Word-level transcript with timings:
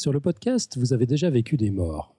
Sur 0.00 0.14
le 0.14 0.20
podcast, 0.20 0.78
vous 0.78 0.94
avez 0.94 1.04
déjà 1.04 1.28
vécu 1.28 1.58
des 1.58 1.70
morts. 1.70 2.14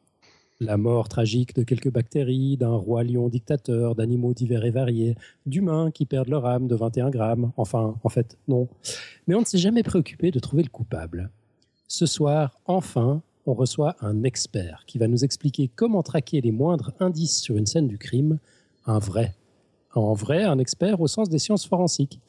La 0.59 0.78
mort 0.78 1.09
tragique 1.09 1.55
de 1.55 1.63
quelques 1.63 1.91
bactéries, 1.91 2.55
d'un 2.55 2.75
roi 2.75 3.04
lion 3.04 3.27
dictateur, 3.27 3.96
d'animaux 3.96 4.36
divers 4.36 4.65
et 4.65 4.70
variés, 4.70 5.15
d'humains 5.47 5.89
qui 5.89 6.05
perdent 6.05 6.28
leur 6.28 6.46
âme 6.46 6.67
de 6.67 6.75
21 6.75 7.09
grammes. 7.09 7.52
Enfin, 7.57 7.95
en 8.04 8.09
fait, 8.09 8.38
non. 8.48 8.67
Mais 9.25 9.34
on 9.34 9.39
ne 9.39 9.45
s'est 9.45 9.57
jamais 9.57 9.81
préoccupé 9.81 10.30
de 10.30 10.38
trouver 10.38 10.62
le 10.62 10.70
coupable. 10.70 11.31
Ce 11.88 12.05
soir, 12.05 12.55
enfin, 12.67 13.23
on 13.48 13.55
reçoit 13.55 13.95
un 14.02 14.21
expert 14.21 14.84
qui 14.86 15.00
va 15.00 15.07
nous 15.07 15.23
expliquer 15.23 15.68
comment 15.75 16.04
traquer 16.04 16.39
les 16.39 16.52
moindres 16.52 16.91
indices 17.00 17.41
sur 17.41 17.57
une 17.57 17.66
scène 17.66 17.88
du 17.88 17.98
crime, 17.98 18.38
un 18.86 19.00
vrai. 19.00 19.34
En 19.95 20.13
vrai, 20.13 20.43
un 20.43 20.59
expert 20.59 21.02
au 21.02 21.07
sens 21.07 21.29
des 21.29 21.39
sciences 21.39 21.66
forensiques. 21.66 22.20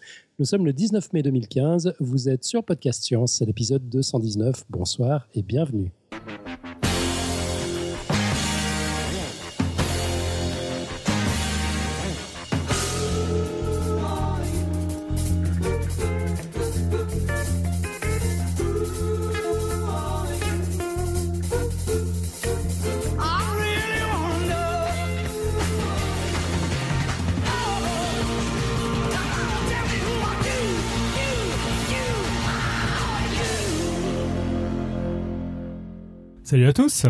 Nous 0.42 0.46
sommes 0.46 0.66
le 0.66 0.72
19 0.72 1.12
mai 1.12 1.22
2015, 1.22 1.94
vous 2.00 2.28
êtes 2.28 2.42
sur 2.42 2.64
Podcast 2.64 3.04
Science, 3.04 3.34
c'est 3.34 3.44
l'épisode 3.44 3.88
219. 3.88 4.64
Bonsoir 4.70 5.28
et 5.34 5.42
bienvenue. 5.44 5.92
À 36.72 36.74
tous 36.74 37.04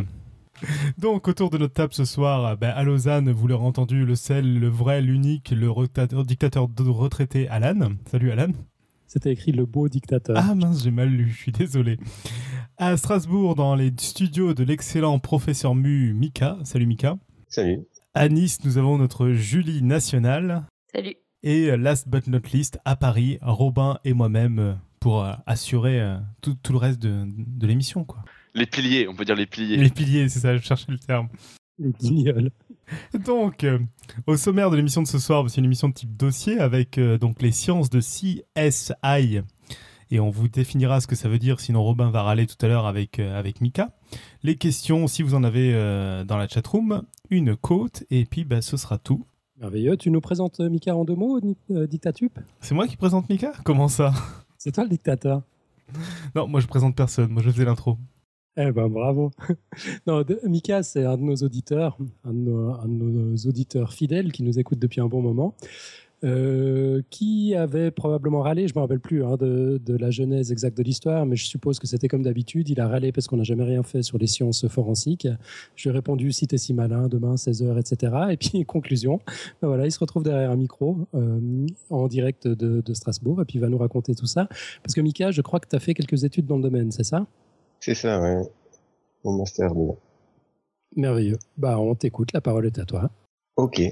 donc 0.98 1.28
autour 1.28 1.48
de 1.48 1.56
notre 1.56 1.74
table 1.74 1.94
ce 1.94 2.04
soir, 2.04 2.56
ben, 2.56 2.70
à 2.70 2.82
Lausanne, 2.82 3.30
vous 3.30 3.46
l'aurez 3.46 3.64
entendu, 3.64 4.04
le 4.04 4.16
seul, 4.16 4.58
le 4.58 4.66
vrai, 4.66 5.00
l'unique, 5.00 5.50
le 5.50 6.24
dictateur 6.24 6.66
de 6.66 6.82
retraité 6.82 7.46
Alan. 7.46 7.92
Salut 8.10 8.32
Alan. 8.32 8.50
C'était 9.06 9.30
écrit 9.30 9.52
le 9.52 9.64
beau 9.64 9.88
dictateur. 9.88 10.36
Ah 10.36 10.56
mince, 10.56 10.82
j'ai 10.82 10.90
mal 10.90 11.10
lu, 11.10 11.30
je 11.30 11.36
suis 11.36 11.52
désolé. 11.52 11.96
À 12.76 12.96
Strasbourg, 12.96 13.54
dans 13.54 13.76
les 13.76 13.92
studios 13.96 14.52
de 14.52 14.64
l'excellent 14.64 15.20
professeur 15.20 15.76
Mu, 15.76 16.12
Mika. 16.12 16.58
Salut 16.64 16.86
Mika. 16.86 17.16
Salut. 17.46 17.82
À 18.14 18.28
Nice, 18.28 18.64
nous 18.64 18.78
avons 18.78 18.98
notre 18.98 19.30
Julie 19.30 19.82
nationale. 19.82 20.64
Salut. 20.92 21.14
Et 21.44 21.76
last 21.76 22.08
but 22.08 22.26
not 22.26 22.48
least, 22.52 22.80
à 22.84 22.96
Paris, 22.96 23.38
Robin 23.42 24.00
et 24.04 24.12
moi-même 24.12 24.80
pour 24.98 25.22
euh, 25.22 25.34
assurer 25.46 26.00
euh, 26.00 26.18
tout, 26.40 26.56
le 26.70 26.78
reste 26.78 27.00
de, 27.00 27.26
de 27.28 27.66
l'émission, 27.68 28.04
quoi. 28.04 28.24
Les 28.54 28.66
piliers, 28.66 29.08
on 29.08 29.14
peut 29.14 29.24
dire 29.24 29.36
les 29.36 29.46
piliers. 29.46 29.76
Les 29.76 29.90
piliers, 29.90 30.28
c'est 30.28 30.40
ça, 30.40 30.56
je 30.56 30.62
cherchais 30.62 30.92
le 30.92 30.98
terme. 30.98 31.28
Les 31.78 31.90
guignols. 31.92 32.50
Donc, 33.24 33.64
euh, 33.64 33.78
au 34.26 34.36
sommaire 34.36 34.70
de 34.70 34.76
l'émission 34.76 35.02
de 35.02 35.06
ce 35.06 35.18
soir, 35.18 35.48
c'est 35.48 35.58
une 35.58 35.64
émission 35.64 35.88
de 35.88 35.94
type 35.94 36.16
dossier 36.16 36.58
avec 36.58 36.98
euh, 36.98 37.16
donc 37.16 37.40
les 37.40 37.52
sciences 37.52 37.88
de 37.88 38.00
CSI. 38.00 39.40
Et 40.10 40.20
on 40.20 40.28
vous 40.28 40.48
définira 40.48 41.00
ce 41.00 41.06
que 41.06 41.16
ça 41.16 41.28
veut 41.28 41.38
dire, 41.38 41.60
sinon 41.60 41.82
Robin 41.82 42.10
va 42.10 42.22
râler 42.22 42.46
tout 42.46 42.56
à 42.60 42.68
l'heure 42.68 42.86
avec, 42.86 43.18
euh, 43.18 43.38
avec 43.38 43.62
Mika. 43.62 43.96
Les 44.42 44.56
questions, 44.56 45.06
si 45.06 45.22
vous 45.22 45.34
en 45.34 45.42
avez 45.42 45.72
dans 46.26 46.36
la 46.36 46.46
chatroom, 46.46 47.02
une 47.30 47.56
côte, 47.56 48.04
et 48.10 48.26
puis 48.26 48.44
bah, 48.44 48.60
ce 48.60 48.76
sera 48.76 48.98
tout. 48.98 49.24
Merveilleux. 49.58 49.96
Tu 49.96 50.10
nous 50.10 50.20
présentes 50.20 50.60
Mika 50.60 50.94
en 50.94 51.06
deux 51.06 51.14
mots, 51.14 51.40
Dictatup 51.70 52.38
C'est 52.60 52.74
moi 52.74 52.86
qui 52.86 52.96
présente 52.96 53.30
Mika? 53.30 53.52
Comment 53.64 53.88
ça? 53.88 54.12
C'est 54.58 54.72
toi 54.72 54.84
le 54.84 54.90
dictateur. 54.90 55.42
Non, 56.34 56.46
moi 56.46 56.60
je 56.60 56.66
présente 56.66 56.94
personne, 56.94 57.30
moi 57.30 57.42
je 57.42 57.50
faisais 57.50 57.64
l'intro. 57.64 57.96
Eh 58.56 58.70
ben 58.70 58.88
bravo. 58.88 59.30
non, 60.06 60.22
Mika, 60.44 60.82
c'est 60.82 61.04
un 61.04 61.16
de 61.16 61.22
nos 61.22 61.36
auditeurs, 61.36 61.96
un 62.24 62.34
de 62.34 62.38
nos, 62.38 63.36
auditeurs 63.46 63.94
fidèles 63.94 64.30
qui 64.30 64.42
nous 64.42 64.58
écoute 64.58 64.78
depuis 64.78 65.00
un 65.00 65.08
bon 65.08 65.22
moment, 65.22 65.54
euh, 66.22 67.00
qui 67.08 67.54
avait 67.54 67.90
probablement 67.90 68.42
râlé, 68.42 68.68
je 68.68 68.74
me 68.74 68.80
rappelle 68.80 69.00
plus 69.00 69.24
hein, 69.24 69.36
de, 69.38 69.80
la 69.96 70.10
genèse 70.10 70.52
exacte 70.52 70.76
de 70.76 70.82
l'histoire, 70.82 71.24
mais 71.24 71.34
je 71.34 71.46
suppose 71.46 71.78
que 71.78 71.86
c'était 71.86 72.08
comme 72.08 72.22
d'habitude. 72.22 72.68
Il 72.68 72.78
a 72.82 72.88
râlé 72.88 73.10
parce 73.10 73.26
qu'on 73.26 73.38
n'a 73.38 73.42
jamais 73.42 73.64
rien 73.64 73.82
fait 73.82 74.02
sur 74.02 74.18
les 74.18 74.26
sciences 74.26 74.68
forensiques. 74.68 75.26
Je 75.74 75.88
lui 75.88 75.94
ai 75.94 75.96
répondu 75.96 76.30
si 76.30 76.46
t'es 76.46 76.58
si 76.58 76.74
malin, 76.74 77.08
demain 77.08 77.36
16h, 77.36 77.80
etc. 77.80 78.12
Et 78.32 78.36
puis 78.36 78.64
conclusion, 78.66 79.18
ben 79.62 79.68
voilà, 79.68 79.86
il 79.86 79.92
se 79.92 79.98
retrouve 79.98 80.24
derrière 80.24 80.50
un 80.50 80.56
micro 80.56 80.98
euh, 81.14 81.66
en 81.88 82.06
direct 82.06 82.46
de, 82.46 82.82
de 82.82 82.94
Strasbourg 82.94 83.40
et 83.40 83.46
puis 83.46 83.56
il 83.56 83.62
va 83.62 83.70
nous 83.70 83.78
raconter 83.78 84.14
tout 84.14 84.26
ça. 84.26 84.46
Parce 84.82 84.94
que 84.94 85.00
Mika, 85.00 85.30
je 85.30 85.40
crois 85.40 85.58
que 85.58 85.68
tu 85.70 85.74
as 85.74 85.80
fait 85.80 85.94
quelques 85.94 86.24
études 86.24 86.44
dans 86.44 86.56
le 86.56 86.62
domaine, 86.62 86.92
c'est 86.92 87.04
ça? 87.04 87.26
C'est 87.82 87.94
ça, 87.94 88.20
ouais. 88.20 88.42
Mon 89.24 89.38
master 89.38 89.74
dedans. 89.74 89.98
Merveilleux. 90.94 91.38
Bah, 91.56 91.78
on 91.80 91.96
t'écoute, 91.96 92.32
la 92.32 92.40
parole 92.40 92.66
est 92.66 92.78
à 92.78 92.84
toi. 92.84 93.10
Ok. 93.56 93.82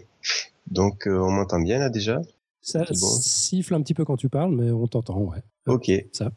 Donc, 0.70 1.08
euh, 1.08 1.18
on 1.18 1.30
m'entend 1.32 1.60
bien 1.60 1.78
là 1.78 1.90
déjà? 1.90 2.22
Ça 2.62 2.84
siffle 2.92 3.74
un 3.74 3.82
petit 3.82 3.94
peu 3.94 4.04
quand 4.04 4.16
tu 4.16 4.28
parles, 4.28 4.54
mais 4.54 4.70
on 4.70 4.86
t'entend, 4.86 5.18
ouais. 5.18 5.42
Ok. 5.66 5.90
Ça. 6.12 6.30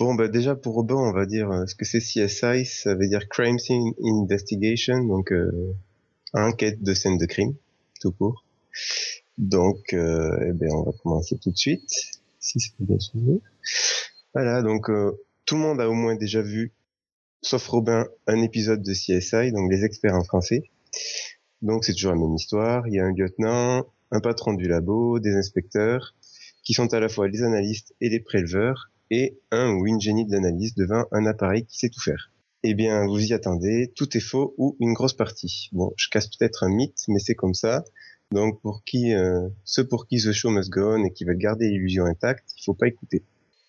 Bon, 0.00 0.14
bah 0.14 0.28
déjà 0.28 0.56
pour 0.56 0.74
Robin, 0.74 0.96
on 0.96 1.12
va 1.12 1.26
dire 1.26 1.50
euh, 1.50 1.66
ce 1.66 1.74
que 1.74 1.84
c'est 1.84 1.98
CSI, 1.98 2.64
ça 2.64 2.94
veut 2.94 3.06
dire 3.06 3.28
Crime 3.28 3.58
Scene 3.58 3.92
Investigation, 4.02 5.04
donc 5.04 5.30
euh, 5.30 5.74
enquête 6.32 6.82
de 6.82 6.94
scène 6.94 7.18
de 7.18 7.26
crime, 7.26 7.54
tout 8.00 8.12
court. 8.12 8.44
Donc, 9.36 9.92
eh 9.92 10.52
ben, 10.54 10.70
on 10.72 10.84
va 10.84 10.92
commencer 11.02 11.38
tout 11.38 11.50
de 11.50 11.56
suite, 11.56 11.88
si 12.40 12.60
c'est 12.60 12.72
bien 12.78 12.96
Voilà, 14.32 14.62
donc 14.62 14.90
tout 15.44 15.54
le 15.56 15.60
monde 15.60 15.80
a 15.80 15.88
au 15.88 15.92
moins 15.92 16.16
déjà 16.16 16.40
vu 16.40 16.72
sauf 17.44 17.66
Robin, 17.68 18.06
un 18.26 18.40
épisode 18.42 18.82
de 18.82 18.92
CSI, 18.92 19.52
donc 19.52 19.70
les 19.70 19.84
experts 19.84 20.14
en 20.14 20.24
français. 20.24 20.62
Donc 21.62 21.84
c'est 21.84 21.92
toujours 21.92 22.12
la 22.12 22.18
même 22.18 22.34
histoire. 22.34 22.88
Il 22.88 22.94
y 22.94 23.00
a 23.00 23.04
un 23.04 23.12
lieutenant, 23.12 23.86
un 24.10 24.20
patron 24.20 24.54
du 24.54 24.66
labo, 24.66 25.20
des 25.20 25.34
inspecteurs, 25.34 26.14
qui 26.62 26.72
sont 26.72 26.92
à 26.94 27.00
la 27.00 27.08
fois 27.08 27.28
les 27.28 27.42
analystes 27.42 27.94
et 28.00 28.08
les 28.08 28.20
préleveurs, 28.20 28.90
et 29.10 29.38
un 29.50 29.72
ou 29.74 29.86
une 29.86 30.00
génie 30.00 30.24
de 30.24 30.32
l'analyse 30.32 30.74
devant 30.74 31.04
un 31.12 31.26
appareil 31.26 31.66
qui 31.66 31.78
sait 31.78 31.90
tout 31.90 32.00
faire. 32.00 32.32
Eh 32.62 32.72
bien, 32.72 33.06
vous 33.06 33.22
y 33.22 33.34
attendez, 33.34 33.92
tout 33.94 34.16
est 34.16 34.20
faux 34.20 34.54
ou 34.56 34.76
une 34.80 34.94
grosse 34.94 35.12
partie. 35.12 35.68
Bon, 35.72 35.92
je 35.96 36.08
casse 36.08 36.28
peut-être 36.28 36.64
un 36.64 36.70
mythe, 36.70 37.04
mais 37.08 37.18
c'est 37.18 37.34
comme 37.34 37.52
ça. 37.52 37.84
Donc, 38.32 38.60
pour 38.62 38.82
qui, 38.84 39.12
euh, 39.12 39.48
ceux 39.64 39.86
pour 39.86 40.06
qui 40.06 40.16
The 40.16 40.32
Show 40.32 40.48
must 40.48 40.70
go 40.70 40.94
on 40.94 41.04
et 41.04 41.12
qui 41.12 41.24
veulent 41.24 41.36
garder 41.36 41.68
l'illusion 41.68 42.06
intacte, 42.06 42.48
il 42.56 42.64
faut 42.64 42.72
pas 42.72 42.88
écouter. 42.88 43.22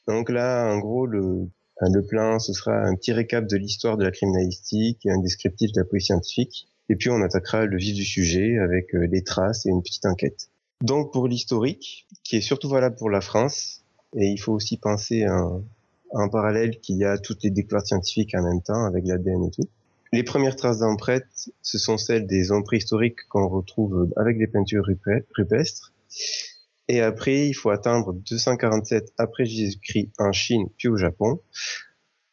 Donc 0.08 0.30
là, 0.30 0.74
en 0.74 0.80
gros, 0.80 1.06
le 1.06 1.50
le 1.82 2.02
plan, 2.02 2.40
ce 2.40 2.54
sera 2.54 2.74
un 2.74 2.96
petit 2.96 3.14
récap 3.14 3.48
de 3.48 3.58
l'histoire 3.58 3.98
de 3.98 4.04
la 4.04 4.12
criminalistique 4.12 5.06
et 5.06 5.12
un 5.12 5.20
descriptif 5.20 5.72
de 5.72 5.82
la 5.82 5.86
police 5.86 6.06
scientifique. 6.06 6.68
Et 6.90 6.96
puis 6.96 7.10
on 7.10 7.22
attaquera 7.22 7.66
le 7.66 7.78
vif 7.78 7.96
du 7.96 8.06
sujet 8.06 8.58
avec 8.60 8.94
euh, 8.94 9.08
les 9.08 9.24
traces 9.24 9.66
et 9.66 9.70
une 9.70 9.82
petite 9.82 10.06
enquête. 10.06 10.50
Donc 10.82 11.12
pour 11.12 11.28
l'historique, 11.28 12.08
qui 12.24 12.38
est 12.38 12.42
surtout 12.42 12.70
valable 12.70 12.96
pour 12.96 13.10
la 13.10 13.22
France, 13.22 13.84
et 14.16 14.28
il 14.28 14.38
faut 14.38 14.54
aussi 14.54 14.78
penser 14.78 15.26
en 16.12 16.30
parallèle 16.30 16.80
qu'il 16.80 16.98
y 16.98 17.06
a 17.06 17.18
toutes 17.18 17.44
les 17.44 17.50
découvertes 17.50 17.88
scientifiques 17.88 18.36
en 18.36 18.44
même 18.44 18.62
temps 18.62 18.86
avec 18.86 19.06
l'ADN 19.06 19.46
et 19.46 19.52
tout. 19.52 19.68
Les 20.14 20.24
premières 20.24 20.56
traces 20.56 20.80
d'empreintes, 20.80 21.50
ce 21.62 21.78
sont 21.78 21.98
celles 21.98 22.26
des 22.26 22.52
hommes 22.52 22.64
préhistoriques 22.64 23.28
qu'on 23.30 23.50
retrouve 23.50 24.08
avec 24.16 24.38
les 24.38 24.48
peintures 24.48 24.86
rupestres. 24.86 25.92
Et 26.88 27.02
après, 27.02 27.48
il 27.48 27.54
faut 27.54 27.72
attendre 27.72 28.14
247 28.14 29.14
après 29.18 29.46
Jésus-Christ 29.46 30.12
en 30.20 30.32
Chine 30.32 30.68
puis 30.78 30.88
au 30.88 30.98
Japon, 30.98 31.40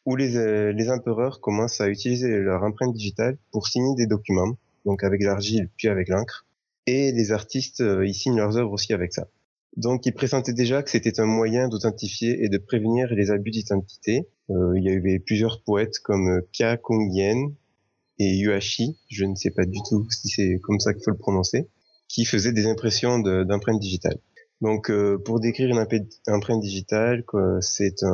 où 0.05 0.15
les, 0.15 0.37
euh, 0.37 0.71
les 0.71 0.89
empereurs 0.89 1.39
commencent 1.39 1.81
à 1.81 1.89
utiliser 1.89 2.29
leur 2.29 2.63
empreinte 2.63 2.93
digitale 2.93 3.37
pour 3.51 3.67
signer 3.67 3.95
des 3.95 4.05
documents, 4.05 4.57
donc 4.85 5.03
avec 5.03 5.23
l'argile 5.23 5.69
puis 5.77 5.87
avec 5.87 6.07
l'encre. 6.07 6.45
Et 6.85 7.11
les 7.11 7.31
artistes, 7.31 7.81
euh, 7.81 8.05
ils 8.05 8.13
signent 8.13 8.37
leurs 8.37 8.57
œuvres 8.57 8.73
aussi 8.73 8.93
avec 8.93 9.13
ça. 9.13 9.27
Donc, 9.75 10.05
ils 10.05 10.13
présentaient 10.13 10.53
déjà 10.53 10.83
que 10.83 10.91
c'était 10.91 11.19
un 11.19 11.25
moyen 11.25 11.67
d'authentifier 11.67 12.43
et 12.43 12.49
de 12.49 12.57
prévenir 12.59 13.11
les 13.11 13.31
abus 13.31 13.49
d'identité. 13.49 14.27
Euh, 14.51 14.73
il 14.75 14.83
y 14.83 14.91
avait 14.91 15.17
plusieurs 15.17 15.63
poètes 15.63 15.97
comme 15.99 16.43
Pia 16.51 16.77
Kong-yen 16.77 17.55
et 18.19 18.35
Yuashi, 18.37 18.99
je 19.09 19.25
ne 19.25 19.33
sais 19.33 19.49
pas 19.49 19.65
du 19.65 19.79
tout 19.89 20.07
si 20.11 20.27
c'est 20.27 20.59
comme 20.61 20.79
ça 20.79 20.93
qu'il 20.93 21.03
faut 21.03 21.11
le 21.11 21.17
prononcer, 21.17 21.67
qui 22.07 22.25
faisaient 22.25 22.51
des 22.51 22.67
impressions 22.67 23.17
d'empreintes 23.19 23.79
digitales. 23.79 24.19
Donc, 24.63 24.89
euh, 24.89 25.17
pour 25.17 25.41
décrire 25.41 25.69
une 25.69 25.85
empreinte 26.33 26.61
digitale, 26.61 27.25
c'est 27.59 28.05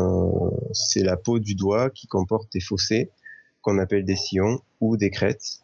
c'est 0.74 1.04
la 1.04 1.16
peau 1.16 1.38
du 1.38 1.54
doigt 1.54 1.92
qui 1.92 2.08
comporte 2.08 2.52
des 2.52 2.60
fossés 2.60 3.12
qu'on 3.62 3.78
appelle 3.78 4.04
des 4.04 4.16
sillons 4.16 4.60
ou 4.82 4.98
des 4.98 5.12
crêtes. 5.12 5.60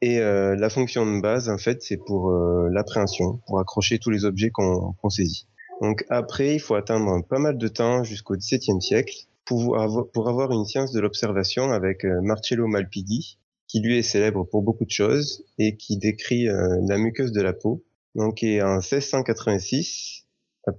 Et 0.00 0.20
euh, 0.20 0.56
la 0.56 0.70
fonction 0.70 1.04
de 1.04 1.20
base, 1.20 1.50
en 1.50 1.58
fait, 1.58 1.82
c'est 1.82 1.98
pour 1.98 2.30
euh, 2.30 2.70
l'appréhension, 2.72 3.40
pour 3.46 3.60
accrocher 3.60 3.98
tous 3.98 4.08
les 4.08 4.24
objets 4.24 4.48
qu'on 4.48 5.10
saisit. 5.10 5.46
Donc 5.82 6.06
après, 6.08 6.54
il 6.54 6.60
faut 6.60 6.76
attendre 6.76 7.22
pas 7.26 7.38
mal 7.38 7.58
de 7.58 7.68
temps 7.68 8.02
jusqu'au 8.02 8.34
XVIIe 8.34 8.80
siècle 8.80 9.26
pour 9.44 9.78
avoir, 9.78 10.08
pour 10.08 10.30
avoir 10.30 10.50
une 10.50 10.64
science 10.64 10.92
de 10.92 11.00
l'observation 11.00 11.72
avec 11.72 12.04
Marcello 12.04 12.66
Malpighi, 12.68 13.36
qui 13.68 13.80
lui 13.80 13.98
est 13.98 14.02
célèbre 14.02 14.44
pour 14.44 14.62
beaucoup 14.62 14.86
de 14.86 14.90
choses 14.90 15.44
et 15.58 15.76
qui 15.76 15.98
décrit 15.98 16.46
la 16.46 16.96
muqueuse 16.96 17.32
de 17.32 17.42
la 17.42 17.52
peau. 17.52 17.84
Donc 18.14 18.42
et 18.42 18.62
en 18.62 18.76
1686, 18.76 20.21
ah, 20.21 20.21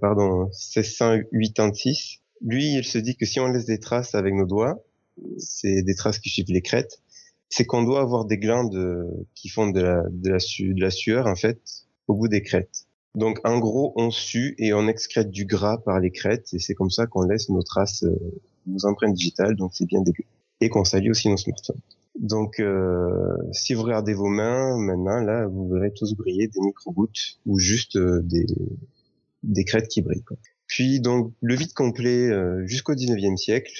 pardon, 0.00 0.44
1686, 0.44 2.20
lui, 2.40 2.74
il 2.74 2.84
se 2.84 2.98
dit 2.98 3.16
que 3.16 3.26
si 3.26 3.40
on 3.40 3.46
laisse 3.46 3.66
des 3.66 3.78
traces 3.78 4.14
avec 4.14 4.34
nos 4.34 4.46
doigts, 4.46 4.82
c'est 5.38 5.82
des 5.82 5.94
traces 5.94 6.18
qui 6.18 6.30
suivent 6.30 6.50
les 6.50 6.62
crêtes, 6.62 7.00
c'est 7.48 7.64
qu'on 7.64 7.84
doit 7.84 8.00
avoir 8.00 8.24
des 8.24 8.38
glandes 8.38 8.74
euh, 8.74 9.04
qui 9.34 9.48
font 9.48 9.68
de 9.68 9.80
la, 9.80 10.02
de 10.10 10.30
la, 10.30 10.38
de 10.38 10.80
la 10.80 10.90
sueur, 10.90 11.26
en 11.26 11.36
fait, 11.36 11.60
au 12.08 12.14
bout 12.14 12.28
des 12.28 12.42
crêtes. 12.42 12.86
Donc, 13.14 13.38
en 13.44 13.58
gros, 13.58 13.92
on 13.96 14.10
sue 14.10 14.54
et 14.58 14.72
on 14.72 14.88
excrète 14.88 15.30
du 15.30 15.44
gras 15.44 15.78
par 15.78 16.00
les 16.00 16.10
crêtes, 16.10 16.52
et 16.52 16.58
c'est 16.58 16.74
comme 16.74 16.90
ça 16.90 17.06
qu'on 17.06 17.22
laisse 17.22 17.48
nos 17.48 17.62
traces, 17.62 18.02
euh, 18.02 18.16
nos 18.66 18.86
empreintes 18.86 19.14
digitales, 19.14 19.54
donc 19.54 19.72
c'est 19.74 19.86
bien 19.86 20.00
dégueu. 20.00 20.24
Et 20.60 20.68
qu'on 20.68 20.84
salit 20.84 21.10
aussi 21.10 21.28
nos 21.28 21.36
smartphones. 21.36 21.80
Donc, 22.18 22.58
euh, 22.58 23.36
si 23.52 23.74
vous 23.74 23.82
regardez 23.82 24.14
vos 24.14 24.28
mains, 24.28 24.76
maintenant, 24.78 25.20
là, 25.20 25.46
vous 25.46 25.68
verrez 25.68 25.92
tous 25.92 26.14
briller 26.14 26.48
des 26.48 26.60
micro-gouttes 26.60 27.38
ou 27.46 27.58
juste 27.58 27.96
euh, 27.96 28.20
des, 28.22 28.46
des 29.44 29.64
crêtes 29.64 29.88
qui 29.88 30.02
brillent. 30.02 30.24
Quoi. 30.24 30.36
Puis, 30.66 31.00
donc, 31.00 31.32
le 31.40 31.54
vide 31.54 31.72
complet 31.72 32.28
euh, 32.30 32.66
jusqu'au 32.66 32.94
19e 32.94 33.36
siècle, 33.36 33.72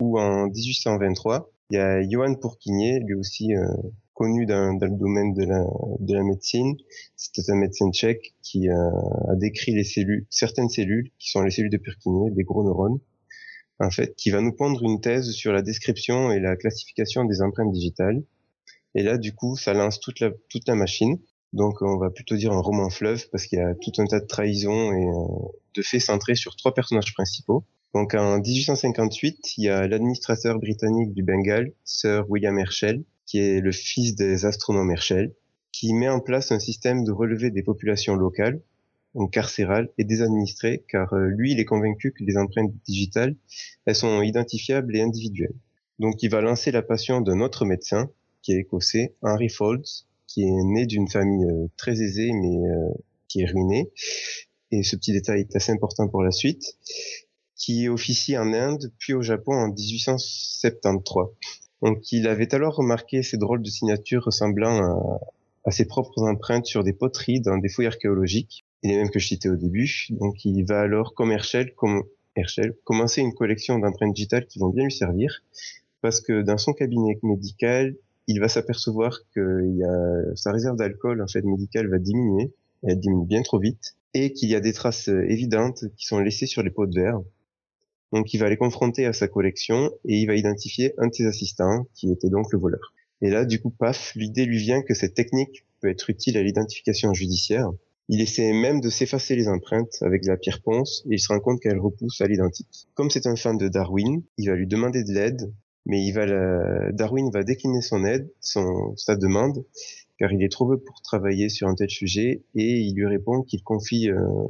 ou 0.00 0.18
en 0.18 0.46
1823, 0.48 1.50
il 1.70 1.76
y 1.76 1.78
a 1.78 2.08
Johann 2.08 2.38
Pourquinier, 2.38 3.00
lui 3.00 3.14
aussi 3.14 3.54
euh, 3.54 3.66
connu 4.14 4.46
dans, 4.46 4.74
dans, 4.74 4.86
le 4.86 4.96
domaine 4.96 5.34
de 5.34 5.44
la, 5.44 5.64
de 6.00 6.14
la 6.14 6.22
médecine. 6.22 6.76
C'était 7.16 7.50
un 7.50 7.56
médecin 7.56 7.90
tchèque 7.90 8.34
qui 8.42 8.68
a 8.68 9.34
décrit 9.36 9.74
les 9.74 9.84
cellules, 9.84 10.26
certaines 10.30 10.68
cellules, 10.68 11.10
qui 11.18 11.30
sont 11.30 11.42
les 11.42 11.50
cellules 11.50 11.70
de 11.70 11.78
Purkinje, 11.78 12.32
des 12.32 12.44
gros 12.44 12.64
neurones, 12.64 12.98
en 13.78 13.90
fait, 13.90 14.14
qui 14.16 14.30
va 14.30 14.40
nous 14.40 14.52
pondre 14.52 14.82
une 14.84 15.00
thèse 15.00 15.30
sur 15.32 15.52
la 15.52 15.62
description 15.62 16.30
et 16.30 16.40
la 16.40 16.56
classification 16.56 17.24
des 17.24 17.42
empreintes 17.42 17.72
digitales. 17.72 18.22
Et 18.94 19.02
là, 19.02 19.18
du 19.18 19.34
coup, 19.34 19.56
ça 19.56 19.74
lance 19.74 20.00
toute 20.00 20.20
la, 20.20 20.30
toute 20.48 20.66
la 20.66 20.74
machine. 20.74 21.18
Donc, 21.56 21.80
on 21.80 21.96
va 21.96 22.10
plutôt 22.10 22.36
dire 22.36 22.52
un 22.52 22.60
roman 22.60 22.90
fleuve 22.90 23.30
parce 23.30 23.46
qu'il 23.46 23.58
y 23.58 23.62
a 23.62 23.74
tout 23.74 23.92
un 23.96 24.04
tas 24.04 24.20
de 24.20 24.26
trahisons 24.26 24.92
et 24.92 25.06
euh, 25.06 25.48
de 25.74 25.80
faits 25.80 26.02
centrés 26.02 26.34
sur 26.34 26.54
trois 26.54 26.74
personnages 26.74 27.14
principaux. 27.14 27.64
Donc, 27.94 28.12
en 28.12 28.38
1858, 28.40 29.56
il 29.56 29.64
y 29.64 29.68
a 29.70 29.88
l'administrateur 29.88 30.58
britannique 30.58 31.14
du 31.14 31.22
Bengale, 31.22 31.72
Sir 31.82 32.28
William 32.28 32.58
Herschel, 32.58 33.04
qui 33.24 33.38
est 33.38 33.60
le 33.60 33.72
fils 33.72 34.14
des 34.14 34.44
astronomes 34.44 34.90
Herschel, 34.90 35.32
qui 35.72 35.94
met 35.94 36.10
en 36.10 36.20
place 36.20 36.52
un 36.52 36.58
système 36.58 37.04
de 37.04 37.10
relevé 37.10 37.50
des 37.50 37.62
populations 37.62 38.16
locales 38.16 38.60
donc 39.14 39.32
carcérale 39.32 39.88
et 39.96 40.04
désadministrée, 40.04 40.84
car 40.90 41.14
euh, 41.14 41.28
lui, 41.28 41.52
il 41.52 41.58
est 41.58 41.64
convaincu 41.64 42.12
que 42.12 42.22
les 42.22 42.36
empreintes 42.36 42.72
digitales, 42.84 43.34
elles 43.86 43.94
sont 43.94 44.20
identifiables 44.20 44.94
et 44.94 45.00
individuelles. 45.00 45.56
Donc 45.98 46.22
il 46.22 46.30
va 46.30 46.42
lancer 46.42 46.70
la 46.70 46.82
passion 46.82 47.22
d'un 47.22 47.40
autre 47.40 47.64
médecin, 47.64 48.10
qui 48.42 48.52
est 48.52 48.58
écossais, 48.58 49.14
Henry 49.22 49.48
Folds, 49.48 50.04
qui 50.26 50.42
est 50.42 50.62
né 50.64 50.86
d'une 50.86 51.08
famille 51.08 51.44
euh, 51.44 51.66
très 51.76 52.02
aisée, 52.02 52.32
mais 52.32 52.56
euh, 52.68 52.88
qui 53.28 53.40
est 53.40 53.46
ruinée. 53.46 53.90
Et 54.70 54.82
ce 54.82 54.96
petit 54.96 55.12
détail 55.12 55.40
est 55.40 55.56
assez 55.56 55.72
important 55.72 56.08
pour 56.08 56.22
la 56.22 56.30
suite, 56.30 56.76
qui 57.54 57.88
officie 57.88 58.36
en 58.36 58.52
Inde, 58.52 58.92
puis 58.98 59.14
au 59.14 59.22
Japon 59.22 59.52
en 59.54 59.68
1873. 59.68 61.26
Donc 61.82 62.10
il 62.12 62.26
avait 62.26 62.54
alors 62.54 62.76
remarqué 62.76 63.22
ces 63.22 63.36
drôles 63.36 63.62
de 63.62 63.70
signatures 63.70 64.24
ressemblant 64.24 65.20
à, 65.64 65.70
ses 65.70 65.84
propres 65.84 66.22
empreintes 66.22 66.66
sur 66.66 66.84
des 66.84 66.92
poteries 66.92 67.40
dans 67.40 67.58
des 67.58 67.68
fouilles 67.68 67.86
archéologiques 67.86 68.64
les 68.82 68.96
mêmes 68.96 69.10
que 69.10 69.18
je 69.18 69.28
citais 69.28 69.48
au 69.48 69.56
début. 69.56 70.06
Donc 70.10 70.44
il 70.44 70.64
va 70.64 70.80
alors, 70.80 71.14
comme 71.14 71.32
Herschel, 71.32 71.74
comme 71.74 72.04
Herschel, 72.36 72.74
commencer 72.84 73.20
une 73.20 73.34
collection 73.34 73.78
d'empreintes 73.78 74.14
digitales 74.14 74.46
qui 74.46 74.58
vont 74.58 74.68
bien 74.68 74.84
lui 74.84 74.92
servir, 74.92 75.42
parce 76.02 76.20
que 76.20 76.42
dans 76.42 76.58
son 76.58 76.72
cabinet 76.72 77.18
médical, 77.22 77.96
il 78.26 78.40
va 78.40 78.48
s'apercevoir 78.48 79.20
que 79.34 79.66
y 79.66 79.84
a, 79.84 80.36
sa 80.36 80.52
réserve 80.52 80.76
d'alcool 80.76 81.22
en 81.22 81.26
fait 81.26 81.42
médicale 81.42 81.88
va 81.88 81.98
diminuer, 81.98 82.52
elle 82.82 82.98
diminue 82.98 83.26
bien 83.26 83.42
trop 83.42 83.58
vite, 83.58 83.96
et 84.14 84.32
qu'il 84.32 84.48
y 84.48 84.54
a 84.54 84.60
des 84.60 84.72
traces 84.72 85.08
évidentes 85.08 85.84
qui 85.96 86.06
sont 86.06 86.18
laissées 86.18 86.46
sur 86.46 86.62
les 86.62 86.70
pots 86.70 86.86
de 86.86 86.94
verre. 86.94 87.20
Donc 88.12 88.32
il 88.32 88.38
va 88.38 88.48
les 88.48 88.56
confronter 88.56 89.06
à 89.06 89.12
sa 89.12 89.28
collection 89.28 89.90
et 90.04 90.16
il 90.16 90.26
va 90.26 90.34
identifier 90.34 90.94
un 90.98 91.08
de 91.08 91.14
ses 91.14 91.26
assistants, 91.26 91.86
qui 91.94 92.10
était 92.10 92.30
donc 92.30 92.52
le 92.52 92.58
voleur. 92.58 92.94
Et 93.22 93.30
là, 93.30 93.44
du 93.44 93.60
coup, 93.60 93.70
paf, 93.70 94.12
l'idée 94.14 94.44
lui 94.44 94.58
vient 94.58 94.82
que 94.82 94.94
cette 94.94 95.14
technique 95.14 95.64
peut 95.80 95.88
être 95.88 96.08
utile 96.10 96.36
à 96.36 96.42
l'identification 96.42 97.14
judiciaire, 97.14 97.70
il 98.08 98.20
essaie 98.20 98.52
même 98.52 98.80
de 98.80 98.88
s'effacer 98.88 99.34
les 99.34 99.48
empreintes 99.48 99.96
avec 100.02 100.24
la 100.26 100.36
pierre 100.36 100.62
ponce 100.62 101.02
et 101.06 101.14
il 101.14 101.18
se 101.18 101.28
rend 101.28 101.40
compte 101.40 101.60
qu'elle 101.60 101.78
repousse 101.78 102.20
à 102.20 102.28
l'identique. 102.28 102.86
Comme 102.94 103.10
c'est 103.10 103.26
un 103.26 103.34
fan 103.34 103.58
de 103.58 103.68
Darwin, 103.68 104.22
il 104.38 104.48
va 104.48 104.54
lui 104.54 104.68
demander 104.68 105.02
de 105.02 105.12
l'aide, 105.12 105.52
mais 105.86 106.04
il 106.04 106.12
va 106.12 106.26
Darwin 106.92 107.30
va 107.30 107.42
décliner 107.42 107.80
son 107.80 108.04
aide, 108.04 108.30
son, 108.40 108.94
sa 108.96 109.16
demande, 109.16 109.64
car 110.18 110.32
il 110.32 110.42
est 110.42 110.50
trop 110.50 110.66
peu 110.66 110.78
pour 110.78 111.00
travailler 111.02 111.48
sur 111.48 111.68
un 111.68 111.74
tel 111.74 111.90
sujet 111.90 112.42
et 112.54 112.80
il 112.80 112.94
lui 112.94 113.06
répond 113.06 113.42
qu'il 113.42 113.62
confie 113.62 114.10
euh, 114.10 114.46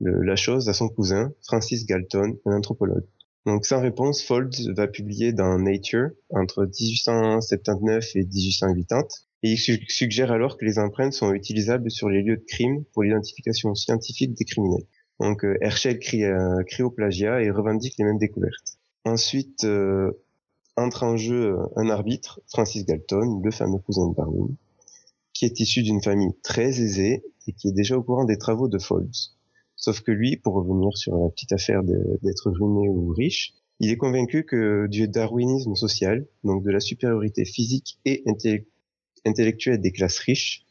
la 0.00 0.36
chose 0.36 0.68
à 0.68 0.72
son 0.72 0.88
cousin, 0.88 1.32
Francis 1.42 1.86
Galton, 1.86 2.38
un 2.46 2.56
anthropologue. 2.56 3.06
Donc 3.46 3.64
sans 3.64 3.80
réponse, 3.80 4.22
Folds 4.22 4.72
va 4.76 4.86
publier 4.86 5.32
dans 5.32 5.58
Nature 5.58 6.10
entre 6.30 6.64
1879 6.64 8.16
et 8.16 8.24
1880 8.24 9.04
et 9.42 9.52
il 9.52 9.58
suggère 9.58 10.30
alors 10.30 10.58
que 10.58 10.64
les 10.66 10.78
empreintes 10.78 11.14
sont 11.14 11.32
utilisables 11.32 11.90
sur 11.90 12.10
les 12.10 12.22
lieux 12.22 12.36
de 12.36 12.44
crime 12.46 12.84
pour 12.92 13.02
l'identification 13.02 13.74
scientifique 13.74 14.34
des 14.34 14.44
criminels. 14.44 14.84
Donc 15.18 15.44
euh, 15.44 15.56
Herschel 15.60 15.98
crie, 15.98 16.24
euh, 16.24 16.62
crie, 16.66 16.82
au 16.82 16.90
plagiat 16.90 17.42
et 17.42 17.50
revendique 17.50 17.94
les 17.98 18.04
mêmes 18.04 18.18
découvertes. 18.18 18.78
Ensuite 19.04 19.64
euh, 19.64 20.12
entre 20.80 21.04
en 21.04 21.16
jeu 21.16 21.52
euh, 21.52 21.66
un 21.76 21.88
arbitre, 21.88 22.40
Francis 22.48 22.84
Galton, 22.84 23.40
le 23.42 23.50
fameux 23.50 23.78
cousin 23.78 24.08
de 24.08 24.14
Darwin, 24.14 24.56
qui 25.32 25.44
est 25.44 25.60
issu 25.60 25.82
d'une 25.82 26.02
famille 26.02 26.34
très 26.42 26.80
aisée 26.80 27.22
et 27.46 27.52
qui 27.52 27.68
est 27.68 27.72
déjà 27.72 27.96
au 27.96 28.02
courant 28.02 28.24
des 28.24 28.38
travaux 28.38 28.68
de 28.68 28.78
Folds. 28.78 29.34
Sauf 29.76 30.00
que 30.00 30.12
lui, 30.12 30.36
pour 30.36 30.54
revenir 30.54 30.96
sur 30.96 31.16
la 31.16 31.30
petite 31.30 31.52
affaire 31.52 31.82
d'être 31.82 32.50
ruiné 32.50 32.88
ou 32.88 33.08
riche, 33.08 33.54
il 33.78 33.90
est 33.90 33.96
convaincu 33.96 34.44
que 34.44 34.86
du 34.88 35.08
darwinisme 35.08 35.74
social, 35.74 36.26
donc 36.44 36.62
de 36.62 36.70
la 36.70 36.80
supériorité 36.80 37.46
physique 37.46 37.98
et 38.04 38.22
intellectuelle 39.24 39.80
des 39.80 39.90
classes 39.90 40.18
riches, 40.18 40.66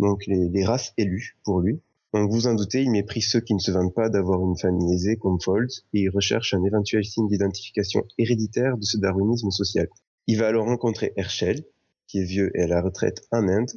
donc 0.00 0.26
les, 0.26 0.64
races 0.64 0.92
élues 0.96 1.38
pour 1.44 1.60
lui. 1.60 1.80
Donc 2.14 2.30
vous 2.30 2.46
en 2.46 2.54
doutez, 2.54 2.82
il 2.82 2.90
méprise 2.90 3.28
ceux 3.28 3.40
qui 3.40 3.54
ne 3.54 3.58
se 3.58 3.70
vantent 3.70 3.94
pas 3.94 4.08
d'avoir 4.08 4.42
une 4.42 4.56
famille 4.56 4.94
aisée 4.94 5.16
comme 5.16 5.40
Folds 5.40 5.82
et 5.92 6.00
il 6.00 6.08
recherche 6.08 6.54
un 6.54 6.64
éventuel 6.64 7.04
signe 7.04 7.28
d'identification 7.28 8.04
héréditaire 8.16 8.78
de 8.78 8.84
ce 8.84 8.96
darwinisme 8.96 9.50
social. 9.50 9.88
Il 10.26 10.38
va 10.38 10.48
alors 10.48 10.66
rencontrer 10.66 11.12
Herschel, 11.16 11.64
qui 12.06 12.20
est 12.20 12.24
vieux 12.24 12.50
et 12.54 12.62
à 12.62 12.66
la 12.66 12.80
retraite 12.80 13.26
en 13.30 13.46
Inde, 13.48 13.70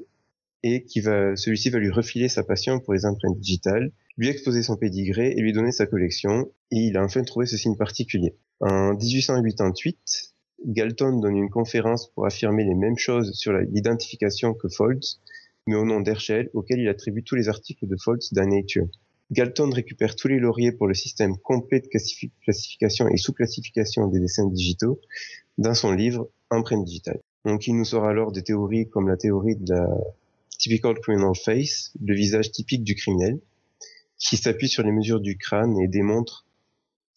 et 0.64 0.84
qui 0.84 1.02
va, 1.02 1.36
celui-ci 1.36 1.70
va 1.70 1.80
lui 1.80 1.92
refiler 1.92 2.30
sa 2.30 2.44
passion 2.44 2.80
pour 2.80 2.94
les 2.94 3.06
empreintes 3.06 3.40
digitales, 3.40 3.92
lui 4.18 4.30
exposer 4.30 4.64
son 4.64 4.78
pédigré 4.78 5.32
et 5.32 5.42
lui 5.42 5.54
donner 5.54 5.72
sa 5.72 5.86
collection, 5.86 6.52
et 6.72 6.78
il 6.78 6.98
a 6.98 7.04
enfin 7.04 7.24
trouvé 7.24 7.46
ce 7.46 7.58
signe 7.58 7.76
particulier. 7.76 8.36
En 8.60 8.94
1888, 8.94 10.34
Galton 10.68 11.20
donne 11.20 11.38
une 11.38 11.50
conférence 11.50 12.12
pour 12.12 12.26
affirmer 12.26 12.64
les 12.64 12.76
mêmes 12.76 12.98
choses 12.98 13.34
sur 13.34 13.54
l'identification 13.54 14.54
que 14.54 14.70
Folds, 14.70 15.20
mais 15.68 15.76
au 15.76 15.86
nom 15.86 16.02
d'Herschel, 16.02 16.50
auquel 16.54 16.80
il 16.80 16.90
attribue 16.90 17.24
tous 17.24 17.36
les 17.36 17.50
articles 17.50 17.88
de 17.88 17.96
Folds 17.98 18.28
dans 18.32 18.48
Nature. 18.48 18.88
Galton 19.32 19.70
récupère 19.70 20.16
tous 20.16 20.28
les 20.28 20.40
lauriers 20.40 20.74
pour 20.74 20.88
le 20.88 20.94
système 20.94 21.38
complet 21.38 21.80
de 21.80 21.88
classification 21.88 23.08
et 23.08 23.18
sous-classification 23.18 24.08
des 24.08 24.20
dessins 24.20 24.48
digitaux 24.48 25.00
dans 25.58 25.74
son 25.74 25.92
livre 25.94 26.30
Empreinte 26.50 26.84
digitale. 26.84 27.22
Donc 27.46 27.66
il 27.66 27.76
nous 27.78 27.86
sort 27.86 28.04
alors 28.04 28.34
des 28.34 28.44
théories 28.44 28.90
comme 28.90 29.08
la 29.08 29.16
théorie 29.16 29.56
de 29.56 29.74
la 29.74 29.88
typical 30.60 31.00
criminal 31.00 31.34
face, 31.34 31.94
le 32.04 32.14
visage 32.14 32.52
typique 32.52 32.84
du 32.84 32.94
criminel, 32.96 33.40
qui 34.18 34.38
s'appuie 34.38 34.68
sur 34.68 34.84
les 34.84 34.92
mesures 34.92 35.22
du 35.22 35.38
crâne 35.38 35.80
et 35.80 35.88
démontre, 35.88 36.46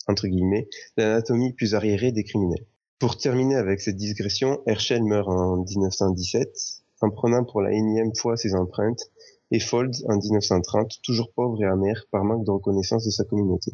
entre 0.07 0.29
guillemets, 0.29 0.69
l'anatomie 0.97 1.53
plus 1.53 1.75
arriérée 1.75 2.13
des 2.13 2.25
criminels. 2.25 2.65
Pour 2.99 3.19
terminer 3.19 3.57
avec 3.57 3.81
cette 3.81 3.97
digression, 3.97 4.63
Herschel 4.67 5.03
meurt 5.03 5.29
en 5.29 5.57
1917 5.57 6.84
en 7.05 7.11
prenant 7.11 7.45
pour 7.45 7.61
la 7.61 7.73
énième 7.73 8.15
fois 8.15 8.37
ses 8.37 8.55
empreintes 8.55 9.11
et 9.51 9.61
Folds 9.61 10.05
en 10.09 10.17
1930, 10.17 11.01
toujours 11.03 11.31
pauvre 11.33 11.63
et 11.63 11.67
amer 11.67 12.07
par 12.11 12.25
manque 12.25 12.45
de 12.45 12.51
reconnaissance 12.51 13.05
de 13.05 13.11
sa 13.11 13.25
communauté. 13.25 13.71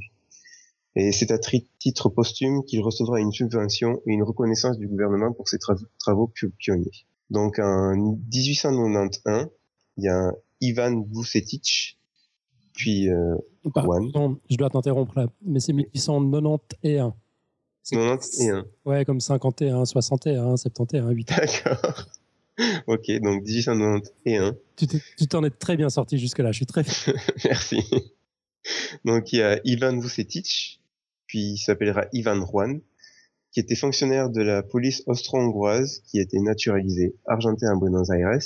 Et 0.96 1.12
c'est 1.12 1.30
à 1.30 1.38
titre 1.38 2.08
posthume 2.08 2.64
qu'il 2.64 2.82
recevra 2.82 3.20
une 3.20 3.32
subvention 3.32 4.02
et 4.06 4.12
une 4.12 4.24
reconnaissance 4.24 4.76
du 4.76 4.88
gouvernement 4.88 5.32
pour 5.32 5.48
ses 5.48 5.58
travaux 5.98 6.32
pionniers. 6.58 7.06
Donc 7.30 7.60
en 7.60 7.94
1891, 7.94 9.48
il 9.96 10.04
y 10.04 10.08
a 10.08 10.32
Ivan 10.60 11.04
Vucetic, 11.12 11.98
puis 12.74 13.08
euh, 13.08 13.36
Je 13.64 14.56
dois 14.56 14.70
t'interrompre 14.70 15.16
là, 15.16 15.28
mais 15.42 15.60
c'est 15.60 15.72
1891. 15.72 17.12
91. 17.90 18.64
Ouais, 18.84 19.04
comme 19.04 19.20
51, 19.20 19.84
61, 19.84 20.56
71, 20.56 21.14
8. 21.14 21.28
D'accord. 21.28 22.06
ok, 22.86 23.10
donc 23.20 23.42
1891. 23.44 24.54
Tu 24.76 25.26
t'en 25.28 25.44
es 25.44 25.50
très 25.50 25.76
bien 25.76 25.88
sorti 25.88 26.18
jusque-là, 26.18 26.52
je 26.52 26.56
suis 26.56 26.66
très 26.66 26.82
Merci. 27.44 27.82
Donc 29.04 29.32
il 29.32 29.38
y 29.38 29.42
a 29.42 29.60
Ivan 29.64 29.98
Vucetic, 29.98 30.80
puis 31.26 31.52
il 31.52 31.58
s'appellera 31.58 32.06
Ivan 32.12 32.44
Juan, 32.46 32.80
qui 33.52 33.60
était 33.60 33.74
fonctionnaire 33.74 34.30
de 34.30 34.42
la 34.42 34.62
police 34.62 35.02
austro-hongroise, 35.06 36.02
qui 36.06 36.18
été 36.18 36.38
naturalisé, 36.38 37.16
argenté 37.26 37.66
à 37.66 37.74
Buenos 37.74 38.10
Aires, 38.10 38.38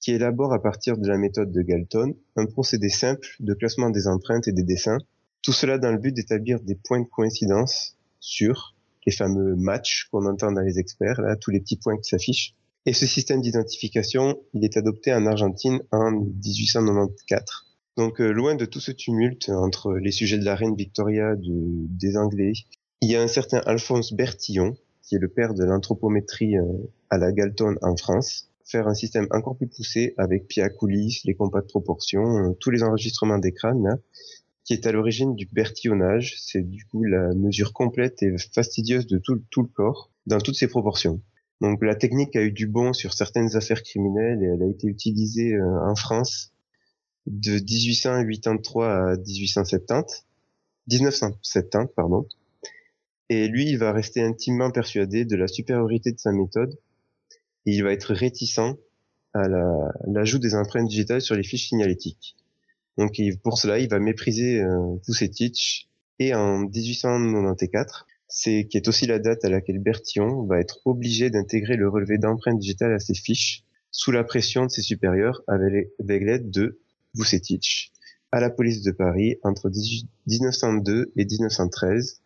qui 0.00 0.12
élabore 0.12 0.52
à 0.52 0.62
partir 0.62 0.98
de 0.98 1.06
la 1.06 1.18
méthode 1.18 1.52
de 1.52 1.62
Galton 1.62 2.14
un 2.36 2.46
procédé 2.46 2.88
simple 2.88 3.28
de 3.40 3.54
classement 3.54 3.90
des 3.90 4.06
empreintes 4.06 4.48
et 4.48 4.52
des 4.52 4.62
dessins, 4.62 4.98
tout 5.42 5.52
cela 5.52 5.78
dans 5.78 5.92
le 5.92 5.98
but 5.98 6.12
d'établir 6.12 6.60
des 6.60 6.74
points 6.74 7.00
de 7.00 7.06
coïncidence 7.06 7.96
sûrs 8.18 8.74
les 9.06 9.12
fameux 9.12 9.56
matchs 9.56 10.08
qu'on 10.10 10.26
entend 10.26 10.52
dans 10.52 10.60
les 10.60 10.78
experts, 10.78 11.20
là, 11.20 11.36
tous 11.36 11.50
les 11.50 11.60
petits 11.60 11.76
points 11.76 11.96
qui 11.96 12.08
s'affichent. 12.08 12.54
Et 12.86 12.94
ce 12.94 13.06
système 13.06 13.42
d'identification, 13.42 14.40
il 14.54 14.64
est 14.64 14.76
adopté 14.76 15.12
en 15.12 15.26
Argentine 15.26 15.80
en 15.92 16.12
1894. 16.12 17.66
Donc 17.98 18.20
euh, 18.20 18.30
loin 18.30 18.54
de 18.54 18.64
tout 18.64 18.80
ce 18.80 18.90
tumulte 18.90 19.50
entre 19.50 19.92
les 19.92 20.10
sujets 20.10 20.38
de 20.38 20.44
la 20.44 20.54
reine 20.54 20.74
Victoria, 20.74 21.34
des 21.36 22.16
Anglais, 22.16 22.52
il 23.02 23.10
y 23.10 23.16
a 23.16 23.22
un 23.22 23.28
certain 23.28 23.58
Alphonse 23.66 24.14
Bertillon, 24.14 24.76
qui 25.02 25.16
est 25.16 25.18
le 25.18 25.28
père 25.28 25.52
de 25.52 25.64
l'anthropométrie 25.64 26.56
euh, 26.56 26.64
à 27.10 27.18
la 27.18 27.32
Galton 27.32 27.76
en 27.82 27.96
France, 27.96 28.48
faire 28.64 28.88
un 28.88 28.94
système 28.94 29.26
encore 29.30 29.56
plus 29.56 29.66
poussé 29.66 30.14
avec 30.16 30.48
Pia 30.48 30.70
coulisses, 30.70 31.24
les 31.24 31.34
compas 31.34 31.60
de 31.60 31.66
proportion, 31.66 32.22
euh, 32.22 32.52
tous 32.60 32.70
les 32.70 32.82
enregistrements 32.82 33.38
des 33.38 33.52
crânes, 33.52 33.98
qui 34.64 34.72
est 34.72 34.86
à 34.86 34.92
l'origine 34.92 35.34
du 35.34 35.46
bertillonnage. 35.46 36.36
C'est 36.38 36.62
du 36.62 36.86
coup 36.86 37.04
la 37.04 37.34
mesure 37.34 37.74
complète 37.74 38.22
et 38.22 38.34
fastidieuse 38.54 39.06
de 39.06 39.18
tout 39.18 39.62
le 39.62 39.68
corps, 39.68 40.10
dans 40.26 40.38
toutes 40.38 40.56
ses 40.56 40.68
proportions. 40.68 41.20
Donc 41.60 41.82
la 41.82 41.94
technique 41.94 42.36
a 42.36 42.42
eu 42.42 42.52
du 42.52 42.66
bon 42.66 42.92
sur 42.92 43.12
certaines 43.12 43.56
affaires 43.56 43.82
criminelles 43.82 44.42
et 44.42 44.46
elle 44.46 44.62
a 44.62 44.66
été 44.66 44.86
utilisée 44.86 45.54
euh, 45.54 45.84
en 45.84 45.94
France 45.94 46.52
de 47.26 47.52
1883 47.52 49.12
à 49.12 49.16
1870, 49.16 50.26
1970 50.88 51.92
pardon. 51.94 52.26
Et 53.28 53.46
lui, 53.46 53.68
il 53.68 53.78
va 53.78 53.92
rester 53.92 54.22
intimement 54.22 54.70
persuadé 54.70 55.24
de 55.24 55.36
la 55.36 55.46
supériorité 55.46 56.12
de 56.12 56.18
sa 56.18 56.32
méthode 56.32 56.76
et 57.66 57.72
il 57.72 57.82
va 57.84 57.92
être 57.92 58.12
réticent 58.14 58.76
à 59.34 59.46
l'ajout 60.08 60.40
des 60.40 60.54
empreintes 60.54 60.88
digitales 60.88 61.20
sur 61.20 61.36
les 61.36 61.44
fiches 61.44 61.68
signalétiques. 61.68 62.36
Donc 62.98 63.20
pour 63.42 63.58
cela, 63.58 63.78
il 63.78 63.88
va 63.88 64.00
mépriser 64.00 64.60
euh, 64.60 64.96
tous 65.04 65.14
ces 65.14 65.30
titres 65.30 65.60
et 66.18 66.34
en 66.34 66.58
1894, 66.58 68.04
c'est 68.30 68.66
qui 68.66 68.76
est 68.76 68.88
aussi 68.88 69.06
la 69.06 69.18
date 69.18 69.44
à 69.44 69.50
laquelle 69.50 69.80
Bertillon 69.80 70.44
va 70.44 70.60
être 70.60 70.80
obligé 70.84 71.30
d'intégrer 71.30 71.76
le 71.76 71.88
relevé 71.88 72.16
d'empreintes 72.16 72.58
digitales 72.58 72.94
à 72.94 72.98
ses 72.98 73.14
fiches 73.14 73.64
sous 73.90 74.12
la 74.12 74.24
pression 74.24 74.64
de 74.64 74.70
ses 74.70 74.82
supérieurs 74.82 75.42
avec, 75.48 75.90
l'aide 75.98 76.50
de 76.50 76.80
Vucetich 77.14 77.92
à 78.32 78.40
la 78.40 78.48
police 78.48 78.82
de 78.82 78.92
Paris 78.92 79.36
entre 79.42 79.68
1902 80.26 81.12
et 81.16 81.24
1913 81.24 82.22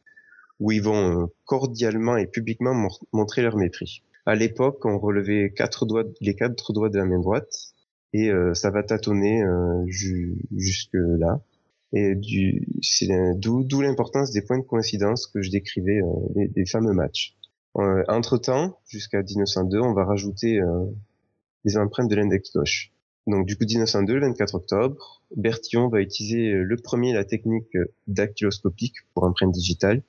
où 0.61 0.70
ils 0.70 0.82
vont 0.82 1.23
euh, 1.23 1.26
cordialement 1.46 2.16
et 2.18 2.26
publiquement 2.26 2.88
montrer 3.12 3.42
leur 3.42 3.56
mépris. 3.56 4.02
À 4.26 4.34
l'époque, 4.34 4.84
on 4.84 4.99
relevait 4.99 5.52
quatre 5.56 5.87
doigts, 5.87 6.04
les 6.20 6.34
quatre 6.34 6.73
doigts 6.75 6.90
de 6.90 6.99
la 6.99 7.06
main 7.06 7.18
droite 7.18 7.73
et 8.12 8.30
euh, 8.30 8.52
ça 8.52 8.70
va 8.70 8.82
tâtonner 8.82 9.42
euh, 9.42 9.84
jusque 9.88 10.92
là. 10.92 11.40
Et 11.94 12.14
d'où, 13.36 13.80
l'importance 13.80 14.32
des 14.32 14.42
points 14.42 14.58
de 14.58 14.64
coïncidence 14.64 15.26
que 15.26 15.42
je 15.42 15.50
décrivais 15.50 16.00
euh, 16.02 16.48
des, 16.48 16.66
fameux 16.66 16.92
matchs. 16.92 17.36
entre 17.74 18.36
temps, 18.38 18.78
jusqu'à 18.88 19.22
1902, 19.22 19.80
on 19.80 19.94
va 19.94 20.04
rajouter 20.04 20.60
des 21.64 21.76
empreintes 21.76 22.10
de 22.10 22.16
l'index 22.16 22.52
gauche. 22.52 22.92
Donc 23.26 23.46
du 23.46 23.56
coup 23.56 23.64
1902, 23.64 24.14
le 24.14 24.20
24 24.20 24.54
octobre, 24.54 25.22
Bertillon 25.36 25.88
va 25.88 26.00
utiliser 26.00 26.52
le 26.52 26.76
premier 26.76 27.12
la 27.14 27.24
technique 27.24 27.76
dactyloscopique 28.06 28.96
pour 29.14 29.24
empreinte 29.24 29.52
digitale 29.52 30.02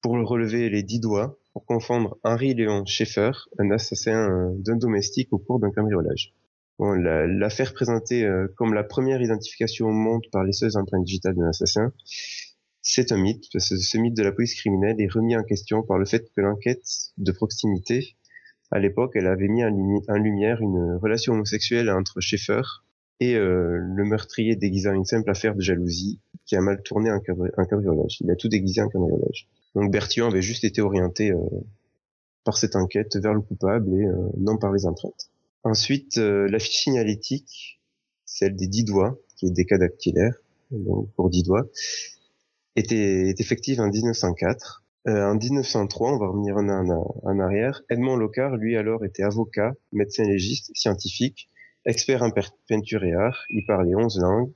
pour 0.00 0.12
relever 0.28 0.68
les 0.68 0.82
dix 0.82 1.00
doigts 1.00 1.38
pour 1.54 1.64
confondre 1.64 2.18
Henri 2.24 2.52
Léon 2.52 2.84
Schaeffer, 2.84 3.30
un 3.58 3.70
assassin 3.70 4.52
d'un 4.58 4.76
domestique 4.76 5.32
au 5.32 5.38
cours 5.38 5.60
d'un 5.60 5.70
cambriolage. 5.70 6.34
L'affaire 6.78 7.72
présentée 7.72 8.24
euh, 8.24 8.48
comme 8.56 8.74
la 8.74 8.82
première 8.82 9.22
identification 9.22 9.86
au 9.86 9.92
monde 9.92 10.22
par 10.32 10.42
les 10.42 10.52
seules 10.52 10.76
empreintes 10.76 11.04
digitales 11.04 11.36
d'un 11.36 11.48
assassin, 11.48 11.92
c'est 12.82 13.12
un 13.12 13.16
mythe. 13.16 13.44
Ce, 13.56 13.76
ce, 13.76 13.96
mythe 13.96 14.16
de 14.16 14.22
la 14.22 14.32
police 14.32 14.54
criminelle 14.54 15.00
est 15.00 15.10
remis 15.10 15.36
en 15.36 15.44
question 15.44 15.82
par 15.82 15.98
le 15.98 16.04
fait 16.04 16.28
que 16.34 16.40
l'enquête 16.40 16.84
de 17.16 17.30
proximité, 17.32 18.16
à 18.72 18.80
l'époque, 18.80 19.12
elle 19.14 19.28
avait 19.28 19.46
mis 19.46 19.62
en, 19.62 20.16
lumière 20.16 20.60
une 20.60 20.96
relation 21.00 21.34
homosexuelle 21.34 21.88
entre 21.90 22.20
Schaeffer 22.20 22.62
et 23.20 23.36
euh, 23.36 23.78
le 23.78 24.04
meurtrier 24.04 24.56
déguisant 24.56 24.92
une 24.92 25.04
simple 25.04 25.30
affaire 25.30 25.54
de 25.54 25.60
jalousie 25.60 26.20
qui 26.44 26.56
a 26.56 26.60
mal 26.60 26.82
tourné 26.82 27.08
un, 27.08 27.20
cambriolage. 27.20 28.18
Il 28.20 28.30
a 28.32 28.36
tout 28.36 28.48
déguisé 28.48 28.82
en 28.82 28.88
cambriolage. 28.88 29.48
Donc 29.76 29.92
Bertillon 29.92 30.26
avait 30.26 30.42
juste 30.42 30.64
été 30.64 30.80
orienté 30.80 31.30
euh, 31.30 31.38
par 32.42 32.56
cette 32.56 32.74
enquête 32.74 33.16
vers 33.16 33.32
le 33.32 33.40
coupable 33.40 33.94
et 33.94 34.06
non 34.38 34.58
par 34.58 34.72
les 34.72 34.86
empreintes. 34.86 35.30
Ensuite, 35.64 36.18
euh, 36.18 36.46
la 36.48 36.58
fiche 36.58 36.82
signalétique, 36.82 37.80
celle 38.26 38.54
des 38.54 38.66
dix 38.66 38.84
doigts, 38.84 39.18
qui 39.36 39.46
est 39.46 39.78
dactylaires, 39.78 40.36
donc 40.70 41.10
pour 41.14 41.30
dix 41.30 41.42
doigts, 41.42 41.66
était, 42.76 43.28
est 43.30 43.40
effective 43.40 43.80
en 43.80 43.88
1904. 43.88 44.84
Euh, 45.06 45.24
en 45.24 45.36
1903, 45.36 46.12
on 46.12 46.18
va 46.18 46.28
revenir 46.28 46.56
en, 46.56 46.68
en, 46.68 47.38
arrière, 47.38 47.82
Edmond 47.90 48.16
Locard, 48.16 48.56
lui 48.56 48.76
alors, 48.76 49.04
était 49.04 49.22
avocat, 49.22 49.72
médecin 49.92 50.24
légiste, 50.24 50.70
scientifique, 50.74 51.48
expert 51.86 52.22
en 52.22 52.30
peinture 52.68 53.04
et 53.04 53.12
art, 53.12 53.44
il 53.50 53.64
parlait 53.66 53.94
onze 53.94 54.18
langues, 54.18 54.52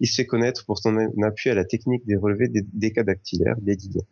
il 0.00 0.06
se 0.06 0.16
fait 0.16 0.26
connaître 0.26 0.64
pour 0.66 0.78
son 0.78 0.96
appui 1.22 1.50
à 1.50 1.54
la 1.54 1.64
technique 1.64 2.06
des 2.06 2.16
relevés 2.16 2.48
des, 2.48 2.92
cas 2.92 3.02
dactylaires, 3.02 3.56
des 3.60 3.76
dix 3.76 3.88
doigts. 3.88 4.06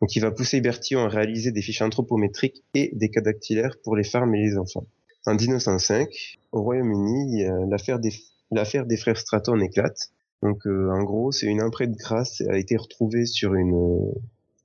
Donc 0.00 0.14
il 0.14 0.20
va 0.20 0.30
pousser 0.30 0.60
Bertillon 0.60 1.04
à 1.04 1.08
réaliser 1.08 1.50
des 1.50 1.62
fiches 1.62 1.82
anthropométriques 1.82 2.62
et 2.74 2.90
des 2.94 3.10
cas 3.10 3.20
dactylaires 3.20 3.76
pour 3.82 3.96
les 3.96 4.04
femmes 4.04 4.34
et 4.34 4.42
les 4.42 4.56
enfants. 4.56 4.86
En 5.26 5.34
1905, 5.34 6.38
au 6.52 6.62
Royaume-Uni, 6.62 7.44
l'affaire 7.68 7.98
des, 7.98 8.96
frères 8.96 9.16
Stratton 9.16 9.58
éclate. 9.60 10.10
Donc, 10.42 10.66
euh, 10.66 10.90
en 10.90 11.02
gros, 11.02 11.32
c'est 11.32 11.46
une 11.46 11.62
empreinte 11.62 11.96
grâce 11.96 12.42
a 12.42 12.58
été 12.58 12.76
retrouvée 12.76 13.24
sur 13.24 13.54
une, 13.54 14.12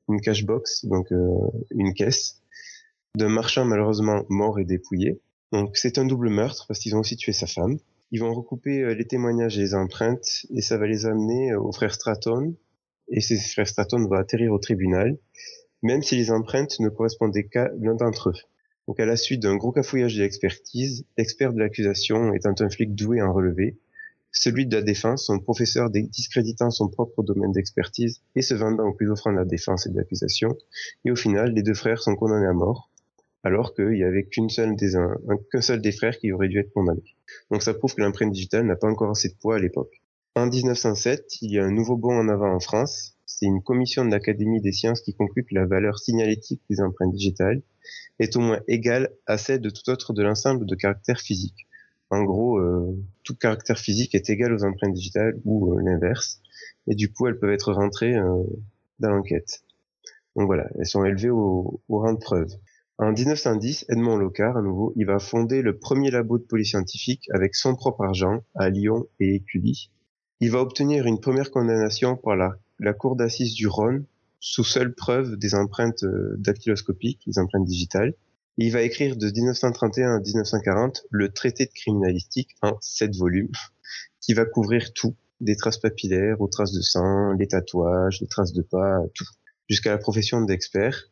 une 0.10 0.20
cash 0.20 0.44
box, 0.44 0.86
donc 0.86 1.12
euh, 1.14 1.30
une 1.72 1.94
caisse, 1.94 2.42
d'un 3.16 3.30
marchand 3.30 3.64
malheureusement 3.64 4.26
mort 4.28 4.60
et 4.60 4.66
dépouillé. 4.66 5.22
Donc, 5.54 5.78
c'est 5.78 5.98
un 5.98 6.06
double 6.06 6.30
meurtre 6.30 6.66
parce 6.68 6.80
qu'ils 6.80 6.98
ont 6.98 7.00
aussi 7.00 7.16
tué 7.16 7.32
sa 7.32 7.48
femme. 7.48 7.78
Ils 8.12 8.20
vont 8.20 8.34
recouper 8.34 8.82
euh, 8.82 8.94
les 8.94 9.06
témoignages 9.06 9.58
et 9.58 9.62
les 9.62 9.74
empreintes 9.74 10.46
et 10.54 10.62
ça 10.62 10.78
va 10.78 10.86
les 10.86 11.06
amener 11.06 11.56
aux 11.56 11.72
frères 11.72 11.94
Stratton. 11.94 12.56
Et 13.08 13.22
ces 13.22 13.38
frères 13.38 13.68
Stratton 13.68 14.06
vont 14.06 14.18
atterrir 14.18 14.52
au 14.52 14.60
tribunal, 14.60 15.18
même 15.82 16.04
si 16.04 16.18
les 16.18 16.30
empreintes 16.30 16.80
ne 16.82 16.90
correspondaient 16.90 17.48
qu'à 17.48 17.72
l'un 17.80 17.96
d'entre 17.96 18.30
eux. 18.30 18.36
Donc 18.90 19.00
à 19.00 19.06
la 19.06 19.18
suite 19.18 19.44
d'un 19.44 19.56
gros 19.56 19.72
cafouillage 19.72 20.16
de 20.16 20.24
l'expertise, 20.24 21.06
l'expert 21.16 21.54
de 21.54 21.60
l'accusation 21.60 22.34
étant 22.34 22.56
un 22.60 22.70
flic 22.72 22.96
doué 22.96 23.22
en 23.22 23.32
relevé, 23.32 23.78
celui 24.32 24.66
de 24.66 24.76
la 24.76 24.82
défense, 24.82 25.28
son 25.28 25.38
professeur 25.38 25.92
discréditant 25.92 26.72
son 26.72 26.88
propre 26.88 27.22
domaine 27.22 27.52
d'expertise 27.52 28.24
et 28.36 28.42
se 28.42 28.56
vendant 28.56 28.88
au 28.88 28.94
plus 28.94 29.12
offrant 29.12 29.32
de 29.32 29.38
la 29.38 29.46
défense 29.46 29.86
et 29.86 29.92
de 29.92 29.96
l'accusation, 29.96 30.58
et 31.06 31.12
au 31.12 31.16
final, 31.16 31.54
les 31.54 31.62
deux 31.62 31.76
frères 31.76 32.02
sont 32.02 32.16
condamnés 32.16 32.48
à 32.48 32.54
mort, 32.54 32.90
alors 33.44 33.76
qu'il 33.76 33.90
n'y 33.90 34.04
avait 34.04 34.24
qu'un 34.24 34.50
seul 34.50 34.76
des 34.76 35.92
frères 35.92 36.18
qui 36.18 36.32
aurait 36.32 36.48
dû 36.48 36.58
être 36.58 36.74
condamné. 36.74 37.04
Donc 37.52 37.62
ça 37.62 37.76
prouve 37.76 37.94
que 37.94 38.02
l'empreinte 38.02 38.32
digitale 38.32 38.66
n'a 38.66 38.76
pas 38.76 38.90
encore 38.90 39.12
assez 39.12 39.30
de 39.30 39.36
poids 39.36 39.58
à 39.58 39.60
l'époque. 39.60 40.02
En 40.34 40.48
1907, 40.48 41.44
il 41.44 41.52
y 41.52 41.60
a 41.60 41.64
un 41.64 41.72
nouveau 41.72 41.96
bond 41.96 42.18
en 42.18 42.28
avant 42.28 42.56
en 42.56 42.60
France. 42.60 43.19
C'est 43.32 43.46
une 43.46 43.62
commission 43.62 44.04
de 44.04 44.10
l'Académie 44.10 44.60
des 44.60 44.72
sciences 44.72 45.02
qui 45.02 45.14
conclut 45.14 45.46
que 45.46 45.54
la 45.54 45.68
valeur 45.68 46.00
signalétique 46.00 46.64
des 46.68 46.82
empreintes 46.82 47.14
digitales 47.14 47.62
est 48.18 48.36
au 48.36 48.40
moins 48.40 48.60
égale 48.68 49.12
à 49.28 49.38
celle 49.38 49.62
de 49.62 49.70
tout 49.70 49.88
autre 49.92 50.14
de 50.14 50.24
l'ensemble 50.24 50.66
de 50.66 50.76
caractères 50.76 51.22
physiques. 51.22 51.68
En 52.10 52.24
gros, 52.24 52.58
euh, 52.58 52.98
tout 53.24 53.36
caractère 53.36 53.78
physique 53.78 54.16
est 54.16 54.32
égal 54.32 54.52
aux 54.52 54.64
empreintes 54.66 54.94
digitales 54.94 55.40
ou 55.46 55.74
euh, 55.74 55.82
l'inverse, 55.84 56.42
et 56.88 56.96
du 56.96 57.14
coup 57.14 57.28
elles 57.28 57.38
peuvent 57.38 57.52
être 57.52 57.72
rentrées 57.72 58.16
euh, 58.16 58.44
dans 59.00 59.12
l'enquête. 59.12 59.64
Donc 60.36 60.48
voilà, 60.48 60.68
elles 60.80 60.88
sont 60.88 61.06
élevées 61.06 61.30
au, 61.30 61.82
rang 61.88 62.14
de 62.14 62.20
preuve. 62.20 62.52
En 62.98 63.12
1910, 63.12 63.86
Edmond 63.90 64.18
Locard, 64.18 64.58
à 64.58 64.64
nouveau, 64.64 64.92
il 64.96 65.06
va 65.06 65.20
fonder 65.20 65.62
le 65.62 65.78
premier 65.78 66.10
labo 66.10 66.40
de 66.40 66.44
police 66.44 66.72
scientifique 66.72 67.30
avec 67.32 67.54
son 67.54 67.76
propre 67.76 68.04
argent 68.04 68.42
à 68.56 68.70
Lyon 68.70 69.06
et 69.20 69.36
Écully. 69.36 69.92
Il 70.40 70.50
va 70.50 70.62
obtenir 70.62 71.06
une 71.06 71.20
première 71.20 71.52
condamnation 71.52 72.18
par 72.18 72.36
la, 72.36 72.58
la 72.80 72.94
cour 72.94 73.16
d'assises 73.16 73.54
du 73.54 73.68
Rhône 73.68 74.06
sous 74.40 74.64
seule 74.64 74.94
preuve 74.94 75.36
des 75.36 75.54
empreintes 75.56 76.04
euh, 76.04 76.36
dactyloscopiques, 76.38 77.22
des 77.28 77.40
empreintes 77.40 77.66
digitales. 77.66 78.14
Il 78.58 78.72
va 78.72 78.82
écrire 78.82 79.16
de 79.16 79.30
1931 79.30 80.16
à 80.16 80.20
1940 80.20 81.04
le 81.10 81.30
traité 81.30 81.66
de 81.66 81.72
criminalistique 81.72 82.56
en 82.62 82.78
sept 82.82 83.16
volumes, 83.16 83.52
qui 84.22 84.34
va 84.34 84.46
couvrir 84.46 84.94
tout, 84.94 85.16
des 85.42 85.56
traces 85.56 85.78
papillaires 85.78 86.42
aux 86.42 86.48
traces 86.48 86.74
de 86.74 86.82
sang, 86.82 87.34
les 87.34 87.48
tatouages, 87.48 88.20
les 88.22 88.28
traces 88.28 88.54
de 88.54 88.62
pas, 88.62 89.00
tout, 89.14 89.26
jusqu'à 89.70 89.92
la 89.92 89.98
profession 89.98 90.42
d'expert, 90.42 91.10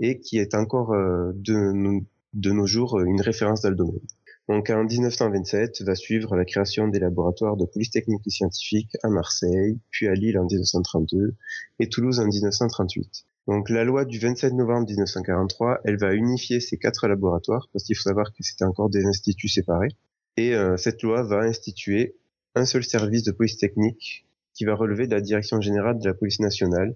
et 0.00 0.20
qui 0.20 0.38
est 0.38 0.54
encore 0.54 0.92
euh, 0.92 1.32
de, 1.34 2.00
de 2.34 2.50
nos 2.50 2.66
jours 2.66 3.00
une 3.00 3.20
référence 3.20 3.60
dans 3.60 3.70
le 3.70 3.76
domaine. 3.76 4.00
Donc 4.48 4.70
en 4.70 4.84
1927 4.84 5.82
va 5.82 5.94
suivre 5.94 6.34
la 6.36 6.44
création 6.44 6.88
des 6.88 6.98
laboratoires 6.98 7.56
de 7.56 7.64
police 7.64 7.90
technique 7.90 8.26
et 8.26 8.30
scientifique 8.30 8.90
à 9.02 9.08
Marseille, 9.08 9.78
puis 9.90 10.08
à 10.08 10.14
Lille 10.14 10.38
en 10.38 10.44
1932 10.44 11.34
et 11.78 11.88
Toulouse 11.88 12.18
en 12.18 12.26
1938. 12.26 13.24
Donc 13.48 13.70
la 13.70 13.84
loi 13.84 14.04
du 14.04 14.18
27 14.18 14.52
novembre 14.54 14.88
1943, 14.88 15.80
elle 15.84 15.96
va 15.96 16.14
unifier 16.14 16.60
ces 16.60 16.76
quatre 16.76 17.08
laboratoires 17.08 17.68
parce 17.72 17.84
qu'il 17.84 17.96
faut 17.96 18.02
savoir 18.02 18.32
que 18.32 18.42
c'était 18.42 18.64
encore 18.64 18.90
des 18.90 19.04
instituts 19.04 19.48
séparés. 19.48 19.96
Et 20.36 20.54
euh, 20.54 20.76
cette 20.76 21.02
loi 21.02 21.22
va 21.22 21.40
instituer 21.40 22.16
un 22.54 22.64
seul 22.64 22.84
service 22.84 23.22
de 23.22 23.32
police 23.32 23.56
technique 23.56 24.26
qui 24.54 24.64
va 24.64 24.74
relever 24.74 25.06
de 25.06 25.14
la 25.14 25.20
direction 25.20 25.60
générale 25.60 25.98
de 25.98 26.06
la 26.06 26.14
police 26.14 26.40
nationale 26.40 26.94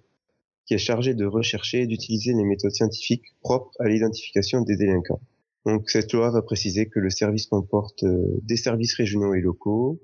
qui 0.67 0.75
est 0.75 0.79
chargée 0.79 1.15
de 1.15 1.25
rechercher 1.25 1.83
et 1.83 1.87
d'utiliser 1.87 2.33
les 2.33 2.45
méthodes 2.45 2.73
scientifiques 2.73 3.35
propres 3.41 3.71
à 3.79 3.89
l'identification 3.89 4.63
des 4.63 4.77
délinquants. 4.77 5.21
Donc 5.67 5.91
cette 5.91 6.13
loi 6.13 6.31
va 6.31 6.43
préciser 6.43 6.87
que 6.87 7.01
le 7.01 7.11
service 7.11 7.47
comporte 7.47 8.05
euh, 8.05 8.39
des 8.45 8.57
services 8.57 8.95
régionaux 8.95 9.35
et 9.35 9.41
locaux 9.41 10.01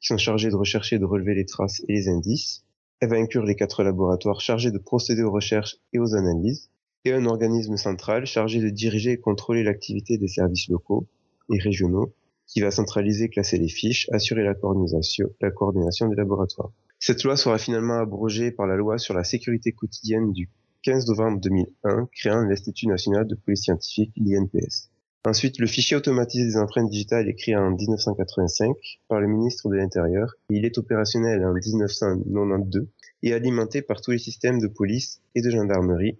qui 0.00 0.08
sont 0.08 0.16
chargés 0.16 0.48
de 0.48 0.56
rechercher 0.56 0.96
et 0.96 0.98
de 0.98 1.04
relever 1.04 1.34
les 1.34 1.44
traces 1.44 1.82
et 1.88 1.92
les 1.92 2.08
indices. 2.08 2.64
Elle 3.00 3.10
va 3.10 3.16
inclure 3.16 3.44
les 3.44 3.54
quatre 3.54 3.82
laboratoires 3.82 4.40
chargés 4.40 4.70
de 4.70 4.78
procéder 4.78 5.22
aux 5.22 5.30
recherches 5.30 5.76
et 5.92 5.98
aux 5.98 6.14
analyses 6.14 6.70
et 7.04 7.12
un 7.12 7.26
organisme 7.26 7.76
central 7.76 8.24
chargé 8.24 8.60
de 8.60 8.70
diriger 8.70 9.12
et 9.12 9.18
contrôler 9.18 9.62
l'activité 9.62 10.16
des 10.16 10.26
services 10.26 10.68
locaux 10.70 11.06
et 11.52 11.58
régionaux 11.58 12.14
qui 12.46 12.62
va 12.62 12.70
centraliser, 12.70 13.28
classer 13.28 13.58
les 13.58 13.68
fiches, 13.68 14.08
assurer 14.10 14.42
la 14.42 14.54
coordination, 14.54 15.28
la 15.42 15.50
coordination 15.50 16.08
des 16.08 16.16
laboratoires. 16.16 16.72
Cette 16.98 17.24
loi 17.24 17.36
sera 17.36 17.58
finalement 17.58 17.98
abrogée 17.98 18.52
par 18.52 18.66
la 18.66 18.76
loi 18.76 18.96
sur 18.96 19.12
la 19.12 19.24
sécurité 19.24 19.72
quotidienne 19.72 20.32
du 20.32 20.48
15 20.82 21.08
novembre 21.08 21.40
2001, 21.40 22.08
créant 22.10 22.42
l'Institut 22.44 22.86
national 22.86 23.26
de 23.26 23.34
police 23.34 23.64
scientifique, 23.64 24.12
l'INPS. 24.16 24.90
Ensuite, 25.26 25.58
le 25.58 25.66
fichier 25.66 25.96
automatisé 25.96 26.44
des 26.44 26.56
empreintes 26.58 26.90
digitales 26.90 27.28
est 27.28 27.34
créé 27.34 27.56
en 27.56 27.70
1985 27.70 28.76
par 29.08 29.20
le 29.20 29.26
ministre 29.26 29.70
de 29.70 29.76
l'Intérieur. 29.76 30.34
Il 30.50 30.66
est 30.66 30.76
opérationnel 30.76 31.42
en 31.46 31.54
1992 31.54 32.86
et 33.22 33.32
alimenté 33.32 33.80
par 33.80 34.02
tous 34.02 34.10
les 34.10 34.18
systèmes 34.18 34.60
de 34.60 34.66
police 34.66 35.22
et 35.34 35.40
de 35.40 35.48
gendarmerie. 35.48 36.18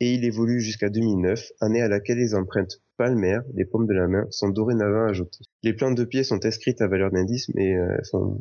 Et 0.00 0.14
il 0.14 0.24
évolue 0.24 0.62
jusqu'à 0.62 0.88
2009, 0.88 1.52
année 1.60 1.82
à 1.82 1.88
laquelle 1.88 2.16
les 2.16 2.34
empreintes 2.34 2.80
palmaires, 2.96 3.42
les 3.52 3.66
paumes 3.66 3.86
de 3.86 3.92
la 3.92 4.08
main, 4.08 4.26
sont 4.30 4.48
dorénavant 4.48 5.04
ajoutées. 5.04 5.44
Les 5.62 5.74
plantes 5.74 5.96
de 5.96 6.04
pieds 6.04 6.24
sont 6.24 6.42
inscrites 6.46 6.80
à 6.80 6.86
valeur 6.86 7.10
d'indice, 7.10 7.50
mais 7.54 7.76
euh, 7.76 8.02
sont 8.04 8.40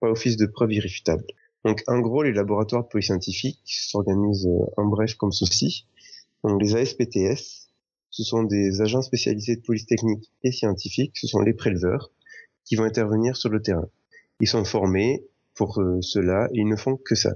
pas 0.00 0.10
office 0.10 0.38
de 0.38 0.46
preuve 0.46 0.72
irréfutable. 0.72 1.24
Donc, 1.66 1.82
en 1.86 2.00
gros, 2.00 2.22
les 2.22 2.32
laboratoires 2.32 2.84
de 2.84 2.88
police 2.88 3.06
scientifique 3.06 3.60
s'organisent 3.64 4.46
euh, 4.46 4.64
en 4.78 4.86
bref 4.86 5.14
comme 5.16 5.32
ceci. 5.32 5.86
Donc, 6.44 6.62
les 6.62 6.76
ASPTS, 6.76 7.63
ce 8.14 8.22
sont 8.22 8.44
des 8.44 8.80
agents 8.80 9.02
spécialisés 9.02 9.56
de 9.56 9.60
police 9.60 9.86
technique 9.86 10.30
et 10.44 10.52
scientifique, 10.52 11.16
ce 11.16 11.26
sont 11.26 11.40
les 11.40 11.52
préleveurs 11.52 12.12
qui 12.64 12.76
vont 12.76 12.84
intervenir 12.84 13.36
sur 13.36 13.50
le 13.50 13.60
terrain. 13.60 13.88
Ils 14.38 14.46
sont 14.46 14.64
formés 14.64 15.24
pour 15.56 15.80
euh, 15.80 16.00
cela 16.00 16.46
et 16.52 16.60
ils 16.60 16.68
ne 16.68 16.76
font 16.76 16.96
que 16.96 17.16
ça. 17.16 17.34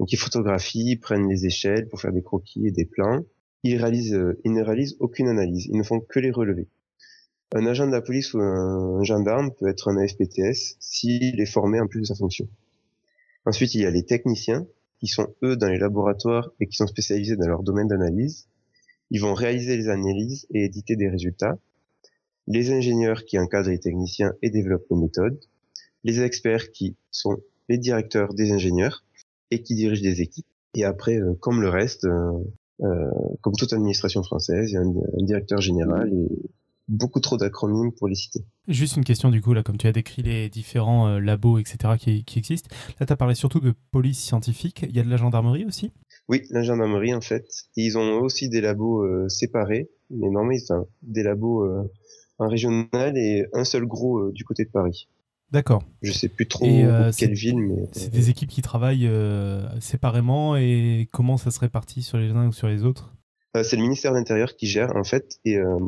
Donc 0.00 0.14
ils 0.14 0.16
photographient, 0.16 0.92
ils 0.92 0.98
prennent 0.98 1.28
les 1.28 1.44
échelles 1.44 1.86
pour 1.88 2.00
faire 2.00 2.14
des 2.14 2.22
croquis 2.22 2.66
et 2.66 2.70
des 2.70 2.86
plans. 2.86 3.26
Ils, 3.62 3.84
euh, 4.14 4.40
ils 4.42 4.54
ne 4.54 4.62
réalisent 4.62 4.96
aucune 5.00 5.28
analyse, 5.28 5.66
ils 5.66 5.76
ne 5.76 5.82
font 5.82 6.00
que 6.00 6.18
les 6.18 6.30
relever. 6.30 6.66
Un 7.54 7.66
agent 7.66 7.86
de 7.86 7.92
la 7.92 8.00
police 8.00 8.32
ou 8.32 8.40
un 8.40 9.02
gendarme 9.02 9.50
peut 9.52 9.68
être 9.68 9.88
un 9.88 9.98
AFPTS 9.98 10.76
s'il 10.80 11.38
est 11.38 11.52
formé 11.52 11.78
en 11.78 11.88
plus 11.88 12.00
de 12.00 12.06
sa 12.06 12.14
fonction. 12.14 12.48
Ensuite, 13.44 13.74
il 13.74 13.82
y 13.82 13.86
a 13.86 13.90
les 13.90 14.06
techniciens 14.06 14.66
qui 14.98 15.08
sont 15.08 15.34
eux 15.42 15.56
dans 15.56 15.68
les 15.68 15.78
laboratoires 15.78 16.50
et 16.58 16.66
qui 16.66 16.74
sont 16.74 16.86
spécialisés 16.86 17.36
dans 17.36 17.48
leur 17.48 17.62
domaine 17.62 17.88
d'analyse. 17.88 18.48
Ils 19.10 19.20
vont 19.20 19.34
réaliser 19.34 19.76
les 19.76 19.88
analyses 19.88 20.46
et 20.52 20.64
éditer 20.64 20.96
des 20.96 21.08
résultats. 21.08 21.58
Les 22.46 22.72
ingénieurs 22.72 23.24
qui 23.24 23.38
encadrent 23.38 23.70
les 23.70 23.80
techniciens 23.80 24.32
et 24.42 24.50
développent 24.50 24.86
les 24.90 24.96
méthodes. 24.96 25.38
Les 26.04 26.20
experts 26.20 26.70
qui 26.70 26.96
sont 27.10 27.36
les 27.68 27.78
directeurs 27.78 28.34
des 28.34 28.52
ingénieurs 28.52 29.04
et 29.50 29.62
qui 29.62 29.74
dirigent 29.74 30.02
des 30.02 30.20
équipes. 30.20 30.46
Et 30.74 30.84
après, 30.84 31.16
euh, 31.16 31.34
comme 31.40 31.62
le 31.62 31.68
reste, 31.68 32.04
euh, 32.04 32.32
euh, 32.82 33.10
comme 33.40 33.54
toute 33.54 33.72
administration 33.72 34.22
française, 34.22 34.70
il 34.70 34.74
y 34.74 34.76
a 34.76 34.80
un, 34.80 35.24
directeur 35.24 35.60
général 35.60 36.12
et 36.12 36.28
beaucoup 36.88 37.18
trop 37.18 37.36
d'acronymes 37.36 37.92
pour 37.92 38.06
les 38.08 38.14
citer. 38.14 38.44
Juste 38.68 38.96
une 38.96 39.04
question 39.04 39.30
du 39.30 39.40
coup, 39.40 39.54
là, 39.54 39.62
comme 39.62 39.78
tu 39.78 39.86
as 39.86 39.92
décrit 39.92 40.22
les 40.22 40.48
différents 40.48 41.18
labos, 41.18 41.58
etc., 41.58 41.94
qui, 41.98 42.24
qui 42.24 42.38
existent, 42.38 42.68
là, 43.00 43.06
tu 43.06 43.12
as 43.12 43.16
parlé 43.16 43.34
surtout 43.34 43.58
de 43.58 43.74
police 43.90 44.20
scientifique. 44.20 44.84
Il 44.88 44.94
y 44.94 45.00
a 45.00 45.02
de 45.02 45.08
la 45.08 45.16
gendarmerie 45.16 45.64
aussi? 45.64 45.90
Oui, 46.28 46.42
la 46.50 46.62
gendarmerie, 46.62 47.14
en 47.14 47.20
fait. 47.20 47.46
ils 47.76 47.96
ont 47.98 48.20
aussi 48.20 48.48
des 48.48 48.60
labos 48.60 49.04
euh, 49.04 49.28
séparés, 49.28 49.88
mais 50.10 50.28
normalement, 50.28 50.60
enfin, 50.62 50.86
des 51.02 51.22
labos 51.22 51.64
euh, 51.64 51.90
en 52.38 52.48
régional 52.48 53.16
et 53.16 53.46
un 53.52 53.64
seul 53.64 53.86
gros 53.86 54.18
euh, 54.18 54.32
du 54.32 54.44
côté 54.44 54.64
de 54.64 54.70
Paris. 54.70 55.08
D'accord. 55.52 55.84
Je 56.02 56.12
sais 56.12 56.28
plus 56.28 56.48
trop 56.48 56.64
Et, 56.64 56.84
euh, 56.84 57.12
quelle 57.16 57.34
ville, 57.34 57.58
mais 57.58 57.88
C'est 57.92 58.10
des 58.10 58.30
équipes 58.30 58.50
qui 58.50 58.62
travaillent 58.62 59.06
euh, 59.06 59.62
séparément 59.80 60.56
et 60.56 61.08
comment 61.12 61.36
ça 61.36 61.50
se 61.50 61.60
répartit 61.60 62.02
sur 62.02 62.18
les 62.18 62.30
uns 62.30 62.48
ou 62.48 62.52
sur 62.52 62.66
les 62.66 62.84
autres? 62.84 63.14
Euh, 63.56 63.62
c'est 63.62 63.76
le 63.76 63.82
ministère 63.82 64.12
de 64.12 64.18
l'Intérieur 64.18 64.56
qui 64.56 64.66
gère 64.66 64.94
en 64.96 65.04
fait 65.04 65.38
et 65.44 65.56
euh, 65.56 65.78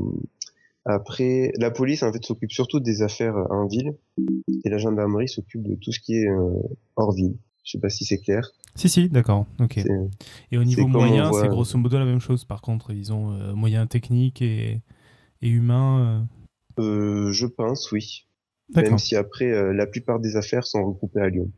après 0.84 1.52
la 1.58 1.70
police 1.70 2.02
en 2.02 2.12
fait 2.12 2.24
s'occupe 2.24 2.52
surtout 2.52 2.78
des 2.80 3.02
affaires 3.02 3.36
euh, 3.36 3.46
en 3.50 3.66
ville 3.66 3.94
et 4.64 4.70
la 4.70 4.78
gendarmerie 4.78 5.28
s'occupe 5.28 5.62
de 5.62 5.74
tout 5.74 5.92
ce 5.92 5.98
qui 5.98 6.14
est 6.14 6.28
euh, 6.28 6.52
hors 6.96 7.12
ville. 7.12 7.36
Je 7.68 7.72
sais 7.72 7.80
pas 7.80 7.90
si 7.90 8.06
c'est 8.06 8.16
clair. 8.16 8.50
Si, 8.76 8.88
si, 8.88 9.10
d'accord. 9.10 9.44
Ok. 9.60 9.76
Et 10.50 10.56
au 10.56 10.64
niveau 10.64 10.86
moyen, 10.86 11.28
voit- 11.28 11.42
c'est 11.42 11.48
grosso 11.48 11.76
modo 11.76 11.98
la 11.98 12.06
même 12.06 12.20
chose. 12.20 12.46
Par 12.46 12.62
contre, 12.62 12.92
ils 12.94 13.12
ont 13.12 13.32
euh, 13.32 13.52
moyens 13.52 13.86
techniques 13.90 14.40
et, 14.40 14.80
et 15.42 15.48
humains. 15.50 16.26
euh. 16.78 16.82
Euh, 16.82 17.32
je 17.32 17.44
pense 17.44 17.92
oui. 17.92 18.26
Même 18.74 18.96
si 18.96 19.16
après 19.16 19.50
euh, 19.52 19.74
la 19.74 19.86
plupart 19.86 20.18
des 20.18 20.36
affaires 20.36 20.66
sont 20.66 20.82
regroupées 20.82 21.20
à 21.20 21.28
Lyon 21.28 21.50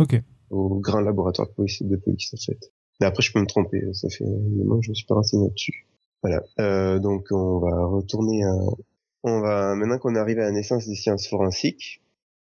Ok. 0.00 0.20
au 0.50 0.80
grand 0.80 1.00
laboratoire 1.00 1.48
de 1.48 1.52
police 1.54 1.82
de 1.82 1.96
police 1.96 2.34
en 2.34 2.36
fait. 2.44 2.72
Mais 3.00 3.06
après 3.06 3.22
je 3.22 3.32
peux 3.32 3.40
me 3.40 3.46
tromper, 3.46 3.82
ça 3.92 4.08
fait 4.10 4.24
un 4.24 4.28
moment 4.58 4.78
que 4.80 4.84
je 4.84 4.90
me 4.90 4.94
suis 4.94 5.06
pas 5.06 5.14
renseigné 5.14 5.44
là-dessus. 5.46 5.86
Voilà. 6.22 6.42
Euh, 6.60 6.98
donc 6.98 7.26
on 7.30 7.58
va 7.60 7.86
retourner 7.86 8.44
à 8.44 8.52
on 9.22 9.40
va 9.40 9.74
maintenant 9.76 9.98
qu'on 9.98 10.14
est 10.14 10.18
arrivé 10.18 10.42
à 10.42 10.46
la 10.46 10.52
naissance 10.52 10.86
des 10.86 10.94
sciences 10.94 11.26
forensiques. 11.28 12.02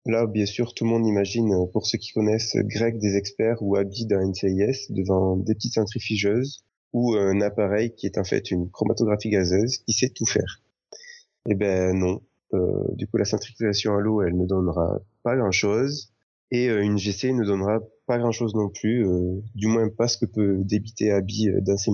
Là, 0.06 0.28
bien 0.28 0.46
sûr, 0.46 0.74
tout 0.74 0.84
le 0.84 0.92
monde 0.92 1.06
imagine, 1.08 1.54
euh, 1.54 1.66
pour 1.66 1.88
ceux 1.88 1.98
qui 1.98 2.12
connaissent 2.12 2.56
Greg 2.56 3.00
des 3.00 3.16
experts 3.16 3.62
ou 3.62 3.76
Abby 3.76 4.06
d'un 4.06 4.28
NCIS, 4.28 4.88
devant 4.90 5.36
des 5.36 5.56
petites 5.56 5.74
centrifugeuses 5.74 6.64
ou 6.94 7.16
un 7.16 7.42
appareil 7.42 7.94
qui 7.94 8.06
est 8.06 8.18
en 8.18 8.24
fait 8.24 8.52
une 8.52 8.70
chromatographie 8.70 9.30
gazeuse 9.30 9.80
qui 9.80 9.94
sait 9.94 10.10
tout 10.10 10.26
faire. 10.26 10.62
Eh 11.50 11.56
ben 11.56 11.98
non. 11.98 12.22
Euh, 12.54 12.84
du 12.94 13.08
coup, 13.08 13.18
la 13.18 13.26
centrifugation 13.26 13.96
à 13.96 14.00
l'eau, 14.00 14.22
elle 14.22 14.38
ne 14.38 14.46
donnera 14.46 15.02
pas 15.24 15.36
grand-chose. 15.36 16.14
Et 16.52 16.70
euh, 16.70 16.82
une 16.82 16.98
GC 16.98 17.34
ne 17.34 17.44
donnera 17.44 17.80
pas 18.06 18.18
grand-chose 18.18 18.54
non 18.56 18.70
plus, 18.70 19.06
euh, 19.06 19.42
du 19.56 19.68
moins 19.68 19.90
pas 19.90 20.08
ce 20.08 20.18
que 20.18 20.26
peut 20.26 20.60
débiter 20.64 21.12
Abby 21.12 21.50
euh, 21.50 21.60
dans 21.62 21.78
ses. 21.78 21.92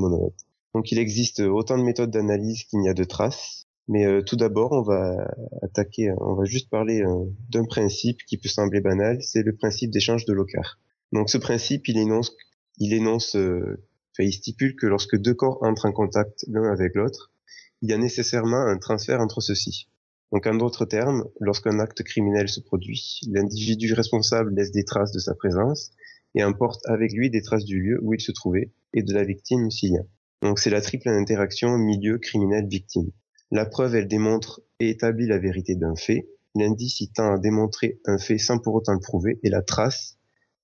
Donc 0.74 0.91
il 0.91 1.00
existe 1.00 1.39
autant 1.39 1.78
de 1.78 1.84
méthodes 1.84 2.12
d'analyse 2.12 2.65
qu'il 2.65 2.80
n'y 2.80 2.89
a 2.89 2.93
de 2.93 3.04
traces. 3.04 3.67
Mais 3.91 4.06
euh, 4.06 4.21
tout 4.21 4.38
d'abord, 4.38 4.71
on 4.71 4.84
va 4.84 5.27
attaquer, 5.63 6.13
on 6.21 6.34
va 6.34 6.45
juste 6.45 6.69
parler 6.69 7.01
euh, 7.01 7.25
d'un 7.49 7.65
principe 7.65 8.23
qui 8.25 8.38
peut 8.38 8.47
sembler 8.47 8.80
banal, 8.80 9.21
c'est 9.21 9.43
le 9.43 9.54
principe 9.54 9.91
d'échange 9.91 10.23
de 10.23 10.32
locard. 10.32 10.80
Donc 11.12 11.30
ce 11.30 11.38
principe, 11.38 11.89
il 11.89 11.97
énonce, 11.97 12.34
il 12.77 12.93
énonce, 12.93 13.36
euh, 13.36 13.84
il 14.17 14.32
stipule 14.32 14.77
que 14.77 14.88
lorsque 14.88 15.17
deux 15.17 15.34
corps 15.34 15.62
entrent 15.62 15.88
en 15.88 15.91
contact 15.91 16.45
l'un 16.47 16.71
avec 16.71 16.95
l'autre, 16.95 17.34
il 17.82 17.89
y 17.89 17.93
a 17.93 17.97
nécessairement 17.97 18.62
un 18.65 18.77
transfert 18.77 19.19
entre 19.19 19.41
ceux-ci. 19.41 19.89
Donc 20.32 20.47
en 20.47 20.56
d'autres 20.56 20.86
termes, 20.86 21.25
lorsqu'un 21.41 21.77
acte 21.80 22.01
criminel 22.04 22.47
se 22.47 22.62
produit, 22.62 23.19
l'individu 23.27 23.93
responsable 23.93 24.56
laisse 24.56 24.71
des 24.71 24.86
traces 24.86 25.12
de 25.12 25.19
sa 25.19 25.36
présence 25.36 25.91
et 26.34 26.45
emporte 26.45 26.80
avec 26.86 27.12
lui 27.12 27.30
des 27.30 27.41
traces 27.41 27.65
du 27.65 27.82
lieu 27.82 27.99
où 28.01 28.13
il 28.13 28.21
se 28.21 28.32
trouvait 28.32 28.71
et 28.93 29.04
de 29.04 29.13
la 29.13 29.25
victime 29.25 29.69
s'il 29.69 29.91
y 29.91 29.97
a. 29.97 30.04
Donc 30.43 30.60
c'est 30.60 30.69
la 30.69 30.80
triple 30.80 31.10
interaction 31.10 31.77
milieu 31.77 32.19
criminel-victime. 32.19 33.12
La 33.51 33.65
preuve, 33.65 33.95
elle 33.95 34.07
démontre 34.07 34.61
et 34.79 34.89
établit 34.89 35.27
la 35.27 35.37
vérité 35.37 35.75
d'un 35.75 35.95
fait. 35.95 36.29
L'indice, 36.55 37.01
il 37.01 37.11
tend 37.11 37.33
à 37.33 37.37
démontrer 37.37 37.99
un 38.05 38.17
fait 38.17 38.37
sans 38.37 38.59
pour 38.59 38.75
autant 38.75 38.93
le 38.93 38.99
prouver. 38.99 39.39
Et 39.43 39.49
la 39.49 39.61
trace, 39.61 40.17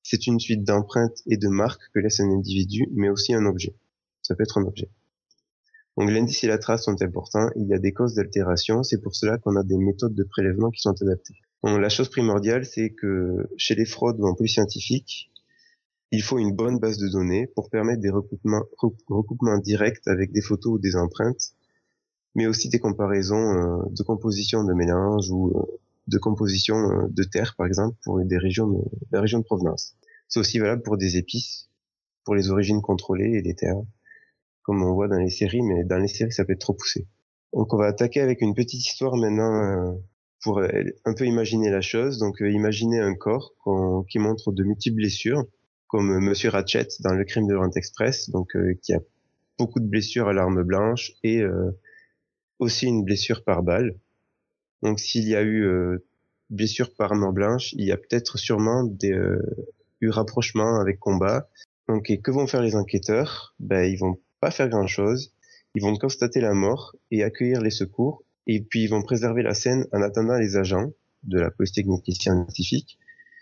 c'est 0.03 0.25
une 0.25 0.39
suite 0.39 0.63
d'empreintes 0.63 1.21
et 1.25 1.35
de 1.35 1.49
marques 1.49 1.81
que 1.93 1.99
laisse 1.99 2.21
un 2.21 2.29
individu, 2.29 2.87
mais 2.93 3.09
aussi 3.09 3.33
un 3.33 3.45
objet. 3.45 3.75
Ça 4.21 4.35
peut 4.35 4.43
être 4.43 4.57
un 4.57 4.63
objet. 4.63 4.89
Donc 5.97 6.11
l'indice 6.11 6.43
et 6.45 6.47
la 6.47 6.59
trace 6.59 6.85
sont 6.85 7.01
importants. 7.01 7.49
Il 7.57 7.67
y 7.67 7.73
a 7.73 7.79
des 7.79 7.91
causes 7.91 8.13
d'altération. 8.13 8.83
C'est 8.83 9.01
pour 9.01 9.15
cela 9.15 9.37
qu'on 9.37 9.57
a 9.57 9.63
des 9.63 9.77
méthodes 9.77 10.15
de 10.15 10.23
prélèvement 10.23 10.71
qui 10.71 10.81
sont 10.81 10.95
adaptées. 11.01 11.35
La 11.63 11.89
chose 11.89 12.09
primordiale, 12.09 12.63
c'est 12.65 12.91
que 12.91 13.49
chez 13.57 13.75
les 13.75 13.85
fraudes 13.85 14.19
ou 14.21 14.27
en 14.27 14.33
police 14.33 14.53
scientifique, 14.53 15.29
il 16.11 16.21
faut 16.21 16.39
une 16.39 16.55
bonne 16.55 16.79
base 16.79 16.97
de 16.99 17.09
données 17.09 17.47
pour 17.47 17.69
permettre 17.69 17.99
des 17.99 18.11
recoupements 18.11 19.57
directs 19.57 20.07
avec 20.07 20.31
des 20.31 20.41
photos 20.41 20.75
ou 20.75 20.79
des 20.79 20.95
empreintes 20.95 21.56
mais 22.37 22.45
aussi 22.45 22.69
des 22.69 22.79
comparaisons 22.79 23.35
euh, 23.35 23.83
de 23.89 24.03
composition 24.03 24.63
de 24.63 24.73
mélange 24.73 25.29
ou 25.31 25.49
euh, 25.57 25.79
de 26.07 26.17
composition 26.19 26.75
euh, 26.75 27.07
de 27.09 27.23
terre, 27.23 27.55
par 27.57 27.65
exemple, 27.65 27.97
pour 28.03 28.23
des 28.23 28.37
régions 28.37 28.67
de, 28.67 28.79
la 29.11 29.21
de 29.21 29.43
provenance. 29.43 29.95
C'est 30.29 30.39
aussi 30.39 30.59
valable 30.59 30.83
pour 30.83 30.97
des 30.97 31.17
épices, 31.17 31.67
pour 32.23 32.35
les 32.35 32.51
origines 32.51 32.81
contrôlées 32.81 33.39
et 33.39 33.41
les 33.41 33.55
terres, 33.55 33.81
comme 34.61 34.83
on 34.83 34.93
voit 34.93 35.07
dans 35.07 35.17
les 35.17 35.31
séries, 35.31 35.63
mais 35.63 35.83
dans 35.83 35.97
les 35.97 36.07
séries, 36.07 36.31
ça 36.31 36.45
peut 36.45 36.53
être 36.53 36.61
trop 36.61 36.73
poussé. 36.73 37.07
Donc 37.53 37.73
on 37.73 37.77
va 37.77 37.87
attaquer 37.87 38.21
avec 38.21 38.41
une 38.41 38.53
petite 38.53 38.85
histoire 38.85 39.15
maintenant 39.15 39.97
pour 40.43 40.59
un 40.59 41.13
peu 41.13 41.25
imaginer 41.25 41.69
la 41.69 41.79
chose. 41.79 42.19
Donc 42.19 42.41
imaginez 42.41 42.99
un 42.99 43.15
corps 43.15 43.53
qui 44.09 44.19
montre 44.19 44.51
de 44.51 44.63
multiples 44.65 44.97
blessures, 44.97 45.45
comme 45.87 46.19
Monsieur 46.19 46.49
Ratchet 46.49 46.89
dans 46.99 47.13
Le 47.13 47.23
Crime 47.23 47.47
de 47.47 47.55
Orient 47.55 47.71
Express, 47.73 48.29
donc 48.29 48.51
qui 48.81 48.93
a 48.93 48.99
beaucoup 49.57 49.79
de 49.79 49.87
blessures 49.87 50.27
à 50.27 50.33
l'arme 50.33 50.61
blanche 50.63 51.13
et 51.23 51.41
aussi 52.59 52.87
une 52.87 53.03
blessure 53.03 53.43
par 53.43 53.63
balle. 53.63 53.95
Donc 54.81 54.99
s'il 54.99 55.27
y 55.27 55.35
a 55.35 55.41
eu 55.41 55.63
euh, 55.65 56.05
blessure 56.49 56.93
par 56.95 57.11
arme 57.11 57.33
blanche, 57.33 57.73
il 57.73 57.85
y 57.85 57.91
a 57.91 57.97
peut-être 57.97 58.37
sûrement 58.37 58.83
des, 58.83 59.11
euh, 59.11 59.41
eu 60.01 60.09
rapprochement 60.09 60.79
avec 60.79 60.99
combat 60.99 61.49
Donc, 61.87 62.09
et 62.09 62.19
que 62.19 62.31
vont 62.31 62.47
faire 62.47 62.61
les 62.61 62.75
enquêteurs? 62.75 63.55
Ben, 63.59 63.83
ils 63.83 63.97
vont 63.97 64.19
pas 64.39 64.51
faire 64.51 64.69
grand-chose. 64.69 65.33
Ils 65.75 65.81
vont 65.81 65.95
constater 65.95 66.41
la 66.41 66.53
mort 66.53 66.95
et 67.11 67.23
accueillir 67.23 67.61
les 67.61 67.71
secours, 67.71 68.23
et 68.47 68.61
puis 68.61 68.83
ils 68.83 68.89
vont 68.89 69.03
préserver 69.03 69.43
la 69.43 69.53
scène 69.53 69.85
en 69.91 70.01
attendant 70.01 70.37
les 70.37 70.57
agents 70.57 70.91
de 71.23 71.39
la 71.39 71.51
police 71.51 71.73
technique 71.73 72.07
et 72.09 72.13
scientifique, 72.13 72.97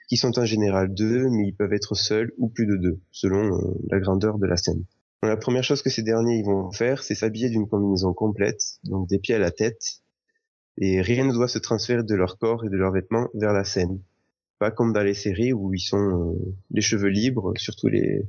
qui 0.09 0.17
sont 0.17 0.37
en 0.37 0.45
général 0.45 0.93
deux, 0.93 1.29
mais 1.29 1.47
ils 1.47 1.55
peuvent 1.55 1.73
être 1.73 1.95
seuls 1.95 2.33
ou 2.37 2.49
plus 2.49 2.65
de 2.65 2.75
deux, 2.75 2.99
selon 3.11 3.55
euh, 3.55 3.73
la 3.89 3.99
grandeur 3.99 4.37
de 4.37 4.47
la 4.47 4.57
scène. 4.57 4.83
La 5.23 5.37
première 5.37 5.63
chose 5.63 5.81
que 5.81 5.89
ces 5.89 6.03
derniers 6.03 6.43
vont 6.43 6.71
faire, 6.71 7.03
c'est 7.03 7.15
s'habiller 7.15 7.49
d'une 7.49 7.67
combinaison 7.67 8.13
complète, 8.13 8.61
donc 8.83 9.07
des 9.09 9.19
pieds 9.19 9.35
à 9.35 9.39
la 9.39 9.51
tête, 9.51 10.01
et 10.77 11.01
rien 11.01 11.25
ne 11.25 11.33
doit 11.33 11.47
se 11.47 11.57
transférer 11.57 12.03
de 12.03 12.15
leur 12.15 12.37
corps 12.37 12.65
et 12.65 12.69
de 12.69 12.77
leurs 12.77 12.91
vêtements 12.91 13.27
vers 13.33 13.53
la 13.53 13.63
scène. 13.63 14.01
Pas 14.59 14.71
comme 14.71 14.93
dans 14.93 15.03
les 15.03 15.13
séries 15.13 15.53
où 15.53 15.73
ils 15.73 15.79
sont 15.79 15.97
euh, 15.97 16.53
les 16.71 16.81
cheveux 16.81 17.09
libres, 17.09 17.53
surtout 17.57 17.87
les, 17.87 18.23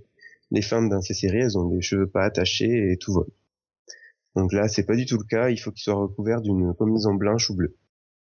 les 0.50 0.62
femmes 0.62 0.88
dans 0.88 1.00
ces 1.00 1.14
séries, 1.14 1.38
elles 1.38 1.58
ont 1.58 1.68
les 1.68 1.82
cheveux 1.82 2.08
pas 2.08 2.24
attachés 2.24 2.92
et 2.92 2.96
tout 2.96 3.12
vole. 3.12 3.30
Donc 4.34 4.52
là, 4.52 4.68
c'est 4.68 4.84
pas 4.84 4.96
du 4.96 5.06
tout 5.06 5.18
le 5.18 5.24
cas, 5.24 5.50
il 5.50 5.58
faut 5.58 5.72
qu'ils 5.72 5.82
soient 5.82 5.94
recouverts 5.94 6.42
d'une 6.42 6.74
combinaison 6.74 7.14
blanche 7.14 7.50
ou 7.50 7.56
bleue. 7.56 7.76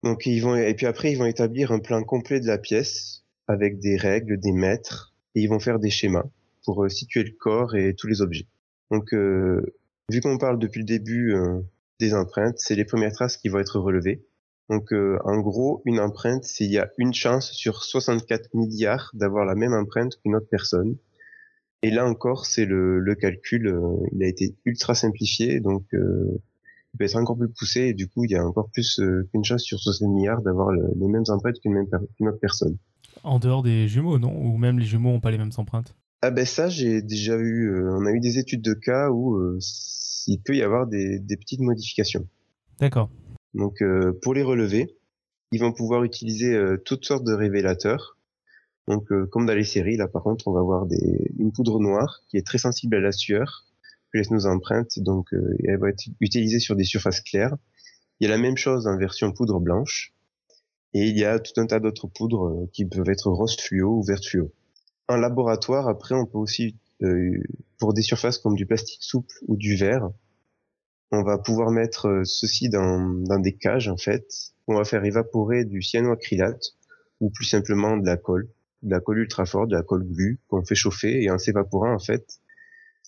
Donc 0.04 0.26
ils 0.26 0.40
vont 0.40 0.56
et 0.56 0.74
puis 0.74 0.86
après 0.86 1.12
ils 1.12 1.18
vont 1.18 1.26
établir 1.26 1.72
un 1.72 1.80
plan 1.80 2.04
complet 2.04 2.40
de 2.40 2.48
la 2.48 2.58
pièce 2.58 3.26
avec 3.48 3.80
des 3.80 3.98
règles, 3.98 4.40
des 4.40 4.54
mètres 4.54 5.14
et 5.36 5.42
ils 5.42 5.48
vont 5.48 5.60
faire 5.60 5.80
des 5.80 5.90
schémas 5.90 6.26
pour 6.64 6.84
euh, 6.84 6.90
situer 6.90 7.24
le 7.24 7.32
corps 7.32 7.76
et 7.76 7.96
tous 7.96 8.08
les 8.08 8.22
objets. 8.22 8.48
Donc 8.92 9.14
euh, 9.14 9.62
vu 10.10 10.22
qu'on 10.22 10.38
parle 10.38 10.60
depuis 10.60 10.80
le 10.80 10.86
début 10.86 11.34
euh, 11.34 11.60
des 12.00 12.14
empreintes, 12.14 12.56
c'est 12.58 12.76
les 12.76 12.86
premières 12.86 13.12
traces 13.12 13.38
qui 13.38 13.50
vont 13.50 13.60
être 13.60 13.80
relevées. 13.80 14.26
Donc 14.70 14.92
en 14.92 15.40
gros, 15.40 15.82
une 15.86 16.00
empreinte, 16.00 16.44
c'est 16.44 16.64
il 16.64 16.72
y 16.72 16.78
a 16.78 16.92
une 17.00 17.12
chance 17.12 17.52
sur 17.54 17.84
64 17.84 18.54
milliards 18.54 19.10
d'avoir 19.16 19.44
la 19.44 19.56
même 19.56 19.74
empreinte 19.74 20.18
qu'une 20.22 20.36
autre 20.36 20.46
personne. 20.48 20.96
Et 21.82 21.90
là 21.90 22.06
encore, 22.06 22.46
c'est 22.46 22.66
le, 22.66 23.16
calcul, 23.16 23.76
il 24.12 24.24
a 24.24 24.28
été 24.28 24.56
ultra 24.66 24.94
simplifié, 24.94 25.60
donc 25.60 25.86
il 25.92 26.98
peut 27.00 27.04
être 27.04 27.16
encore 27.16 27.36
plus 27.36 27.50
poussé 27.50 27.80
et 27.88 27.94
du 27.96 28.08
coup 28.08 28.26
il 28.26 28.30
y 28.30 28.36
a 28.36 28.46
encore 28.46 28.70
plus 28.70 29.02
qu'une 29.32 29.44
chance 29.44 29.64
sur 29.64 29.80
60 29.80 30.08
milliards 30.14 30.44
d'avoir 30.44 30.72
les 30.72 31.08
mêmes 31.08 31.24
empreintes 31.30 31.60
qu'une 31.60 31.80
autre 31.80 32.40
personne. 32.40 32.78
En 33.24 33.40
dehors 33.40 33.64
des 33.64 33.88
jumeaux, 33.88 34.20
non? 34.20 34.40
Ou 34.40 34.58
même 34.58 34.78
les 34.78 34.86
jumeaux 34.86 35.10
n'ont 35.10 35.20
pas 35.20 35.32
les 35.32 35.40
mêmes 35.40 35.52
empreintes? 35.58 35.96
Ah 36.22 36.32
ben 36.32 36.46
ça 36.46 36.70
j'ai 36.70 37.02
déjà 37.02 37.38
eu, 37.38 37.70
euh, 37.70 37.98
on 37.98 38.06
a 38.06 38.12
eu 38.12 38.20
des 38.20 38.40
études 38.40 38.62
de 38.62 38.74
cas 38.74 39.10
où 39.10 39.36
euh, 39.36 39.60
il 40.28 40.42
peut 40.42 40.56
y 40.56 40.62
avoir 40.62 40.88
des, 40.88 41.20
des 41.20 41.38
petites 41.38 41.62
modifications. 41.62 42.28
D'accord. 42.80 43.10
Donc 43.54 43.82
pour 44.22 44.36
les 44.36 44.44
relever, 44.44 44.96
ils 45.52 45.60
vont 45.60 45.74
pouvoir 45.74 46.04
utiliser 46.04 46.56
toutes 46.86 47.04
sortes 47.04 47.26
de 47.26 47.34
révélateurs. 47.34 48.16
Donc 48.88 49.10
comme 49.32 49.48
dans 49.48 49.56
les 49.56 49.64
séries, 49.64 49.98
là 49.98 50.08
par 50.08 50.22
contre 50.22 50.48
on 50.48 50.54
va 50.54 50.60
avoir 50.60 50.86
des, 50.86 51.32
une 51.40 51.52
poudre 51.52 51.80
noire 51.80 52.22
qui 52.30 52.38
est 52.38 52.46
très 52.46 52.60
sensible 52.60 52.96
à 52.96 53.00
la 53.00 53.12
sueur 53.12 53.66
laisse 54.14 54.32
nos 54.32 54.46
empreintes, 54.46 55.00
donc 55.00 55.34
euh, 55.34 55.56
elle 55.64 55.78
va 55.78 55.90
être 55.90 56.04
utilisée 56.20 56.60
sur 56.60 56.76
des 56.76 56.84
surfaces 56.84 57.22
claires. 57.22 57.56
Il 58.20 58.28
y 58.28 58.32
a 58.32 58.36
la 58.36 58.42
même 58.42 58.58
chose 58.58 58.88
en 58.88 58.98
version 58.98 59.32
poudre 59.32 59.60
blanche, 59.60 60.14
et 60.94 61.08
il 61.08 61.18
y 61.18 61.26
a 61.26 61.40
tout 61.40 61.60
un 61.60 61.68
tas 61.68 61.80
d'autres 61.80 62.08
poudres 62.08 62.48
euh, 62.48 62.70
qui 62.74 62.86
peuvent 62.86 63.10
être 63.10 63.30
rose 63.30 63.56
fluo 63.58 64.00
ou 64.00 64.04
vert 64.04 64.24
fluo. 64.24 64.52
En 65.10 65.18
laboratoire, 65.18 65.90
après, 65.90 66.16
on 66.16 66.26
peut 66.26 66.38
aussi, 66.38 66.78
euh, 67.02 67.44
pour 67.80 67.94
des 67.94 68.04
surfaces 68.04 68.38
comme 68.38 68.56
du 68.56 68.66
plastique 68.66 69.04
souple 69.04 69.36
ou 69.48 69.58
du 69.58 69.76
verre, 69.76 70.10
on 71.12 71.24
va 71.24 71.40
pouvoir 71.40 71.72
mettre 71.72 72.22
ceci 72.24 72.70
dans, 72.70 73.00
dans 73.00 73.40
des 73.40 73.54
cages, 73.54 73.90
en 73.90 73.98
fait. 73.98 74.26
On 74.68 74.76
va 74.76 74.86
faire 74.86 75.04
évaporer 75.04 75.66
du 75.66 75.82
cyanoacrylate 75.82 76.76
ou 77.20 77.32
plus 77.32 77.46
simplement 77.46 77.98
de 77.98 78.06
la 78.06 78.18
colle, 78.18 78.48
de 78.84 78.92
la 78.92 79.00
colle 79.00 79.18
ultra 79.18 79.46
forte, 79.46 79.70
de 79.70 79.76
la 79.76 79.82
colle 79.82 80.06
glue 80.06 80.40
qu'on 80.48 80.64
fait 80.64 80.76
chauffer 80.76 81.24
et 81.24 81.32
en 81.32 81.40
s'évaporant, 81.40 81.92
en 81.92 82.00
fait, 82.00 82.40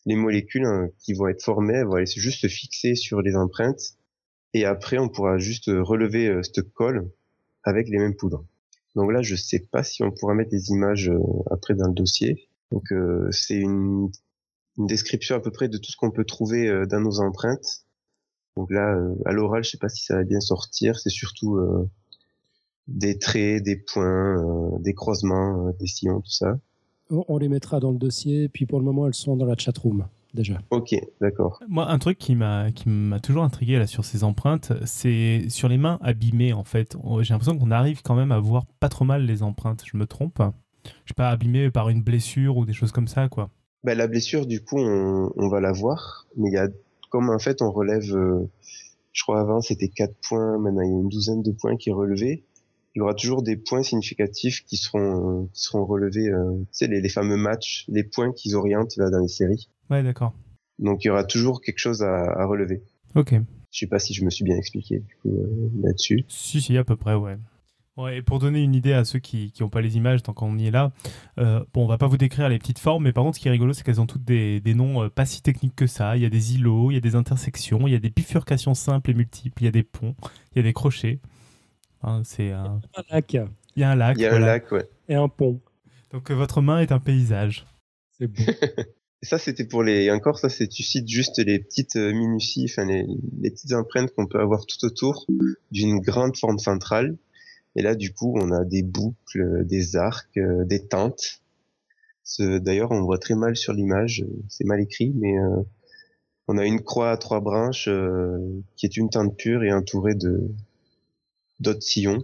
les 0.08 0.16
molécules 0.16 0.66
hein, 0.66 0.90
qui 0.98 1.14
vont 1.14 1.28
être 1.28 1.44
formées 1.44 1.84
vont 1.84 1.94
aller 1.94 2.06
juste 2.08 2.42
se 2.42 2.48
fixer 2.48 2.96
sur 2.96 3.22
les 3.22 3.36
empreintes 3.36 3.96
et 4.54 4.66
après 4.66 4.98
on 4.98 5.10
pourra 5.10 5.38
juste 5.38 5.68
relever 5.68 6.28
euh, 6.28 6.42
cette 6.44 6.74
colle 6.74 7.10
avec 7.64 7.88
les 7.88 8.00
mêmes 8.00 8.16
poudres. 8.16 8.44
Donc 8.96 9.12
là, 9.12 9.22
je 9.22 9.36
sais 9.36 9.60
pas 9.72 9.84
si 9.84 10.04
on 10.04 10.12
pourra 10.12 10.34
mettre 10.34 10.52
des 10.52 10.70
images 10.70 11.10
euh, 11.10 11.20
après 11.50 11.76
dans 11.76 11.88
le 11.88 11.94
dossier. 11.94 12.50
Donc 12.72 12.92
euh, 12.92 13.28
c'est 13.32 13.58
une, 13.58 14.10
une, 14.78 14.88
description 14.88 15.36
à 15.36 15.40
peu 15.40 15.52
près 15.52 15.70
de 15.70 15.78
tout 15.78 15.92
ce 15.92 15.98
qu'on 15.98 16.12
peut 16.12 16.26
trouver 16.26 16.68
euh, 16.68 16.86
dans 16.86 17.00
nos 17.00 17.20
empreintes. 17.20 17.86
Donc 18.58 18.70
là, 18.70 18.98
à 19.26 19.32
l'oral, 19.32 19.64
je 19.64 19.70
sais 19.72 19.78
pas 19.78 19.88
si 19.88 20.04
ça 20.04 20.16
va 20.16 20.24
bien 20.24 20.42
sortir. 20.42 21.00
C'est 21.00 21.10
surtout 21.10 21.58
des 22.90 23.18
traits, 23.18 23.64
des 23.64 23.78
points, 23.78 24.78
des 24.80 24.94
croisements, 24.94 25.72
des 25.80 25.88
sillons, 25.88 26.20
tout 26.20 26.32
ça 26.32 26.58
on 27.28 27.38
les 27.38 27.50
mettra 27.50 27.80
dans 27.80 27.92
le 27.92 27.98
dossier, 27.98 28.50
puis 28.50 28.66
pour 28.66 28.80
le 28.80 28.86
moment, 28.86 29.08
elles 29.08 29.14
sont 29.14 29.36
dans 29.36 29.46
la 29.46 29.56
chatroom 29.58 30.08
déjà. 30.34 30.60
Ok, 30.70 30.96
d'accord. 31.20 31.60
Moi, 31.68 31.90
un 31.90 32.00
truc 32.00 32.18
qui 32.18 32.36
m'a 32.36 32.72
qui 32.72 32.90
m'a 32.90 33.20
toujours 33.20 33.44
intrigué 33.44 33.78
là 33.78 33.88
sur 33.88 34.06
ces 34.06 34.24
empreintes, 34.24 34.74
c'est 34.86 35.50
sur 35.50 35.70
les 35.70 35.78
mains 35.78 36.00
abîmées 36.02 36.54
en 36.54 36.64
fait. 36.64 36.96
J'ai 37.22 37.34
l'impression 37.34 37.58
qu'on 37.58 37.72
arrive 37.72 38.02
quand 38.02 38.16
même 38.16 38.32
à 38.32 38.40
voir 38.40 38.66
pas 38.80 38.90
trop 38.90 39.06
mal 39.06 39.26
les 39.26 39.44
empreintes. 39.44 39.84
Je 39.86 39.98
me 39.98 40.06
trompe 40.06 40.42
Je 40.86 41.10
sais 41.10 41.16
pas 41.16 41.30
abîmées 41.30 41.72
par 41.72 41.90
une 41.90 42.02
blessure 42.02 42.58
ou 42.58 42.66
des 42.66 42.74
choses 42.74 42.92
comme 42.92 43.08
ça 43.08 43.30
quoi. 43.30 43.50
Bah, 43.84 43.96
la 43.96 44.08
blessure, 44.08 44.46
du 44.46 44.64
coup, 44.64 44.78
on, 44.78 45.50
va 45.50 45.60
la 45.60 45.72
voir, 45.72 46.28
mais 46.38 46.50
il 46.50 46.54
y 46.54 46.58
a 46.58 46.68
comme 47.10 47.30
en 47.30 47.40
fait 47.40 47.62
on 47.64 47.72
relève, 47.72 48.16
euh, 48.16 48.48
je 49.12 49.24
crois 49.24 49.42
avant 49.42 49.60
c'était 49.60 49.90
4 49.90 50.14
points, 50.30 50.60
maintenant 50.60 50.82
il 50.82 50.92
y 50.92 50.94
a 50.94 51.00
une 51.00 51.10
douzaine 51.10 51.42
de 51.42 51.52
points 51.52 51.76
qui 51.78 51.90
est 51.90 51.94
relevé 51.94 52.46
il 52.96 53.00
y 53.00 53.02
aura 53.02 53.14
toujours 53.14 53.42
des 53.42 53.56
points 53.56 53.84
significatifs 53.84 54.66
qui 54.66 54.78
seront 54.78 55.50
qui 55.54 55.62
seront 55.62 55.86
relevés. 55.86 56.30
Euh, 56.30 56.58
tu 56.60 56.66
sais 56.72 56.88
les, 56.88 57.02
les, 57.02 57.10
fameux 57.10 57.38
matchs, 57.38 57.86
les 57.88 58.04
points 58.04 58.34
qu'ils 58.34 58.56
orientent 58.56 58.98
là 58.98 59.10
dans 59.10 59.20
les 59.20 59.28
séries. 59.28 59.70
Ouais, 59.92 60.02
d'accord. 60.02 60.34
Donc 60.80 61.04
il 61.04 61.08
y 61.08 61.12
aura 61.12 61.24
toujours 61.24 61.62
quelque 61.62 61.80
chose 61.80 62.02
à, 62.02 62.24
à 62.24 62.46
relever. 62.46 62.82
Ok. 63.16 63.36
Je 63.72 63.80
sais 63.80 63.88
pas 63.88 64.00
si 64.00 64.14
je 64.14 64.26
me 64.26 64.30
suis 64.30 64.44
bien 64.44 64.58
expliqué 64.58 65.00
du 65.00 65.16
coup, 65.22 65.30
euh, 65.30 65.70
là-dessus. 65.84 66.26
Si 66.28 66.62
si 66.62 66.78
à 66.78 66.84
peu 66.84 66.96
près 66.96 67.14
ouais. 67.14 67.38
Ouais, 67.98 68.18
et 68.18 68.22
pour 68.22 68.40
donner 68.40 68.64
une 68.64 68.74
idée 68.74 68.94
à 68.94 69.04
ceux 69.04 69.20
qui 69.20 69.54
n'ont 69.60 69.70
pas 69.70 69.82
les 69.82 69.98
images 69.98 70.24
tant 70.24 70.34
qu'on 70.34 70.58
y 70.58 70.68
est 70.68 70.72
là, 70.72 70.94
euh, 71.40 71.62
bon, 71.74 71.84
on 71.84 71.88
va 71.88 71.98
pas 71.98 72.08
vous 72.08 72.18
décrire 72.18 72.48
les 72.48 72.58
petites 72.58 72.80
formes, 72.80 73.04
mais 73.04 73.12
par 73.12 73.26
contre, 73.26 73.36
ce 73.36 73.42
qui 73.42 73.50
est 73.50 73.52
rigolo, 73.52 73.74
c'est 73.74 73.84
qu'elles 73.84 74.00
ont 74.00 74.06
toutes 74.08 74.24
des, 74.24 74.62
des 74.62 74.74
noms 74.74 75.04
euh, 75.04 75.10
pas 75.10 75.26
si 75.26 75.42
techniques 75.42 75.76
que 75.76 75.88
ça. 75.88 76.16
Il 76.16 76.24
y 76.24 76.26
a 76.26 76.30
des 76.30 76.56
îlots, 76.56 76.90
il 76.92 76.94
y 76.94 76.98
a 76.98 77.02
des 77.02 77.16
intersections, 77.16 77.88
il 77.88 77.92
y 77.92 77.96
a 77.96 78.00
des 78.00 78.10
bifurcations 78.10 78.74
simples 78.74 79.12
et 79.12 79.14
multiples, 79.14 79.62
il 79.62 79.66
y 79.66 79.68
a 79.68 79.72
des 79.72 79.84
ponts, 79.84 80.16
il 80.54 80.58
y 80.58 80.60
a 80.60 80.64
des 80.64 80.74
crochets. 80.74 81.20
Hein, 82.02 82.22
c'est 82.24 82.52
un... 82.52 82.80
lac. 83.10 83.34
Il 83.34 83.82
y 83.82 83.84
a 83.84 83.92
un 83.92 83.96
lac. 83.96 84.18
Il 84.18 84.22
y 84.22 84.26
a 84.26 84.36
un 84.36 84.40
lac, 84.40 84.72
ouais. 84.72 84.90
Et 85.10 85.16
un 85.16 85.28
pont. 85.28 85.60
Donc 86.12 86.32
euh, 86.32 86.34
votre 86.34 86.62
main 86.62 86.80
est 86.80 86.94
un 86.94 87.00
paysage. 87.00 87.66
C'est 88.18 88.28
beau. 88.28 88.44
ça, 89.24 89.38
c'était 89.38 89.66
pour 89.66 89.84
les. 89.84 90.10
Encore, 90.12 90.40
ça, 90.40 90.50
c'est 90.50 90.68
tu 90.68 90.84
cites 90.84 91.08
juste 91.08 91.38
les 91.40 91.60
petites 91.60 91.96
euh, 91.96 92.12
minuties, 92.12 92.66
enfin 92.70 92.86
les, 92.86 93.06
petites 93.52 93.74
empreintes 93.74 94.12
qu'on 94.16 94.28
peut 94.28 94.40
avoir 94.40 94.66
tout 94.66 94.84
autour 94.84 95.28
d'une 95.72 96.00
grande 96.00 96.38
forme 96.38 96.58
centrale. 96.58 97.18
Et 97.76 97.82
là, 97.82 97.96
du 97.96 98.14
coup, 98.14 98.34
on 98.38 98.52
a 98.52 98.66
des 98.66 98.84
boucles, 98.84 99.66
des 99.66 99.96
arcs, 99.96 100.38
euh, 100.38 100.66
des 100.66 100.88
tentes. 100.88 101.42
D'ailleurs, 102.40 102.92
on 102.92 103.02
voit 103.04 103.18
très 103.18 103.36
mal 103.36 103.58
sur 103.58 103.74
l'image, 103.74 104.26
c'est 104.48 104.64
mal 104.64 104.80
écrit, 104.80 105.12
mais 105.14 105.36
on 106.48 106.58
a 106.58 106.66
une 106.66 106.82
croix 106.82 107.12
à 107.12 107.18
trois 107.18 107.42
branches 107.42 107.90
qui 108.78 108.86
est 108.86 108.96
une 108.96 109.10
tente 109.10 109.36
pure 109.36 109.64
et 109.64 109.74
entourée 109.74 110.16
de, 110.16 110.50
d'autres 111.60 111.84
sillons. 111.84 112.24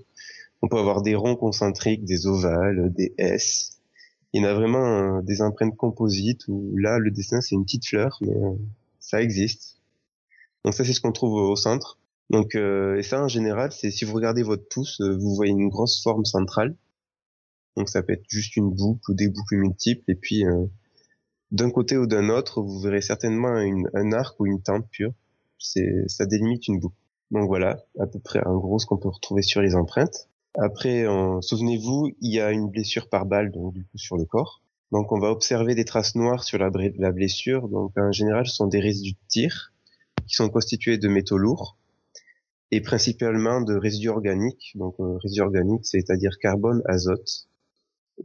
On 0.62 0.70
peut 0.70 0.78
avoir 0.78 1.02
des 1.02 1.16
ronds 1.16 1.36
concentriques, 1.36 2.06
des 2.06 2.26
ovales, 2.26 2.92
des 2.94 3.14
S. 3.18 3.77
Il 4.34 4.42
y 4.42 4.46
en 4.46 4.50
a 4.50 4.54
vraiment 4.54 5.18
euh, 5.18 5.22
des 5.22 5.42
empreintes 5.42 5.76
composites 5.76 6.48
où 6.48 6.76
là, 6.78 7.00
le 7.00 7.12
dessin, 7.12 7.42
c'est 7.42 7.56
une 7.56 7.64
petite 7.64 7.88
fleur, 7.88 8.18
mais 8.22 8.36
euh, 8.36 8.56
ça 9.00 9.22
existe. 9.22 9.80
Donc 10.64 10.74
ça, 10.74 10.84
c'est 10.84 10.94
ce 10.94 11.02
qu'on 11.02 11.12
trouve 11.12 11.34
au 11.34 11.56
centre. 11.56 11.98
Donc 12.30 12.56
euh, 12.56 12.98
et 12.98 13.04
ça, 13.04 13.24
en 13.24 13.28
général, 13.28 13.72
c'est 13.72 13.90
si 13.90 14.04
vous 14.06 14.14
regardez 14.14 14.44
votre 14.44 14.68
pouce, 14.68 15.02
vous 15.02 15.34
voyez 15.36 15.54
une 15.54 15.70
grosse 15.70 16.02
forme 16.04 16.26
centrale. 16.26 16.76
Donc 17.78 17.90
ça 17.90 18.04
peut 18.04 18.14
être 18.14 18.26
juste 18.28 18.58
une 18.58 18.70
boucle 18.72 19.12
ou 19.12 19.14
des 19.14 19.30
boucles 19.30 19.58
multiples. 19.58 20.12
Et 20.12 20.16
puis 20.16 20.44
d'un 21.52 21.72
côté 21.72 21.98
ou 21.98 22.08
d'un 22.08 22.30
autre, 22.30 22.62
vous 22.62 22.80
verrez 22.82 23.02
certainement 23.02 23.56
un 23.94 24.12
arc 24.12 24.38
ou 24.40 24.48
une 24.48 24.62
tente 24.62 24.90
pure. 24.90 25.14
C'est 25.60 26.04
ça 26.08 26.26
délimite 26.26 26.68
une 26.68 26.80
boucle. 26.80 26.96
Donc 27.32 27.48
voilà, 27.48 27.78
à 28.00 28.08
peu 28.08 28.20
près 28.20 28.46
en 28.46 28.58
gros 28.58 28.80
ce 28.80 28.86
qu'on 28.86 28.98
peut 28.98 29.10
retrouver 29.10 29.42
sur 29.42 29.62
les 29.62 29.76
empreintes. 29.76 30.28
Après, 30.56 31.06
souvenez-vous, 31.42 32.12
il 32.22 32.34
y 32.34 32.40
a 32.40 32.52
une 32.52 32.70
blessure 32.70 33.10
par 33.10 33.26
balle 33.26 33.52
donc 33.52 33.74
du 33.74 33.84
coup 33.84 33.98
sur 33.98 34.18
le 34.18 34.26
corps. 34.26 34.62
Donc 34.92 35.12
on 35.12 35.20
va 35.20 35.30
observer 35.30 35.76
des 35.76 35.86
traces 35.86 36.16
noires 36.16 36.44
sur 36.44 36.58
la, 36.58 36.70
la 36.98 37.12
blessure. 37.12 37.68
Donc 37.68 37.98
en 37.98 38.12
général, 38.12 38.48
ce 38.48 38.56
sont 38.56 38.68
des 38.68 38.80
résidus 38.80 39.14
de 39.14 39.28
tir 39.28 39.74
qui 40.28 40.36
sont 40.36 40.50
constitués 40.50 40.98
de 40.98 41.08
métaux 41.08 41.38
lourds 41.38 41.78
et 42.72 42.82
principalement 42.82 43.62
de 43.62 43.76
résidus 43.76 44.10
organiques. 44.10 44.74
Donc 44.76 44.96
euh, 45.00 45.18
résidus 45.18 45.42
organiques, 45.42 45.86
c'est-à-dire 45.86 46.38
carbone, 46.40 46.82
azote 46.86 47.48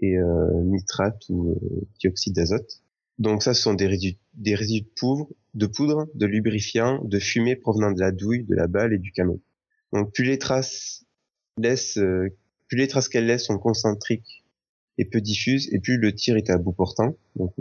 et 0.01 0.17
euh, 0.17 0.63
nitrate 0.65 1.23
ou 1.29 1.51
euh, 1.51 1.87
dioxyde 2.01 2.35
d'azote. 2.35 2.83
Donc 3.19 3.43
ça, 3.43 3.55
ce 3.55 3.63
sont 3.63 3.75
des 3.75 3.87
résidus, 3.87 4.19
des 4.35 4.55
résidus 4.55 4.87
de 4.87 4.93
poudre, 4.97 5.29
de 5.55 5.67
poudre, 5.67 6.09
de 6.15 6.27
lubrifiant, 6.27 7.01
de 7.05 7.19
fumée 7.19 7.57
provenant 7.57 7.93
de 7.93 8.01
la 8.01 8.11
douille, 8.11 8.45
de 8.45 8.55
la 8.55 8.67
balle 8.67 8.95
et 8.95 8.99
du 8.99 9.13
canon. 9.13 9.41
Donc 9.93 10.13
plus 10.13 10.25
les 10.25 10.39
traces 10.39 11.05
laissent, 11.59 11.99
euh, 11.99 12.29
plus 12.69 12.79
les 12.79 12.89
traces 12.89 13.09
qu'elles 13.09 13.27
laissent 13.27 13.47
sont 13.47 13.59
concentriques 13.59 14.45
et 14.99 15.05
peu 15.05 15.21
diffuse, 15.21 15.73
et 15.73 15.79
plus 15.79 15.97
le 15.97 16.15
tir 16.15 16.37
était 16.37 16.53
à 16.53 16.59
bout 16.59 16.73
portant. 16.73 17.17
Donc 17.37 17.55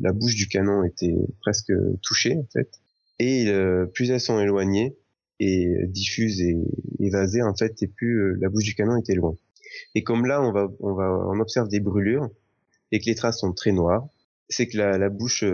la 0.00 0.12
bouche 0.12 0.36
du 0.36 0.46
canon 0.46 0.84
était 0.84 1.14
presque 1.40 1.72
touchée 2.00 2.36
en 2.36 2.46
fait. 2.52 2.80
Et 3.18 3.52
plus 3.92 4.10
elles 4.10 4.20
sont 4.20 4.38
éloignées 4.38 4.96
et 5.40 5.68
diffuses 5.88 6.40
et 6.40 6.56
évasées 7.00 7.42
en 7.42 7.54
fait, 7.54 7.82
et 7.82 7.88
plus 7.88 8.36
la 8.38 8.48
bouche 8.48 8.64
du 8.64 8.74
canon 8.74 8.96
était 8.96 9.14
loin. 9.14 9.34
Et 9.96 10.04
comme 10.04 10.26
là, 10.26 10.40
on 10.42 10.52
va, 10.52 10.68
on 10.78 10.94
va, 10.94 11.10
on 11.28 11.40
observe 11.40 11.68
des 11.68 11.80
brûlures 11.80 12.30
et 12.92 13.00
que 13.00 13.06
les 13.06 13.16
traces 13.16 13.40
sont 13.40 13.52
très 13.52 13.72
noires, 13.72 14.08
c'est 14.48 14.68
que 14.68 14.78
la, 14.78 14.96
la 14.96 15.08
bouche 15.08 15.44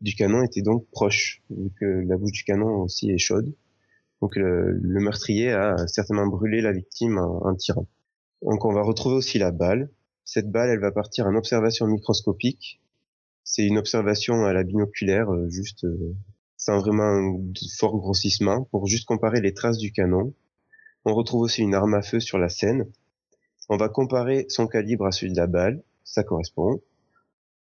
du 0.00 0.14
canon 0.14 0.42
était 0.42 0.62
donc 0.62 0.86
proche, 0.90 1.42
vu 1.50 1.70
que 1.78 1.84
la 1.84 2.16
bouche 2.16 2.32
du 2.32 2.44
canon 2.44 2.82
aussi 2.82 3.10
est 3.10 3.18
chaude. 3.18 3.54
Donc 4.22 4.36
le, 4.36 4.78
meurtrier 5.00 5.50
a 5.50 5.76
certainement 5.88 6.28
brûlé 6.28 6.60
la 6.60 6.70
victime 6.70 7.18
en, 7.18 7.54
tirant. 7.56 7.88
Donc 8.42 8.64
on 8.64 8.72
va 8.72 8.82
retrouver 8.82 9.16
aussi 9.16 9.38
la 9.38 9.50
balle. 9.50 9.90
Cette 10.24 10.48
balle, 10.48 10.70
elle 10.70 10.78
va 10.78 10.92
partir 10.92 11.26
en 11.26 11.34
observation 11.34 11.88
microscopique. 11.88 12.80
C'est 13.42 13.66
une 13.66 13.78
observation 13.78 14.44
à 14.44 14.52
la 14.52 14.62
binoculaire, 14.62 15.28
euh, 15.32 15.50
juste 15.50 15.84
euh, 15.84 16.14
sans 16.56 16.78
vraiment 16.78 17.02
un 17.02 17.52
fort 17.76 17.98
grossissement, 17.98 18.62
pour 18.70 18.86
juste 18.86 19.06
comparer 19.06 19.40
les 19.40 19.52
traces 19.52 19.78
du 19.78 19.90
canon. 19.90 20.32
On 21.04 21.14
retrouve 21.14 21.42
aussi 21.42 21.62
une 21.62 21.74
arme 21.74 21.94
à 21.94 22.02
feu 22.02 22.20
sur 22.20 22.38
la 22.38 22.48
scène. 22.48 22.86
On 23.68 23.76
va 23.76 23.88
comparer 23.88 24.46
son 24.48 24.68
calibre 24.68 25.04
à 25.04 25.10
celui 25.10 25.32
de 25.32 25.36
la 25.36 25.48
balle, 25.48 25.82
ça 26.04 26.22
correspond. 26.22 26.80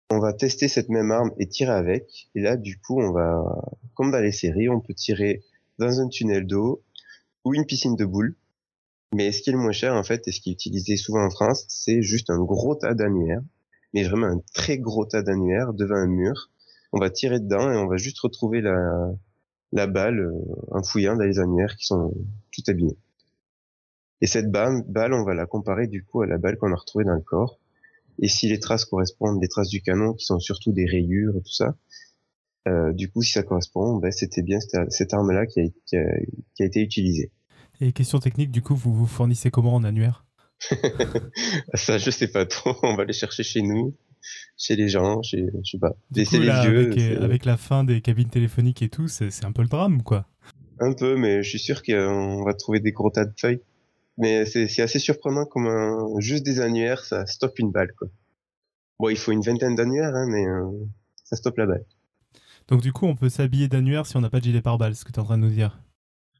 On 0.10 0.20
va 0.20 0.34
tester 0.34 0.68
cette 0.68 0.90
même 0.90 1.12
arme 1.12 1.32
et 1.38 1.48
tirer 1.48 1.72
avec. 1.72 2.30
Et 2.36 2.42
là, 2.42 2.58
du 2.58 2.78
coup, 2.78 3.02
on 3.02 3.14
va, 3.14 3.42
comme 3.94 4.12
dans 4.12 4.20
les 4.20 4.34
séries, 4.34 4.68
on 4.68 4.82
peut 4.82 4.94
tirer 4.94 5.42
dans 5.82 6.00
un 6.00 6.08
tunnel 6.08 6.46
d'eau 6.46 6.84
ou 7.44 7.54
une 7.54 7.66
piscine 7.66 7.96
de 7.96 8.06
boules. 8.06 8.36
Mais 9.14 9.32
ce 9.32 9.42
qui 9.42 9.50
est 9.50 9.54
le 9.54 9.60
moins 9.60 9.74
cher, 9.74 9.94
en 9.94 10.04
fait, 10.04 10.28
et 10.28 10.32
ce 10.32 10.40
qui 10.40 10.52
est 10.52 10.54
utilisé 10.54 10.96
souvent 10.96 11.26
en 11.26 11.30
France, 11.30 11.66
c'est 11.68 12.02
juste 12.02 12.30
un 12.30 12.40
gros 12.40 12.76
tas 12.76 12.94
d'annuaires, 12.94 13.42
mais 13.94 14.04
vraiment 14.04 14.28
un 14.28 14.42
très 14.54 14.78
gros 14.78 15.06
tas 15.06 15.22
d'annuaires 15.22 15.74
devant 15.74 15.96
un 15.96 16.08
mur. 16.08 16.50
On 16.94 17.00
va 17.00 17.10
tirer 17.10 17.40
dedans 17.40 17.72
et 17.72 17.76
on 17.76 17.88
va 17.88 17.98
juste 17.98 18.20
retrouver 18.20 18.62
la, 18.62 19.88
balle 19.88 20.20
euh, 20.20 20.32
en 20.70 20.84
fouillant 20.84 21.16
dans 21.16 21.24
les 21.24 21.40
annuaires 21.40 21.76
qui 21.76 21.86
sont 21.86 22.14
tout 22.52 22.64
abîmés. 22.68 22.98
Et 24.22 24.28
cette 24.28 24.52
balle, 24.52 25.14
on 25.14 25.24
va 25.24 25.34
la 25.34 25.48
comparer 25.48 25.88
du 25.88 26.06
coup 26.06 26.22
à 26.22 26.28
la 26.28 26.38
balle 26.38 26.58
qu'on 26.58 26.72
a 26.72 26.76
retrouvée 26.76 27.06
dans 27.06 27.16
le 27.16 27.22
corps. 27.22 27.58
Et 28.20 28.28
si 28.28 28.48
les 28.48 28.60
traces 28.60 28.86
correspondent 28.86 29.40
des 29.40 29.48
traces 29.48 29.70
du 29.70 29.82
canon, 29.82 30.14
qui 30.14 30.26
sont 30.26 30.40
surtout 30.40 30.72
des 30.72 30.86
rayures 30.86 31.36
et 31.36 31.42
tout 31.42 31.52
ça, 31.52 31.76
euh, 32.68 32.94
du 32.94 33.10
coup, 33.10 33.22
si 33.24 33.32
ça 33.32 33.44
correspond, 33.44 33.98
ben, 33.98 34.12
c'était 34.12 34.44
bien 34.44 34.60
cette, 34.90 35.14
arme-là 35.14 35.46
qui 35.46 35.62
a, 35.62 35.64
qui, 35.86 35.96
a, 35.96 36.66
été 36.66 36.82
utilisée. 36.82 37.32
Et 37.80 37.92
question 37.92 38.20
technique, 38.20 38.52
du 38.52 38.62
coup, 38.62 38.76
vous 38.76 38.94
vous 38.94 39.08
fournissez 39.08 39.50
comment 39.50 39.74
en 39.74 39.84
annuaire? 39.84 40.26
Ça, 41.74 41.98
je 41.98 42.12
sais 42.12 42.28
pas 42.28 42.46
trop. 42.46 42.76
On 42.84 42.96
va 42.96 43.06
les 43.06 43.14
chercher 43.14 43.42
chez 43.42 43.64
nous, 43.64 43.96
chez 44.58 44.76
les 44.76 44.90
gens, 44.90 45.24
chez, 45.24 45.48
je 45.64 45.72
sais 45.72 45.80
pas. 45.80 45.96
Du 46.12 46.24
coup, 46.26 46.38
là, 46.38 46.62
avec, 46.62 46.98
euh, 46.98 47.24
avec, 47.24 47.46
la 47.46 47.58
fin 47.58 47.84
des 47.84 48.02
cabines 48.02 48.30
téléphoniques 48.30 48.84
et 48.84 48.90
tout, 48.90 49.08
c'est 49.08 49.44
un 49.44 49.52
peu 49.52 49.64
le 49.64 49.68
drame, 49.68 50.04
quoi. 50.04 50.28
Un 50.80 50.94
peu, 50.94 51.16
mais 51.16 51.42
je 51.42 51.50
suis 51.50 51.60
sûr 51.60 51.82
qu'on 51.82 52.44
va 52.44 52.54
trouver 52.54 52.80
des 52.80 52.92
gros 52.92 53.10
tas 53.10 53.26
de 53.26 53.34
feuilles. 53.40 53.62
Mais 54.18 54.46
c'est 54.46 54.82
assez 54.82 55.00
surprenant 55.00 55.46
comme 55.46 55.68
un, 55.68 56.20
juste 56.20 56.46
des 56.46 56.60
annuaires, 56.60 57.06
ça 57.06 57.26
stoppe 57.26 57.58
une 57.58 57.72
balle, 57.72 57.92
quoi. 57.98 58.08
Bon, 59.00 59.10
il 59.10 59.18
faut 59.18 59.32
une 59.32 59.42
vingtaine 59.42 59.74
d'annuaires, 59.74 60.14
hein, 60.14 60.28
mais 60.30 60.46
euh, 60.46 60.70
ça 61.24 61.36
stoppe 61.36 61.58
la 61.58 61.66
balle. 61.66 61.86
Donc 62.72 62.82
du 62.82 62.94
coup, 62.94 63.06
on 63.06 63.18
peut 63.18 63.28
s'habiller 63.28 63.68
d'annuaire 63.68 64.06
si 64.06 64.16
on 64.16 64.22
n'a 64.22 64.30
pas 64.30 64.40
de 64.40 64.46
gilet 64.46 64.62
pare-balles, 64.62 64.96
ce 64.96 65.04
que 65.04 65.12
tu 65.12 65.18
es 65.18 65.20
en 65.20 65.26
train 65.26 65.38
de 65.38 65.44
nous 65.44 65.50
dire. 65.50 65.82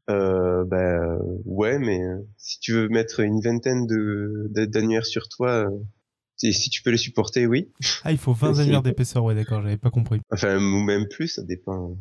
Euh, 0.08 0.64
bah 0.64 1.18
ouais, 1.44 1.78
mais 1.78 2.02
euh, 2.02 2.26
si 2.38 2.58
tu 2.58 2.72
veux 2.72 2.88
mettre 2.88 3.20
une 3.20 3.40
vingtaine 3.42 3.86
de 3.86 4.48
d'annuaires 4.64 5.04
sur 5.04 5.28
toi, 5.28 5.68
euh, 5.68 5.78
si, 6.38 6.70
tu 6.70 6.82
peux 6.82 6.90
les 6.90 6.96
supporter, 6.96 7.46
oui. 7.46 7.70
Ah, 8.02 8.12
il 8.12 8.18
faut 8.18 8.32
20 8.32 8.58
annuaires 8.60 8.82
d'épaisseur, 8.82 9.22
ouais, 9.24 9.34
d'accord, 9.34 9.60
j'avais 9.60 9.76
pas 9.76 9.90
compris. 9.90 10.20
Enfin, 10.30 10.56
ou 10.56 10.82
même 10.82 11.06
plus, 11.06 11.28
ça 11.28 11.42
dépend 11.42 11.98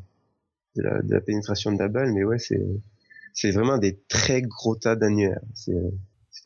de 0.78 0.82
la, 0.82 1.02
de 1.02 1.14
la 1.14 1.20
pénétration 1.20 1.74
de 1.74 1.78
la 1.78 1.90
balle, 1.90 2.14
mais 2.14 2.24
ouais, 2.24 2.40
c'est 2.40 2.66
c'est 3.34 3.52
vraiment 3.52 3.78
des 3.78 4.00
très 4.08 4.42
gros 4.42 4.78
tas 4.78 4.96
d'annuaires. 4.96 5.42
C'est 5.54 5.76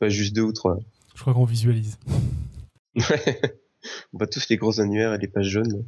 pas 0.00 0.08
juste 0.08 0.34
deux 0.34 0.42
ou 0.42 0.52
trois. 0.52 0.80
Je 1.14 1.20
crois 1.20 1.34
qu'on 1.34 1.44
visualise. 1.44 1.98
on 2.96 3.00
voit 4.12 4.26
tous 4.26 4.48
les 4.48 4.56
gros 4.56 4.80
annuaires 4.80 5.14
et 5.14 5.18
les 5.18 5.28
pages 5.28 5.50
jaunes. 5.50 5.84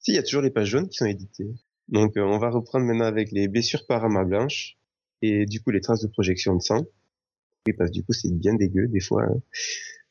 Si, 0.00 0.12
il 0.12 0.14
y 0.14 0.18
a 0.18 0.22
toujours 0.22 0.42
les 0.42 0.50
pages 0.50 0.68
jaunes 0.68 0.88
qui 0.88 0.96
sont 0.96 1.06
éditées. 1.06 1.50
Donc, 1.88 2.16
euh, 2.16 2.22
on 2.22 2.38
va 2.38 2.48
reprendre 2.48 2.86
maintenant 2.86 3.04
avec 3.04 3.32
les 3.32 3.48
blessures 3.48 3.86
par 3.86 4.02
arme 4.02 4.24
blanche 4.26 4.78
et 5.22 5.44
du 5.44 5.60
coup 5.60 5.70
les 5.70 5.82
traces 5.82 6.00
de 6.00 6.08
projection 6.08 6.56
de 6.56 6.62
sang. 6.62 6.86
Oui, 7.66 7.74
parce 7.74 7.90
que 7.90 7.94
du 7.94 8.02
coup, 8.02 8.14
c'est 8.14 8.32
bien 8.32 8.54
dégueu 8.54 8.88
des 8.88 9.00
fois. 9.00 9.24
Hein. 9.24 9.42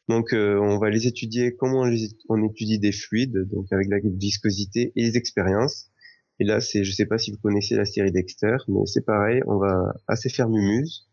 Donc, 0.08 0.34
euh, 0.34 0.60
on 0.60 0.78
va 0.78 0.90
les 0.92 1.08
étudier 1.08 1.56
comment 1.56 1.84
on, 2.30 2.44
étudie 2.44 2.78
des 2.78 2.92
fluides, 2.92 3.48
donc 3.50 3.72
avec 3.72 3.88
la 3.90 3.98
viscosité 4.04 4.92
et 4.96 5.02
les 5.02 5.18
expériences. 5.18 5.90
Et 6.40 6.44
là, 6.46 6.62
c'est, 6.62 6.84
je 6.84 6.92
sais 6.92 7.06
pas 7.06 7.18
si 7.18 7.32
vous 7.32 7.38
connaissez 7.38 7.76
la 7.76 7.86
série 7.86 8.12
Dexter, 8.12 8.58
mais 8.68 8.86
c'est 8.86 9.06
pareil, 9.06 9.42
on 9.48 9.58
va 9.58 9.94
assez 10.08 10.30
faire 10.30 10.50
mumuse. 10.50 11.08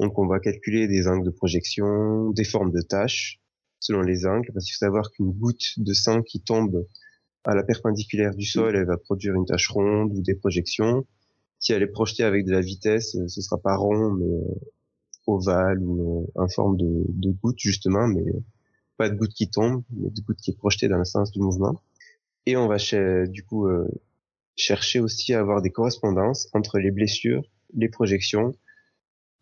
Donc, 0.00 0.18
on 0.18 0.26
va 0.26 0.40
calculer 0.40 0.88
des 0.88 1.08
angles 1.08 1.26
de 1.26 1.30
projection, 1.30 2.30
des 2.30 2.44
formes 2.44 2.72
de 2.72 2.80
tâches 2.80 3.40
selon 3.80 4.00
les 4.00 4.26
angles, 4.26 4.50
parce 4.52 4.64
qu'il 4.64 4.74
faut 4.74 4.86
savoir 4.86 5.10
qu'une 5.10 5.30
goutte 5.30 5.78
de 5.78 5.92
sang 5.92 6.22
qui 6.22 6.40
tombe 6.40 6.86
à 7.44 7.54
la 7.54 7.62
perpendiculaire 7.62 8.34
du 8.34 8.44
sol, 8.44 8.76
elle 8.76 8.86
va 8.86 8.96
produire 8.96 9.34
une 9.34 9.46
tache 9.46 9.68
ronde 9.68 10.12
ou 10.12 10.22
des 10.22 10.34
projections. 10.34 11.06
Si 11.58 11.72
elle 11.72 11.82
est 11.82 11.88
projetée 11.88 12.24
avec 12.24 12.44
de 12.44 12.52
la 12.52 12.60
vitesse, 12.60 13.16
euh, 13.16 13.26
ce 13.28 13.40
sera 13.40 13.58
pas 13.58 13.76
rond, 13.76 14.12
mais 14.12 14.26
euh, 14.26 14.54
ovale 15.26 15.80
ou 15.80 16.22
euh, 16.22 16.42
en 16.42 16.48
forme 16.48 16.76
de, 16.76 17.30
goutte 17.42 17.58
justement, 17.58 18.06
mais 18.06 18.24
pas 18.96 19.08
de 19.08 19.14
goutte 19.14 19.32
qui 19.32 19.50
tombe, 19.50 19.82
mais 19.90 20.10
de 20.10 20.20
goutte 20.20 20.38
qui 20.38 20.50
est 20.50 20.56
projetée 20.56 20.88
dans 20.88 20.98
le 20.98 21.04
sens 21.04 21.30
du 21.32 21.40
mouvement. 21.40 21.80
Et 22.46 22.56
on 22.56 22.66
va 22.66 22.76
du 23.26 23.44
coup 23.44 23.68
chercher 24.56 25.00
aussi 25.00 25.34
à 25.34 25.40
avoir 25.40 25.60
des 25.60 25.70
correspondances 25.70 26.48
entre 26.54 26.78
les 26.78 26.90
blessures, 26.90 27.42
les 27.74 27.90
projections 27.90 28.54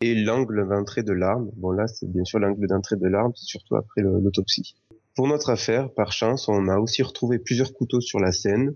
et 0.01 0.13
l'angle 0.13 0.67
d'entrée 0.67 1.03
de 1.03 1.13
l'arme. 1.13 1.49
Bon 1.55 1.71
là, 1.71 1.87
c'est 1.87 2.11
bien 2.11 2.25
sûr 2.25 2.39
l'angle 2.39 2.67
d'entrée 2.67 2.97
de 2.97 3.07
l'arme, 3.07 3.31
surtout 3.35 3.77
après 3.77 4.01
l'autopsie. 4.01 4.75
Pour 5.17 5.27
notre 5.27 5.49
affaire, 5.49 5.91
par 5.91 6.11
chance, 6.11 6.47
on 6.47 6.67
a 6.67 6.77
aussi 6.77 7.01
retrouvé 7.01 7.39
plusieurs 7.39 7.73
couteaux 7.73 8.01
sur 8.01 8.19
la 8.19 8.31
scène, 8.31 8.75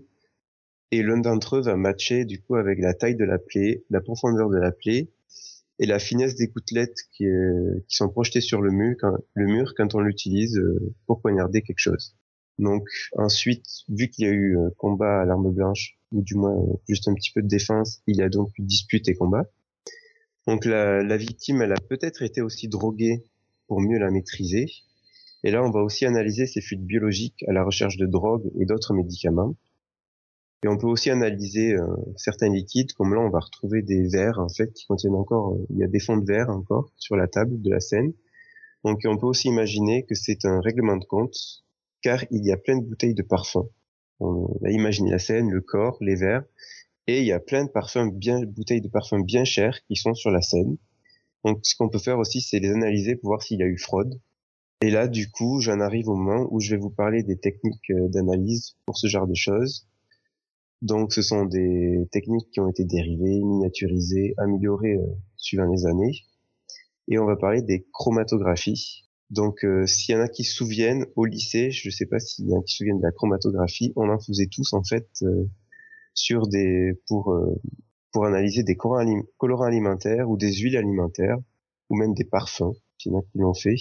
et 0.90 1.04
l'un 1.04 1.18
d'entre 1.18 1.58
eux 1.58 1.60
va 1.60 1.76
matcher 1.76 2.24
du 2.24 2.42
coup 2.42 2.56
avec 2.56 2.80
la 2.80 2.94
taille 2.94 3.14
de 3.14 3.24
la 3.24 3.38
plaie, 3.38 3.84
la 3.90 4.00
profondeur 4.00 4.50
de 4.50 4.56
la 4.58 4.72
plaie, 4.72 5.12
et 5.78 5.86
la 5.86 6.00
finesse 6.00 6.34
des 6.34 6.48
gouttelettes 6.48 6.98
qui, 7.12 7.26
qui 7.86 7.96
sont 7.96 8.08
projetées 8.08 8.40
sur 8.40 8.60
le 8.60 8.72
mur 8.72 9.74
quand, 9.76 9.94
on 9.94 10.00
l'utilise 10.00 10.58
euh, 10.58 10.92
pour 11.06 11.20
poignarder 11.20 11.62
quelque 11.62 11.78
chose. 11.78 12.16
Donc 12.58 12.88
ensuite, 13.16 13.84
vu 13.88 14.08
qu'il 14.08 14.26
y 14.26 14.28
a 14.28 14.32
eu 14.32 14.58
euh, 14.58 14.70
combat 14.78 15.20
à 15.20 15.24
l'arme 15.24 15.52
blanche, 15.52 15.96
ou 16.10 16.22
du 16.22 16.34
moins 16.34 16.56
euh, 16.56 16.74
juste 16.88 17.06
un 17.06 17.14
petit 17.14 17.30
peu 17.30 17.42
de 17.42 17.48
défense, 17.48 18.02
il 18.08 18.16
y 18.16 18.22
a 18.22 18.28
donc 18.28 18.48
eu 18.58 18.62
dispute 18.62 19.08
et 19.08 19.14
combat. 19.14 19.44
Donc 20.48 20.64
la, 20.64 21.04
la 21.04 21.16
victime, 21.16 21.62
elle 21.62 21.72
a 21.72 21.80
peut-être 21.88 22.20
été 22.22 22.40
aussi 22.42 22.66
droguée 22.66 23.22
pour 23.68 23.80
mieux 23.80 24.00
la 24.00 24.10
maîtriser, 24.10 24.66
et 25.44 25.50
là, 25.50 25.62
on 25.62 25.70
va 25.70 25.80
aussi 25.80 26.06
analyser 26.06 26.46
ces 26.46 26.60
fuites 26.60 26.84
biologiques 26.84 27.44
à 27.48 27.52
la 27.52 27.64
recherche 27.64 27.96
de 27.96 28.06
drogues 28.06 28.50
et 28.58 28.64
d'autres 28.64 28.94
médicaments. 28.94 29.56
Et 30.64 30.68
on 30.68 30.78
peut 30.78 30.86
aussi 30.86 31.10
analyser 31.10 31.74
euh, 31.74 31.86
certains 32.16 32.48
liquides, 32.48 32.92
comme 32.92 33.14
là, 33.14 33.20
on 33.20 33.30
va 33.30 33.40
retrouver 33.40 33.82
des 33.82 34.06
verres, 34.06 34.38
en 34.38 34.48
fait, 34.48 34.72
qui 34.72 34.86
contiennent 34.86 35.16
encore, 35.16 35.54
euh, 35.54 35.66
il 35.70 35.78
y 35.78 35.82
a 35.82 35.88
des 35.88 35.98
fonds 35.98 36.16
de 36.16 36.24
verre 36.24 36.50
encore 36.50 36.92
sur 36.96 37.16
la 37.16 37.26
table 37.26 37.60
de 37.60 37.70
la 37.70 37.80
scène. 37.80 38.12
Donc, 38.84 39.00
on 39.04 39.16
peut 39.16 39.26
aussi 39.26 39.48
imaginer 39.48 40.04
que 40.04 40.14
c'est 40.14 40.44
un 40.44 40.60
règlement 40.60 40.96
de 40.96 41.04
compte, 41.04 41.36
car 42.00 42.24
il 42.30 42.44
y 42.44 42.52
a 42.52 42.56
plein 42.56 42.78
de 42.78 42.84
bouteilles 42.84 43.14
de 43.14 43.22
parfums. 43.22 43.68
On 44.20 44.46
a 44.64 44.70
imaginé 44.70 45.10
la 45.10 45.18
scène, 45.18 45.50
le 45.50 45.60
corps, 45.60 45.98
les 46.00 46.14
verres, 46.14 46.44
et 47.08 47.20
il 47.20 47.26
y 47.26 47.32
a 47.32 47.40
plein 47.40 47.64
de 47.64 47.70
parfums 47.70 48.12
bien, 48.12 48.40
bouteilles 48.44 48.80
de 48.80 48.88
parfums 48.88 49.24
bien 49.24 49.44
chères 49.44 49.84
qui 49.88 49.96
sont 49.96 50.14
sur 50.14 50.30
la 50.30 50.42
scène. 50.42 50.76
Donc, 51.44 51.58
ce 51.64 51.74
qu'on 51.74 51.88
peut 51.88 51.98
faire 51.98 52.20
aussi, 52.20 52.40
c'est 52.40 52.60
les 52.60 52.70
analyser 52.70 53.16
pour 53.16 53.30
voir 53.30 53.42
s'il 53.42 53.58
y 53.58 53.64
a 53.64 53.66
eu 53.66 53.78
fraude, 53.78 54.20
et 54.82 54.90
là, 54.90 55.06
du 55.06 55.30
coup, 55.30 55.60
j'en 55.60 55.78
arrive 55.78 56.08
au 56.08 56.16
moment 56.16 56.48
où 56.50 56.58
je 56.58 56.74
vais 56.74 56.76
vous 56.76 56.90
parler 56.90 57.22
des 57.22 57.38
techniques 57.38 57.88
euh, 57.90 58.08
d'analyse 58.08 58.74
pour 58.84 58.98
ce 58.98 59.06
genre 59.06 59.28
de 59.28 59.34
choses. 59.34 59.86
Donc, 60.82 61.12
ce 61.12 61.22
sont 61.22 61.44
des 61.44 62.08
techniques 62.10 62.50
qui 62.50 62.58
ont 62.58 62.68
été 62.68 62.84
dérivées, 62.84 63.40
miniaturisées, 63.44 64.34
améliorées 64.38 64.96
euh, 64.96 65.06
suivant 65.36 65.66
les 65.70 65.86
années. 65.86 66.24
Et 67.06 67.20
on 67.20 67.26
va 67.26 67.36
parler 67.36 67.62
des 67.62 67.86
chromatographies. 67.92 69.04
Donc, 69.30 69.64
euh, 69.64 69.86
s'il 69.86 70.16
y 70.16 70.18
en 70.18 70.20
a 70.20 70.26
qui 70.26 70.42
se 70.42 70.56
souviennent 70.56 71.06
au 71.14 71.26
lycée, 71.26 71.70
je 71.70 71.86
ne 71.86 71.92
sais 71.92 72.06
pas 72.06 72.18
s'il 72.18 72.48
y 72.48 72.52
en 72.52 72.58
a 72.58 72.62
qui 72.64 72.72
se 72.72 72.78
souviennent 72.78 72.98
de 72.98 73.04
la 73.04 73.12
chromatographie, 73.12 73.92
on 73.94 74.08
en 74.08 74.18
faisait 74.18 74.48
tous 74.48 74.72
en 74.72 74.82
fait 74.82 75.06
sur 76.14 76.48
des 76.48 77.00
pour 77.06 77.34
pour 78.10 78.26
analyser 78.26 78.62
des 78.62 78.76
colorants 78.76 79.64
alimentaires 79.64 80.28
ou 80.28 80.36
des 80.36 80.52
huiles 80.52 80.76
alimentaires 80.76 81.38
ou 81.88 81.96
même 81.96 82.14
des 82.14 82.24
parfums. 82.24 82.74
Il 83.04 83.12
y 83.12 83.14
en 83.14 83.20
a 83.20 83.22
qui 83.22 83.38
l'ont 83.38 83.54
fait 83.54 83.76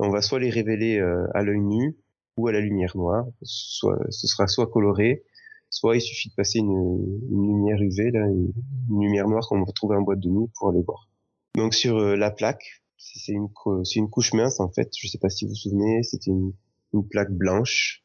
on 0.00 0.08
va 0.08 0.22
soit 0.22 0.38
les 0.38 0.50
révéler 0.50 0.98
euh, 0.98 1.26
à 1.34 1.42
l'œil 1.42 1.60
nu 1.60 1.96
ou 2.38 2.48
à 2.48 2.52
la 2.52 2.60
lumière 2.60 2.96
noire. 2.96 3.26
Soit, 3.42 3.98
ce 4.08 4.26
sera 4.26 4.46
soit 4.46 4.66
coloré, 4.66 5.24
soit 5.68 5.94
il 5.96 6.00
suffit 6.00 6.30
de 6.30 6.34
passer 6.34 6.58
une, 6.60 7.20
lumière 7.30 7.80
UV, 7.80 8.10
là, 8.10 8.26
une, 8.26 8.52
lumière 8.88 9.28
noire 9.28 9.46
qu'on 9.46 9.62
va 9.62 9.72
trouver 9.72 9.96
en 9.96 10.02
boîte 10.02 10.20
de 10.20 10.30
nuit 10.30 10.48
pour 10.54 10.70
aller 10.70 10.82
voir. 10.82 11.08
Donc 11.54 11.74
sur 11.74 11.98
euh, 11.98 12.16
la 12.16 12.30
plaque, 12.30 12.82
C'est 12.96 13.32
une, 13.32 13.48
une 13.96 14.08
couche 14.08 14.32
mince 14.32 14.58
en 14.58 14.70
fait. 14.70 14.90
Je 14.98 15.06
sais 15.06 15.18
pas 15.18 15.28
si 15.28 15.44
vous 15.44 15.50
vous 15.50 15.56
souvenez, 15.56 16.02
c'était 16.02 16.30
une, 16.30 16.52
une 16.94 17.06
plaque 17.06 17.32
blanche. 17.32 18.02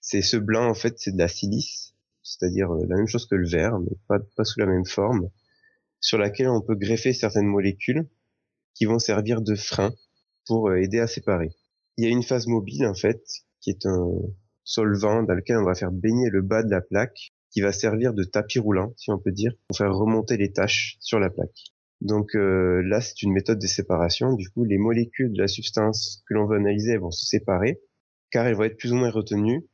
C'est 0.00 0.22
ce 0.22 0.38
blanc 0.38 0.66
en 0.70 0.74
fait, 0.74 0.94
c'est 0.98 1.12
de 1.12 1.18
la 1.18 1.28
silice, 1.28 1.94
c'est-à-dire 2.22 2.72
euh, 2.72 2.86
la 2.88 2.96
même 2.96 3.08
chose 3.08 3.26
que 3.26 3.34
le 3.34 3.46
verre, 3.46 3.78
mais 3.78 3.94
pas, 4.08 4.20
pas 4.36 4.44
sous 4.44 4.58
la 4.58 4.66
même 4.66 4.86
forme, 4.86 5.28
sur 6.00 6.16
laquelle 6.16 6.48
on 6.48 6.62
peut 6.62 6.76
greffer 6.76 7.12
certaines 7.12 7.46
molécules 7.46 8.08
qui 8.72 8.86
vont 8.86 8.98
servir 8.98 9.42
de 9.42 9.54
frein 9.54 9.92
pour 10.46 10.68
euh, 10.68 10.76
aider 10.76 11.00
à 11.00 11.06
séparer. 11.06 11.50
Il 11.96 12.04
y 12.04 12.08
a 12.08 12.10
une 12.10 12.22
phase 12.22 12.46
mobile 12.46 12.86
en 12.86 12.94
fait, 12.94 13.22
qui 13.60 13.70
est 13.70 13.86
un 13.86 14.10
solvant 14.64 15.22
dans 15.22 15.34
lequel 15.34 15.58
on 15.58 15.64
va 15.64 15.74
faire 15.74 15.92
baigner 15.92 16.28
le 16.30 16.42
bas 16.42 16.62
de 16.62 16.70
la 16.70 16.80
plaque, 16.80 17.32
qui 17.50 17.60
va 17.60 17.72
servir 17.72 18.12
de 18.12 18.24
tapis 18.24 18.58
roulant, 18.58 18.92
si 18.96 19.10
on 19.10 19.18
peut 19.18 19.32
dire, 19.32 19.52
pour 19.66 19.78
faire 19.78 19.94
remonter 19.94 20.36
les 20.36 20.52
tâches 20.52 20.96
sur 21.00 21.18
la 21.18 21.30
plaque. 21.30 21.72
Donc 22.00 22.34
euh, 22.34 22.82
là, 22.84 23.00
c'est 23.00 23.22
une 23.22 23.32
méthode 23.32 23.58
de 23.58 23.66
séparation. 23.66 24.34
Du 24.34 24.50
coup, 24.50 24.64
les 24.64 24.76
molécules 24.76 25.32
de 25.32 25.40
la 25.40 25.48
substance 25.48 26.22
que 26.28 26.34
l'on 26.34 26.46
veut 26.46 26.56
analyser 26.56 26.98
vont 26.98 27.10
se 27.10 27.24
séparer, 27.24 27.80
car 28.30 28.46
elles 28.46 28.56
vont 28.56 28.64
être 28.64 28.76
plus 28.76 28.92
ou 28.92 28.96
moins 28.96 29.10
retenues 29.10 29.66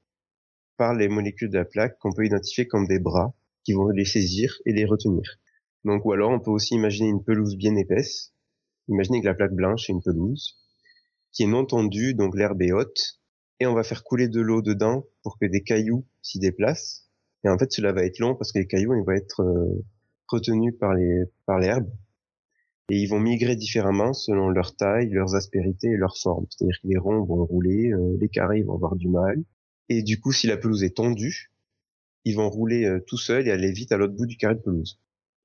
par 0.76 0.94
les 0.94 1.08
molécules 1.08 1.50
de 1.50 1.58
la 1.58 1.64
plaque 1.64 1.98
qu'on 1.98 2.12
peut 2.12 2.24
identifier 2.24 2.66
comme 2.66 2.86
des 2.86 3.00
bras 3.00 3.34
qui 3.64 3.72
vont 3.72 3.88
les 3.88 4.04
saisir 4.04 4.54
et 4.66 4.72
les 4.72 4.84
retenir. 4.84 5.22
Donc, 5.84 6.04
ou 6.04 6.12
alors, 6.12 6.30
on 6.30 6.40
peut 6.40 6.50
aussi 6.50 6.74
imaginer 6.74 7.08
une 7.08 7.24
pelouse 7.24 7.56
bien 7.56 7.74
épaisse. 7.76 8.32
Imaginez 8.88 9.20
que 9.20 9.26
la 9.26 9.34
plaque 9.34 9.54
blanche 9.54 9.88
est 9.88 9.92
une 9.92 10.02
pelouse 10.02 10.61
qui 11.32 11.44
est 11.44 11.46
non 11.46 11.64
tendue, 11.64 12.14
donc 12.14 12.36
l'herbe 12.36 12.62
est 12.62 12.72
haute, 12.72 13.20
et 13.60 13.66
on 13.66 13.74
va 13.74 13.82
faire 13.82 14.04
couler 14.04 14.28
de 14.28 14.40
l'eau 14.40 14.62
dedans 14.62 15.04
pour 15.22 15.38
que 15.38 15.46
des 15.46 15.62
cailloux 15.62 16.04
s'y 16.20 16.38
déplacent. 16.38 17.08
Et 17.44 17.48
en 17.48 17.58
fait, 17.58 17.72
cela 17.72 17.92
va 17.92 18.04
être 18.04 18.18
long 18.18 18.34
parce 18.34 18.52
que 18.52 18.58
les 18.58 18.66
cailloux, 18.66 18.94
ils 18.94 19.04
vont 19.04 19.12
être 19.12 19.42
euh, 19.42 19.84
retenus 20.28 20.74
par 20.78 20.94
les 20.94 21.24
par 21.46 21.58
l'herbe 21.58 21.88
et 22.92 22.96
ils 22.96 23.06
vont 23.06 23.20
migrer 23.20 23.56
différemment 23.56 24.12
selon 24.12 24.50
leur 24.50 24.76
taille, 24.76 25.08
leurs 25.08 25.34
aspérités 25.34 25.88
et 25.88 25.96
leur 25.96 26.18
forme. 26.18 26.46
C'est-à-dire 26.50 26.78
que 26.82 26.88
les 26.88 26.98
ronds 26.98 27.24
vont 27.24 27.44
rouler, 27.44 27.90
euh, 27.92 28.16
les 28.20 28.28
carrés 28.28 28.62
vont 28.62 28.74
avoir 28.74 28.96
du 28.96 29.08
mal. 29.08 29.42
Et 29.88 30.02
du 30.02 30.20
coup, 30.20 30.32
si 30.32 30.46
la 30.46 30.56
pelouse 30.56 30.84
est 30.84 30.96
tendue, 30.96 31.50
ils 32.24 32.36
vont 32.36 32.50
rouler 32.50 32.84
euh, 32.84 33.00
tout 33.06 33.16
seuls 33.16 33.48
et 33.48 33.50
aller 33.50 33.72
vite 33.72 33.92
à 33.92 33.96
l'autre 33.96 34.14
bout 34.14 34.26
du 34.26 34.36
carré 34.36 34.56
de 34.56 34.60
pelouse. 34.60 35.00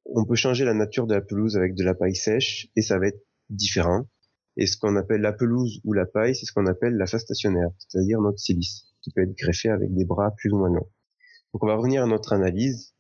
On 0.06 0.26
peut 0.26 0.36
changer 0.36 0.66
la 0.66 0.74
nature 0.74 1.08
de 1.08 1.14
la 1.14 1.22
pelouse 1.22 1.56
avec 1.58 1.74
de 1.76 1.84
la 1.84 1.94
paille 1.94 2.16
sèche 2.16 2.68
et 2.76 2.82
ça 2.82 3.00
va 3.00 3.08
être 3.08 3.24
différent. 3.50 4.08
Et 4.58 4.66
ce 4.66 4.76
qu'on 4.76 4.96
appelle 4.96 5.22
la 5.22 5.34
pelouse 5.34 5.80
ou 5.84 5.94
la 5.94 6.08
paille, 6.08 6.36
c'est 6.36 6.46
ce 6.46 6.52
qu'on 6.52 6.66
appelle 6.66 6.98
la 6.98 7.06
phase 7.06 7.22
stationnaire, 7.22 7.70
c'est-à-dire 7.78 8.20
notre 8.20 8.40
silice, 8.40 8.88
qui 9.02 9.12
peut 9.12 9.22
être 9.22 9.38
greffé 9.38 9.70
avec 9.70 9.94
des 9.94 10.04
bras 10.04 10.32
plus 10.36 10.52
ou 10.52 10.58
moins 10.58 10.70
longs. 10.70 10.90
Donc 11.54 11.64
on 11.64 11.68
va 11.68 11.76
revenir 11.76 12.04
à 12.04 12.08
notre 12.08 12.34
analyse. 12.34 12.96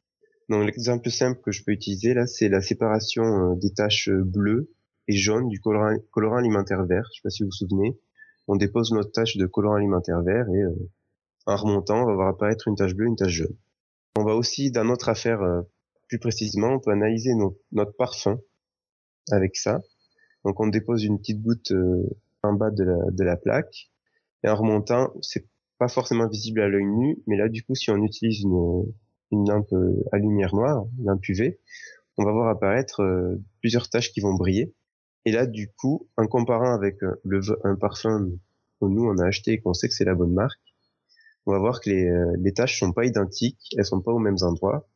Donc 0.49 0.65
l'exemple 0.65 1.09
simple 1.09 1.41
que 1.41 1.51
je 1.51 1.63
peux 1.63 1.71
utiliser 1.71 2.13
là, 2.13 2.27
c'est 2.27 2.47
la 2.47 2.61
séparation 2.61 3.23
euh, 3.23 3.55
des 3.55 3.73
taches 3.73 4.07
euh, 4.07 4.23
bleues 4.23 4.71
et 5.07 5.15
jaunes 5.15 5.49
du 5.49 5.59
colorant, 5.59 6.37
alimentaire 6.37 6.85
vert. 6.85 7.09
Je 7.11 7.17
sais 7.17 7.23
pas 7.23 7.29
si 7.31 7.41
vous 7.41 7.49
vous 7.49 7.67
souvenez. 7.67 7.99
On 8.47 8.55
dépose 8.55 8.91
notre 8.91 9.11
tache 9.11 9.35
de 9.35 9.45
colorant 9.47 9.75
alimentaire 9.75 10.21
vert 10.21 10.47
et 10.49 10.61
euh, 10.61 10.89
en 11.47 11.55
remontant, 11.55 12.03
on 12.03 12.05
va 12.05 12.13
voir 12.13 12.27
apparaître 12.27 12.67
une 12.67 12.75
tache 12.75 12.93
bleue, 12.93 13.07
une 13.07 13.15
tache 13.15 13.31
jaune. 13.31 13.57
On 14.15 14.23
va 14.23 14.35
aussi, 14.35 14.69
dans 14.69 14.83
notre 14.83 15.09
affaire, 15.09 15.39
plus 16.09 16.19
précisément, 16.19 16.73
on 16.73 16.79
peut 16.79 16.91
analyser 16.91 17.31
notre 17.71 17.95
parfum 17.95 18.39
avec 19.31 19.55
ça. 19.55 19.81
Donc 20.45 20.59
on 20.59 20.67
dépose 20.67 21.03
une 21.03 21.17
petite 21.19 21.41
goutte 21.41 21.73
en 22.43 22.53
bas 22.53 22.71
de 22.71 22.83
la, 22.83 23.11
de 23.11 23.23
la 23.23 23.35
plaque 23.35 23.89
et 24.43 24.49
en 24.49 24.55
remontant, 24.55 25.13
c'est 25.21 25.47
pas 25.77 25.87
forcément 25.87 26.27
visible 26.27 26.61
à 26.61 26.67
l'œil 26.67 26.85
nu, 26.85 27.17
mais 27.27 27.37
là 27.37 27.49
du 27.49 27.63
coup 27.63 27.75
si 27.75 27.91
on 27.91 27.97
utilise 28.03 28.41
une, 28.41 28.83
une 29.31 29.49
lampe 29.49 29.73
à 30.11 30.17
lumière 30.17 30.55
noire, 30.55 30.85
une 30.99 31.05
lampe 31.05 31.27
UV, 31.27 31.59
on 32.17 32.25
va 32.25 32.31
voir 32.31 32.49
apparaître 32.49 33.01
euh, 33.01 33.41
plusieurs 33.61 33.89
taches 33.89 34.11
qui 34.11 34.21
vont 34.21 34.33
briller. 34.33 34.73
Et 35.25 35.31
là 35.31 35.45
du 35.45 35.71
coup, 35.71 36.07
en 36.17 36.27
comparant 36.27 36.73
avec 36.73 37.03
euh, 37.03 37.19
le, 37.23 37.41
un 37.63 37.75
parfum 37.75 38.29
que 38.79 38.85
nous 38.85 39.03
on 39.03 39.17
a 39.17 39.25
acheté 39.25 39.53
et 39.53 39.59
qu'on 39.59 39.73
sait 39.73 39.87
que 39.87 39.93
c'est 39.93 40.05
la 40.05 40.15
bonne 40.15 40.33
marque, 40.33 40.59
on 41.45 41.51
va 41.51 41.59
voir 41.59 41.79
que 41.79 41.89
les, 41.89 42.07
euh, 42.07 42.35
les 42.39 42.53
taches 42.53 42.79
sont 42.79 42.91
pas 42.91 43.05
identiques, 43.05 43.73
elles 43.77 43.85
sont 43.85 44.01
pas 44.01 44.11
aux 44.11 44.19
mêmes 44.19 44.37
endroits. 44.41 44.87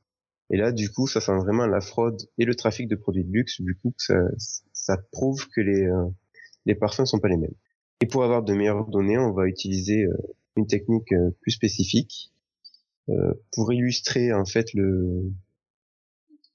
Et 0.54 0.58
là, 0.58 0.74
du 0.74 0.92
coup, 0.92 1.08
ça 1.08 1.22
sent 1.22 1.38
vraiment 1.38 1.66
la 1.66 1.80
fraude 1.80 2.22
et 2.38 2.44
le 2.44 2.56
trafic 2.56 2.90
de 2.90 2.98
produits 2.98 3.24
de 3.24 3.32
luxe. 3.32 3.62
Du 3.62 3.74
coup, 3.78 3.94
ça, 3.98 4.16
ça 4.82 4.98
prouve 5.12 5.48
que 5.50 5.62
les, 5.62 5.90
les 6.66 6.76
parfums 6.76 7.06
sont 7.06 7.20
pas 7.20 7.30
les 7.30 7.38
mêmes. 7.38 7.54
Et 8.02 8.08
pour 8.08 8.24
avoir 8.24 8.44
de 8.44 8.54
meilleures 8.54 8.88
données, 8.88 9.18
on 9.18 9.32
va 9.32 9.48
utiliser 9.48 10.08
une 10.56 10.68
technique 10.68 11.12
euh, 11.14 11.32
plus 11.42 11.52
spécifique 11.52 12.32
euh, 13.10 13.34
pour 13.54 13.72
illustrer 13.74 14.34
en 14.34 14.46
fait 14.46 14.74
le 14.74 15.32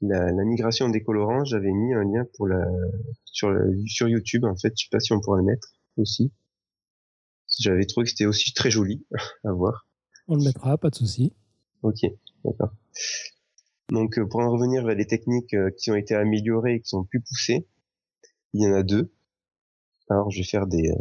la, 0.03 0.31
la, 0.31 0.45
migration 0.45 0.89
des 0.89 1.03
colorants. 1.03 1.45
J'avais 1.45 1.73
mis 1.73 1.95
un 1.95 2.05
lien 2.05 2.27
pour 2.35 2.47
la 2.47 2.67
sur 3.25 3.51
sur 3.87 4.09
YouTube 4.09 4.45
en 4.45 4.57
fait. 4.57 4.73
Je 4.77 4.85
sais 4.85 4.91
pas 4.91 5.01
si 5.01 5.13
on 5.13 5.21
pourrait 5.21 5.41
le 5.41 5.47
mettre 5.47 5.69
aussi. 5.97 6.33
J'avais 7.59 7.87
trouvé 7.87 8.05
que 8.05 8.11
c'était 8.11 8.27
aussi 8.27 8.53
très 8.53 8.71
joli 8.71 9.07
à 9.45 9.53
voir. 9.53 9.87
On 10.29 10.37
le 10.37 10.45
mettra, 10.45 10.77
pas 10.77 10.91
de 10.91 10.97
souci. 10.97 11.33
Ok, 11.83 12.01
d'accord. 12.45 12.73
Donc 13.91 14.19
euh, 14.19 14.27
pour 14.27 14.41
en 14.41 14.51
revenir 14.51 14.85
vers 14.85 14.97
les 14.97 15.07
techniques 15.07 15.55
qui 15.79 15.91
ont 15.91 15.95
été 15.95 16.15
améliorées 16.15 16.75
et 16.75 16.81
qui 16.81 16.89
sont 16.89 17.05
plus 17.05 17.21
poussées, 17.21 17.67
il 18.57 18.65
y 18.65 18.69
en 18.69 18.75
a 18.75 18.83
deux. 18.83 19.11
Alors 20.09 20.31
je 20.31 20.39
vais 20.39 20.45
faire 20.45 20.67
des 20.67 20.93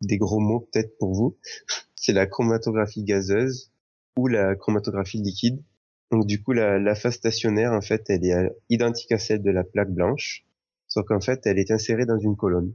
des 0.00 0.18
gros 0.18 0.40
mots 0.40 0.68
peut-être 0.72 0.98
pour 0.98 1.14
vous 1.14 1.36
c'est 2.02 2.12
la 2.12 2.26
chromatographie 2.26 3.04
gazeuse 3.04 3.70
ou 4.16 4.26
la 4.26 4.56
chromatographie 4.56 5.18
liquide. 5.18 5.62
Donc 6.10 6.26
du 6.26 6.42
coup, 6.42 6.52
la, 6.52 6.78
la, 6.78 6.94
phase 6.94 7.14
stationnaire, 7.14 7.72
en 7.72 7.80
fait, 7.80 8.10
elle 8.10 8.24
est 8.24 8.34
euh, 8.34 8.50
identique 8.68 9.12
à 9.12 9.18
celle 9.18 9.40
de 9.40 9.50
la 9.50 9.64
plaque 9.64 9.90
blanche, 9.90 10.44
sauf 10.88 11.06
qu'en 11.06 11.20
fait, 11.20 11.46
elle 11.46 11.58
est 11.58 11.70
insérée 11.70 12.04
dans 12.04 12.18
une 12.18 12.36
colonne. 12.36 12.74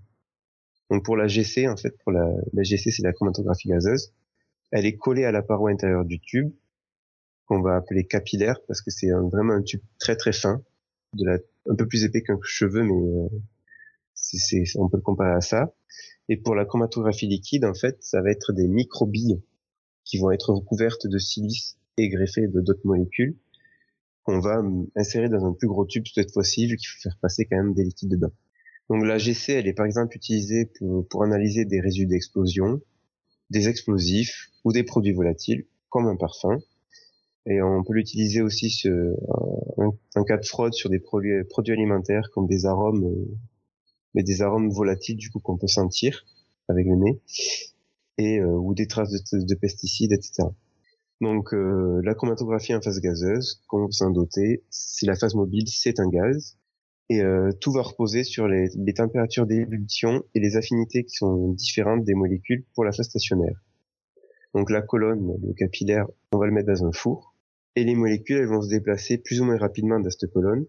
Donc 0.89 1.03
pour 1.03 1.17
la 1.17 1.27
GC, 1.27 1.67
en 1.67 1.75
fait, 1.75 1.95
pour 2.03 2.13
la, 2.13 2.31
GC, 2.55 2.89
c'est 2.89 3.03
la 3.03 3.11
chromatographie 3.11 3.67
gazeuse. 3.67 4.13
Elle 4.71 4.85
est 4.85 4.95
collée 4.95 5.25
à 5.25 5.31
la 5.31 5.41
paroi 5.41 5.71
intérieure 5.71 6.05
du 6.05 6.19
tube, 6.19 6.51
qu'on 7.45 7.61
va 7.61 7.75
appeler 7.75 8.05
capillaire, 8.05 8.59
parce 8.67 8.81
que 8.81 8.91
c'est 8.91 9.11
vraiment 9.11 9.53
un 9.53 9.61
tube 9.61 9.81
très 9.99 10.15
très 10.15 10.33
fin, 10.33 10.61
un 11.19 11.75
peu 11.75 11.85
plus 11.85 12.05
épais 12.05 12.23
qu'un 12.23 12.39
cheveu, 12.43 12.83
mais 12.83 12.93
euh, 12.93 13.27
on 14.75 14.89
peut 14.89 14.97
le 14.97 15.03
comparer 15.03 15.33
à 15.33 15.41
ça. 15.41 15.73
Et 16.29 16.37
pour 16.37 16.55
la 16.55 16.65
chromatographie 16.65 17.27
liquide, 17.27 17.65
en 17.65 17.73
fait, 17.73 17.97
ça 18.01 18.21
va 18.21 18.31
être 18.31 18.51
des 18.53 18.67
microbilles 18.67 19.41
qui 20.03 20.17
vont 20.17 20.31
être 20.31 20.53
recouvertes 20.53 21.07
de 21.07 21.17
silice 21.17 21.77
et 21.97 22.09
greffées 22.09 22.47
de 22.47 22.61
d'autres 22.61 22.85
molécules 22.85 23.37
qu'on 24.27 24.39
va 24.39 24.61
insérer 24.97 25.29
dans 25.29 25.45
un 25.45 25.53
plus 25.53 25.69
gros 25.69 25.85
tube 25.85 26.03
cette 26.13 26.33
fois-ci, 26.33 26.67
vu 26.67 26.75
qu'il 26.75 26.89
faut 26.89 27.01
faire 27.01 27.17
passer 27.21 27.45
quand 27.45 27.55
même 27.55 27.73
des 27.73 27.85
liquides 27.85 28.09
dedans. 28.09 28.31
Donc 28.89 29.05
la 29.05 29.17
GC, 29.17 29.53
elle 29.53 29.67
est 29.67 29.73
par 29.73 29.85
exemple 29.85 30.15
utilisée 30.17 30.69
pour, 31.09 31.23
analyser 31.23 31.63
des 31.63 31.79
résidus 31.79 32.07
d'explosion, 32.07 32.81
des 33.49 33.69
explosifs 33.69 34.49
ou 34.65 34.73
des 34.73 34.83
produits 34.83 35.13
volatiles, 35.13 35.65
comme 35.89 36.07
un 36.07 36.17
parfum. 36.17 36.59
Et 37.45 37.61
on 37.61 37.83
peut 37.85 37.93
l'utiliser 37.93 38.41
aussi 38.41 38.83
en, 39.77 40.23
cas 40.25 40.37
de 40.37 40.45
fraude 40.45 40.73
sur 40.73 40.89
des 40.89 40.99
produits, 40.99 41.45
produits 41.45 41.73
alimentaires 41.73 42.29
comme 42.33 42.47
des 42.47 42.65
arômes 42.65 43.05
euh, 43.05 43.37
mais 44.17 44.23
des 44.23 44.41
arômes 44.41 44.71
volatiles 44.71 45.15
du 45.15 45.29
coup 45.29 45.39
qu'on 45.39 45.57
peut 45.57 45.67
sentir 45.67 46.25
avec 46.69 46.87
le 46.87 46.95
nez 46.95 47.21
et 48.17 48.39
euh, 48.39 48.47
ou 48.47 48.73
des 48.73 48.87
traces 48.87 49.11
de, 49.11 49.55
pesticides, 49.55 50.11
etc. 50.11 50.43
Donc 51.21 51.53
euh, 51.53 52.01
la 52.03 52.15
chromatographie 52.15 52.73
en 52.73 52.81
phase 52.81 52.99
gazeuse, 52.99 53.61
comme 53.67 53.85
vous 53.85 54.03
en 54.03 54.09
doter, 54.09 54.63
si 54.71 55.05
la 55.05 55.15
phase 55.15 55.35
mobile 55.35 55.67
c'est 55.67 55.99
un 55.99 56.09
gaz 56.09 56.57
et 57.09 57.21
euh, 57.21 57.51
tout 57.61 57.71
va 57.71 57.83
reposer 57.83 58.23
sur 58.23 58.47
les, 58.47 58.69
les 58.75 58.93
températures 58.95 59.45
d'ébullition 59.45 60.23
et 60.33 60.39
les 60.39 60.57
affinités 60.57 61.03
qui 61.03 61.15
sont 61.15 61.49
différentes 61.49 62.03
des 62.03 62.15
molécules 62.15 62.65
pour 62.73 62.85
la 62.85 62.91
phase 62.91 63.05
stationnaire. 63.05 63.63
Donc 64.55 64.71
la 64.71 64.81
colonne, 64.81 65.37
le 65.45 65.53
capillaire, 65.53 66.07
on 66.31 66.39
va 66.39 66.47
le 66.47 66.53
mettre 66.53 66.69
dans 66.73 66.85
un 66.85 66.91
four 66.91 67.35
et 67.75 67.83
les 67.83 67.93
molécules 67.93 68.37
elles 68.37 68.47
vont 68.47 68.63
se 68.63 68.69
déplacer 68.69 69.19
plus 69.19 69.41
ou 69.41 69.45
moins 69.45 69.57
rapidement 69.57 69.99
dans 69.99 70.09
cette 70.09 70.31
colonne 70.31 70.65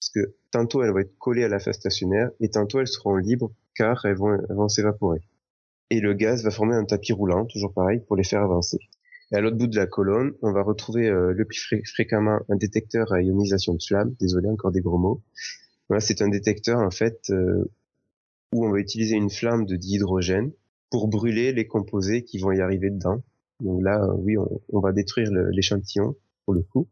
parce 0.00 0.10
que 0.10 0.34
tantôt 0.50 0.82
elles 0.82 0.92
vont 0.92 1.00
être 1.00 1.18
collées 1.18 1.44
à 1.44 1.48
la 1.48 1.58
phase 1.58 1.76
stationnaire 1.76 2.30
et 2.40 2.48
tantôt 2.48 2.80
elles 2.80 2.88
seront 2.88 3.16
libres 3.16 3.52
car 3.74 4.04
elles 4.06 4.16
vont, 4.16 4.68
s'évaporer. 4.68 5.20
Et 5.90 6.00
le 6.00 6.14
gaz 6.14 6.42
va 6.42 6.50
former 6.50 6.74
un 6.74 6.84
tapis 6.84 7.12
roulant, 7.12 7.44
toujours 7.44 7.72
pareil, 7.72 8.00
pour 8.06 8.16
les 8.16 8.24
faire 8.24 8.42
avancer. 8.42 8.78
Et 9.32 9.36
à 9.36 9.40
l'autre 9.40 9.56
bout 9.56 9.66
de 9.66 9.76
la 9.76 9.86
colonne, 9.86 10.32
on 10.42 10.52
va 10.52 10.62
retrouver 10.62 11.08
euh, 11.08 11.32
le 11.32 11.44
plus 11.44 11.82
fréquemment 11.84 12.40
un 12.48 12.56
détecteur 12.56 13.12
à 13.12 13.20
ionisation 13.20 13.74
de 13.74 13.82
flamme. 13.82 14.14
Désolé, 14.18 14.48
encore 14.48 14.72
des 14.72 14.80
gros 14.80 14.98
mots. 14.98 15.22
Voilà, 15.88 16.00
c'est 16.00 16.22
un 16.22 16.28
détecteur 16.28 16.78
en 16.80 16.90
fait 16.90 17.30
euh, 17.30 17.70
où 18.52 18.66
on 18.66 18.70
va 18.70 18.78
utiliser 18.78 19.16
une 19.16 19.30
flamme 19.30 19.66
de 19.66 19.76
dihydrogène 19.76 20.50
pour 20.90 21.08
brûler 21.08 21.52
les 21.52 21.66
composés 21.66 22.24
qui 22.24 22.38
vont 22.38 22.52
y 22.52 22.60
arriver 22.60 22.90
dedans. 22.90 23.22
Donc 23.60 23.82
là, 23.82 24.04
oui, 24.18 24.36
on 24.72 24.80
va 24.80 24.92
détruire 24.92 25.30
l'échantillon 25.30 26.16
pour 26.44 26.54
le 26.54 26.62
coup. 26.62 26.88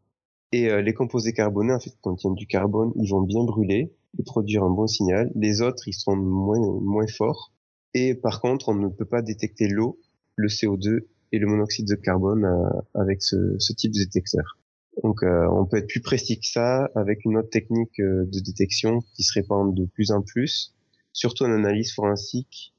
Et 0.51 0.69
euh, 0.69 0.81
les 0.81 0.93
composés 0.93 1.33
carbonés, 1.33 1.73
en 1.73 1.79
fait, 1.79 1.93
contiennent 2.01 2.35
du 2.35 2.47
carbone, 2.47 2.91
ils 2.95 3.09
vont 3.09 3.21
bien 3.21 3.43
brûler 3.43 3.93
et 4.17 4.23
produire 4.23 4.63
un 4.63 4.69
bon 4.69 4.87
signal. 4.87 5.31
Les 5.35 5.61
autres, 5.61 5.87
ils 5.87 5.93
sont 5.93 6.15
moins, 6.15 6.59
moins 6.81 7.07
forts. 7.07 7.53
Et 7.93 8.15
par 8.15 8.41
contre, 8.41 8.69
on 8.69 8.75
ne 8.75 8.87
peut 8.89 9.05
pas 9.05 9.21
détecter 9.21 9.67
l'eau, 9.67 9.99
le 10.35 10.47
CO2 10.47 11.01
et 11.31 11.39
le 11.39 11.47
monoxyde 11.47 11.87
de 11.87 11.95
carbone 11.95 12.45
euh, 12.45 12.81
avec 12.95 13.21
ce, 13.21 13.55
ce, 13.59 13.73
type 13.73 13.93
de 13.93 13.99
détecteur. 13.99 14.57
Donc, 15.03 15.23
euh, 15.23 15.47
on 15.51 15.65
peut 15.65 15.77
être 15.77 15.87
plus 15.87 16.01
précis 16.01 16.39
que 16.39 16.47
ça 16.47 16.89
avec 16.95 17.25
une 17.25 17.37
autre 17.37 17.49
technique 17.49 17.99
de 17.99 18.39
détection 18.39 18.99
qui 19.13 19.23
se 19.23 19.33
répand 19.33 19.73
de 19.73 19.85
plus 19.85 20.11
en 20.11 20.21
plus 20.21 20.73
surtout 21.13 21.43
en 21.43 21.51
analyse 21.51 21.93
forensique, 21.93 22.73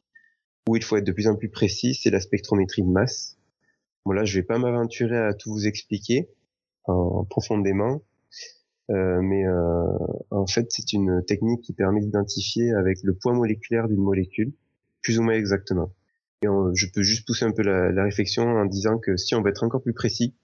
où 0.68 0.76
il 0.76 0.82
faut 0.82 0.96
être 0.96 1.06
de 1.06 1.12
plus 1.12 1.26
en 1.26 1.36
plus 1.36 1.50
précis, 1.50 1.94
c'est 1.94 2.10
la 2.10 2.20
spectrométrie 2.20 2.82
de 2.82 2.88
masse. 2.88 3.36
Bon 4.04 4.12
là, 4.12 4.24
je 4.24 4.38
vais 4.38 4.44
pas 4.44 4.58
m'aventurer 4.58 5.18
à 5.18 5.34
tout 5.34 5.50
vous 5.50 5.66
expliquer 5.66 6.28
en, 6.84 7.24
profondément, 7.24 8.02
euh, 8.90 9.20
mais 9.22 9.46
euh, 9.46 9.96
en 10.30 10.46
fait, 10.46 10.66
c'est 10.70 10.92
une 10.92 11.24
technique 11.24 11.62
qui 11.62 11.72
permet 11.72 12.00
d'identifier 12.00 12.72
avec 12.72 12.98
le 13.02 13.14
poids 13.14 13.32
moléculaire 13.32 13.88
d'une 13.88 14.00
molécule, 14.00 14.52
plus 15.02 15.18
ou 15.18 15.22
moins 15.22 15.34
exactement. 15.34 15.92
Et 16.42 16.46
je 16.74 16.86
peux 16.92 17.02
juste 17.02 17.26
pousser 17.26 17.44
un 17.44 17.52
peu 17.52 17.62
la, 17.62 17.92
la, 17.92 18.04
réflexion 18.04 18.44
en 18.44 18.64
disant 18.64 18.98
que 18.98 19.16
si 19.16 19.34
on 19.34 19.42
veut 19.42 19.50
être 19.50 19.62
encore 19.62 19.82
plus 19.82 19.92
précis, 19.92 20.34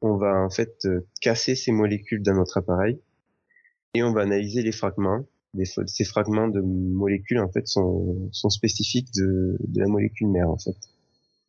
on 0.00 0.16
va 0.16 0.40
en 0.40 0.50
fait 0.50 0.84
euh, 0.84 1.06
casser 1.20 1.54
ces 1.54 1.72
molécules 1.72 2.22
dans 2.22 2.34
notre 2.34 2.58
appareil 2.58 3.00
et 3.94 4.02
on 4.02 4.12
va 4.12 4.22
analyser 4.22 4.62
les 4.62 4.72
fragments. 4.72 5.26
ces 5.86 6.04
fragments 6.04 6.48
de 6.48 6.60
molécules 6.60 7.40
en 7.40 7.50
fait 7.50 7.66
sont, 7.66 8.28
sont 8.32 8.50
spécifiques 8.50 9.12
de, 9.14 9.56
de 9.66 9.80
la 9.80 9.88
molécule 9.88 10.28
mère 10.28 10.50
en 10.50 10.58
fait. 10.58 10.76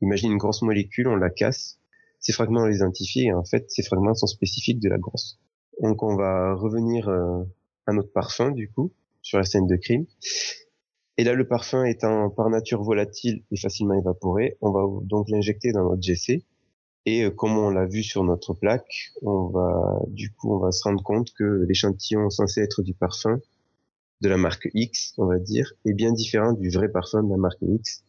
Imagine 0.02 0.32
une 0.32 0.38
grosse 0.38 0.62
molécule, 0.62 1.08
on 1.08 1.16
la 1.16 1.30
casse, 1.30 1.77
ces 2.20 2.34
fragments 2.34 2.62
on 2.62 2.66
les 2.66 2.78
identifie 2.78 3.26
et 3.26 3.34
en 3.34 3.44
fait 3.44 3.70
ces 3.70 3.84
fragments 3.84 4.14
sont 4.14 4.28
spécifiques 4.28 4.80
de 4.80 4.90
la 4.90 4.98
grosse. 4.98 5.40
Donc 5.82 6.04
on 6.04 6.16
va 6.16 6.54
revenir 6.54 7.08
euh, 7.10 7.44
à 7.86 7.94
notre 7.94 8.12
parfum 8.12 8.52
du 8.52 8.70
coup 8.72 8.92
sur 9.22 9.38
la 9.38 9.44
scène 9.44 9.68
de 9.68 9.76
crime. 9.76 10.06
Et 11.18 11.24
là 11.24 11.34
le 11.34 11.48
parfum 11.48 11.84
étant 11.86 12.30
par 12.30 12.50
nature 12.50 12.84
volatile 12.84 13.44
et 13.52 13.58
facilement 13.58 13.96
évaporé, 13.96 14.58
on 14.62 14.72
va 14.72 14.84
donc 15.04 15.30
l'injecter 15.30 15.72
dans 15.72 15.90
notre 15.90 16.02
GC. 16.02 16.44
Et 17.06 17.24
euh, 17.24 17.32
comme 17.32 17.58
on 17.58 17.70
l'a 17.70 17.86
vu 17.86 18.04
sur 18.04 18.24
notre 18.24 18.54
plaque, 18.54 19.12
on 19.22 19.48
va 19.48 20.02
du 20.08 20.32
coup 20.34 20.54
on 20.54 20.60
va 20.60 20.72
se 20.72 20.84
rendre 20.84 21.04
compte 21.04 21.32
que 21.34 21.66
l'échantillon 21.68 22.30
censé 22.30 22.62
être 22.62 22.82
du 22.82 22.94
parfum 22.94 23.40
de 24.22 24.30
la 24.30 24.38
marque 24.38 24.70
X, 24.74 25.14
on 25.18 25.26
va 25.26 25.38
dire, 25.38 25.74
est 25.86 25.94
bien 25.94 26.12
différent 26.12 26.54
du 26.54 26.70
vrai 26.70 26.90
parfum 26.90 27.24
de 27.24 27.30
la 27.30 27.38
marque 27.38 27.62
X, 27.62 28.04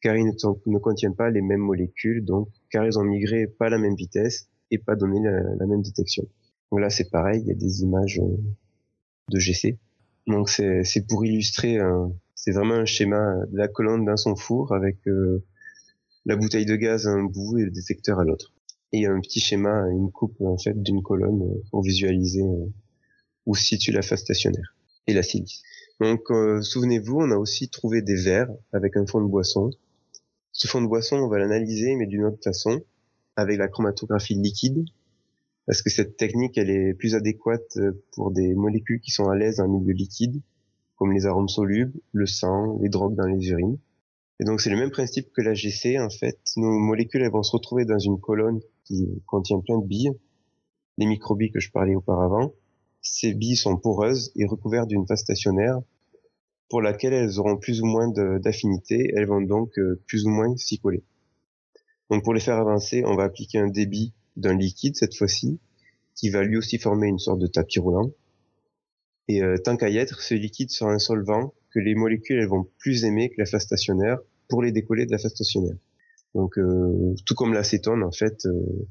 car 0.00 0.16
il 0.16 0.26
ne, 0.26 0.32
ne 0.66 0.78
contient 0.78 1.12
pas 1.12 1.30
les 1.30 1.42
mêmes 1.42 1.60
molécules, 1.60 2.24
donc 2.24 2.48
car 2.70 2.86
ils 2.86 2.98
ont 2.98 3.04
migré 3.04 3.46
pas 3.46 3.66
à 3.66 3.70
la 3.70 3.78
même 3.78 3.94
vitesse 3.94 4.48
et 4.70 4.78
pas 4.78 4.96
donné 4.96 5.20
la 5.22 5.66
même 5.66 5.82
détection. 5.82 6.26
Donc 6.70 6.80
là, 6.80 6.90
c'est 6.90 7.10
pareil, 7.10 7.40
il 7.42 7.48
y 7.48 7.50
a 7.50 7.54
des 7.54 7.82
images 7.82 8.20
euh, 8.20 8.36
de 9.30 9.38
GC. 9.38 9.78
Donc 10.26 10.50
c'est 10.50 11.06
pour 11.08 11.24
illustrer, 11.24 11.78
euh, 11.78 12.06
c'est 12.34 12.52
vraiment 12.52 12.74
un 12.74 12.84
schéma 12.84 13.34
de 13.50 13.56
la 13.56 13.68
colonne 13.68 14.04
d'un 14.04 14.18
son 14.18 14.36
four 14.36 14.74
avec 14.74 14.98
euh, 15.06 15.42
la 16.26 16.36
bouteille 16.36 16.66
de 16.66 16.76
gaz 16.76 17.06
à 17.06 17.10
un 17.10 17.24
bout 17.24 17.58
et 17.58 17.64
le 17.64 17.70
détecteur 17.70 18.18
à 18.18 18.24
l'autre. 18.24 18.52
Et 18.92 19.06
un 19.06 19.20
petit 19.20 19.40
schéma, 19.40 19.88
une 19.90 20.10
coupe 20.10 20.38
en 20.40 20.58
fait 20.58 20.82
d'une 20.82 21.02
colonne 21.02 21.42
pour 21.70 21.82
visualiser 21.82 22.44
où 23.46 23.54
se 23.54 23.64
situe 23.64 23.92
la 23.92 24.02
phase 24.02 24.20
stationnaire 24.20 24.76
et 25.06 25.14
la 25.14 25.22
silice. 25.22 25.62
Donc 26.00 26.28
souvenez-vous, 26.62 27.16
on 27.18 27.30
a 27.30 27.36
aussi 27.36 27.68
trouvé 27.68 28.00
des 28.00 28.16
verres 28.16 28.50
avec 28.72 28.96
un 28.96 29.06
fond 29.06 29.20
de 29.20 29.26
boisson. 29.26 29.70
Ce 30.58 30.66
fond 30.66 30.82
de 30.82 30.88
boisson, 30.88 31.16
on 31.16 31.28
va 31.28 31.38
l'analyser 31.38 31.94
mais 31.94 32.06
d'une 32.06 32.24
autre 32.24 32.42
façon 32.42 32.80
avec 33.36 33.58
la 33.58 33.68
chromatographie 33.68 34.34
liquide 34.34 34.84
parce 35.68 35.82
que 35.82 35.90
cette 35.90 36.16
technique, 36.16 36.58
elle 36.58 36.70
est 36.70 36.94
plus 36.94 37.14
adéquate 37.14 37.76
euh, 37.76 37.92
pour 38.12 38.32
des 38.32 38.54
molécules 38.54 39.00
qui 39.00 39.10
sont 39.12 39.28
à 39.28 39.36
l'aise 39.36 39.56
dans 39.58 39.64
un 39.64 39.68
milieu 39.68 39.92
liquide, 39.92 40.40
comme 40.96 41.12
les 41.12 41.26
arômes 41.26 41.48
solubles, 41.48 41.92
le 42.12 42.26
sang, 42.26 42.78
les 42.80 42.88
drogues 42.88 43.14
dans 43.14 43.26
les 43.26 43.50
urines. 43.50 43.78
Et 44.40 44.44
donc 44.44 44.60
c'est 44.62 44.70
le 44.70 44.76
même 44.78 44.90
principe 44.90 45.30
que 45.30 45.42
la 45.42 45.52
GC, 45.52 46.00
en 46.00 46.08
fait. 46.08 46.38
Nos 46.56 46.70
molécules, 46.70 47.28
vont 47.30 47.42
se 47.42 47.52
retrouver 47.52 47.84
dans 47.84 47.98
une 47.98 48.18
colonne 48.18 48.60
qui 48.84 49.22
contient 49.26 49.60
plein 49.60 49.78
de 49.78 49.86
billes, 49.86 50.12
les 50.96 51.06
microbilles 51.06 51.52
que 51.52 51.60
je 51.60 51.70
parlais 51.70 51.94
auparavant. 51.94 52.52
Ces 53.02 53.34
billes 53.34 53.56
sont 53.56 53.76
poreuses 53.76 54.32
et 54.34 54.46
recouvertes 54.46 54.88
d'une 54.88 55.06
phase 55.06 55.20
stationnaire 55.20 55.78
pour 56.68 56.82
laquelle 56.82 57.12
elles 57.12 57.38
auront 57.38 57.56
plus 57.56 57.80
ou 57.80 57.86
moins 57.86 58.08
d'affinité. 58.08 59.12
Elles 59.14 59.26
vont 59.26 59.40
donc 59.40 59.78
euh, 59.78 60.00
plus 60.06 60.24
ou 60.24 60.28
moins 60.28 60.56
s'y 60.56 60.78
coller. 60.78 61.02
Donc 62.10 62.24
pour 62.24 62.34
les 62.34 62.40
faire 62.40 62.56
avancer, 62.56 63.02
on 63.04 63.16
va 63.16 63.24
appliquer 63.24 63.58
un 63.58 63.68
débit 63.68 64.12
d'un 64.36 64.56
liquide 64.56 64.96
cette 64.96 65.16
fois-ci, 65.16 65.58
qui 66.14 66.30
va 66.30 66.42
lui 66.42 66.56
aussi 66.56 66.78
former 66.78 67.08
une 67.08 67.18
sorte 67.18 67.38
de 67.38 67.46
tapis 67.46 67.80
roulant. 67.80 68.10
Et 69.28 69.42
euh, 69.42 69.56
tant 69.58 69.76
qu'à 69.76 69.90
y 69.90 69.98
être, 69.98 70.20
ce 70.22 70.34
liquide 70.34 70.70
sera 70.70 70.92
un 70.92 70.98
solvant 70.98 71.52
que 71.70 71.78
les 71.78 71.94
molécules 71.94 72.38
elles 72.38 72.48
vont 72.48 72.66
plus 72.78 73.04
aimer 73.04 73.28
que 73.28 73.34
la 73.38 73.44
phase 73.44 73.62
stationnaire 73.62 74.18
pour 74.48 74.62
les 74.62 74.72
décoller 74.72 75.04
de 75.04 75.12
la 75.12 75.18
phase 75.18 75.32
stationnaire. 75.32 75.76
Donc 76.34 76.58
euh, 76.58 77.14
tout 77.26 77.34
comme 77.34 77.52
l'acétone 77.52 78.02
en 78.02 78.12
fait 78.12 78.46
euh, 78.46 78.86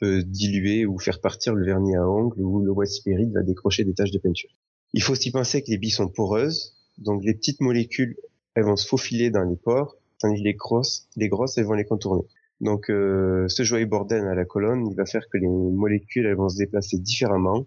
peut 0.00 0.22
diluer 0.24 0.86
ou 0.86 0.98
faire 0.98 1.20
partir 1.20 1.54
le 1.54 1.64
vernis 1.64 1.94
à 1.94 2.08
ongles 2.08 2.40
ou 2.40 2.64
le 2.64 2.72
white 2.72 2.90
spirit 2.90 3.30
va 3.30 3.42
décrocher 3.42 3.84
des 3.84 3.94
taches 3.94 4.10
de 4.10 4.18
peinture. 4.18 4.50
Il 4.92 5.02
faut 5.02 5.12
aussi 5.12 5.30
penser 5.30 5.62
que 5.62 5.70
les 5.70 5.78
billes 5.78 5.90
sont 5.90 6.08
poreuses, 6.08 6.76
donc 7.00 7.24
les 7.24 7.34
petites 7.34 7.60
molécules 7.60 8.16
elles 8.54 8.64
vont 8.64 8.76
se 8.76 8.86
faufiler 8.86 9.30
dans 9.30 9.42
les 9.42 9.56
pores, 9.56 9.96
tandis 10.18 10.40
que 10.40 10.44
les 10.44 10.54
grosses, 10.54 11.08
les 11.16 11.28
grosses 11.28 11.58
elles 11.58 11.64
vont 11.64 11.74
les 11.74 11.84
contourner. 11.84 12.24
Donc 12.60 12.90
euh, 12.90 13.48
ce 13.48 13.62
joyeux 13.62 13.86
bordel 13.86 14.26
à 14.26 14.34
la 14.34 14.44
colonne, 14.44 14.86
il 14.86 14.96
va 14.96 15.06
faire 15.06 15.28
que 15.28 15.38
les 15.38 15.48
molécules 15.48 16.26
elles 16.26 16.36
vont 16.36 16.48
se 16.48 16.58
déplacer 16.58 16.98
différemment 16.98 17.66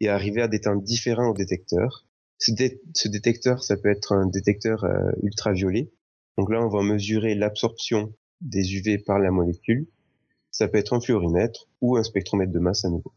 et 0.00 0.08
arriver 0.08 0.42
à 0.42 0.48
des 0.48 0.60
temps 0.60 0.76
différents 0.76 1.30
au 1.30 1.34
détecteur. 1.34 2.04
Ce, 2.38 2.52
détecteur, 3.08 3.64
ça 3.64 3.76
peut 3.76 3.90
être 3.90 4.12
un 4.12 4.26
détecteur 4.26 4.84
euh, 4.84 5.10
ultraviolet. 5.22 5.90
Donc 6.36 6.50
là, 6.50 6.64
on 6.64 6.68
va 6.68 6.82
mesurer 6.82 7.34
l'absorption 7.34 8.12
des 8.40 8.76
UV 8.76 8.98
par 8.98 9.18
la 9.18 9.32
molécule. 9.32 9.88
Ça 10.52 10.68
peut 10.68 10.78
être 10.78 10.92
un 10.92 11.00
fluorimètre 11.00 11.68
ou 11.80 11.96
un 11.96 12.04
spectromètre 12.04 12.52
de 12.52 12.60
masse 12.60 12.84
à 12.84 12.90
nouveau. 12.90 13.12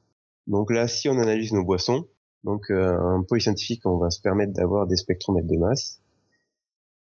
Donc 0.48 0.72
là, 0.72 0.88
si 0.88 1.08
on 1.08 1.20
analyse 1.20 1.54
nos 1.54 1.64
boissons, 1.64 2.08
donc 2.44 2.72
euh, 2.72 2.98
un 3.00 3.24
polyscientifique, 3.24 3.86
on 3.86 3.98
va 3.98 4.10
se 4.10 4.22
permettre 4.22 4.54
d'avoir 4.54 4.88
des 4.88 4.96
spectromètres 4.96 5.48
de 5.48 5.58
masse. 5.58 6.02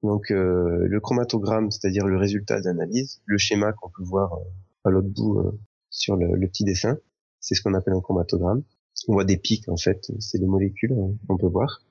Donc 0.03 0.31
euh, 0.31 0.87
le 0.87 1.01
chromatogramme, 1.01 1.71
c'est-à-dire 1.71 2.07
le 2.07 2.17
résultat 2.17 2.61
d'analyse, 2.61 3.21
le 3.27 3.39
schéma 3.39 3.73
qu'on 3.73 3.91
peut 3.91 4.03
voir 4.03 4.35
euh, 4.35 4.45
à 4.85 4.91
l'autre 4.91 5.09
bout 5.09 5.39
euh, 5.39 5.59
sur 5.91 6.17
le, 6.17 6.47
petit 6.49 6.65
dessin, 6.65 6.99
c'est 7.41 7.55
ce 7.55 7.63
qu'on 7.63 7.75
appelle 7.75 7.95
un 7.95 8.01
chromatogramme. 8.01 8.63
On 9.09 9.15
voit 9.15 9.25
des 9.25 9.37
pics 9.37 9.69
en 9.69 9.77
fait, 9.77 10.11
c'est 10.19 10.39
des 10.39 10.47
molécules 10.47 10.95
qu'on 11.27 11.37
peut 11.37 11.47
voir. 11.47 11.83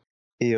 Et 0.41 0.53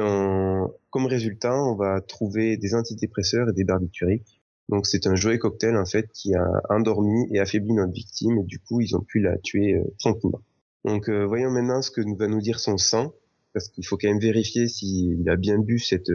comme 0.92 1.08
résultat, 1.08 1.56
on 1.56 1.76
va 1.76 2.02
trouver 2.02 2.56
des 2.56 2.76
antidépresseurs 2.76 3.50
et 3.50 3.54
des 3.54 3.64
barbituriques. 3.64 4.40
Donc 4.70 4.86
c'est 4.86 5.08
un 5.08 5.16
joyeux 5.16 5.40
cocktail 5.40 5.76
en 5.76 5.86
fait 5.86 6.12
qui 6.12 6.36
a 6.36 6.62
endormi 6.70 7.26
et 7.32 7.40
affaibli 7.40 7.74
notre 7.74 7.94
victime 7.94 8.38
et 8.38 8.44
du 8.44 8.60
coup 8.60 8.80
ils 8.82 8.96
ont 8.96 9.02
pu 9.02 9.22
la 9.22 9.38
tuer 9.40 9.82
tranquillement. 9.98 10.42
Donc 10.86 11.10
voyons 11.10 11.52
maintenant 11.52 11.82
ce 11.82 11.92
que 11.92 12.02
va 12.18 12.28
nous 12.28 12.42
dire 12.42 12.60
son 12.60 12.78
sang 12.78 13.14
parce 13.54 13.68
qu'il 13.68 13.86
faut 13.86 13.98
quand 13.98 14.08
même 14.08 14.20
vérifier 14.20 14.68
s'il 14.68 15.30
a 15.30 15.36
bien 15.36 15.60
bu 15.60 15.80
cette 15.80 16.12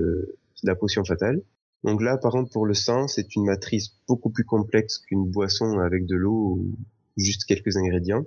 la 0.63 0.75
potion 0.75 1.05
fatale. 1.05 1.43
Donc 1.85 2.03
là, 2.03 2.17
par 2.17 2.33
contre, 2.33 2.51
pour 2.51 2.67
le 2.67 2.75
sang, 2.75 3.07
c'est 3.07 3.37
une 3.37 3.45
matrice 3.45 3.91
beaucoup 4.09 4.31
plus 4.31 4.45
complexe 4.45 4.99
qu'une 4.99 5.31
boisson 5.31 5.79
avec 5.79 6.07
de 6.07 6.17
l'eau 6.17 6.59
ou 6.59 6.77
juste 7.17 7.45
quelques 7.45 7.77
ingrédients. 7.77 8.25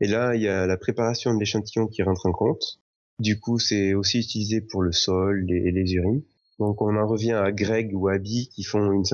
Et 0.00 0.06
là, 0.06 0.34
il 0.34 0.42
y 0.42 0.48
a 0.48 0.66
la 0.66 0.76
préparation 0.76 1.34
de 1.34 1.38
l'échantillon 1.38 1.86
qui 1.86 2.02
rentre 2.02 2.26
en 2.26 2.32
compte. 2.32 2.78
Du 3.18 3.38
coup, 3.38 3.58
c'est 3.58 3.94
aussi 3.94 4.18
utilisé 4.18 4.60
pour 4.60 4.82
le 4.82 4.92
sol 4.92 5.44
et 5.50 5.70
les 5.70 5.92
urines. 5.94 6.22
Donc 6.58 6.80
on 6.82 6.96
en 6.96 7.06
revient 7.06 7.32
à 7.32 7.52
Greg 7.52 7.90
ou 7.94 8.08
Abby 8.08 8.48
qui 8.48 8.64
font 8.64 8.92
une 8.92 9.04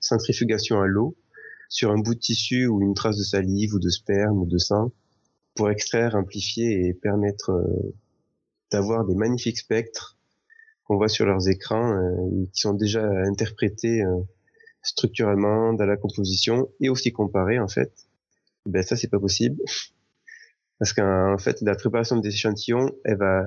centrifugation 0.00 0.80
à 0.80 0.86
l'eau 0.86 1.16
sur 1.68 1.90
un 1.90 1.98
bout 1.98 2.14
de 2.14 2.20
tissu 2.20 2.66
ou 2.66 2.82
une 2.82 2.94
trace 2.94 3.16
de 3.16 3.22
salive 3.22 3.74
ou 3.74 3.78
de 3.78 3.88
sperme 3.88 4.38
ou 4.38 4.46
de 4.46 4.58
sang 4.58 4.92
pour 5.58 5.70
extraire, 5.70 6.14
amplifier 6.14 6.86
et 6.86 6.94
permettre 6.94 7.50
euh, 7.50 7.92
d'avoir 8.70 9.04
des 9.04 9.16
magnifiques 9.16 9.58
spectres 9.58 10.16
qu'on 10.84 10.96
voit 10.96 11.08
sur 11.08 11.26
leurs 11.26 11.48
écrans, 11.48 11.94
euh, 11.94 12.46
qui 12.54 12.60
sont 12.60 12.74
déjà 12.74 13.04
interprétés 13.26 14.02
euh, 14.02 14.20
structurellement 14.82 15.72
dans 15.72 15.84
la 15.84 15.96
composition 15.96 16.70
et 16.80 16.88
aussi 16.88 17.10
comparés 17.10 17.58
en 17.58 17.66
fait. 17.66 17.92
Ben 18.66 18.84
ça 18.84 18.94
c'est 18.94 19.08
pas 19.08 19.18
possible 19.18 19.60
parce 20.78 20.92
qu'en 20.92 21.36
fait 21.38 21.60
la 21.60 21.74
préparation 21.74 22.16
des 22.18 22.28
échantillons, 22.28 22.92
elle 23.04 23.18
va 23.18 23.46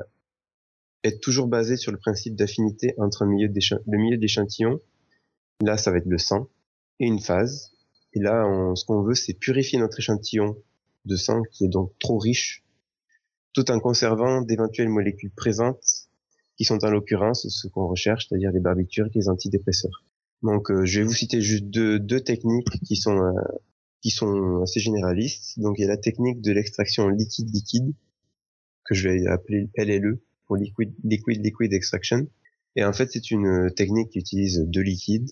être 1.05 1.21
toujours 1.21 1.47
basée 1.47 1.77
sur 1.77 1.93
le 1.93 1.97
principe 1.97 2.35
d'affinité 2.35 2.93
entre 2.97 3.21
un 3.21 3.27
milieu 3.27 3.47
le 3.47 3.97
milieu 3.97 4.17
d'échantillon. 4.17 4.81
Là, 5.61 5.77
ça 5.77 5.91
va 5.91 5.97
être 5.97 6.07
le 6.07 6.17
sang 6.17 6.49
et 6.99 7.05
une 7.05 7.21
phase. 7.21 7.71
Et 8.13 8.19
là, 8.19 8.45
ce 8.75 8.83
qu'on 8.83 9.01
veut, 9.01 9.15
c'est 9.15 9.33
purifier 9.33 9.79
notre 9.79 9.97
échantillon 9.99 10.57
de 11.05 11.15
sang 11.15 11.41
qui 11.51 11.65
est 11.65 11.69
donc 11.69 11.91
trop 11.99 12.17
riche, 12.17 12.63
tout 13.53 13.69
en 13.71 13.79
conservant 13.79 14.41
d'éventuelles 14.41 14.89
molécules 14.89 15.31
présentes 15.31 16.09
qui 16.57 16.65
sont 16.65 16.83
en 16.85 16.91
l'occurrence 16.91 17.47
ce 17.49 17.67
qu'on 17.67 17.87
recherche, 17.87 18.27
c'est-à-dire 18.27 18.51
les 18.51 18.59
barbituriques 18.59 19.15
et 19.15 19.19
les 19.19 19.29
antidépresseurs. 19.29 20.03
Donc, 20.43 20.71
euh, 20.71 20.85
je 20.85 20.99
vais 20.99 21.05
vous 21.05 21.13
citer 21.13 21.41
juste 21.41 21.65
deux, 21.65 21.99
deux 21.99 22.21
techniques 22.21 22.79
qui 22.85 22.95
sont 22.95 23.17
euh, 23.17 23.31
qui 24.01 24.09
sont 24.09 24.61
assez 24.61 24.79
généralistes. 24.79 25.59
Donc, 25.59 25.77
il 25.77 25.81
y 25.81 25.85
a 25.85 25.87
la 25.87 25.97
technique 25.97 26.41
de 26.41 26.51
l'extraction 26.51 27.07
liquide-liquide 27.07 27.93
que 28.85 28.95
je 28.95 29.09
vais 29.09 29.27
appeler 29.27 29.69
LLE 29.77 30.19
pour 30.47 30.57
liquid 30.57 30.93
liquid 31.03 31.43
liquid 31.43 31.73
extraction. 31.73 32.27
Et 32.75 32.83
en 32.83 32.93
fait, 32.93 33.11
c'est 33.11 33.31
une 33.31 33.71
technique 33.75 34.11
qui 34.11 34.19
utilise 34.19 34.59
deux 34.67 34.81
liquides. 34.81 35.29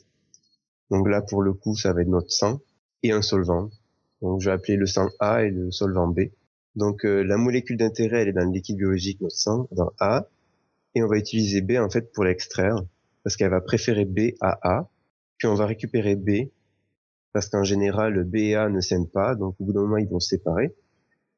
Donc 0.91 1.07
là, 1.07 1.21
pour 1.21 1.41
le 1.41 1.53
coup, 1.53 1.75
ça 1.75 1.93
va 1.93 2.01
être 2.01 2.07
notre 2.07 2.31
sang 2.31 2.59
et 3.03 3.11
un 3.11 3.21
solvant. 3.21 3.69
Donc, 4.21 4.41
je 4.41 4.49
vais 4.49 4.53
appeler 4.53 4.77
le 4.77 4.85
sang 4.85 5.09
A 5.19 5.43
et 5.43 5.49
le 5.49 5.71
solvant 5.71 6.07
B. 6.07 6.31
Donc, 6.75 7.05
euh, 7.05 7.23
la 7.23 7.37
molécule 7.37 7.77
d'intérêt, 7.77 8.21
elle 8.21 8.29
est 8.29 8.33
dans 8.33 8.45
le 8.45 8.51
liquide 8.51 8.77
biologique, 8.77 9.21
notre 9.21 9.35
sang, 9.35 9.67
dans 9.71 9.91
A, 9.99 10.27
et 10.95 11.03
on 11.03 11.07
va 11.07 11.17
utiliser 11.17 11.61
B 11.61 11.73
en 11.73 11.89
fait 11.89 12.11
pour 12.11 12.23
l'extraire. 12.23 12.83
parce 13.23 13.35
qu'elle 13.35 13.51
va 13.51 13.61
préférer 13.61 14.05
B 14.05 14.31
à 14.39 14.57
A, 14.63 14.89
puis 15.37 15.47
on 15.47 15.55
va 15.55 15.65
récupérer 15.65 16.15
B, 16.15 16.49
parce 17.33 17.49
qu'en 17.49 17.63
général, 17.63 18.23
B 18.23 18.35
et 18.37 18.55
A 18.55 18.69
ne 18.69 18.81
s'aiment 18.81 19.09
pas, 19.09 19.35
donc 19.35 19.55
au 19.59 19.65
bout 19.65 19.73
d'un 19.73 19.81
moment, 19.81 19.97
ils 19.97 20.07
vont 20.07 20.19
se 20.19 20.29
séparer. 20.29 20.73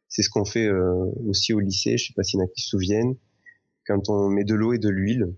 C'est 0.08 0.22
ce 0.22 0.30
qu'on 0.30 0.46
fait 0.46 0.68
euh, 0.68 1.06
aussi 1.28 1.54
au 1.54 1.60
lycée, 1.60 1.98
je 1.98 2.08
sais 2.08 2.14
pas 2.14 2.24
s'il 2.24 2.40
y 2.40 2.44
en 2.44 2.46
a 2.46 2.50
qui 2.50 2.62
se 2.62 2.70
souviennent, 2.70 3.16
quand 3.86 4.10
on 4.10 4.30
met 4.30 4.44
de 4.44 4.56
l'eau 4.56 4.74
et 4.74 4.80
de 4.80 4.90
l'huile, 4.90 5.34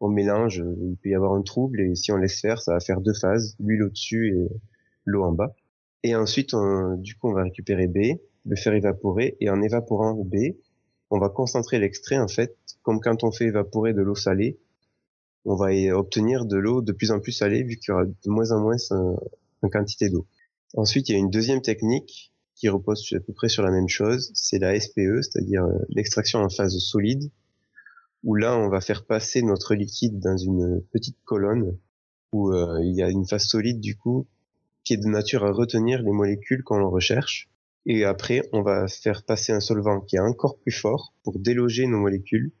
on 0.00 0.08
mélange, 0.08 0.58
il 0.58 0.96
peut 1.02 1.10
y 1.10 1.14
avoir 1.14 1.34
un 1.34 1.42
trouble, 1.42 1.80
et 1.80 1.94
si 1.94 2.12
on 2.12 2.16
laisse 2.16 2.40
faire, 2.40 2.62
ça 2.62 2.74
va 2.74 2.80
faire 2.80 3.00
deux 3.00 3.14
phases, 3.14 3.56
l'huile 3.58 3.82
au-dessus 3.82 4.28
et 4.28 4.48
l'eau 5.04 5.24
en 5.24 5.32
bas. 5.32 5.54
Et 6.02 6.14
ensuite, 6.14 6.54
du 6.98 7.14
coup, 7.16 7.28
on 7.28 7.32
va 7.32 7.42
récupérer 7.42 7.86
B, 7.86 8.20
le 8.46 8.56
faire 8.56 8.74
évaporer, 8.74 9.36
et 9.40 9.50
en 9.50 9.60
évaporant 9.62 10.14
B, 10.14 10.54
on 11.10 11.18
va 11.18 11.28
concentrer 11.28 11.78
l'extrait, 11.78 12.18
en 12.18 12.28
fait, 12.28 12.56
comme 12.82 13.00
quand 13.00 13.24
on 13.24 13.32
fait 13.32 13.46
évaporer 13.46 13.94
de 13.94 14.02
l'eau 14.02 14.14
salée, 14.14 14.58
on 15.44 15.56
va 15.56 15.70
obtenir 15.96 16.44
de 16.44 16.56
l'eau 16.56 16.82
de 16.82 16.92
plus 16.92 17.10
en 17.10 17.20
plus 17.20 17.32
salée, 17.32 17.62
vu 17.62 17.76
qu'il 17.76 17.90
y 17.90 17.92
aura 17.92 18.04
de 18.04 18.14
moins 18.26 18.52
en 18.52 18.60
moins 18.60 18.76
en 19.62 19.68
quantité 19.68 20.10
d'eau. 20.10 20.26
Ensuite, 20.74 21.08
il 21.08 21.12
y 21.12 21.14
a 21.14 21.18
une 21.18 21.30
deuxième 21.30 21.62
technique 21.62 22.32
qui 22.54 22.68
repose 22.68 23.08
à 23.14 23.20
peu 23.20 23.32
près 23.32 23.48
sur 23.48 23.62
la 23.62 23.70
même 23.70 23.88
chose, 23.88 24.30
c'est 24.34 24.58
la 24.58 24.78
SPE, 24.78 25.22
c'est-à-dire 25.22 25.64
euh, 25.64 25.78
l'extraction 25.90 26.40
en 26.40 26.48
phase 26.50 26.76
solide, 26.78 27.30
où 28.24 28.34
là, 28.34 28.58
on 28.58 28.68
va 28.68 28.80
faire 28.80 29.06
passer 29.06 29.42
notre 29.42 29.74
liquide 29.74 30.18
dans 30.18 30.36
une 30.36 30.82
petite 30.92 31.16
colonne 31.24 31.78
où 32.32 32.52
euh, 32.52 32.80
il 32.82 32.94
y 32.94 33.02
a 33.02 33.08
une 33.08 33.26
phase 33.26 33.44
solide, 33.44 33.80
du 33.80 33.96
coup, 33.96 34.26
qui 34.84 34.94
est 34.94 34.98
de 34.98 35.08
nature 35.08 35.44
à 35.44 35.52
retenir 35.52 36.02
les 36.02 36.12
molécules 36.12 36.62
qu'on 36.62 36.88
recherche. 36.88 37.48
Et 37.86 38.04
après, 38.04 38.42
on 38.52 38.62
va 38.62 38.86
faire 38.88 39.22
passer 39.24 39.52
un 39.52 39.60
solvant 39.60 40.00
qui 40.00 40.16
est 40.16 40.20
encore 40.20 40.58
plus 40.58 40.72
fort 40.72 41.14
pour 41.24 41.38
déloger 41.38 41.86
nos 41.86 41.98
molécules. 41.98 42.52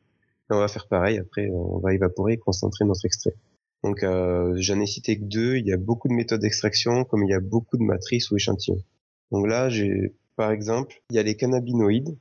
Et 0.50 0.54
on 0.54 0.58
va 0.58 0.68
faire 0.68 0.88
pareil. 0.88 1.18
Après, 1.18 1.50
on 1.50 1.78
va 1.78 1.92
évaporer 1.92 2.34
et 2.34 2.38
concentrer 2.38 2.84
notre 2.84 3.04
extrait. 3.04 3.34
Donc, 3.84 4.02
euh, 4.02 4.54
j'en 4.56 4.80
ai 4.80 4.86
cité 4.86 5.18
que 5.18 5.24
deux. 5.24 5.56
Il 5.56 5.66
y 5.66 5.72
a 5.72 5.76
beaucoup 5.76 6.08
de 6.08 6.14
méthodes 6.14 6.40
d'extraction, 6.40 7.04
comme 7.04 7.24
il 7.24 7.30
y 7.30 7.34
a 7.34 7.40
beaucoup 7.40 7.76
de 7.76 7.82
matrices 7.82 8.30
ou 8.30 8.36
échantillons. 8.36 8.82
Donc 9.30 9.46
là, 9.46 9.68
par 10.36 10.50
exemple, 10.50 11.02
il 11.10 11.16
y 11.16 11.18
a 11.18 11.22
les 11.22 11.36
cannabinoïdes 11.36 12.16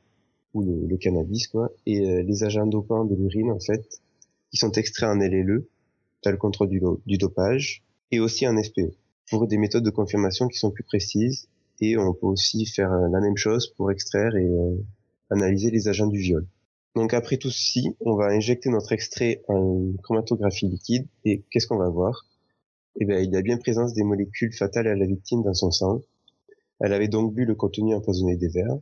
ou 0.54 0.88
le, 0.88 0.98
cannabis, 0.98 1.48
quoi, 1.48 1.70
et 1.86 2.02
euh, 2.02 2.24
les 2.24 2.44
agents 2.44 2.66
dopants 2.66 3.06
de 3.06 3.16
l'urine, 3.16 3.52
en 3.52 3.60
fait, 3.60 4.02
qui 4.50 4.58
sont 4.58 4.72
extraits 4.72 5.10
en 5.10 5.16
LLE, 5.16 5.68
tel 6.22 6.34
le 6.34 6.38
contrôle 6.38 6.70
du, 6.70 6.82
du 7.06 7.18
dopage, 7.18 7.84
et 8.12 8.20
aussi 8.20 8.48
en 8.48 8.62
SPE, 8.62 8.92
pour 9.30 9.48
des 9.48 9.58
méthodes 9.58 9.84
de 9.84 9.90
confirmation 9.90 10.48
qui 10.48 10.58
sont 10.58 10.72
plus 10.72 10.84
précises. 10.84 11.48
Et 11.80 11.98
on 11.98 12.14
peut 12.14 12.28
aussi 12.28 12.66
faire 12.66 12.92
euh, 12.92 13.08
la 13.10 13.20
même 13.20 13.38
chose 13.38 13.68
pour 13.76 13.92
extraire 13.92 14.36
et 14.36 14.48
euh, 14.48 14.78
analyser 15.30 15.70
les 15.70 15.88
agents 15.88 16.08
du 16.08 16.20
viol. 16.20 16.48
Donc 16.96 17.14
après 17.14 17.38
tout 17.38 17.52
ceci, 17.52 17.96
on 18.00 18.16
va 18.16 18.28
injecter 18.30 18.70
notre 18.70 18.92
extrait 18.92 19.44
en 19.48 19.92
chromatographie 20.02 20.68
liquide 20.68 21.08
et 21.26 21.44
qu'est-ce 21.52 21.68
qu'on 21.68 21.78
va 21.78 21.90
voir? 21.90 22.26
Eh 23.00 23.06
bien, 23.06 23.20
il 23.20 23.32
y 23.32 23.38
a 23.38 23.44
bien 23.44 23.58
présence 23.58 23.94
des 23.94 24.04
molécules 24.04 24.54
fatales 24.54 24.88
à 24.88 24.96
la 24.96 25.06
victime 25.06 25.44
dans 25.44 25.54
son 25.54 25.70
sang. 25.70 26.02
Elle 26.80 26.94
avait 26.94 27.08
donc 27.08 27.36
bu 27.36 27.46
le 27.46 27.54
contenu 27.54 27.94
empoisonné 27.94 28.36
des 28.36 28.48
vers. 28.48 28.76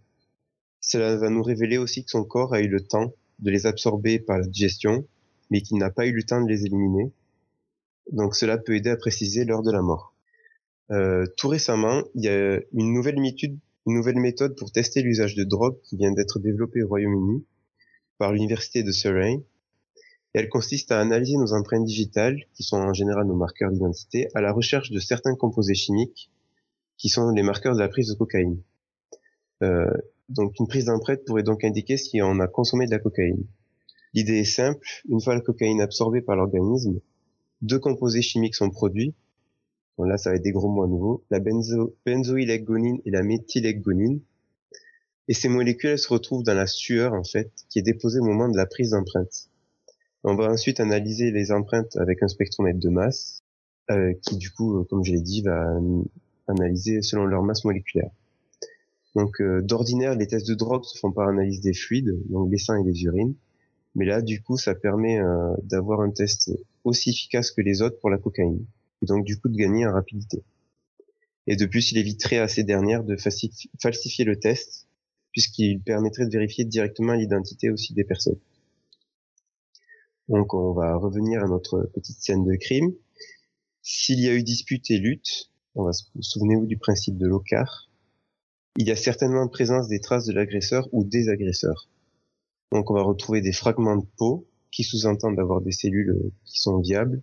Cela 0.80 1.18
va 1.18 1.30
nous 1.30 1.44
révéler 1.44 1.78
aussi 1.78 2.06
que 2.06 2.12
son 2.12 2.24
corps 2.24 2.54
a 2.54 2.62
eu 2.62 2.70
le 2.70 2.80
temps 2.80 3.12
de 3.40 3.52
les 3.52 3.66
absorber 3.66 4.20
par 4.20 4.38
la 4.38 4.48
digestion, 4.48 5.06
mais 5.50 5.62
qu'il 5.62 5.78
n'a 5.78 5.90
pas 5.90 6.06
eu 6.06 6.14
le 6.14 6.24
temps 6.24 6.42
de 6.42 6.48
les 6.48 6.66
éliminer. 6.66 7.12
Donc 8.14 8.36
cela 8.36 8.58
peut 8.58 8.76
aider 8.76 8.92
à 8.92 8.96
préciser 8.96 9.44
l'heure 9.44 9.64
de 9.64 9.72
la 9.72 9.82
mort. 9.82 10.15
Euh, 10.92 11.26
tout 11.38 11.48
récemment, 11.48 12.04
il 12.14 12.24
y 12.24 12.28
a 12.28 12.60
une 12.74 12.94
nouvelle, 12.94 13.20
méthode, 14.20 14.56
pour 14.56 14.72
tester 14.72 15.02
l'usage 15.02 15.36
de 15.36 15.44
drogue 15.44 15.78
qui 15.84 15.98
vient 15.98 16.12
d'être 16.12 16.40
développée 16.40 16.84
au 16.84 16.88
Royaume-Uni 16.88 17.46
par 18.18 18.32
l'université 18.32 18.84
de 18.84 18.92
Surrey. 18.92 19.44
elle 20.34 20.50
consiste 20.50 20.92
à 20.92 21.00
analyser 21.00 21.38
nos 21.38 21.54
empreintes 21.54 21.86
digitales, 21.86 22.38
qui 22.54 22.64
sont 22.64 22.78
en 22.78 22.94
général 22.94 23.26
nos 23.26 23.36
marqueurs 23.36 23.72
d'identité, 23.72 24.28
à 24.36 24.42
la 24.42 24.52
recherche 24.52 24.92
de 24.92 25.00
certains 25.00 25.36
composés 25.36 25.76
chimiques, 25.76 26.30
qui 26.98 27.10
sont 27.10 27.32
les 27.32 27.44
marqueurs 27.44 27.74
de 27.74 27.80
la 27.80 27.88
prise 27.88 28.10
de 28.10 28.14
cocaïne. 28.14 28.62
Euh, 29.64 29.90
donc 30.30 30.60
une 30.60 30.68
prise 30.68 30.86
d'empreinte 30.86 31.24
pourrait 31.26 31.44
donc 31.44 31.64
indiquer 31.64 31.98
si 31.98 32.22
on 32.22 32.40
a 32.40 32.48
consommé 32.48 32.86
de 32.86 32.92
la 32.92 33.00
cocaïne. 33.00 33.46
L'idée 34.14 34.40
est 34.40 34.44
simple, 34.46 34.88
une 35.10 35.22
fois 35.22 35.36
la 35.36 35.42
cocaïne 35.42 35.82
absorbée 35.82 36.22
par 36.22 36.36
l'organisme, 36.36 37.00
deux 37.62 37.80
composés 37.80 38.22
chimiques 38.22 38.56
sont 38.56 38.70
produits. 38.70 39.14
Bon, 39.98 40.04
là, 40.04 40.18
ça 40.18 40.30
va 40.30 40.36
être 40.36 40.44
des 40.44 40.52
gros 40.52 40.70
mots 40.70 40.84
à 40.84 40.88
nouveau. 40.88 41.24
La 41.30 41.40
benzo 41.40 41.96
et 42.06 42.46
la 42.46 43.24
méthyléggonine. 43.24 44.20
Et 45.28 45.34
ces 45.34 45.48
molécules 45.48 45.92
elles 45.92 46.00
se 46.00 46.10
retrouvent 46.10 46.44
dans 46.44 46.54
la 46.54 46.68
sueur, 46.68 47.14
en 47.14 47.24
fait, 47.24 47.52
qui 47.70 47.80
est 47.80 47.84
déposée 47.84 48.20
au 48.20 48.26
moment 48.26 48.50
de 48.50 48.58
la 48.58 48.66
prise 48.66 48.92
d'empreinte. 48.92 49.50
On 50.24 50.36
va 50.36 50.52
ensuite 50.52 50.80
analyser 50.80 51.32
les 51.32 51.52
empreintes 51.52 51.96
avec 51.98 52.22
un 52.24 52.28
spectromètre 52.28 52.80
de 52.80 52.90
masse, 52.90 53.44
euh, 53.92 54.14
qui 54.22 54.38
du 54.38 54.52
coup, 54.52 54.84
comme 54.90 55.04
je 55.04 55.12
l'ai 55.12 55.22
dit, 55.22 55.42
va 55.42 55.80
analyser 56.48 57.02
selon 57.02 57.26
leur 57.26 57.44
masse 57.44 57.64
moléculaire. 57.64 58.10
Donc 59.16 59.40
euh, 59.40 59.62
d'ordinaire, 59.62 60.16
les 60.16 60.28
tests 60.28 60.48
de 60.48 60.56
drogue 60.56 60.84
se 60.84 60.98
font 60.98 61.12
par 61.12 61.30
analyse 61.30 61.62
des 61.62 61.74
fluides, 61.74 62.20
donc 62.30 62.52
les 62.52 62.58
seins 62.58 62.78
et 62.78 62.84
les 62.84 63.04
urines. 63.04 63.36
Mais 63.96 64.06
là, 64.06 64.22
du 64.22 64.42
coup, 64.42 64.58
ça 64.58 64.76
permet 64.76 65.20
euh, 65.20 65.54
d'avoir 65.64 66.02
un 66.02 66.12
test 66.12 66.52
aussi 66.84 67.12
efficace 67.12 67.52
que 67.52 67.62
les 67.62 67.82
autres 67.82 67.98
pour 68.00 68.10
la 68.10 68.18
cocaïne. 68.18 68.66
Et 69.02 69.06
donc, 69.06 69.26
du 69.26 69.40
coup, 69.40 69.50
de 69.50 69.58
gagner 69.58 69.86
en 69.86 69.94
rapidité. 69.94 70.44
Et 71.48 71.56
de 71.56 71.66
plus, 71.66 71.92
il 71.92 71.98
éviterait 71.98 72.40
à 72.40 72.48
ces 72.48 72.64
dernières 72.64 73.04
de 73.04 73.16
falsifier 73.18 74.26
le 74.26 74.40
test, 74.40 74.88
puisqu'il 75.32 75.82
permettrait 75.82 76.26
de 76.26 76.32
vérifier 76.32 76.66
directement 76.66 77.14
l'identité 77.14 77.70
aussi 77.70 77.94
des 77.94 78.04
personnes. 78.04 78.40
Donc, 80.28 80.54
on 80.54 80.74
va 80.74 80.96
revenir 80.96 81.44
à 81.44 81.48
notre 81.48 81.90
petite 81.94 82.18
scène 82.20 82.44
de 82.44 82.56
crime. 82.56 82.94
S'il 83.84 84.20
y 84.20 84.28
a 84.28 84.34
eu 84.34 84.42
dispute 84.42 84.90
et 84.90 84.98
lutte, 84.98 85.52
on 85.76 85.84
va 85.84 85.94
se 85.94 86.06
souvenir 86.22 86.62
du 86.62 86.78
principe 86.78 87.18
de 87.18 87.28
l'OCAR, 87.28 87.90
il 88.78 88.88
y 88.88 88.92
a 88.92 88.96
certainement 88.96 89.48
présence 89.48 89.88
des 89.88 90.02
traces 90.02 90.26
de 90.26 90.34
l'agresseur 90.34 90.90
ou 90.92 91.06
des 91.06 91.30
agresseurs. 91.30 91.88
Donc 92.72 92.92
on 92.92 92.94
va 92.94 93.04
retrouver 93.04 93.42
des 93.42 93.54
fragments 93.54 93.96
de 93.96 94.06
peau 94.18 94.48
qui 94.72 94.84
sous-entendent 94.84 95.38
d'avoir 95.38 95.62
des 95.62 95.72
cellules 95.72 96.32
qui 96.44 96.60
sont 96.60 96.80
viables, 96.80 97.22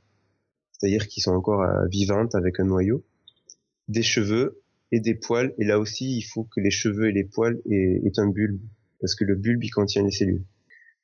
c'est-à-dire 0.83 1.07
qui 1.07 1.21
sont 1.21 1.31
encore 1.31 1.63
euh, 1.63 1.87
vivantes 1.87 2.35
avec 2.35 2.59
un 2.59 2.65
noyau, 2.65 3.05
des 3.87 4.03
cheveux 4.03 4.63
et 4.91 4.99
des 4.99 5.15
poils. 5.15 5.55
Et 5.59 5.65
là 5.65 5.79
aussi, 5.79 6.17
il 6.17 6.23
faut 6.23 6.43
que 6.43 6.61
les 6.61 6.73
cheveux 6.73 7.09
et 7.09 7.13
les 7.13 7.23
poils 7.23 7.61
aient, 7.71 8.01
un 8.17 8.27
bulbe, 8.27 8.61
parce 9.01 9.15
que 9.15 9.25
le 9.25 9.37
bulbe, 9.37 9.63
il 9.63 9.71
contient 9.71 10.03
les 10.03 10.11
cellules. 10.11 10.45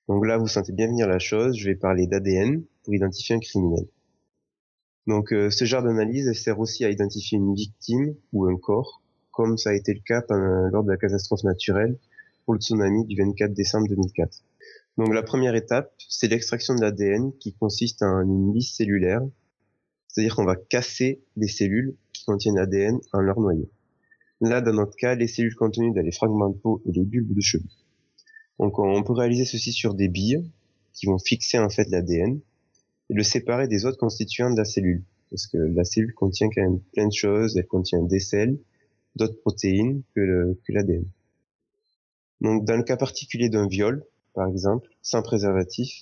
Donc 0.08 0.26
là, 0.26 0.36
vous 0.36 0.48
sentez 0.48 0.72
bien 0.72 0.88
venir 0.88 1.06
la 1.06 1.20
chose, 1.20 1.56
je 1.56 1.68
vais 1.68 1.76
parler 1.76 2.08
d'ADN 2.08 2.64
pour 2.82 2.92
identifier 2.92 3.36
un 3.36 3.38
criminel. 3.38 3.86
Donc 5.06 5.32
euh, 5.32 5.48
ce 5.48 5.64
genre 5.64 5.82
d'analyse 5.82 6.32
sert 6.32 6.58
aussi 6.58 6.84
à 6.84 6.90
identifier 6.90 7.38
une 7.38 7.54
victime 7.54 8.16
ou 8.32 8.46
un 8.46 8.56
corps, 8.56 9.00
comme 9.30 9.58
ça 9.58 9.70
a 9.70 9.74
été 9.74 9.94
le 9.94 10.00
cas 10.00 10.24
lors 10.72 10.82
de 10.82 10.90
la 10.90 10.96
catastrophe 10.96 11.44
naturelle 11.44 11.96
pour 12.44 12.54
le 12.54 12.60
tsunami 12.60 13.04
du 13.06 13.16
24 13.16 13.52
décembre 13.52 13.86
2004. 13.88 14.42
Donc 14.96 15.14
la 15.14 15.22
première 15.22 15.54
étape, 15.54 15.92
c'est 16.08 16.26
l'extraction 16.26 16.74
de 16.74 16.80
l'ADN 16.80 17.32
qui 17.38 17.54
consiste 17.54 18.02
en 18.02 18.22
une 18.22 18.52
lisse 18.52 18.74
cellulaire, 18.74 19.22
c'est-à-dire 20.18 20.34
qu'on 20.34 20.44
va 20.44 20.56
casser 20.56 21.22
les 21.36 21.46
cellules 21.46 21.94
qui 22.12 22.24
contiennent 22.24 22.56
l'ADN 22.56 22.98
en 23.12 23.20
leur 23.20 23.38
noyau. 23.38 23.70
Là, 24.40 24.60
dans 24.60 24.72
notre 24.72 24.96
cas, 24.96 25.14
les 25.14 25.28
cellules 25.28 25.54
contenues 25.54 25.92
dans 25.92 26.02
les 26.02 26.10
fragments 26.10 26.48
de 26.48 26.56
peau 26.56 26.82
et 26.86 26.90
les 26.90 27.04
bulbes 27.04 27.32
de 27.32 27.40
cheveux. 27.40 27.68
Donc 28.58 28.80
on 28.80 29.04
peut 29.04 29.12
réaliser 29.12 29.44
ceci 29.44 29.70
sur 29.70 29.94
des 29.94 30.08
billes 30.08 30.42
qui 30.92 31.06
vont 31.06 31.20
fixer 31.20 31.60
en 31.60 31.70
fait 31.70 31.88
l'ADN 31.88 32.40
et 33.10 33.14
le 33.14 33.22
séparer 33.22 33.68
des 33.68 33.84
autres 33.84 33.98
constituants 33.98 34.50
de 34.50 34.56
la 34.56 34.64
cellule. 34.64 35.04
Parce 35.30 35.46
que 35.46 35.56
la 35.56 35.84
cellule 35.84 36.12
contient 36.14 36.48
quand 36.52 36.62
même 36.62 36.80
plein 36.94 37.06
de 37.06 37.12
choses, 37.12 37.56
elle 37.56 37.68
contient 37.68 38.02
des 38.02 38.18
sels, 38.18 38.58
d'autres 39.14 39.38
protéines 39.38 40.02
que 40.16 40.56
l'ADN. 40.68 41.04
Donc 42.40 42.64
dans 42.64 42.76
le 42.76 42.82
cas 42.82 42.96
particulier 42.96 43.50
d'un 43.50 43.68
viol, 43.68 44.04
par 44.34 44.48
exemple, 44.48 44.88
sans 45.00 45.22
préservatif, 45.22 45.92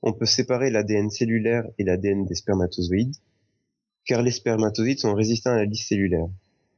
on 0.00 0.14
peut 0.14 0.24
séparer 0.24 0.70
l'ADN 0.70 1.10
cellulaire 1.10 1.66
et 1.76 1.84
l'ADN 1.84 2.24
des 2.24 2.34
spermatozoïdes, 2.34 3.16
car 4.04 4.22
les 4.22 4.30
spermatozoïdes 4.30 4.98
sont 4.98 5.14
résistants 5.14 5.50
à 5.50 5.56
la 5.56 5.64
lisse 5.64 5.88
cellulaire. 5.88 6.28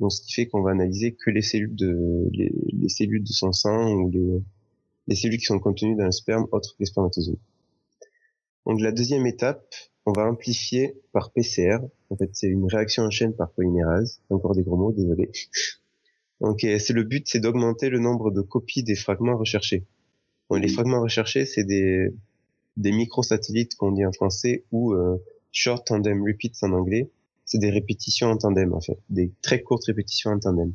Donc 0.01 0.13
ce 0.13 0.23
qui 0.23 0.33
fait 0.33 0.47
qu'on 0.47 0.63
va 0.63 0.73
analyser 0.73 1.13
que 1.13 1.31
les 1.31 1.43
cellules 1.43 1.75
de 1.75 2.29
les, 2.33 2.89
cellules 2.89 3.23
de 3.23 3.33
son 3.33 3.53
sang 3.53 3.93
ou 3.93 4.11
les, 4.11 4.43
les 5.09 5.15
cellules 5.15 5.39
qui 5.39 5.47
sont 5.47 5.59
contenues 5.59 5.97
dans 5.97 6.07
le 6.07 6.13
sperme 6.13 6.47
autres 6.53 6.73
que 6.73 6.81
les 6.81 6.87
spermatozoïdes. 6.87 7.39
Donc 8.67 8.81
la 8.81 8.93
deuxième 8.93 9.27
étape, 9.27 9.75
on 10.07 10.13
va 10.13 10.27
amplifier 10.27 11.01
par 11.13 11.31
PCR. 11.31 11.79
En 12.11 12.17
fait, 12.17 12.31
c'est 12.33 12.49
une 12.49 12.67
réaction 12.67 13.05
en 13.05 13.11
chaîne 13.11 13.35
par 13.35 13.51
polymérase. 13.51 14.21
Encore 14.31 14.55
des 14.55 14.63
gros 14.63 14.77
mots, 14.77 14.93
désolé. 14.93 15.31
Donc, 16.41 16.61
c'est 16.61 16.93
le 16.93 17.05
but, 17.05 17.29
c'est 17.29 17.39
d'augmenter 17.39 17.89
le 17.89 18.01
nombre 18.01 18.33
de 18.33 18.41
copies 18.41 18.83
des 18.83 18.97
fragments 18.97 19.37
recherchés. 19.37 19.85
les 20.51 20.69
fragments 20.69 21.01
recherchés, 21.01 21.47
c'est 21.47 21.63
des, 21.63 22.13
des 22.77 22.91
microsatellites 22.91 23.77
qu'on 23.77 23.93
dit 23.93 24.05
en 24.05 24.13
français 24.13 24.65
ou 24.73 24.93
euh, 24.93 25.23
short 25.53 25.87
tandem 25.87 26.23
repeats 26.23 26.63
en 26.63 26.73
anglais. 26.73 27.11
C'est 27.45 27.59
des 27.59 27.71
répétitions 27.71 28.29
en 28.29 28.37
tandem, 28.37 28.73
en 28.73 28.81
fait. 28.81 28.99
Des 29.11 29.33
très 29.43 29.63
courtes 29.63 29.85
répétitions 29.87 30.31
en 30.31 30.39
tandem. 30.39 30.75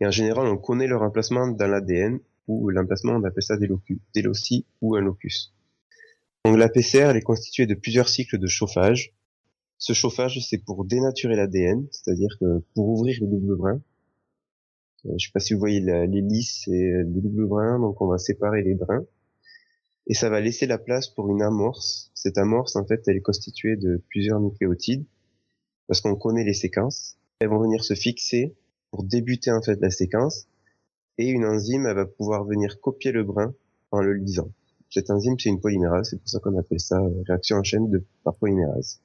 Et 0.00 0.06
en 0.06 0.10
général, 0.10 0.46
on 0.46 0.56
connaît 0.56 0.86
leur 0.86 1.02
emplacement 1.02 1.48
dans 1.48 1.66
l'ADN 1.66 2.20
ou 2.46 2.70
l'emplacement, 2.70 3.12
on 3.12 3.24
appelle 3.24 3.42
ça 3.42 3.56
des, 3.56 3.66
locus, 3.66 3.98
des 4.14 4.22
loci 4.22 4.64
ou 4.80 4.96
un 4.96 5.00
locus. 5.00 5.54
Donc 6.44 6.56
la 6.56 6.68
PCR, 6.68 7.10
elle 7.10 7.16
est 7.16 7.22
constituée 7.22 7.66
de 7.66 7.74
plusieurs 7.74 8.08
cycles 8.08 8.38
de 8.38 8.46
chauffage. 8.46 9.12
Ce 9.76 9.92
chauffage, 9.92 10.40
c'est 10.40 10.58
pour 10.58 10.84
dénaturer 10.84 11.36
l'ADN, 11.36 11.86
c'est-à-dire 11.90 12.36
que 12.40 12.64
pour 12.74 12.88
ouvrir 12.88 13.18
le 13.20 13.26
double 13.26 13.56
brin. 13.56 13.80
Euh, 15.06 15.12
je 15.18 15.26
sais 15.26 15.32
pas 15.32 15.40
si 15.40 15.52
vous 15.52 15.60
voyez 15.60 15.80
l'hélice 15.80 16.66
et 16.68 16.90
le 16.90 17.04
double 17.04 17.46
brin, 17.46 17.78
donc 17.78 18.00
on 18.00 18.06
va 18.06 18.18
séparer 18.18 18.62
les 18.62 18.74
brins. 18.74 19.04
Et 20.08 20.14
ça 20.14 20.30
va 20.30 20.40
laisser 20.40 20.66
la 20.66 20.78
place 20.78 21.08
pour 21.08 21.28
une 21.28 21.42
amorce. 21.42 22.10
Cette 22.14 22.38
amorce, 22.38 22.76
en 22.76 22.86
fait, 22.86 23.06
elle 23.06 23.16
est 23.16 23.22
constituée 23.22 23.76
de 23.76 24.02
plusieurs 24.08 24.40
nucléotides, 24.40 25.04
parce 25.86 26.00
qu'on 26.00 26.16
connaît 26.16 26.44
les 26.44 26.54
séquences. 26.54 27.18
Elles 27.40 27.48
vont 27.48 27.60
venir 27.60 27.84
se 27.84 27.94
fixer 27.94 28.56
pour 28.90 29.04
débuter 29.04 29.52
en 29.52 29.60
fait 29.60 29.78
la 29.80 29.90
séquence, 29.90 30.48
et 31.18 31.28
une 31.28 31.44
enzyme, 31.44 31.86
elle 31.86 31.96
va 31.96 32.06
pouvoir 32.06 32.44
venir 32.44 32.80
copier 32.80 33.12
le 33.12 33.22
brin 33.22 33.54
en 33.90 34.00
le 34.00 34.14
lisant. 34.14 34.50
Cette 34.90 35.10
enzyme, 35.10 35.38
c'est 35.38 35.50
une 35.50 35.60
polymérase, 35.60 36.10
c'est 36.10 36.18
pour 36.18 36.28
ça 36.28 36.40
qu'on 36.40 36.56
appelle 36.56 36.80
ça 36.80 36.98
euh, 37.00 37.22
réaction 37.26 37.58
en 37.58 37.62
chaîne 37.62 37.90
de, 37.90 38.02
par 38.24 38.34
polymérase. 38.36 39.02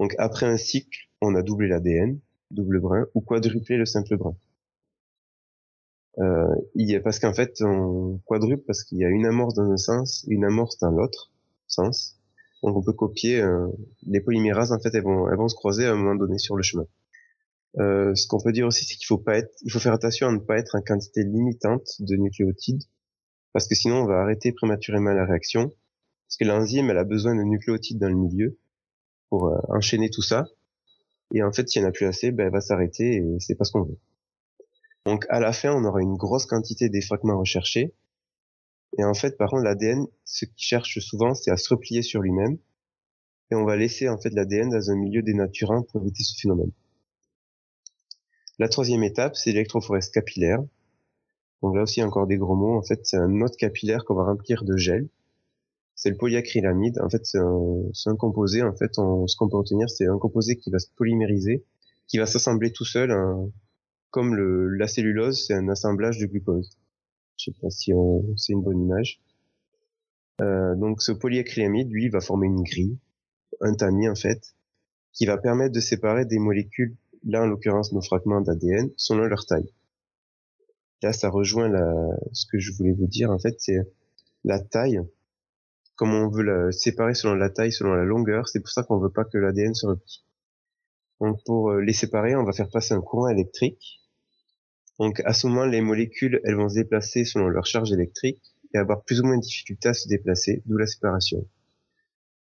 Donc 0.00 0.14
après 0.18 0.46
un 0.46 0.56
cycle, 0.56 1.10
on 1.20 1.34
a 1.34 1.42
doublé 1.42 1.68
l'ADN, 1.68 2.18
double 2.50 2.80
brin, 2.80 3.06
ou 3.14 3.20
quadruplé 3.20 3.76
le 3.76 3.84
simple 3.84 4.16
brin. 4.16 4.34
Euh, 6.18 6.54
il 6.74 6.90
y 6.90 6.94
a, 6.94 7.00
parce 7.00 7.18
qu'en 7.18 7.34
fait, 7.34 7.60
on 7.60 8.20
quadruple 8.26 8.64
parce 8.66 8.84
qu'il 8.84 8.98
y 8.98 9.04
a 9.04 9.08
une 9.08 9.26
amorce 9.26 9.54
dans 9.54 9.70
un 9.70 9.76
sens, 9.76 10.24
une 10.28 10.44
amorce 10.44 10.78
dans 10.78 10.90
l'autre 10.90 11.32
sens. 11.66 12.18
Donc 12.62 12.76
on 12.76 12.82
peut 12.82 12.92
copier 12.92 13.40
euh, 13.40 13.66
les 14.06 14.20
polymérases. 14.20 14.72
En 14.72 14.78
fait, 14.78 14.94
elles 14.94 15.02
vont, 15.02 15.28
elles 15.28 15.36
vont 15.36 15.48
se 15.48 15.56
croiser 15.56 15.86
à 15.86 15.92
un 15.92 15.96
moment 15.96 16.14
donné 16.14 16.38
sur 16.38 16.56
le 16.56 16.62
chemin. 16.62 16.86
Euh, 17.78 18.14
ce 18.14 18.28
qu'on 18.28 18.40
peut 18.40 18.52
dire 18.52 18.66
aussi, 18.66 18.84
c'est 18.84 18.94
qu'il 18.94 19.06
faut 19.06 19.18
pas 19.18 19.38
être, 19.38 19.52
il 19.62 19.72
faut 19.72 19.80
faire 19.80 19.92
attention 19.92 20.28
à 20.28 20.32
ne 20.32 20.38
pas 20.38 20.58
être 20.58 20.76
en 20.76 20.80
quantité 20.80 21.24
limitante 21.24 21.88
de 21.98 22.14
nucléotides 22.16 22.84
parce 23.54 23.68
que 23.68 23.74
sinon 23.74 24.02
on 24.02 24.06
va 24.06 24.20
arrêter 24.20 24.52
prématurément 24.52 25.12
la 25.12 25.24
réaction, 25.24 25.68
parce 25.68 26.36
que 26.38 26.44
l'enzyme 26.44 26.90
elle 26.90 26.98
a 26.98 27.04
besoin 27.04 27.34
de 27.34 27.42
nucléotides 27.42 27.98
dans 27.98 28.08
le 28.08 28.16
milieu 28.16 28.58
pour 29.30 29.46
euh, 29.46 29.56
enchaîner 29.68 30.10
tout 30.10 30.22
ça, 30.22 30.44
et 31.32 31.42
en 31.42 31.52
fait 31.52 31.66
s'il 31.68 31.80
n'y 31.80 31.86
en 31.86 31.90
a 31.90 31.92
plus 31.92 32.04
assez, 32.04 32.32
ben, 32.32 32.46
elle 32.46 32.52
va 32.52 32.60
s'arrêter 32.60 33.16
et 33.16 33.24
c'est 33.38 33.54
pas 33.54 33.64
ce 33.64 33.72
qu'on 33.72 33.84
veut. 33.84 33.98
Donc 35.04 35.26
à 35.28 35.40
la 35.40 35.52
fin 35.52 35.72
on 35.72 35.84
aura 35.84 36.00
une 36.00 36.16
grosse 36.16 36.46
quantité 36.46 36.88
des 36.88 37.00
fragments 37.00 37.38
recherchés, 37.38 37.92
et 38.98 39.04
en 39.04 39.14
fait 39.14 39.36
par 39.36 39.50
contre 39.50 39.64
l'ADN, 39.64 40.06
ce 40.24 40.44
qu'il 40.44 40.64
cherche 40.64 40.98
souvent 41.00 41.34
c'est 41.34 41.50
à 41.50 41.56
se 41.56 41.68
replier 41.72 42.02
sur 42.02 42.22
lui-même, 42.22 42.58
et 43.50 43.54
on 43.54 43.64
va 43.64 43.76
laisser 43.76 44.08
en 44.08 44.18
fait 44.18 44.30
l'ADN 44.30 44.70
dans 44.70 44.90
un 44.90 44.96
milieu 44.96 45.22
dénaturant 45.22 45.82
pour 45.82 46.00
éviter 46.02 46.22
ce 46.24 46.40
phénomène. 46.40 46.72
La 48.58 48.68
troisième 48.68 49.02
étape, 49.02 49.34
c'est 49.36 49.50
l'électrophorèse 49.50 50.10
capillaire. 50.10 50.62
Donc 51.62 51.74
là 51.74 51.82
aussi 51.82 52.02
encore 52.02 52.26
des 52.26 52.36
gros 52.36 52.54
mots. 52.54 52.78
En 52.78 52.82
fait, 52.82 53.00
c'est 53.04 53.16
un 53.16 53.40
autre 53.40 53.56
capillaire 53.56 54.04
qu'on 54.04 54.14
va 54.14 54.24
remplir 54.24 54.64
de 54.64 54.76
gel. 54.76 55.08
C'est 55.96 56.10
le 56.10 56.16
polyacrylamide. 56.16 57.00
En 57.00 57.08
fait, 57.08 57.24
c'est 57.24 57.38
un, 57.38 58.16
composé. 58.16 58.62
En 58.62 58.74
fait, 58.74 58.94
ce 58.94 59.36
qu'on 59.36 59.48
peut 59.48 59.56
retenir, 59.56 59.90
c'est 59.90 60.06
un 60.06 60.18
composé 60.18 60.56
qui 60.56 60.70
va 60.70 60.78
se 60.78 60.88
polymériser, 60.96 61.64
qui 62.06 62.18
va 62.18 62.26
s'assembler 62.26 62.72
tout 62.72 62.84
seul, 62.84 63.10
hein. 63.10 63.50
Comme 64.14 64.36
le, 64.36 64.68
la 64.68 64.86
cellulose, 64.86 65.44
c'est 65.44 65.54
un 65.54 65.68
assemblage 65.68 66.18
de 66.18 66.26
glucose. 66.26 66.78
Je 67.36 67.46
sais 67.46 67.56
pas 67.60 67.68
si 67.68 67.90
c'est 68.36 68.52
une 68.52 68.62
bonne 68.62 68.80
image. 68.80 69.20
Euh, 70.40 70.76
donc 70.76 71.02
ce 71.02 71.10
polyacrylamide, 71.10 71.90
lui, 71.90 72.10
va 72.10 72.20
former 72.20 72.46
une 72.46 72.62
grille, 72.62 72.96
un 73.60 73.74
tamis 73.74 74.08
en 74.08 74.14
fait, 74.14 74.54
qui 75.12 75.26
va 75.26 75.36
permettre 75.36 75.74
de 75.74 75.80
séparer 75.80 76.26
des 76.26 76.38
molécules, 76.38 76.96
là 77.24 77.42
en 77.42 77.46
l'occurrence 77.46 77.92
nos 77.92 78.02
fragments 78.02 78.40
d'ADN, 78.40 78.88
selon 78.96 79.24
leur 79.24 79.46
taille. 79.46 79.74
Là, 81.02 81.12
ça 81.12 81.28
rejoint 81.28 81.68
ce 82.30 82.46
que 82.46 82.60
je 82.60 82.70
voulais 82.70 82.92
vous 82.92 83.08
dire. 83.08 83.32
En 83.32 83.40
fait, 83.40 83.56
c'est 83.58 83.80
la 84.44 84.60
taille. 84.60 85.00
Comme 85.96 86.14
on 86.14 86.28
veut 86.28 86.44
la 86.44 86.70
séparer 86.70 87.14
selon 87.14 87.34
la 87.34 87.50
taille, 87.50 87.72
selon 87.72 87.94
la 87.94 88.04
longueur, 88.04 88.46
c'est 88.46 88.60
pour 88.60 88.70
ça 88.70 88.84
qu'on 88.84 89.00
veut 89.00 89.10
pas 89.10 89.24
que 89.24 89.38
l'ADN 89.38 89.74
se 89.74 89.86
replie. 89.86 90.24
Donc, 91.20 91.42
pour 91.44 91.70
euh, 91.70 91.80
les 91.80 91.92
séparer, 91.92 92.36
on 92.36 92.44
va 92.44 92.52
faire 92.52 92.70
passer 92.70 92.94
un 92.94 93.00
courant 93.00 93.28
électrique. 93.28 94.03
Donc, 94.98 95.20
à 95.24 95.32
ce 95.32 95.46
moment, 95.46 95.64
les 95.64 95.80
molécules, 95.80 96.40
elles 96.44 96.54
vont 96.54 96.68
se 96.68 96.74
déplacer 96.74 97.24
selon 97.24 97.48
leur 97.48 97.66
charge 97.66 97.92
électrique 97.92 98.40
et 98.72 98.78
avoir 98.78 99.02
plus 99.02 99.20
ou 99.20 99.24
moins 99.24 99.36
de 99.36 99.42
difficulté 99.42 99.88
à 99.88 99.94
se 99.94 100.08
déplacer, 100.08 100.62
d'où 100.66 100.76
la 100.76 100.86
séparation. 100.86 101.46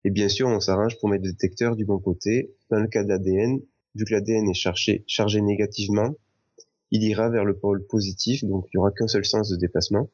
Et 0.04 0.10
bien 0.10 0.28
sûr, 0.28 0.48
on 0.48 0.60
s'arrange 0.60 0.98
pour 0.98 1.08
mettre 1.08 1.24
le 1.24 1.32
détecteur 1.32 1.76
du 1.76 1.84
bon 1.84 1.98
côté. 1.98 2.54
Dans 2.70 2.80
le 2.80 2.88
cas 2.88 3.04
de 3.04 3.08
l'ADN, 3.08 3.60
vu 3.94 4.04
que 4.04 4.14
l'ADN 4.14 4.48
est 4.48 4.54
chargé, 4.54 5.04
chargé 5.06 5.40
négativement, 5.40 6.14
il 6.90 7.02
ira 7.02 7.28
vers 7.28 7.44
le 7.44 7.56
pôle 7.56 7.86
positif, 7.86 8.44
donc 8.44 8.66
il 8.66 8.76
n'y 8.76 8.80
aura 8.80 8.90
qu'un 8.90 9.06
seul 9.06 9.24
sens 9.24 9.48
de 9.48 9.56
déplacement. 9.56 10.08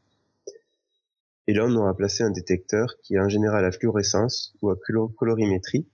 Et 1.47 1.55
là, 1.55 1.65
on 1.65 1.75
aura 1.77 1.97
placé 1.97 2.25
un 2.25 2.31
détecteur 2.31 2.97
qui 3.03 3.15
est 3.15 3.21
en 3.21 3.29
général 3.29 3.65
à 3.65 3.71
fluorescence 3.71 4.55
ou 4.61 4.71
à 4.71 4.77
colorimétrie, 5.17 5.87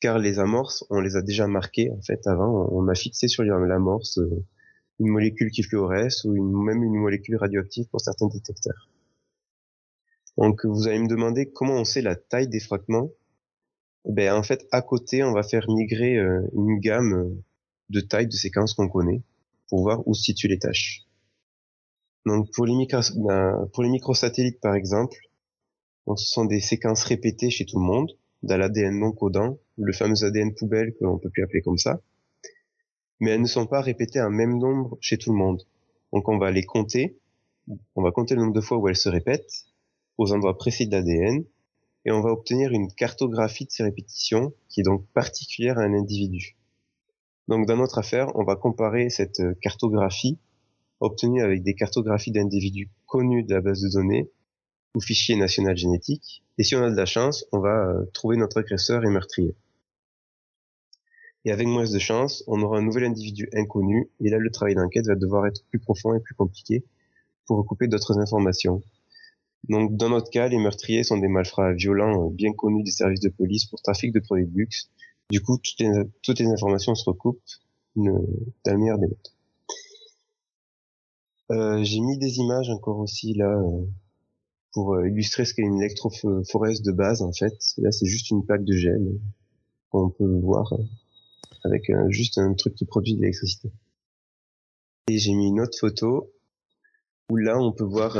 car 0.00 0.18
les 0.18 0.38
amorces, 0.38 0.84
on 0.88 1.00
les 1.00 1.16
a 1.16 1.22
déjà 1.22 1.46
marquées 1.46 1.90
en 1.90 2.00
fait 2.00 2.26
avant. 2.26 2.68
On 2.72 2.88
a 2.88 2.94
fixé 2.94 3.28
sur 3.28 3.42
l'amorce 3.42 4.18
euh, 4.18 4.44
une 5.00 5.08
molécule 5.08 5.50
qui 5.50 5.62
fluoresce 5.62 6.24
ou 6.24 6.62
même 6.62 6.82
une 6.84 6.94
molécule 6.94 7.36
radioactive 7.36 7.86
pour 7.88 8.00
certains 8.00 8.28
détecteurs. 8.28 8.88
Donc, 10.36 10.64
vous 10.64 10.86
allez 10.86 11.00
me 11.00 11.08
demander 11.08 11.50
comment 11.50 11.74
on 11.74 11.84
sait 11.84 12.02
la 12.02 12.14
taille 12.14 12.48
des 12.48 12.60
fragments. 12.60 13.10
Ben, 14.04 14.34
en 14.34 14.42
fait, 14.42 14.66
à 14.70 14.82
côté, 14.82 15.24
on 15.24 15.32
va 15.32 15.42
faire 15.42 15.68
migrer 15.68 16.16
euh, 16.16 16.40
une 16.54 16.78
gamme 16.78 17.36
de 17.88 18.00
taille 18.00 18.28
de 18.28 18.32
séquences 18.32 18.74
qu'on 18.74 18.88
connaît 18.88 19.22
pour 19.68 19.82
voir 19.82 20.06
où 20.06 20.14
se 20.14 20.22
situent 20.22 20.48
les 20.48 20.58
tâches. 20.58 21.06
Donc 22.26 22.50
pour 22.52 22.66
les, 22.66 22.74
ben, 23.16 23.68
microsatellites 23.78 24.60
par 24.60 24.74
exemple, 24.74 25.16
ce 26.16 26.28
sont 26.28 26.44
des 26.44 26.60
séquences 26.60 27.04
répétées 27.04 27.50
chez 27.50 27.64
tout 27.64 27.78
le 27.78 27.84
monde, 27.84 28.10
dans 28.42 28.56
l'ADN 28.56 28.98
non 28.98 29.12
codant, 29.12 29.58
le 29.78 29.92
fameux 29.92 30.24
ADN 30.24 30.54
poubelle 30.54 30.92
que 30.92 31.04
l'on 31.04 31.18
peut 31.18 31.30
plus 31.30 31.42
appeler 31.42 31.62
comme 31.62 31.78
ça, 31.78 32.00
mais 33.20 33.32
elles 33.32 33.42
ne 33.42 33.46
sont 33.46 33.66
pas 33.66 33.80
répétées 33.80 34.20
en 34.20 34.30
même 34.30 34.58
nombre 34.58 34.96
chez 35.00 35.18
tout 35.18 35.30
le 35.30 35.38
monde. 35.38 35.62
Donc 36.12 36.28
on 36.28 36.38
va 36.38 36.50
les 36.50 36.64
compter, 36.64 37.18
on 37.94 38.02
va 38.02 38.10
compter 38.10 38.34
le 38.34 38.40
nombre 38.40 38.54
de 38.54 38.60
fois 38.60 38.78
où 38.78 38.88
elles 38.88 38.96
se 38.96 39.08
répètent, 39.08 39.66
aux 40.18 40.32
endroits 40.32 40.58
précis 40.58 40.86
de 40.86 40.92
l'ADN, 40.92 41.44
et 42.04 42.12
on 42.12 42.20
va 42.20 42.30
obtenir 42.30 42.72
une 42.72 42.92
cartographie 42.92 43.66
de 43.66 43.70
ces 43.70 43.82
répétitions 43.82 44.52
qui 44.68 44.80
est 44.80 44.84
donc 44.84 45.06
particulière 45.12 45.78
à 45.78 45.82
un 45.82 45.94
individu. 45.94 46.56
Donc 47.48 47.66
dans 47.66 47.76
notre 47.76 47.98
affaire, 47.98 48.30
on 48.36 48.44
va 48.44 48.56
comparer 48.56 49.10
cette 49.10 49.40
euh, 49.40 49.54
cartographie 49.60 50.38
obtenue 51.00 51.42
avec 51.42 51.62
des 51.62 51.74
cartographies 51.74 52.30
d'individus 52.30 52.90
connus 53.06 53.42
de 53.42 53.54
la 53.54 53.60
base 53.60 53.80
de 53.80 53.88
données 53.88 54.30
ou 54.94 55.00
fichier 55.00 55.36
national 55.36 55.76
génétique. 55.76 56.42
Et 56.58 56.62
si 56.62 56.76
on 56.76 56.82
a 56.82 56.90
de 56.90 56.96
la 56.96 57.06
chance, 57.06 57.44
on 57.52 57.58
va 57.58 57.88
euh, 57.88 58.04
trouver 58.12 58.36
notre 58.36 58.58
agresseur 58.58 59.04
et 59.04 59.08
meurtrier. 59.08 59.54
Et 61.44 61.52
avec 61.52 61.66
moins 61.66 61.90
de 61.90 61.98
chance, 61.98 62.44
on 62.46 62.60
aura 62.62 62.78
un 62.78 62.82
nouvel 62.82 63.04
individu 63.04 63.48
inconnu, 63.54 64.10
et 64.20 64.30
là 64.30 64.38
le 64.38 64.50
travail 64.50 64.74
d'enquête 64.74 65.06
va 65.06 65.14
devoir 65.14 65.46
être 65.46 65.64
plus 65.70 65.78
profond 65.78 66.14
et 66.14 66.20
plus 66.20 66.34
compliqué 66.34 66.84
pour 67.46 67.56
recouper 67.58 67.88
d'autres 67.88 68.18
informations. 68.18 68.82
Donc 69.68 69.96
dans 69.96 70.08
notre 70.08 70.30
cas, 70.30 70.48
les 70.48 70.58
meurtriers 70.58 71.04
sont 71.04 71.18
des 71.18 71.28
malfrats 71.28 71.72
violents 71.72 72.26
euh, 72.26 72.30
bien 72.30 72.52
connus 72.52 72.82
des 72.82 72.90
services 72.90 73.20
de 73.20 73.28
police 73.28 73.66
pour 73.66 73.80
trafic 73.82 74.12
de 74.12 74.20
produits 74.20 74.46
de 74.46 74.56
luxe 74.56 74.90
du 75.30 75.40
coup, 75.40 75.58
toutes 75.58 76.38
les, 76.38 76.46
informations 76.46 76.94
se 76.94 77.04
recoupent 77.08 77.40
dans 77.94 78.18
le 78.66 78.78
meilleur 78.78 78.98
des 78.98 79.06
notes. 79.06 79.34
Euh, 81.52 81.82
j'ai 81.84 82.00
mis 82.00 82.18
des 82.18 82.38
images 82.38 82.70
encore 82.70 82.98
aussi 82.98 83.34
là 83.34 83.50
euh, 83.50 83.84
pour 84.72 84.94
euh, 84.94 85.08
illustrer 85.08 85.44
ce 85.44 85.54
qu'est 85.54 85.62
une 85.62 85.80
électrophorèse 85.80 86.82
de 86.82 86.92
base 86.92 87.22
en 87.22 87.32
fait. 87.32 87.56
Là, 87.78 87.90
c'est 87.90 88.06
juste 88.06 88.30
une 88.30 88.44
plaque 88.44 88.64
de 88.64 88.74
gel 88.74 89.18
qu'on 89.90 90.10
peut 90.10 90.38
voir 90.42 90.72
avec 91.64 91.90
juste 92.08 92.38
un 92.38 92.54
truc 92.54 92.74
qui 92.74 92.86
produit 92.86 93.14
de 93.14 93.20
l'électricité. 93.20 93.70
Et 95.08 95.18
j'ai 95.18 95.34
mis 95.34 95.48
une 95.48 95.60
autre 95.60 95.78
photo 95.78 96.32
où 97.30 97.36
là, 97.36 97.58
on 97.58 97.72
peut 97.72 97.84
voir 97.84 98.16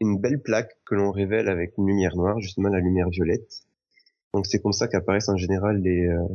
une 0.00 0.18
belle 0.18 0.40
plaque 0.40 0.78
que 0.84 0.94
l'on 0.94 1.10
révèle 1.10 1.48
avec 1.48 1.76
une 1.78 1.86
lumière 1.86 2.16
noire, 2.16 2.40
justement 2.40 2.68
la 2.68 2.80
lumière 2.80 3.08
violette. 3.08 3.64
Donc 4.34 4.46
c'est 4.46 4.60
comme 4.60 4.72
ça 4.72 4.88
qu'apparaissent 4.88 5.28
en 5.28 5.36
général 5.36 5.80
les, 5.82 6.06
euh, 6.06 6.26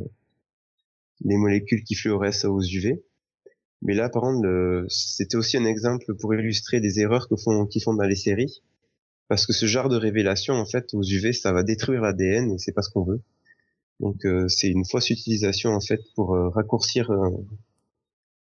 les 1.22 1.38
molécules 1.38 1.84
qui 1.84 1.96
fluorescent 1.96 2.50
aux 2.50 2.62
UV. 2.62 3.04
Mais 3.82 3.94
là, 3.94 4.10
par 4.10 4.24
contre, 4.24 4.86
c'était 4.88 5.36
aussi 5.36 5.58
un 5.58 5.66
exemple 5.66 6.16
pour 6.16 6.34
illustrer 6.34 6.80
des 6.80 7.02
erreurs 7.02 7.28
font, 7.44 7.66
qui 7.66 7.82
font 7.82 7.94
dans 7.94 8.06
les 8.06 8.16
séries. 8.16 8.62
Parce 9.28 9.46
que 9.46 9.54
ce 9.54 9.66
genre 9.66 9.90
de 9.90 9.98
révélation, 9.98 10.54
en 10.54 10.66
fait, 10.66 10.94
aux 10.94 11.04
UV, 11.04 11.34
ça 11.34 11.52
va 11.52 11.64
détruire 11.64 12.02
l'ADN 12.02 12.52
et 12.52 12.58
c'est 12.58 12.72
pas 12.72 12.82
ce 12.82 12.90
qu'on 12.90 13.04
veut. 13.04 13.22
Donc 14.04 14.26
euh, 14.26 14.48
c'est 14.48 14.68
une 14.68 14.86
fausse 14.86 15.10
utilisation, 15.10 15.72
en 15.72 15.80
fait, 15.80 16.02
pour 16.14 16.36
euh, 16.36 16.50
raccourcir 16.50 17.12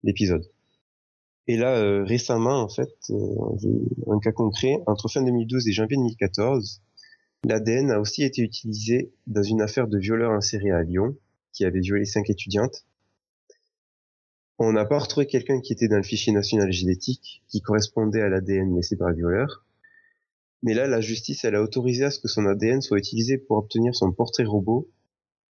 l'épisode. 0.03 0.45
Et 1.47 1.57
là, 1.57 2.05
récemment, 2.05 2.61
en 2.61 2.69
fait, 2.69 2.91
un 3.11 4.19
cas 4.21 4.33
concret, 4.33 4.79
entre 4.87 5.09
fin 5.09 5.23
2012 5.23 5.67
et 5.69 5.73
janvier 5.73 5.97
2014, 5.97 6.83
L'ADN 7.45 7.91
a 7.91 7.99
aussi 7.99 8.23
été 8.23 8.41
utilisé 8.41 9.13
dans 9.27 9.43
une 9.43 9.63
affaire 9.63 9.89
de 9.89 9.99
violeur 9.99 10.31
en 10.31 10.41
série 10.41 10.71
à 10.71 10.83
Lyon, 10.85 11.17
qui 11.53 11.65
avait 11.65 11.81
violé 11.81 12.05
cinq 12.05 12.31
étudiantes. 12.31 12.87
On 14.59 14.73
n'a 14.73 14.85
pas 14.85 15.01
retrouvé 15.01 15.27
quelqu'un 15.27 15.61
qui 15.61 15.73
était 15.73 15.89
dans 15.89 15.97
le 15.97 16.05
fichier 16.05 16.33
national 16.33 16.71
génétique, 16.71 17.43
qui 17.49 17.61
correspondait 17.61 18.23
à 18.23 18.29
l'ADN 18.29 18.77
laissé 18.77 18.97
par 18.97 19.09
le 19.09 19.17
violeur. 19.17 19.67
Mais 20.63 20.73
là, 20.73 20.87
la 20.87 21.01
justice, 21.01 21.45
elle 21.45 21.57
a 21.57 21.63
autorisé 21.63 22.05
à 22.05 22.13
ce 22.13 22.21
que 22.21 22.29
son 22.29 22.47
ADN 22.47 22.81
soit 22.81 22.99
utilisé 22.99 23.39
pour 23.39 23.57
obtenir 23.57 23.97
son 23.97 24.13
portrait 24.13 24.45
robot 24.45 24.89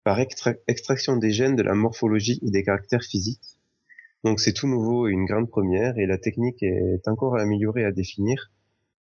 par 0.04 0.20
extraction 0.20 1.18
des 1.18 1.32
gènes 1.32 1.56
de 1.56 1.64
la 1.64 1.74
morphologie 1.74 2.40
et 2.46 2.52
des 2.52 2.64
caractères 2.64 3.04
physiques. 3.04 3.58
Donc 4.24 4.40
c'est 4.40 4.54
tout 4.54 4.68
nouveau 4.68 5.08
et 5.08 5.12
une 5.12 5.26
grande 5.26 5.50
première, 5.50 5.98
et 5.98 6.06
la 6.06 6.18
technique 6.18 6.62
est 6.64 7.08
encore 7.08 7.38
à 7.38 7.42
améliorer 7.42 7.86
à 7.86 7.92
définir, 7.92 8.52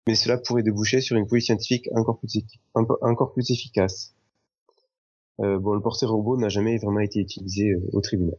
mais 0.07 0.15
cela 0.15 0.39
pourrait 0.39 0.63
déboucher 0.63 1.01
sur 1.01 1.17
une 1.17 1.27
police 1.27 1.47
scientifique 1.47 1.89
encore 1.95 2.19
plus, 2.19 2.43
encore 2.75 3.33
plus 3.33 3.51
efficace. 3.51 4.15
Euh, 5.41 5.59
bon, 5.59 5.75
le 5.75 5.81
portrait 5.81 6.07
robot 6.07 6.37
n'a 6.37 6.49
jamais 6.49 6.79
vraiment 6.79 7.01
été 7.01 7.21
utilisé 7.21 7.71
euh, 7.71 7.91
au 7.93 8.01
tribunal. 8.01 8.37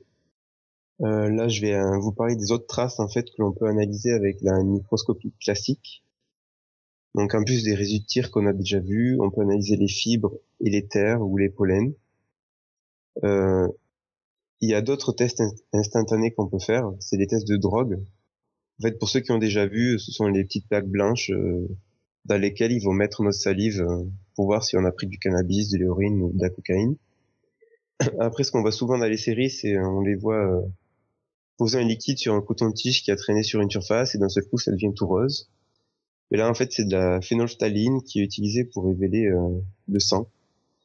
Euh, 1.01 1.29
là, 1.29 1.47
je 1.47 1.61
vais 1.61 1.73
euh, 1.73 1.97
vous 1.97 2.11
parler 2.11 2.35
des 2.35 2.51
autres 2.51 2.67
traces 2.67 2.99
en 2.99 3.07
fait 3.07 3.23
que 3.23 3.41
l'on 3.41 3.53
peut 3.53 3.67
analyser 3.67 4.11
avec 4.11 4.41
la 4.41 4.61
microscopie 4.63 5.33
classique. 5.39 6.03
Donc, 7.15 7.33
en 7.33 7.43
plus 7.43 7.63
des 7.63 7.73
résidus 7.73 8.01
de 8.01 8.05
tir 8.05 8.31
qu'on 8.31 8.45
a 8.45 8.53
déjà 8.53 8.79
vus, 8.79 9.17
on 9.19 9.31
peut 9.31 9.41
analyser 9.41 9.77
les 9.77 9.87
fibres 9.87 10.33
et 10.59 10.69
les 10.69 10.87
terres 10.87 11.21
ou 11.21 11.37
les 11.37 11.49
pollens. 11.49 11.93
Euh, 13.24 13.68
il 14.62 14.70
y 14.70 14.74
a 14.74 14.82
d'autres 14.82 15.14
tests 15.14 15.41
instantanés 15.74 16.32
qu'on 16.32 16.47
peut 16.47 16.60
faire. 16.60 16.91
C'est 16.99 17.18
des 17.18 17.28
tests 17.28 17.47
de 17.47 17.57
drogue. 17.57 17.99
En 18.80 18.84
fait, 18.84 18.97
pour 18.97 19.10
ceux 19.10 19.20
qui 19.20 19.32
ont 19.32 19.38
déjà 19.38 19.66
vu, 19.66 19.99
ce 19.99 20.12
sont 20.12 20.28
les 20.28 20.43
petites 20.43 20.68
plaques 20.68 20.88
blanches 20.88 21.32
euh, 21.32 21.68
dans 22.26 22.38
lesquelles 22.38 22.72
ils 22.72 22.84
vont 22.84 22.93
mettre 22.93 23.24
notre 23.24 23.38
salive 23.38 23.82
euh, 23.82 24.03
pour 24.36 24.45
voir 24.45 24.64
si 24.64 24.78
on 24.78 24.86
a 24.86 24.91
pris 24.91 25.07
du 25.07 25.20
cannabis, 25.20 25.70
de 25.70 25.78
l'héroïne 25.78 26.22
ou 26.22 26.32
de 26.34 26.41
la 26.41 26.49
cocaïne. 26.49 26.95
Après, 28.20 28.43
ce 28.43 28.51
qu'on 28.51 28.62
voit 28.62 28.72
souvent 28.72 28.97
dans 28.97 29.07
les 29.07 29.18
séries, 29.18 29.49
c'est 29.49 29.78
on 29.80 30.01
les 30.01 30.16
voit 30.16 30.64
poser 31.60 31.78
un 31.78 31.84
liquide 31.84 32.18
sur 32.18 32.34
un 32.34 32.41
coton-tige 32.41 33.03
qui 33.03 33.12
a 33.12 33.18
traîné 33.18 33.43
sur 33.43 33.60
une 33.60 33.70
surface 33.70 34.16
et 34.16 34.18
d'un 34.18 34.30
seul 34.30 34.45
coup 34.45 34.57
ça 34.57 34.72
devient 34.72 34.93
tout 34.95 35.05
rose. 35.05 35.51
Et 36.32 36.38
là 36.38 36.49
en 36.49 36.53
fait 36.53 36.72
c'est 36.72 36.86
de 36.86 36.93
la 36.93 37.22
phénolphtaline 37.22 38.01
qui 38.01 38.22
est 38.22 38.24
utilisée 38.24 38.64
pour 38.64 38.86
révéler 38.86 39.26
euh, 39.26 39.60
le 39.89 39.99
sang. 39.99 40.30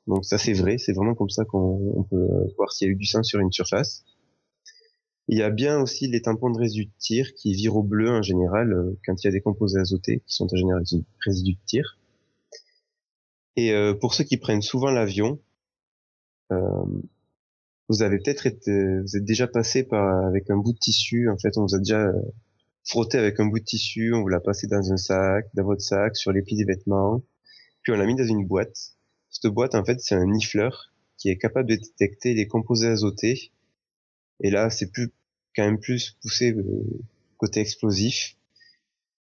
Donc 0.07 0.25
ça 0.25 0.39
c'est 0.39 0.53
vrai, 0.53 0.79
c'est 0.79 0.93
vraiment 0.93 1.15
comme 1.15 1.31
ça 1.31 1.45
qu'on 1.45 2.07
peut 2.11 2.29
voir 2.57 2.73
s'il 2.73 2.89
y 2.89 2.91
a 2.91 2.93
eu 2.93 2.97
du 2.97 3.07
sang 3.07 3.23
sur 3.23 3.41
une 3.41 3.53
surface. 3.53 4.05
Il 5.29 5.39
y 5.39 5.43
a 5.43 5.51
bien 5.51 5.81
aussi 5.81 6.07
les 6.07 6.21
tampons 6.21 6.51
de 6.51 6.59
résidus 6.59 6.87
de 6.87 6.93
tir 6.99 7.35
qui 7.35 7.55
virent 7.55 7.77
au 7.77 7.83
bleu 7.83 8.11
en 8.11 8.23
général 8.23 8.73
euh, 8.73 8.99
quand 9.07 9.15
il 9.23 9.27
y 9.27 9.29
a 9.29 9.33
des 9.33 9.41
composés 9.41 9.81
azotés 9.81 10.21
qui 10.27 10.35
sont 10.35 10.47
en 10.53 10.57
général 10.57 10.83
résidus 11.25 11.55
de 11.55 11.65
tir. 11.67 11.99
Et 13.57 13.73
euh, 13.73 13.95
pour 13.95 14.15
ceux 14.15 14.25
qui 14.25 14.37
prennent 14.37 14.61
souvent 14.61 14.91
l'avion, 14.91 15.41
euh, 16.53 16.85
vous 17.89 18.03
avez 18.03 18.19
peut-être 18.19 18.47
été, 18.47 19.01
vous 19.01 19.17
êtes 19.17 19.25
déjà 19.25 19.47
passé 19.47 19.85
par 19.85 20.27
avec 20.27 20.51
un 20.51 20.57
bout 20.57 20.73
de 20.73 20.79
tissu. 20.79 21.31
En 21.31 21.39
fait, 21.39 21.57
on 21.57 21.63
vous 21.63 21.75
a 21.75 21.79
déjà 21.79 22.13
frotté 22.85 23.19
avec 23.19 23.41
un 23.41 23.47
bout 23.47 23.61
de 23.61 23.65
tissu, 23.65 24.13
on 24.15 24.21
vous 24.23 24.29
l'a 24.29 24.41
passé 24.41 24.67
dans 24.67 24.93
un 24.93 24.97
sac, 24.97 25.47
dans 25.55 25.65
votre 25.65 25.81
sac, 25.81 26.17
sur 26.17 26.33
les 26.33 26.43
plis 26.43 26.57
des 26.57 26.65
vêtements, 26.65 27.23
puis 27.83 27.93
on 27.93 27.97
l'a 27.97 28.07
mis 28.07 28.17
dans 28.17 28.27
une 28.27 28.47
boîte. 28.47 28.94
Cette 29.35 29.53
boîte, 29.53 29.75
en 29.75 29.85
fait, 29.85 30.01
c'est 30.01 30.15
un 30.15 30.27
nifleur 30.27 30.93
qui 31.19 31.29
est 31.29 31.37
capable 31.37 31.69
de 31.69 31.77
détecter 31.77 32.33
les 32.35 32.47
composés 32.47 32.89
azotés. 32.89 33.53
Et 34.41 34.51
là, 34.51 34.71
c'est 34.71 34.91
plus 34.91 35.13
quand 35.55 35.65
même 35.65 35.79
plus 35.79 36.17
poussé 36.23 36.53
euh, 36.53 36.65
côté 37.37 37.61
explosif. 37.61 38.37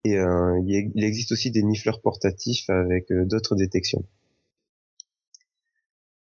Et 0.05 0.17
euh, 0.19 0.61
il 0.67 1.03
existe 1.03 1.33
aussi 1.33 1.51
des 1.51 1.63
nifleurs 1.63 2.01
portatifs 2.01 2.69
avec 2.71 3.11
euh, 3.11 3.25
d'autres 3.25 3.57
détections. 3.57 4.05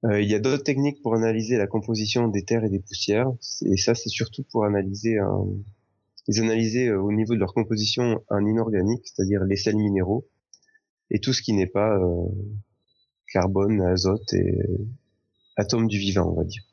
Euh, 0.06 0.22
il 0.22 0.30
y 0.30 0.36
a 0.36 0.40
d'autres 0.40 0.64
techniques 0.64 1.02
pour 1.02 1.16
analyser 1.16 1.58
la 1.58 1.68
composition 1.68 2.28
des 2.28 2.44
terres 2.44 2.64
et 2.64 2.70
des 2.70 2.80
poussières, 2.80 3.32
et 3.66 3.78
ça 3.78 3.96
c'est 3.96 4.10
surtout 4.10 4.44
pour 4.52 4.66
analyser 4.66 5.18
les 6.28 6.40
analyser 6.40 6.88
euh, 6.90 7.02
au 7.02 7.12
niveau 7.12 7.34
de 7.34 7.40
leur 7.40 7.54
composition 7.54 8.24
en 8.30 8.46
inorganique, 8.46 9.08
c'est-à-dire 9.08 9.44
les 9.44 9.56
sels 9.56 9.78
minéraux 9.78 10.28
et 11.10 11.20
tout 11.20 11.34
ce 11.34 11.42
qui 11.42 11.54
n'est 11.54 11.68
pas 11.68 12.00
carbone, 13.36 13.82
azote 13.82 14.34
et 14.34 14.58
atomes 15.58 15.88
du 15.88 16.00
vivant, 16.00 16.30
on 16.32 16.36
va 16.36 16.46
dire. 16.46 16.64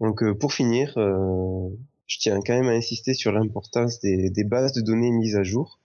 Donc 0.00 0.24
pour 0.40 0.52
finir, 0.52 0.92
je 0.96 2.18
tiens 2.18 2.40
quand 2.44 2.54
même 2.54 2.68
à 2.68 2.72
insister 2.72 3.14
sur 3.14 3.30
l'importance 3.30 4.00
des, 4.00 4.44
bases 4.44 4.72
de 4.72 4.80
données 4.80 5.12
mises 5.12 5.36
à 5.36 5.44
jour 5.44 5.78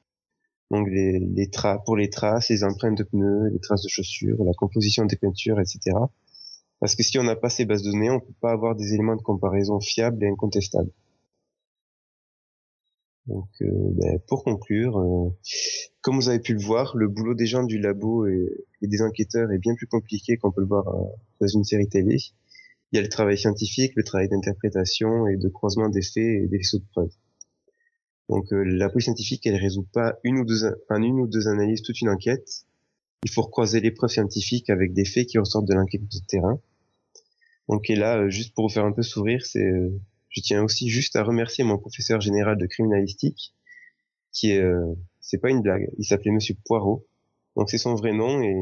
donc 0.72 0.88
les, 0.88 1.20
les 1.20 1.50
pour 1.86 1.98
les 1.98 2.10
traces, 2.10 2.50
les 2.50 2.64
empreintes 2.64 2.98
de 2.98 3.04
pneus, 3.04 3.50
les 3.52 3.60
traces 3.60 3.82
de 3.82 3.90
chaussures, 3.90 4.44
la 4.44 4.54
composition 4.54 5.06
des 5.06 5.16
peintures, 5.16 5.60
etc. 5.60 5.80
Parce 6.80 6.96
que 6.96 7.04
si 7.04 7.18
on 7.18 7.24
n'a 7.24 7.36
pas 7.36 7.50
ces 7.50 7.66
bases 7.66 7.82
de 7.82 7.92
données, 7.92 8.12
on 8.12 8.20
peut 8.20 8.36
pas 8.40 8.52
avoir 8.52 8.76
des 8.76 8.94
éléments 8.94 9.16
de 9.16 9.22
comparaison 9.22 9.80
fiables 9.80 10.24
et 10.24 10.28
incontestables. 10.28 10.92
Donc, 13.30 13.48
euh, 13.62 13.68
ben, 13.92 14.20
pour 14.28 14.44
conclure, 14.44 14.98
euh, 14.98 15.30
comme 16.02 16.16
vous 16.16 16.30
avez 16.30 16.40
pu 16.40 16.54
le 16.54 16.62
voir, 16.62 16.98
le 16.98 17.08
boulot 17.08 17.36
des 17.36 17.46
gens 17.46 17.64
du 17.64 17.78
labo 17.78 18.26
et, 18.26 18.66
des 18.82 19.02
enquêteurs 19.04 19.52
est 19.52 19.60
bien 19.60 19.76
plus 19.76 19.86
compliqué 19.86 20.38
qu'on 20.38 20.52
peut 20.52 20.62
le 20.62 20.68
voir 20.68 20.88
euh, 20.88 21.06
dans 21.40 21.48
une 21.48 21.64
série 21.64 21.88
télé. 21.88 22.18
Il 22.92 22.96
y 22.96 23.00
a 23.00 23.04
le 23.04 23.10
travail 23.10 23.38
scientifique, 23.38 23.94
le 23.96 24.04
travail 24.04 24.30
d'interprétation 24.30 25.28
et 25.28 25.38
de 25.38 25.48
croisement 25.48 25.90
des 25.90 26.02
faits 26.02 26.18
et 26.18 26.48
des 26.48 26.58
faisceaux 26.58 26.80
de 26.80 26.86
preuves. 26.92 27.14
Donc 28.30 28.52
euh, 28.52 28.64
la 28.64 28.90
police 28.90 29.06
scientifique, 29.06 29.46
elle 29.46 29.58
résout 29.58 29.88
pas 29.94 30.18
une 30.24 30.40
ou 30.40 30.46
deux, 30.46 30.66
en 30.90 31.04
une 31.04 31.20
ou 31.20 31.28
deux 31.28 31.48
analyses 31.48 31.84
toute 31.84 32.02
une 32.02 32.10
enquête. 32.10 32.66
Il 33.24 33.30
faut 33.30 33.44
recroiser 33.44 33.80
les 33.80 33.92
preuves 33.92 34.10
scientifiques 34.10 34.72
avec 34.72 34.94
des 34.94 35.06
faits 35.06 35.28
qui 35.28 35.38
ressortent 35.38 35.68
de 35.68 35.76
l'enquête 35.76 36.02
de 36.02 36.20
terrain. 36.28 36.60
Donc 37.68 37.92
et 37.92 37.96
là, 37.96 38.18
euh, 38.18 38.30
juste 38.32 38.56
pour 38.56 38.68
vous 38.68 38.74
faire 38.74 38.86
un 38.86 38.92
peu 38.92 39.04
sourire, 39.04 39.46
c'est, 39.46 39.70
je 40.30 40.42
tiens 40.42 40.64
aussi 40.64 40.90
juste 40.90 41.16
à 41.16 41.24
remercier 41.24 41.64
mon 41.64 41.78
professeur 41.78 42.22
général 42.22 42.58
de 42.58 42.66
criminalistique, 42.66 43.54
qui 44.32 44.52
est, 44.52 44.64
c'est 45.20 45.40
pas 45.40 45.50
une 45.50 45.62
blague, 45.62 45.90
il 45.98 46.06
s'appelait 46.06 46.32
Monsieur 46.32 46.56
Poirot. 46.66 47.06
Donc 47.56 47.70
c'est 47.70 47.78
son 47.78 47.96
vrai 47.96 48.14
nom 48.14 48.42
et 48.42 48.56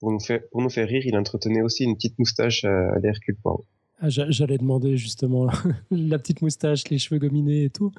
pour 0.00 0.12
nous 0.12 0.20
faire, 0.20 0.40
pour 0.50 0.62
nous 0.62 0.70
faire 0.70 0.86
rire, 0.86 1.02
il 1.06 1.16
entretenait 1.16 1.62
aussi 1.62 1.84
une 1.84 1.96
petite 1.96 2.18
moustache 2.18 2.64
à, 2.64 2.90
à 2.92 2.98
l'Hercule 2.98 3.36
Poirot. 3.42 3.66
Ah, 4.00 4.08
j'allais 4.08 4.58
demander 4.58 4.96
justement 4.96 5.50
la 5.90 6.18
petite 6.18 6.40
moustache, 6.40 6.88
les 6.88 6.98
cheveux 6.98 7.18
gominés 7.18 7.64
et 7.64 7.70
tout. 7.70 7.92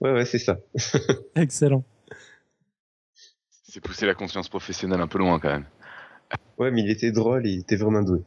Ouais, 0.00 0.12
ouais, 0.12 0.26
c'est 0.26 0.38
ça. 0.38 0.58
Excellent. 1.34 1.82
C'est 3.62 3.80
pousser 3.80 4.04
la 4.04 4.14
conscience 4.14 4.48
professionnelle 4.48 5.00
un 5.00 5.06
peu 5.06 5.18
loin 5.18 5.38
quand 5.38 5.48
même. 5.48 5.66
Ouais, 6.58 6.70
mais 6.70 6.82
il 6.82 6.90
était 6.90 7.10
drôle, 7.10 7.46
il 7.46 7.60
était 7.60 7.76
vraiment 7.76 8.02
doué. 8.02 8.20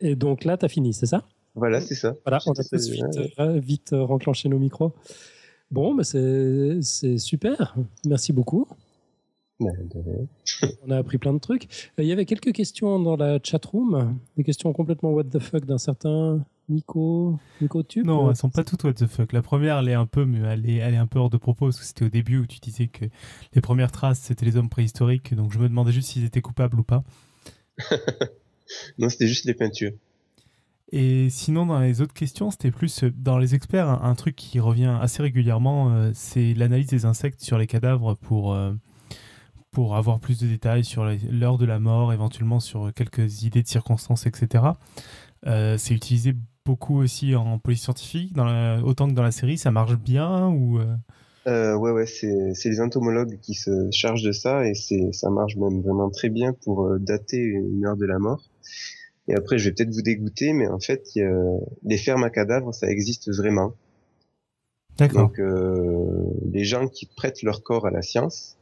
Et 0.00 0.16
donc 0.16 0.44
là, 0.44 0.56
t'as 0.56 0.68
fini, 0.68 0.92
c'est 0.92 1.06
ça? 1.06 1.24
Voilà, 1.54 1.80
c'est 1.80 1.94
ça. 1.94 2.14
Voilà, 2.24 2.38
on 2.46 2.52
a 2.52 2.64
tous 2.64 2.88
vite, 2.90 3.04
euh, 3.38 3.58
vite 3.58 3.92
euh, 3.92 4.02
renclenché 4.02 4.48
nos 4.48 4.58
micros. 4.58 4.92
Bon, 5.70 5.94
bah 5.94 6.04
c'est 6.04 7.18
super. 7.18 7.76
Merci 8.06 8.32
beaucoup. 8.32 8.66
On 9.60 10.90
a 10.90 10.96
appris 10.96 11.18
plein 11.18 11.32
de 11.32 11.38
trucs. 11.38 11.64
Euh, 11.98 12.02
il 12.02 12.06
y 12.06 12.12
avait 12.12 12.24
quelques 12.24 12.52
questions 12.52 12.98
dans 12.98 13.16
la 13.16 13.38
chat 13.42 13.64
room, 13.64 14.18
des 14.36 14.42
questions 14.42 14.72
complètement 14.72 15.10
what 15.12 15.24
the 15.24 15.38
fuck 15.38 15.64
d'un 15.64 15.78
certain 15.78 16.44
Nico, 16.68 17.38
Nico 17.60 17.82
Tube. 17.82 18.06
Non, 18.06 18.30
elles 18.30 18.36
sont 18.36 18.50
pas 18.50 18.64
toutes 18.64 18.82
what 18.82 18.94
the 18.94 19.06
fuck. 19.06 19.32
La 19.32 19.42
première, 19.42 19.78
elle 19.78 19.88
est 19.88 19.94
un 19.94 20.06
peu, 20.06 20.24
mais 20.24 20.40
elle 20.40 20.68
est, 20.68 20.76
elle 20.76 20.94
est 20.94 20.98
un 20.98 21.06
peu 21.06 21.20
hors 21.20 21.30
de 21.30 21.36
propos 21.36 21.66
parce 21.66 21.78
que 21.78 21.84
c'était 21.84 22.04
au 22.04 22.08
début 22.08 22.38
où 22.38 22.46
tu 22.46 22.58
disais 22.58 22.88
que 22.88 23.04
les 23.54 23.60
premières 23.60 23.92
traces 23.92 24.20
c'était 24.20 24.44
les 24.44 24.56
hommes 24.56 24.68
préhistoriques, 24.68 25.34
donc 25.34 25.52
je 25.52 25.58
me 25.58 25.68
demandais 25.68 25.92
juste 25.92 26.08
s'ils 26.08 26.24
étaient 26.24 26.42
coupables 26.42 26.80
ou 26.80 26.84
pas. 26.84 27.04
non, 28.98 29.08
c'était 29.08 29.26
juste 29.26 29.44
les 29.44 29.54
peintures. 29.54 29.92
Et 30.92 31.28
sinon, 31.30 31.66
dans 31.66 31.80
les 31.80 32.00
autres 32.00 32.12
questions, 32.12 32.50
c'était 32.50 32.70
plus 32.70 33.04
euh, 33.04 33.12
dans 33.16 33.38
les 33.38 33.54
experts, 33.54 33.88
un, 33.88 34.14
truc 34.14 34.36
qui 34.36 34.60
revient 34.60 34.96
assez 35.00 35.22
régulièrement, 35.22 35.92
euh, 35.92 36.10
c'est 36.14 36.54
l'analyse 36.54 36.86
des 36.86 37.04
insectes 37.04 37.40
sur 37.40 37.58
les 37.58 37.66
cadavres 37.66 38.14
pour 38.14 38.56
pour 39.74 39.96
avoir 39.96 40.20
plus 40.20 40.38
de 40.38 40.46
détails 40.46 40.84
sur 40.84 41.04
l'heure 41.04 41.58
de 41.58 41.66
la 41.66 41.80
mort, 41.80 42.12
éventuellement 42.12 42.60
sur 42.60 42.92
quelques 42.94 43.42
idées 43.42 43.62
de 43.62 43.68
circonstances, 43.68 44.24
etc. 44.26 44.64
Euh, 45.46 45.76
c'est 45.76 45.94
utilisé 45.94 46.32
beaucoup 46.64 46.98
aussi 46.98 47.34
en 47.34 47.58
police 47.58 47.82
scientifique, 47.82 48.32
dans 48.32 48.80
autant 48.82 49.08
que 49.08 49.12
dans 49.12 49.22
la 49.22 49.32
série. 49.32 49.58
Ça 49.58 49.70
marche 49.70 49.96
bien 49.96 50.48
ou 50.48 50.78
euh... 50.78 50.94
Euh, 51.46 51.76
ouais, 51.76 51.90
ouais, 51.90 52.06
c'est 52.06 52.54
les 52.64 52.80
entomologues 52.80 53.38
qui 53.42 53.52
se 53.52 53.90
chargent 53.90 54.22
de 54.22 54.32
ça 54.32 54.66
et 54.66 54.72
ça 55.12 55.28
marche 55.28 55.56
même 55.56 55.82
vraiment 55.82 56.08
très 56.08 56.30
bien 56.30 56.54
pour 56.54 56.86
euh, 56.86 56.98
dater 56.98 57.36
une 57.36 57.84
heure 57.84 57.98
de 57.98 58.06
la 58.06 58.18
mort. 58.18 58.42
Et 59.28 59.34
après, 59.34 59.58
je 59.58 59.68
vais 59.68 59.74
peut-être 59.74 59.92
vous 59.92 60.02
dégoûter, 60.02 60.52
mais 60.52 60.68
en 60.68 60.80
fait, 60.80 61.14
y 61.14 61.22
a, 61.22 61.32
les 61.82 61.96
fermes 61.96 62.24
à 62.24 62.30
cadavres, 62.30 62.74
ça 62.74 62.88
existe 62.88 63.32
vraiment. 63.32 63.74
D'accord. 64.98 65.28
Donc, 65.28 65.40
euh, 65.40 66.30
les 66.52 66.64
gens 66.64 66.88
qui 66.88 67.06
prêtent 67.06 67.42
leur 67.42 67.62
corps 67.62 67.86
à 67.86 67.90
la 67.90 68.02
science, 68.02 68.56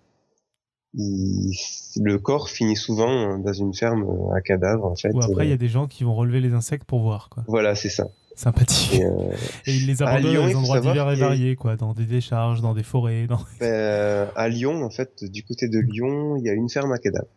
le 0.94 2.16
corps 2.16 2.48
finit 2.50 2.76
souvent 2.76 3.38
dans 3.38 3.53
une 3.53 3.74
ferme 3.74 4.07
à 4.34 4.40
cadavres 4.40 4.84
en 4.84 4.94
fait. 4.94 5.11
Ou 5.12 5.22
après 5.22 5.46
il 5.46 5.50
y 5.50 5.55
a 5.55 5.57
des 5.57 5.68
gens 5.68 5.86
qui 5.86 6.05
vont 6.05 6.14
relever 6.14 6.40
les 6.40 6.53
insectes 6.53 6.84
pour 6.84 7.00
voir 7.00 7.30
quoi. 7.30 7.44
Voilà 7.48 7.74
c'est 7.74 7.88
ça. 7.88 8.09
Sympathique. 8.34 9.00
Et, 9.00 9.05
euh, 9.05 9.11
ils 9.66 9.86
les 9.86 10.03
abandonnent 10.03 10.34
dans 10.34 10.46
des 10.46 10.55
endroits 10.55 10.80
divers 10.80 11.11
et 11.11 11.16
variés 11.16 11.57
quoi, 11.57 11.76
dans 11.76 11.94
des 11.94 12.05
décharges, 12.05 12.61
dans 12.61 12.74
des 12.74 12.82
forêts. 12.82 13.26
Dans... 13.26 13.40
Ben, 13.61 14.28
à 14.36 14.48
Lyon 14.48 14.82
en 14.84 14.90
fait, 14.90 15.24
du 15.24 15.42
côté 15.44 15.68
de 15.68 15.78
Lyon, 15.78 16.36
il 16.36 16.44
y 16.44 16.50
a 16.50 16.53
une 16.53 16.68
ferme 16.68 16.92
à 16.92 16.98
cadavres. 16.98 17.28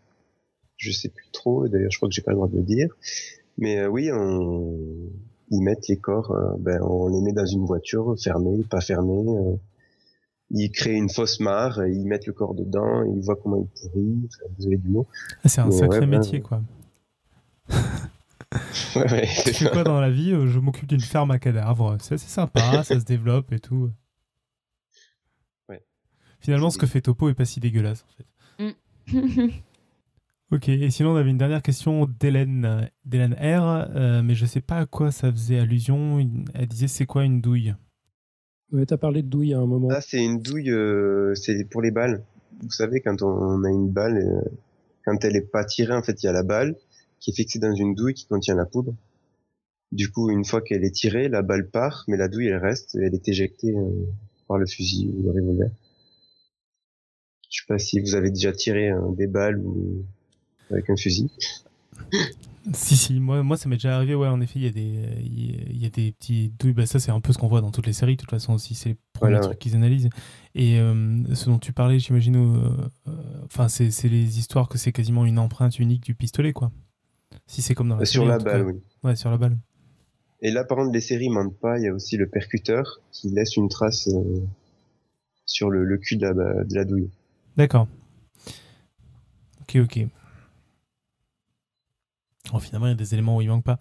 Je 0.78 0.92
sais 0.92 1.10
plus 1.10 1.30
trop, 1.32 1.68
d'ailleurs 1.68 1.92
je 1.92 1.98
crois 1.98 2.10
que 2.10 2.16
j'ai 2.16 2.22
pas 2.22 2.32
le 2.32 2.36
droit 2.38 2.48
de 2.48 2.58
le 2.58 2.64
dire. 2.64 2.90
Mais 3.58 3.80
euh, 3.80 3.88
oui, 3.88 4.12
on... 4.12 4.78
ils 5.52 5.62
mettent 5.62 5.88
les 5.88 5.98
corps, 5.98 6.32
euh, 6.32 6.56
ben, 6.60 6.82
on 6.82 7.08
les 7.08 7.22
met 7.22 7.34
dans 7.34 7.46
une 7.46 7.66
voiture 7.66 8.16
fermée, 8.20 8.64
pas 8.70 8.82
fermée 8.82 9.58
ils 10.52 10.72
créent 10.72 10.96
une 10.96 11.10
fausse 11.10 11.40
mare, 11.40 11.84
et 11.84 11.92
ils 11.92 12.06
mettent 12.06 12.28
le 12.28 12.34
corps 12.34 12.54
dedans, 12.54 13.04
et 13.04 13.10
ils 13.10 13.22
voient 13.22 13.36
comment 13.36 13.58
il 13.58 13.90
pourrit. 13.90 14.30
Avez 14.66 14.78
du 14.78 14.90
mot. 14.90 15.08
Ah, 15.44 15.50
c'est 15.50 15.62
un 15.62 15.66
Mais 15.66 15.72
sacré 15.72 16.00
ouais, 16.00 16.08
ben, 16.08 16.20
métier, 16.20 16.42
quoi. 16.42 16.62
Ouais, 18.96 19.12
ouais, 19.12 19.28
Tu 19.44 19.54
fais 19.54 19.70
quoi 19.70 19.84
dans 19.84 20.00
la 20.00 20.10
vie 20.10 20.32
Euh, 20.32 20.48
Je 20.48 20.60
m'occupe 20.60 20.88
d'une 20.88 21.02
ferme 21.02 21.30
à 21.32 21.40
cadavres. 21.40 21.98
C'est 22.00 22.14
assez 22.14 22.30
sympa, 22.30 22.62
ça 22.84 22.98
se 22.98 23.04
développe 23.04 23.52
et 23.52 23.60
tout. 23.60 23.92
Ouais. 25.68 25.84
Finalement, 26.40 26.70
ce 26.70 26.78
que 26.78 26.86
fait 26.86 27.02
Topo 27.02 27.28
est 27.28 27.34
pas 27.34 27.44
si 27.44 27.60
dégueulasse, 27.60 28.06
en 28.06 28.64
fait. 28.64 29.52
Ok, 30.56 30.70
et 30.70 30.90
sinon, 30.90 31.12
on 31.12 31.16
avait 31.18 31.32
une 31.32 31.38
dernière 31.38 31.62
question 31.62 32.08
d'Hélène 32.18 32.64
euh, 32.64 32.86
d'Hélène 33.04 33.34
R, 33.34 33.90
euh, 33.94 34.22
mais 34.24 34.36
je 34.36 34.46
sais 34.46 34.62
pas 34.62 34.78
à 34.78 34.86
quoi 34.86 35.12
ça 35.12 35.30
faisait 35.30 35.60
allusion. 35.60 36.18
Elle 36.54 36.68
disait 36.68 36.88
c'est 36.88 37.06
quoi 37.06 37.26
une 37.26 37.42
douille? 37.42 37.76
Ouais, 38.72 38.86
t'as 38.86 38.96
parlé 38.96 39.22
de 39.22 39.28
douille 39.28 39.54
à 39.54 39.60
un 39.60 39.66
moment. 39.66 39.90
Là, 39.90 40.00
c'est 40.00 40.24
une 40.24 40.40
douille, 40.40 40.72
euh, 40.72 41.36
c'est 41.36 41.66
pour 41.66 41.82
les 41.82 41.92
balles. 41.92 42.24
Vous 42.62 42.72
savez, 42.72 43.02
quand 43.02 43.22
on 43.22 43.66
a 43.66 43.70
une 43.70 43.90
balle, 43.90 44.18
euh, 44.18 44.50
quand 45.04 45.26
elle 45.26 45.36
est 45.36 45.52
pas 45.52 45.66
tirée, 45.66 45.94
en 45.94 46.02
fait, 46.02 46.24
il 46.24 46.28
y 46.28 46.30
a 46.30 46.32
la 46.32 46.44
balle 46.44 46.78
qui 47.20 47.32
est 47.32 47.34
fixée 47.34 47.60
dans 47.60 47.76
une 47.76 47.94
douille 47.94 48.14
qui 48.14 48.26
contient 48.26 48.56
la 48.56 48.66
poudre. 48.66 48.96
Du 49.92 50.10
coup, 50.10 50.30
une 50.30 50.46
fois 50.46 50.62
qu'elle 50.62 50.86
est 50.86 50.96
tirée, 50.96 51.28
la 51.28 51.42
balle 51.42 51.70
part, 51.70 52.06
mais 52.08 52.16
la 52.16 52.30
douille, 52.30 52.48
elle 52.48 52.58
reste, 52.58 52.96
et 52.96 53.04
elle 53.04 53.14
est 53.14 53.28
éjectée 53.28 53.76
euh, 53.76 53.90
par 54.48 54.58
le 54.58 54.66
fusil 54.66 55.12
ou 55.14 55.22
le 55.22 55.32
revolver. 55.32 55.70
Je 57.50 57.60
sais 57.60 57.66
pas 57.68 57.78
si 57.78 58.00
vous 58.00 58.16
avez 58.16 58.30
déjà 58.30 58.54
tiré 58.54 58.90
euh, 58.90 59.02
des 59.18 59.28
balles 59.28 59.60
ou 59.60 60.06
avec 60.72 60.90
un 60.90 60.96
fusil. 60.96 61.30
Si, 62.74 62.98
si, 62.98 63.20
moi, 63.20 63.44
moi 63.44 63.58
ça 63.58 63.70
m'est 63.70 63.76
déjà 63.76 63.96
arrivé, 63.96 64.16
ouais, 64.16 64.28
en 64.28 64.42
effet, 64.42 64.58
il 64.60 64.64
y, 64.66 64.68
a 64.68 64.72
des, 64.72 64.98
euh, 64.98 65.22
il 65.22 65.78
y 65.78 65.86
a- 65.86 65.90
des 65.90 66.12
petits 66.14 66.50
douilles. 66.58 66.74
Bah, 66.74 66.88
ça, 66.88 67.00
c'est 67.00 67.12
un 67.12 67.22
peu 67.22 67.32
ce 67.32 67.38
qu'on 67.38 67.48
voit 67.48 67.62
dans 67.62 67.70
toutes 67.72 67.86
les 67.86 67.94
séries, 67.94 68.16
de 68.16 68.22
toute 68.22 68.32
façon, 68.32 68.54
aussi. 68.54 68.74
C'est 68.74 68.90
les 68.90 68.98
premiers 69.14 69.34
Voilà, 69.34 69.40
trucs 69.40 69.60
qu'ils 69.60 69.76
analysent. 69.76 70.10
Et 70.56 70.80
euh, 70.80 71.24
ce 71.36 71.46
dont 71.46 71.60
tu 71.60 71.74
parlais, 71.74 72.00
j'imagine, 72.00 72.36
euh, 72.38 72.88
euh, 73.08 73.12
enfin, 73.46 73.68
c'est 73.68 73.92
c'est 73.92 74.10
les 74.10 74.40
histoires 74.40 74.68
que 74.68 74.80
c'est 74.80 74.92
quasiment 74.92 75.26
une 75.26 75.38
empreinte 75.38 75.78
unique 75.78 76.04
du 76.04 76.16
pistolet, 76.16 76.54
quoi. 76.54 76.72
Si 77.48 77.62
c'est 77.62 77.76
comme 77.76 77.90
dans 77.90 77.98
la 77.98 78.02
Euh, 78.02 78.06
sur 78.06 78.24
série, 78.24 78.34
en 78.34 78.38
la 78.38 78.40
balle, 78.40 78.62
cas. 78.62 78.68
oui. 78.68 78.82
Ouais, 79.04 79.16
sur 79.16 79.30
la 79.30 79.38
balle. 79.38 79.58
Et 80.42 80.52
là, 80.52 80.64
par 80.64 80.78
contre, 80.78 80.92
les 80.92 81.02
séries 81.02 81.30
mentent 81.30 81.58
pas. 81.60 81.78
Il 81.78 81.84
y 81.84 81.88
a 81.88 81.94
aussi 81.94 82.18
le 82.18 82.28
percuteur 82.28 83.00
qui 83.12 83.30
laisse 83.30 83.58
une 83.58 83.70
trace 83.70 84.08
euh, 84.08 84.42
sur 85.46 85.70
le, 85.70 85.84
le 85.86 85.98
cul 85.98 86.18
de 86.18 86.26
la, 86.28 86.34
de 86.64 86.76
la 86.76 86.86
douille. 86.86 87.10
D'accord. 87.58 87.88
Ok, 89.62 89.76
ok. 89.84 90.08
Bon, 92.52 92.60
finalement, 92.60 92.88
il 92.88 92.90
y 92.90 92.94
a 92.94 92.96
des 92.96 93.14
éléments 93.14 93.38
où 93.38 93.42
il 93.42 93.50
manque 93.50 93.64
pas. 93.64 93.80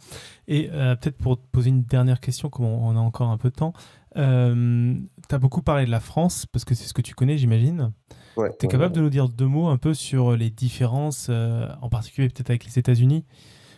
Et 0.48 0.70
euh, 0.72 0.96
peut-être 0.96 1.18
pour 1.18 1.36
te 1.36 1.46
poser 1.52 1.70
une 1.70 1.82
dernière 1.82 2.20
question, 2.20 2.48
comme 2.48 2.66
on 2.66 2.96
a 2.96 3.00
encore 3.00 3.30
un 3.30 3.38
peu 3.38 3.50
de 3.50 3.54
temps, 3.54 3.72
euh, 4.16 4.94
tu 5.28 5.34
as 5.34 5.38
beaucoup 5.38 5.62
parlé 5.62 5.86
de 5.86 5.90
la 5.90 6.00
France, 6.00 6.46
parce 6.46 6.64
que 6.64 6.74
c'est 6.74 6.86
ce 6.86 6.94
que 6.94 7.02
tu 7.02 7.14
connais, 7.14 7.36
j'imagine. 7.36 7.92
Ouais. 8.36 8.50
Tu 8.58 8.66
es 8.66 8.68
ouais, 8.68 8.72
capable 8.72 8.92
ouais. 8.94 8.98
de 8.98 9.02
nous 9.02 9.10
dire 9.10 9.28
deux 9.28 9.46
mots 9.46 9.68
un 9.68 9.76
peu 9.76 9.94
sur 9.94 10.36
les 10.36 10.50
différences, 10.50 11.28
euh, 11.30 11.68
en 11.82 11.88
particulier 11.88 12.28
peut-être 12.28 12.50
avec 12.50 12.64
les 12.64 12.78
États-Unis? 12.78 13.24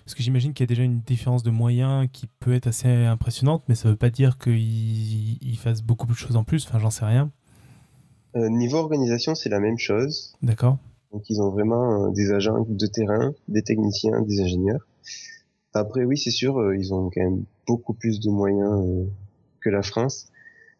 Parce 0.04 0.14
que 0.14 0.22
j'imagine 0.22 0.54
qu'il 0.54 0.62
y 0.62 0.68
a 0.68 0.68
déjà 0.68 0.84
une 0.84 1.00
différence 1.00 1.42
de 1.42 1.50
moyens 1.50 2.08
qui 2.12 2.28
peut 2.38 2.54
être 2.54 2.68
assez 2.68 2.88
impressionnante, 2.88 3.64
mais 3.68 3.74
ça 3.74 3.88
veut 3.88 3.96
pas 3.96 4.10
dire 4.10 4.38
qu'ils 4.38 5.42
ils 5.42 5.58
fassent 5.58 5.82
beaucoup 5.82 6.06
de 6.06 6.12
choses 6.14 6.36
en 6.36 6.44
plus. 6.44 6.64
Enfin, 6.64 6.78
j'en 6.78 6.90
sais 6.90 7.04
rien. 7.04 7.32
Niveau 8.36 8.76
organisation, 8.76 9.34
c'est 9.34 9.48
la 9.48 9.58
même 9.58 9.78
chose. 9.78 10.36
D'accord 10.42 10.78
Donc 11.12 11.28
ils 11.30 11.40
ont 11.40 11.50
vraiment 11.50 12.06
euh, 12.06 12.10
des 12.12 12.32
agents 12.32 12.66
de 12.68 12.86
terrain, 12.86 13.32
des 13.48 13.62
techniciens, 13.62 14.20
des 14.22 14.40
ingénieurs. 14.40 14.86
Après 15.72 16.04
oui, 16.04 16.16
c'est 16.18 16.30
sûr, 16.30 16.58
euh, 16.58 16.76
ils 16.76 16.92
ont 16.94 17.10
quand 17.10 17.22
même 17.22 17.44
beaucoup 17.66 17.94
plus 17.94 18.20
de 18.20 18.30
moyens 18.30 18.84
euh, 18.86 19.04
que 19.60 19.70
la 19.70 19.82
France. 19.82 20.28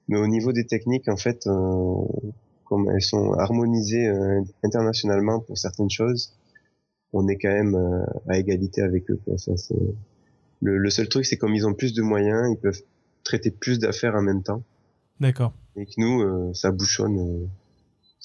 Mais 0.09 0.18
au 0.18 0.27
niveau 0.27 0.53
des 0.53 0.64
techniques, 0.66 1.09
en 1.09 1.16
fait, 1.16 1.47
euh, 1.47 1.95
comme 2.64 2.89
elles 2.91 3.03
sont 3.03 3.33
harmonisées 3.35 4.07
euh, 4.09 4.41
internationalement 4.64 5.41
pour 5.41 5.59
certaines 5.59 5.91
choses, 5.91 6.33
on 7.12 7.27
est 7.29 7.37
quand 7.37 7.53
même 7.53 7.74
euh, 7.74 8.05
à 8.29 8.39
égalité 8.39 8.83
avec 8.83 9.11
eux. 9.11 9.20
Quoi. 9.24 9.37
Ça, 9.39 9.57
c'est- 9.57 9.74
le, 10.62 10.79
le 10.79 10.91
seul 10.91 11.09
truc, 11.09 11.27
c'est 11.27 11.37
comme 11.37 11.55
ils 11.55 11.66
ont 11.66 11.74
plus 11.74 11.93
de 11.93 12.01
moyens, 12.03 12.51
ils 12.51 12.57
peuvent 12.59 12.83
traiter 13.24 13.51
plus 13.51 13.79
d'affaires 13.79 14.14
en 14.14 14.22
même 14.22 14.43
temps. 14.43 14.62
D'accord. 15.20 15.53
Et 15.77 15.85
que 15.85 15.93
nous, 15.99 16.55
ça 16.55 16.70
bouchonne, 16.70 17.47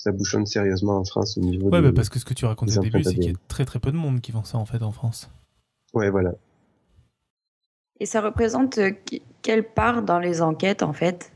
ça 0.03 0.11
bouchonne 0.11 0.47
sérieusement 0.47 0.97
en 0.97 1.03
France 1.05 1.37
au 1.37 1.41
niveau 1.41 1.69
Ouais, 1.69 1.79
de... 1.79 1.85
bah, 1.87 1.93
parce 1.95 2.09
que 2.09 2.17
ce 2.17 2.25
que 2.25 2.33
tu 2.33 2.45
racontais 2.45 2.71
des 2.71 2.79
au 2.79 2.81
début, 2.81 3.03
c'est 3.03 3.13
qu'il 3.13 3.31
y 3.31 3.35
a 3.35 3.37
très 3.47 3.65
très 3.65 3.77
peu 3.77 3.91
de 3.91 3.97
monde 3.97 4.19
qui 4.19 4.31
font 4.31 4.43
ça 4.43 4.57
en 4.57 4.65
fait 4.65 4.81
en 4.81 4.91
France. 4.91 5.29
Ouais, 5.93 6.09
voilà. 6.09 6.33
Et 7.99 8.07
ça 8.07 8.19
représente 8.21 8.79
euh, 8.79 8.89
quelle 9.43 9.63
part 9.63 10.01
dans 10.01 10.17
les 10.17 10.41
enquêtes, 10.41 10.81
en 10.81 10.91
fait? 10.93 11.31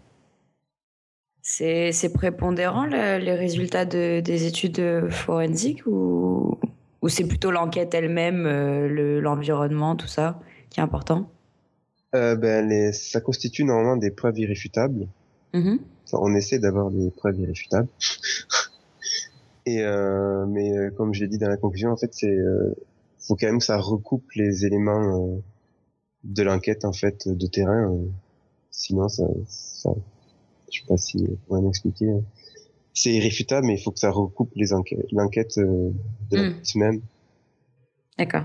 C'est 1.44 2.12
prépondérant, 2.12 2.88
le- 2.88 3.20
les 3.20 3.34
résultats 3.36 3.86
de- 3.86 4.20
des 4.20 4.48
études 4.48 4.80
euh, 4.80 5.12
forensiques 5.12 5.86
ou, 5.86 6.58
ou 7.04 7.10
c'est 7.10 7.28
plutôt 7.28 7.52
l'enquête 7.52 7.94
elle-même, 7.94 8.48
euh, 8.48 8.88
le- 8.88 9.20
l'environnement, 9.20 9.96
tout 9.96 10.08
ça, 10.08 10.40
qui 10.72 10.80
est 10.80 10.84
important? 10.84 11.30
Euh, 12.16 12.36
ben, 12.36 12.68
les, 12.68 12.94
ça 12.94 13.22
constitue 13.22 13.64
normalement 13.64 13.98
des 13.98 14.10
preuves 14.10 14.40
irréfutables. 14.40 15.08
Mhm. 15.54 15.80
Enfin, 16.06 16.18
on 16.22 16.34
essaie 16.36 16.60
d'avoir 16.60 16.92
des 16.92 17.10
preuves 17.12 17.40
irréfutables. 17.40 17.88
Et 19.68 19.82
euh, 19.82 20.46
mais 20.46 20.78
euh, 20.78 20.92
comme 20.92 21.14
je 21.14 21.22
l'ai 21.22 21.28
dit 21.28 21.38
dans 21.40 21.50
la 21.50 21.58
conclusion, 21.58 21.90
en 21.92 21.98
fait, 21.98 22.14
c'est 22.14 22.30
euh, 22.30 22.76
faut 23.20 23.36
quand 23.36 23.48
même 23.48 23.58
que 23.60 23.66
ça 23.66 23.78
recoupe 23.78 24.30
les 24.36 24.66
éléments 24.66 25.34
euh, 25.36 25.38
de 26.24 26.44
l'enquête 26.44 26.86
en 26.86 26.94
fait 26.94 27.28
de 27.28 27.48
terrain. 27.48 27.92
euh. 27.92 28.06
sinon, 28.70 29.10
ça, 29.10 29.24
ça, 29.48 29.90
je 30.72 30.80
sais 30.82 30.86
pas 30.88 30.98
si 30.98 31.26
on 31.28 31.36
pourrait 31.48 31.62
m'expliquer. 31.62 32.12
hein. 32.12 32.22
C'est 32.94 33.12
irréfutable, 33.12 33.66
mais 33.68 33.74
il 33.74 33.84
faut 33.84 33.92
que 33.92 34.00
ça 34.00 34.12
recoupe 34.12 34.52
les 34.56 34.72
enquêtes, 34.72 35.06
l'enquête 35.12 35.58
euh, 35.58 35.90
de 36.32 36.38
Mm. 36.38 36.42
l'enquête 36.44 36.76
même. 36.76 37.02
D'accord. 38.20 38.44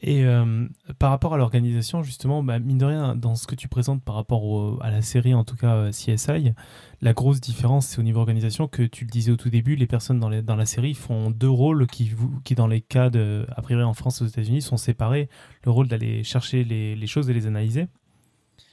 Et 0.00 0.24
euh, 0.24 0.66
par 0.98 1.10
rapport 1.10 1.34
à 1.34 1.38
l'organisation, 1.38 2.02
justement, 2.02 2.42
bah, 2.42 2.58
mine 2.58 2.78
de 2.78 2.84
rien, 2.84 3.14
dans 3.16 3.34
ce 3.34 3.46
que 3.46 3.54
tu 3.54 3.68
présentes 3.68 4.02
par 4.02 4.14
rapport 4.14 4.82
à 4.82 4.90
la 4.90 5.02
série, 5.02 5.34
en 5.34 5.44
tout 5.44 5.56
cas 5.56 5.74
euh, 5.74 5.90
CSI, 5.90 6.52
la 7.00 7.12
grosse 7.12 7.40
différence, 7.40 7.86
c'est 7.86 7.98
au 7.98 8.02
niveau 8.02 8.20
organisation 8.20 8.68
que 8.68 8.82
tu 8.82 9.04
le 9.04 9.10
disais 9.10 9.32
au 9.32 9.36
tout 9.36 9.50
début, 9.50 9.74
les 9.76 9.86
personnes 9.86 10.20
dans, 10.20 10.56
la 10.56 10.66
série 10.66 10.94
font 10.94 11.30
deux 11.30 11.50
rôles 11.50 11.86
qui, 11.86 12.14
dans 12.54 12.66
les 12.66 12.80
cas 12.80 13.10
de, 13.10 13.46
a 13.56 13.62
priori 13.62 13.82
en 13.82 13.94
France 13.94 14.20
et 14.20 14.24
aux 14.24 14.28
États-Unis, 14.28 14.62
sont 14.62 14.76
séparés. 14.76 15.28
Le 15.64 15.70
rôle 15.70 15.88
d'aller 15.88 16.22
chercher 16.22 16.64
les 16.64 17.06
choses 17.06 17.28
et 17.28 17.34
les 17.34 17.46
analyser. 17.46 17.86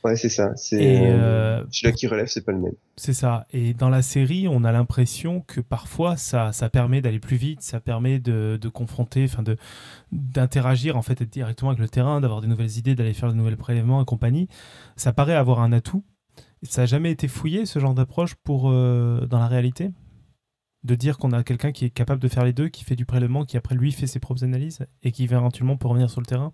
Ouais, 0.03 0.15
c'est 0.15 0.29
ça. 0.29 0.55
C'est 0.55 1.03
euh, 1.09 1.61
euh, 1.61 1.63
celui-là 1.71 1.91
qui 1.91 2.05
relève, 2.05 2.27
c'est 2.27 2.45
pas 2.45 2.51
le 2.51 2.59
même. 2.59 2.75
C'est 2.95 3.13
ça. 3.13 3.47
Et 3.51 3.73
dans 3.73 3.89
la 3.89 4.03
série, 4.03 4.47
on 4.47 4.63
a 4.63 4.71
l'impression 4.71 5.41
que 5.41 5.61
parfois, 5.61 6.15
ça, 6.15 6.51
ça 6.51 6.69
permet 6.69 7.01
d'aller 7.01 7.19
plus 7.19 7.37
vite, 7.37 7.61
ça 7.61 7.79
permet 7.79 8.19
de, 8.19 8.59
de 8.61 8.69
confronter, 8.69 9.23
enfin 9.25 9.41
de 9.41 9.57
d'interagir 10.11 10.95
en 10.95 11.01
fait 11.01 11.23
directement 11.23 11.71
avec 11.71 11.81
le 11.81 11.89
terrain, 11.89 12.21
d'avoir 12.21 12.41
des 12.41 12.47
nouvelles 12.47 12.77
idées, 12.77 12.93
d'aller 12.93 13.13
faire 13.13 13.29
de 13.29 13.33
nouveaux 13.33 13.55
prélèvements 13.55 14.01
et 14.01 14.05
compagnie. 14.05 14.47
Ça 14.95 15.11
paraît 15.11 15.33
avoir 15.33 15.59
un 15.61 15.71
atout. 15.71 16.03
Ça 16.61 16.83
n'a 16.83 16.85
jamais 16.85 17.11
été 17.11 17.27
fouillé 17.27 17.65
ce 17.65 17.79
genre 17.79 17.95
d'approche 17.95 18.35
pour 18.35 18.69
euh, 18.69 19.25
dans 19.25 19.39
la 19.39 19.47
réalité, 19.47 19.91
de 20.83 20.95
dire 20.95 21.17
qu'on 21.17 21.31
a 21.31 21.43
quelqu'un 21.43 21.71
qui 21.71 21.85
est 21.85 21.89
capable 21.89 22.21
de 22.21 22.27
faire 22.27 22.45
les 22.45 22.53
deux, 22.53 22.69
qui 22.69 22.83
fait 22.83 22.95
du 22.95 23.05
prélèvement, 23.05 23.43
qui 23.43 23.57
après 23.57 23.73
lui 23.73 23.91
fait 23.91 24.07
ses 24.07 24.19
propres 24.19 24.43
analyses 24.43 24.85
et 25.01 25.11
qui 25.11 25.23
éventuellement 25.23 25.77
peut 25.77 25.87
revenir 25.87 26.11
sur 26.11 26.21
le 26.21 26.27
terrain? 26.27 26.53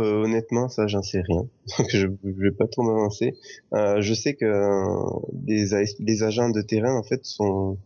Euh, 0.00 0.24
honnêtement, 0.24 0.68
ça, 0.68 0.86
j'en 0.86 1.02
sais 1.02 1.20
rien. 1.20 1.46
Donc, 1.78 1.88
je, 1.90 2.06
je 2.24 2.30
vais 2.42 2.50
pas 2.50 2.66
trop 2.66 2.82
m'avancer. 2.82 3.36
Euh, 3.74 4.00
je 4.00 4.14
sais 4.14 4.34
que 4.34 4.44
euh, 4.44 5.20
les 5.46 6.22
agents 6.22 6.50
de 6.50 6.62
terrain, 6.62 6.96
en 6.96 7.02
fait, 7.02 7.24
sont 7.24 7.78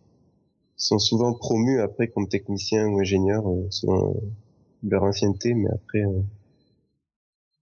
sont 0.77 0.99
souvent 0.99 1.33
promus 1.35 1.81
après 1.81 2.09
comme 2.09 2.29
techniciens 2.29 2.87
ou 2.89 2.99
ingénieurs 2.99 3.49
euh, 3.49 3.67
selon 3.71 4.21
leur 4.83 5.05
ancienneté, 5.05 5.55
mais 5.55 5.71
après 5.73 6.01
euh, 6.01 6.21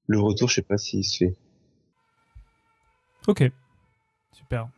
le 0.07 0.19
retour, 0.19 0.49
je 0.49 0.57
sais 0.57 0.63
pas 0.63 0.79
s'il 0.79 1.05
se 1.05 1.19
fait. 1.19 1.37
Ok, 3.29 3.45
super. 4.33 4.69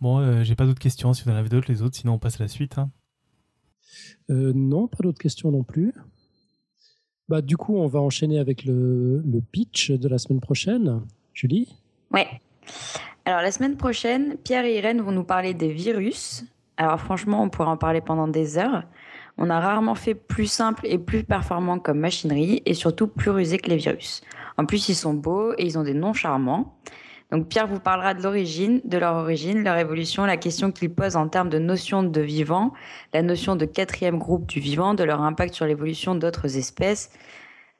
Bon, 0.00 0.18
euh, 0.18 0.44
j'ai 0.44 0.54
pas 0.54 0.66
d'autres 0.66 0.78
questions. 0.80 1.12
Si 1.14 1.24
vous 1.24 1.30
en 1.30 1.34
avez 1.34 1.48
d'autres, 1.48 1.70
les 1.70 1.82
autres, 1.82 1.96
sinon 1.96 2.14
on 2.14 2.18
passe 2.18 2.40
à 2.40 2.44
la 2.44 2.48
suite. 2.48 2.78
hein. 2.78 2.90
Euh, 4.30 4.52
non, 4.54 4.88
pas 4.88 4.98
d'autres 5.02 5.18
questions 5.20 5.50
non 5.50 5.64
plus. 5.64 5.92
Bah, 7.32 7.40
du 7.40 7.56
coup, 7.56 7.78
on 7.78 7.86
va 7.86 7.98
enchaîner 7.98 8.38
avec 8.38 8.66
le, 8.66 9.22
le 9.24 9.40
pitch 9.40 9.90
de 9.90 10.06
la 10.06 10.18
semaine 10.18 10.40
prochaine. 10.40 11.00
Julie? 11.32 11.74
Ouais. 12.12 12.28
Alors, 13.24 13.40
la 13.40 13.50
semaine 13.50 13.78
prochaine, 13.78 14.36
Pierre 14.44 14.66
et 14.66 14.76
Irène 14.76 15.00
vont 15.00 15.12
nous 15.12 15.24
parler 15.24 15.54
des 15.54 15.72
virus. 15.72 16.44
Alors, 16.76 17.00
franchement, 17.00 17.42
on 17.42 17.48
pourrait 17.48 17.70
en 17.70 17.78
parler 17.78 18.02
pendant 18.02 18.28
des 18.28 18.58
heures. 18.58 18.82
On 19.38 19.48
a 19.48 19.60
rarement 19.60 19.94
fait 19.94 20.14
plus 20.14 20.44
simple 20.44 20.86
et 20.86 20.98
plus 20.98 21.24
performant 21.24 21.78
comme 21.78 22.00
machinerie 22.00 22.60
et 22.66 22.74
surtout 22.74 23.06
plus 23.06 23.30
rusé 23.30 23.56
que 23.56 23.70
les 23.70 23.78
virus. 23.78 24.20
En 24.58 24.66
plus, 24.66 24.90
ils 24.90 24.94
sont 24.94 25.14
beaux 25.14 25.54
et 25.56 25.64
ils 25.64 25.78
ont 25.78 25.84
des 25.84 25.94
noms 25.94 26.12
charmants. 26.12 26.76
Donc, 27.32 27.48
Pierre 27.48 27.66
vous 27.66 27.80
parlera 27.80 28.12
de 28.12 28.22
l'origine, 28.22 28.82
de 28.84 28.98
leur 28.98 29.14
origine, 29.14 29.64
leur 29.64 29.78
évolution, 29.78 30.26
la 30.26 30.36
question 30.36 30.70
qu'ils 30.70 30.94
posent 30.94 31.16
en 31.16 31.28
termes 31.28 31.48
de 31.48 31.58
notion 31.58 32.02
de 32.02 32.20
vivant, 32.20 32.74
la 33.14 33.22
notion 33.22 33.56
de 33.56 33.64
quatrième 33.64 34.18
groupe 34.18 34.46
du 34.46 34.60
vivant, 34.60 34.92
de 34.92 35.02
leur 35.02 35.22
impact 35.22 35.54
sur 35.54 35.64
l'évolution 35.64 36.14
d'autres 36.14 36.58
espèces, 36.58 37.10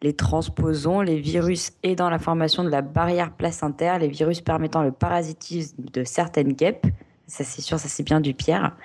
les 0.01 0.15
transposons, 0.15 1.03
les 1.03 1.21
virus 1.21 1.73
aidant 1.83 2.09
la 2.09 2.19
formation 2.19 2.65
de 2.65 2.71
la 2.71 2.81
barrière 2.81 3.31
placentaire, 3.37 3.99
les 3.99 4.09
virus 4.09 4.41
permettant 4.41 4.83
le 4.83 4.91
parasitisme 4.91 5.85
de 5.93 6.03
certaines 6.03 6.55
guêpes, 6.55 6.87
ça 7.33 7.45
c'est 7.45 7.63
sûr, 7.63 7.79
ça 7.79 7.89
c'est 7.89 8.03
bien 8.03 8.21
du 8.21 8.35
Pierre. 8.35 8.77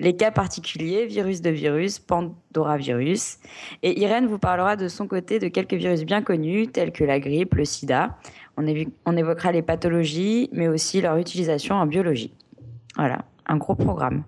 Les 0.00 0.16
cas 0.16 0.30
particuliers, 0.30 1.04
virus 1.04 1.42
de 1.42 1.50
virus, 1.50 1.98
pandoravirus. 1.98 3.38
Et 3.82 4.00
Irène 4.00 4.26
vous 4.26 4.38
parlera 4.38 4.76
de 4.76 4.88
son 4.88 5.06
côté 5.06 5.38
de 5.38 5.48
quelques 5.48 5.74
virus 5.74 6.04
bien 6.04 6.22
connus, 6.22 6.68
tels 6.68 6.92
que 6.92 7.04
la 7.04 7.20
grippe, 7.20 7.54
le 7.54 7.66
sida. 7.66 8.16
On, 8.56 8.66
on 9.06 9.16
évoquera 9.16 9.52
les 9.52 9.62
pathologies, 9.62 10.48
mais 10.52 10.68
aussi 10.68 11.00
leur 11.00 11.16
utilisation 11.16 11.76
en 11.76 11.86
biologie. 11.86 12.32
Voilà, 12.96 13.24
un 13.46 13.56
gros 13.56 13.74
programme. 13.74 14.24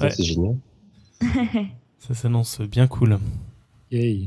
C'est 0.00 0.22
génial. 0.22 0.56
ça 1.98 2.14
s'annonce 2.14 2.60
bien 2.60 2.86
cool. 2.86 3.18
Yay. 3.90 4.26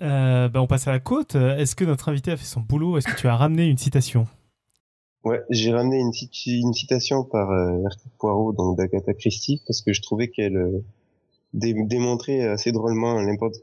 Euh, 0.00 0.48
bah, 0.48 0.60
on 0.60 0.66
passe 0.66 0.88
à 0.88 0.92
la 0.92 1.00
côte. 1.00 1.34
Est-ce 1.34 1.74
que 1.74 1.84
notre 1.84 2.08
invité 2.08 2.30
a 2.32 2.36
fait 2.36 2.44
son 2.44 2.60
boulot? 2.60 2.98
Est-ce 2.98 3.06
que 3.06 3.18
tu 3.18 3.28
as 3.28 3.36
ramené 3.36 3.66
une 3.66 3.78
citation? 3.78 4.26
Ouais, 5.24 5.40
j'ai 5.50 5.72
ramené 5.72 6.00
une, 6.00 6.10
une, 6.46 6.72
citation 6.72 7.22
par 7.22 7.50
euh, 7.50 7.84
Hercule 7.84 8.10
Poirot, 8.18 8.52
donc 8.52 8.76
d'Agatha 8.76 9.14
Christie, 9.14 9.62
parce 9.66 9.80
que 9.80 9.92
je 9.92 10.02
trouvais 10.02 10.28
qu'elle 10.28 10.56
euh, 10.56 10.84
démontrait 11.52 12.42
assez 12.42 12.72
drôlement 12.72 13.20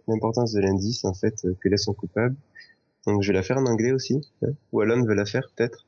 l'importance 0.08 0.54
de 0.54 0.62
l'indice 0.62 1.04
en 1.04 1.14
fait 1.14 1.44
euh, 1.44 1.58
que 1.60 1.68
laisse 1.68 1.84
son 1.84 1.94
coupable. 1.94 2.36
Donc 3.06 3.22
je 3.22 3.28
vais 3.28 3.34
la 3.34 3.44
faire 3.44 3.58
en 3.58 3.66
anglais 3.66 3.92
aussi. 3.92 4.22
Hein. 4.44 4.52
Ou 4.72 4.82
Alan 4.82 5.04
veut 5.04 5.16
la 5.16 5.26
faire 5.26 5.50
peut-être. 5.56 5.86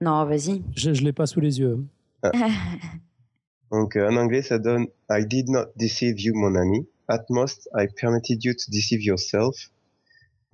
Non, 0.00 0.24
vas-y. 0.24 0.62
Je, 0.76 0.92
je 0.92 1.02
l'ai 1.02 1.12
pas 1.12 1.26
sous 1.26 1.40
les 1.40 1.60
yeux. 1.60 1.84
Ah. 2.22 2.30
donc 3.70 3.96
en 3.96 4.16
anglais 4.16 4.42
ça 4.42 4.58
donne 4.58 4.86
I 5.10 5.24
did 5.26 5.48
not 5.48 5.66
deceive 5.76 6.20
you, 6.20 6.34
mon 6.34 6.54
ami. 6.54 6.86
At 7.08 7.24
most, 7.28 7.68
I 7.74 7.86
permitted 7.86 8.42
you 8.44 8.54
to 8.54 8.70
deceive 8.70 9.02
yourself. 9.02 9.70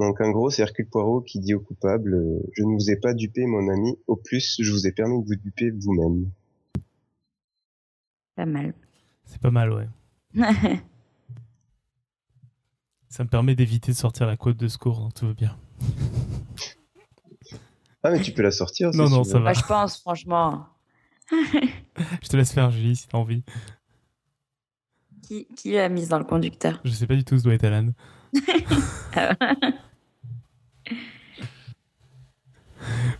Donc 0.00 0.20
en 0.22 0.30
gros, 0.30 0.48
c'est 0.50 0.62
Hercule 0.62 0.88
Poirot 0.88 1.20
qui 1.20 1.40
dit 1.40 1.52
au 1.52 1.60
coupable 1.60 2.14
euh, 2.14 2.40
Je 2.54 2.62
ne 2.62 2.72
vous 2.74 2.90
ai 2.90 2.96
pas 2.96 3.12
dupé, 3.12 3.44
mon 3.44 3.68
ami. 3.68 3.98
Au 4.06 4.16
plus, 4.16 4.56
je 4.58 4.72
vous 4.72 4.86
ai 4.86 4.92
permis 4.92 5.22
de 5.22 5.26
vous 5.26 5.36
duper 5.36 5.70
vous-même. 5.70 6.30
Pas 8.34 8.46
mal. 8.46 8.72
C'est 9.26 9.40
pas 9.40 9.50
mal, 9.50 9.70
ouais. 9.72 9.88
Ça 13.10 13.24
me 13.24 13.28
permet 13.28 13.56
d'éviter 13.56 13.90
de 13.90 13.96
sortir 13.96 14.26
la 14.28 14.36
côte 14.36 14.56
de 14.56 14.68
secours, 14.68 15.00
donc 15.00 15.14
tout 15.14 15.26
va 15.26 15.32
bien. 15.34 15.56
ah, 18.04 18.12
mais 18.12 18.22
tu 18.22 18.30
peux 18.32 18.42
la 18.42 18.52
sortir 18.52 18.92
Non, 18.94 19.10
non, 19.10 19.24
ça 19.24 19.40
va. 19.40 19.52
je 19.52 19.62
pense, 19.62 20.00
franchement. 20.00 20.68
je 21.30 22.28
te 22.28 22.36
laisse 22.36 22.52
faire, 22.52 22.70
Julie, 22.70 22.94
si 22.94 23.08
t'as 23.08 23.18
envie. 23.18 23.42
Qui, 25.22 25.48
qui 25.56 25.72
l'a 25.72 25.88
mise 25.88 26.08
dans 26.08 26.18
le 26.18 26.24
conducteur? 26.24 26.80
Je 26.84 26.90
sais 26.92 27.08
pas 27.08 27.16
du 27.16 27.24
tout, 27.24 27.36
ce 27.36 27.42
doit 27.42 27.54
être 27.54 27.64
Alan. 27.64 27.88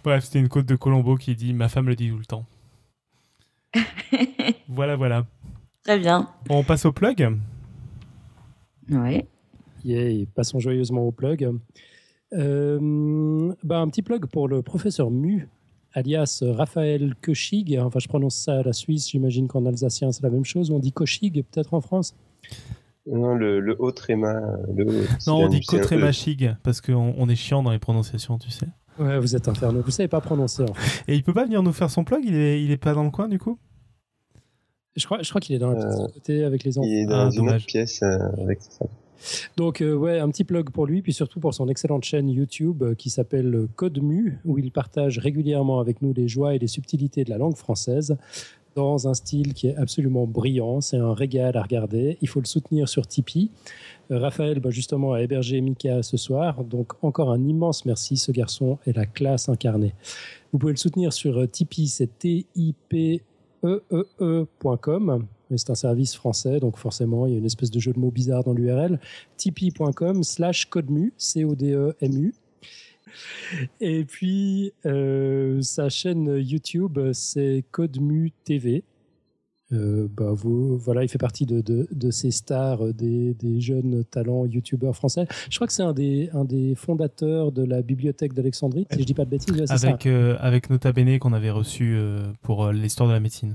Bref, 0.05 0.24
c'était 0.24 0.38
une 0.38 0.49
côte 0.49 0.66
de 0.66 0.76
Colombo 0.76 1.16
qui 1.16 1.34
dit 1.34 1.53
Ma 1.53 1.68
femme 1.68 1.88
le 1.88 1.97
dit 1.97 2.11
tout 2.11 2.18
le 2.18 2.24
temps. 2.26 2.47
voilà, 4.68 4.95
voilà. 4.95 5.26
Très 5.82 5.99
bien. 5.99 6.30
On 6.49 6.62
passe 6.62 6.84
au 6.84 6.93
plug? 6.93 7.38
Ouais. 8.88 9.26
Yeah, 9.85 10.24
passons 10.35 10.59
joyeusement 10.59 11.07
au 11.07 11.12
plug. 11.12 11.51
Euh, 12.33 13.53
bah, 13.62 13.81
un 13.81 13.89
petit 13.89 14.03
plug 14.03 14.26
pour 14.26 14.49
le 14.49 14.62
professeur 14.62 15.11
Mu, 15.11 15.49
alias 15.93 16.43
Raphaël 16.43 17.14
Kochig. 17.22 17.78
Enfin, 17.78 17.99
je 17.99 18.09
prononce 18.09 18.37
ça 18.37 18.59
à 18.59 18.62
la 18.62 18.72
Suisse, 18.72 19.11
j'imagine 19.11 19.49
qu'en 19.49 19.66
alsacien 19.66 20.12
c'est 20.12 20.22
la 20.22 20.31
même 20.31 20.45
chose. 20.45 20.70
On 20.70 20.78
dit 20.78 20.93
Kochig 20.93 21.45
peut-être 21.51 21.74
en 21.74 21.81
France? 21.81 22.14
Non, 23.07 23.35
le, 23.35 23.61
le 23.61 23.76
haut 23.78 23.93
tréma. 23.93 24.41
non, 25.26 25.45
on 25.45 25.49
dit 25.49 25.61
Kotrémachig 25.61 26.55
parce 26.62 26.81
qu'on 26.81 27.14
on 27.16 27.28
est 27.28 27.35
chiant 27.35 27.62
dans 27.62 27.72
les 27.72 27.78
prononciations, 27.78 28.39
tu 28.39 28.51
sais. 28.51 28.68
Ouais, 28.99 29.18
vous 29.18 29.35
êtes 29.35 29.49
infernal. 29.49 29.83
Vous 29.83 29.91
savez 29.91 30.09
pas 30.09 30.20
prononcer. 30.20 30.62
En 30.62 30.74
fait. 30.74 31.11
Et 31.11 31.16
il 31.16 31.22
peut 31.22 31.33
pas 31.33 31.45
venir 31.45 31.62
nous 31.62 31.72
faire 31.72 31.91
son 31.91 32.05
plug? 32.05 32.22
Il 32.24 32.35
est, 32.35 32.62
il 32.62 32.70
est 32.70 32.76
pas 32.76 32.93
dans 32.93 33.05
le 33.05 33.11
coin 33.11 33.28
du 33.28 33.39
coup? 33.39 33.59
Je 34.97 35.05
crois, 35.07 35.22
je 35.22 35.28
crois 35.31 35.41
qu'il 35.41 35.57
est 35.57 35.59
dans 35.59 35.70
la 35.70 35.76
pièce 35.76 36.01
à 36.01 36.12
côté 36.12 36.45
avec 36.45 36.64
les 36.64 36.78
enfants. 36.78 36.87
Il 36.87 37.03
est 37.03 37.07
dans 37.07 37.28
ah, 37.28 37.31
une 37.33 37.49
autre 37.49 37.64
pièce 37.64 38.03
euh, 38.03 38.43
avec 38.43 38.61
ça. 38.61 38.85
Donc, 39.57 39.81
euh, 39.81 39.95
ouais, 39.95 40.18
un 40.18 40.31
petit 40.31 40.45
plug 40.45 40.71
pour 40.71 40.87
lui, 40.87 41.03
puis 41.03 41.12
surtout 41.12 41.41
pour 41.41 41.55
son 41.55 41.68
excellente 41.68 42.05
chaîne 42.05 42.29
YouTube 42.29 42.83
euh, 42.83 42.95
qui 42.95 43.11
s'appelle 43.11 43.66
Code 43.77 44.03
Mu, 44.03 44.39
où 44.45 44.59
il 44.59 44.71
partage 44.71 45.18
régulièrement 45.18 45.81
avec 45.81 46.03
nous 46.03 46.12
les 46.12 46.29
joies 46.29 46.55
et 46.55 46.59
les 46.59 46.68
subtilités 46.68 47.25
de 47.25 47.31
la 47.31 47.39
langue 47.39 47.57
française 47.57 48.16
dans 48.75 49.09
un 49.09 49.14
style 49.14 49.55
qui 49.55 49.68
est 49.68 49.77
absolument 49.77 50.27
brillant. 50.27 50.81
C'est 50.81 50.97
un 50.97 51.14
régal 51.14 51.57
à 51.57 51.62
regarder. 51.62 52.18
Il 52.21 52.29
faut 52.29 52.41
le 52.41 52.47
soutenir 52.47 52.89
sur 52.89 53.07
Tipeee. 53.07 53.51
Euh, 54.11 54.18
Raphaël, 54.18 54.61
bah, 54.61 54.71
justement, 54.71 55.12
a 55.12 55.23
hébergé 55.23 55.61
Mika 55.61 56.03
ce 56.03 56.16
soir. 56.16 56.64
Donc, 56.64 56.93
encore 57.03 57.31
un 57.31 57.45
immense 57.45 57.85
merci. 57.85 58.16
Ce 58.16 58.33
garçon 58.33 58.79
est 58.87 58.97
la 58.97 59.07
classe 59.07 59.49
incarnée. 59.49 59.95
Vous 60.53 60.59
pouvez 60.59 60.73
le 60.73 60.79
soutenir 60.79 61.12
sur 61.12 61.39
euh, 61.39 61.47
Tipeee, 61.47 61.89
c'est 61.89 62.11
T-I-P-E-E-E.com. 65.51 65.59
C'est 65.59 65.70
un 65.70 65.74
service 65.74 66.14
français, 66.14 66.61
donc 66.61 66.76
forcément, 66.76 67.26
il 67.26 67.32
y 67.32 67.36
a 67.36 67.38
une 67.38 67.46
espèce 67.46 67.70
de 67.70 67.80
jeu 67.80 67.92
de 67.92 67.98
mots 67.98 68.11
bizarre 68.11 68.44
dans 68.44 68.53
l'URL. 68.53 68.98
Tipeee.com 69.36 70.22
slash 70.22 70.66
codemu, 70.66 71.12
C-O-D-E-M-U. 71.16 72.34
Et 73.80 74.05
puis, 74.05 74.72
euh, 74.86 75.61
sa 75.62 75.88
chaîne 75.88 76.36
YouTube, 76.36 76.98
c'est 77.12 77.64
CodeMu 77.72 78.32
TV. 78.44 78.84
Euh, 79.72 80.09
bah 80.16 80.32
vous, 80.32 80.76
voilà, 80.78 81.05
il 81.05 81.09
fait 81.09 81.18
partie 81.18 81.46
de, 81.46 81.61
de, 81.61 82.11
ces 82.11 82.32
stars, 82.32 82.86
euh, 82.86 82.92
des, 82.92 83.34
des, 83.34 83.61
jeunes 83.61 84.05
talents 84.05 84.44
youtubeurs 84.44 84.96
français. 84.96 85.26
Je 85.48 85.57
crois 85.57 85.68
que 85.68 85.72
c'est 85.72 85.84
un 85.84 85.92
des, 85.92 86.28
un 86.32 86.44
des 86.44 86.74
fondateurs 86.74 87.53
de 87.53 87.62
la 87.62 87.80
bibliothèque 87.80 88.32
d'Alexandrie, 88.32 88.88
si 88.92 89.01
je 89.01 89.05
dis 89.05 89.14
pas 89.14 89.24
de 89.24 89.30
bêtises. 89.30 89.70
avec, 89.70 90.07
avec 90.07 90.70
Nota 90.70 90.92
Bene 90.92 91.20
qu'on 91.20 91.32
avait 91.32 91.53
reçu 91.53 91.96
pour 92.42 92.72
l'histoire 92.72 93.09
de 93.09 93.14
la 93.14 93.20
médecine. 93.20 93.55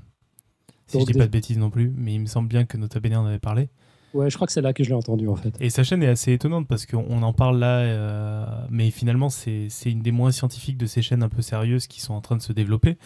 Si 0.88 0.99
je 0.99 1.05
dis 1.05 1.13
pas 1.13 1.25
de 1.25 1.31
bêtises 1.31 1.57
non 1.57 1.69
plus, 1.69 1.91
mais 1.95 2.13
il 2.13 2.19
me 2.19 2.25
semble 2.27 2.47
bien 2.47 2.65
que 2.65 2.77
Nota 2.77 2.99
Bene 2.99 3.17
en 3.17 3.25
avait 3.25 3.39
parlé. 3.39 3.69
Ouais, 4.15 4.29
je 4.29 4.36
crois 4.36 4.47
que 4.47 4.53
c'est 4.53 4.61
là 4.61 4.71
que 4.71 4.81
je 4.81 4.89
l'ai 4.89 4.95
entendu 4.95 5.27
en 5.27 5.36
fait. 5.36 5.53
Et 5.59 5.69
sa 5.69 5.83
chaîne 5.83 6.01
est 6.01 6.07
assez 6.07 6.31
étonnante 6.31 6.69
parce 6.69 6.86
qu'on 6.86 7.21
en 7.21 7.33
parle 7.33 7.59
là, 7.59 7.79
euh, 7.79 8.45
mais 8.69 8.89
finalement 8.89 9.29
c'est 9.29 9.67
une 9.86 10.01
des 10.01 10.13
moins 10.13 10.31
scientifiques 10.31 10.77
de 10.77 10.86
ces 10.86 11.01
chaînes 11.01 11.21
un 11.21 11.27
peu 11.27 11.41
sérieuses 11.41 11.88
qui 11.88 11.99
sont 11.99 12.13
en 12.13 12.21
train 12.21 12.38
de 12.38 12.41
se 12.41 12.53
développer 12.53 12.97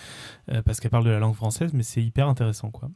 euh, 0.51 0.61
parce 0.61 0.79
qu'elle 0.79 0.91
parle 0.91 1.05
de 1.05 1.09
la 1.09 1.17
langue 1.17 1.33
française, 1.33 1.73
mais 1.73 1.81
c'est 1.81 2.03
hyper 2.03 2.27
intéressant 2.27 2.69
quoi. 2.69 2.89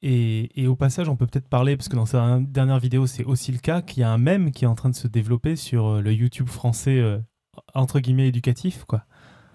Et, 0.00 0.62
et, 0.62 0.68
au 0.68 0.76
passage, 0.76 1.08
on 1.08 1.16
peut 1.16 1.26
peut-être 1.26 1.48
parler, 1.48 1.76
parce 1.76 1.88
que 1.88 1.96
dans 1.96 2.06
sa 2.06 2.38
dernière 2.40 2.78
vidéo, 2.78 3.08
c'est 3.08 3.24
aussi 3.24 3.50
le 3.50 3.58
cas, 3.58 3.82
qu'il 3.82 4.02
y 4.02 4.04
a 4.04 4.10
un 4.10 4.16
mème 4.16 4.52
qui 4.52 4.64
est 4.64 4.68
en 4.68 4.76
train 4.76 4.90
de 4.90 4.94
se 4.94 5.08
développer 5.08 5.56
sur 5.56 5.86
euh, 5.86 6.00
le 6.00 6.12
YouTube 6.12 6.46
français, 6.46 7.02
entre 7.74 7.98
guillemets, 7.98 8.28
éducatif. 8.28 8.84
Quoi. 8.84 9.02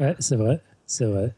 Ouais, 0.02 0.18
c'est 0.20 0.36
vrai, 0.36 0.62
c'est 0.86 1.06
vrai. 1.06 1.34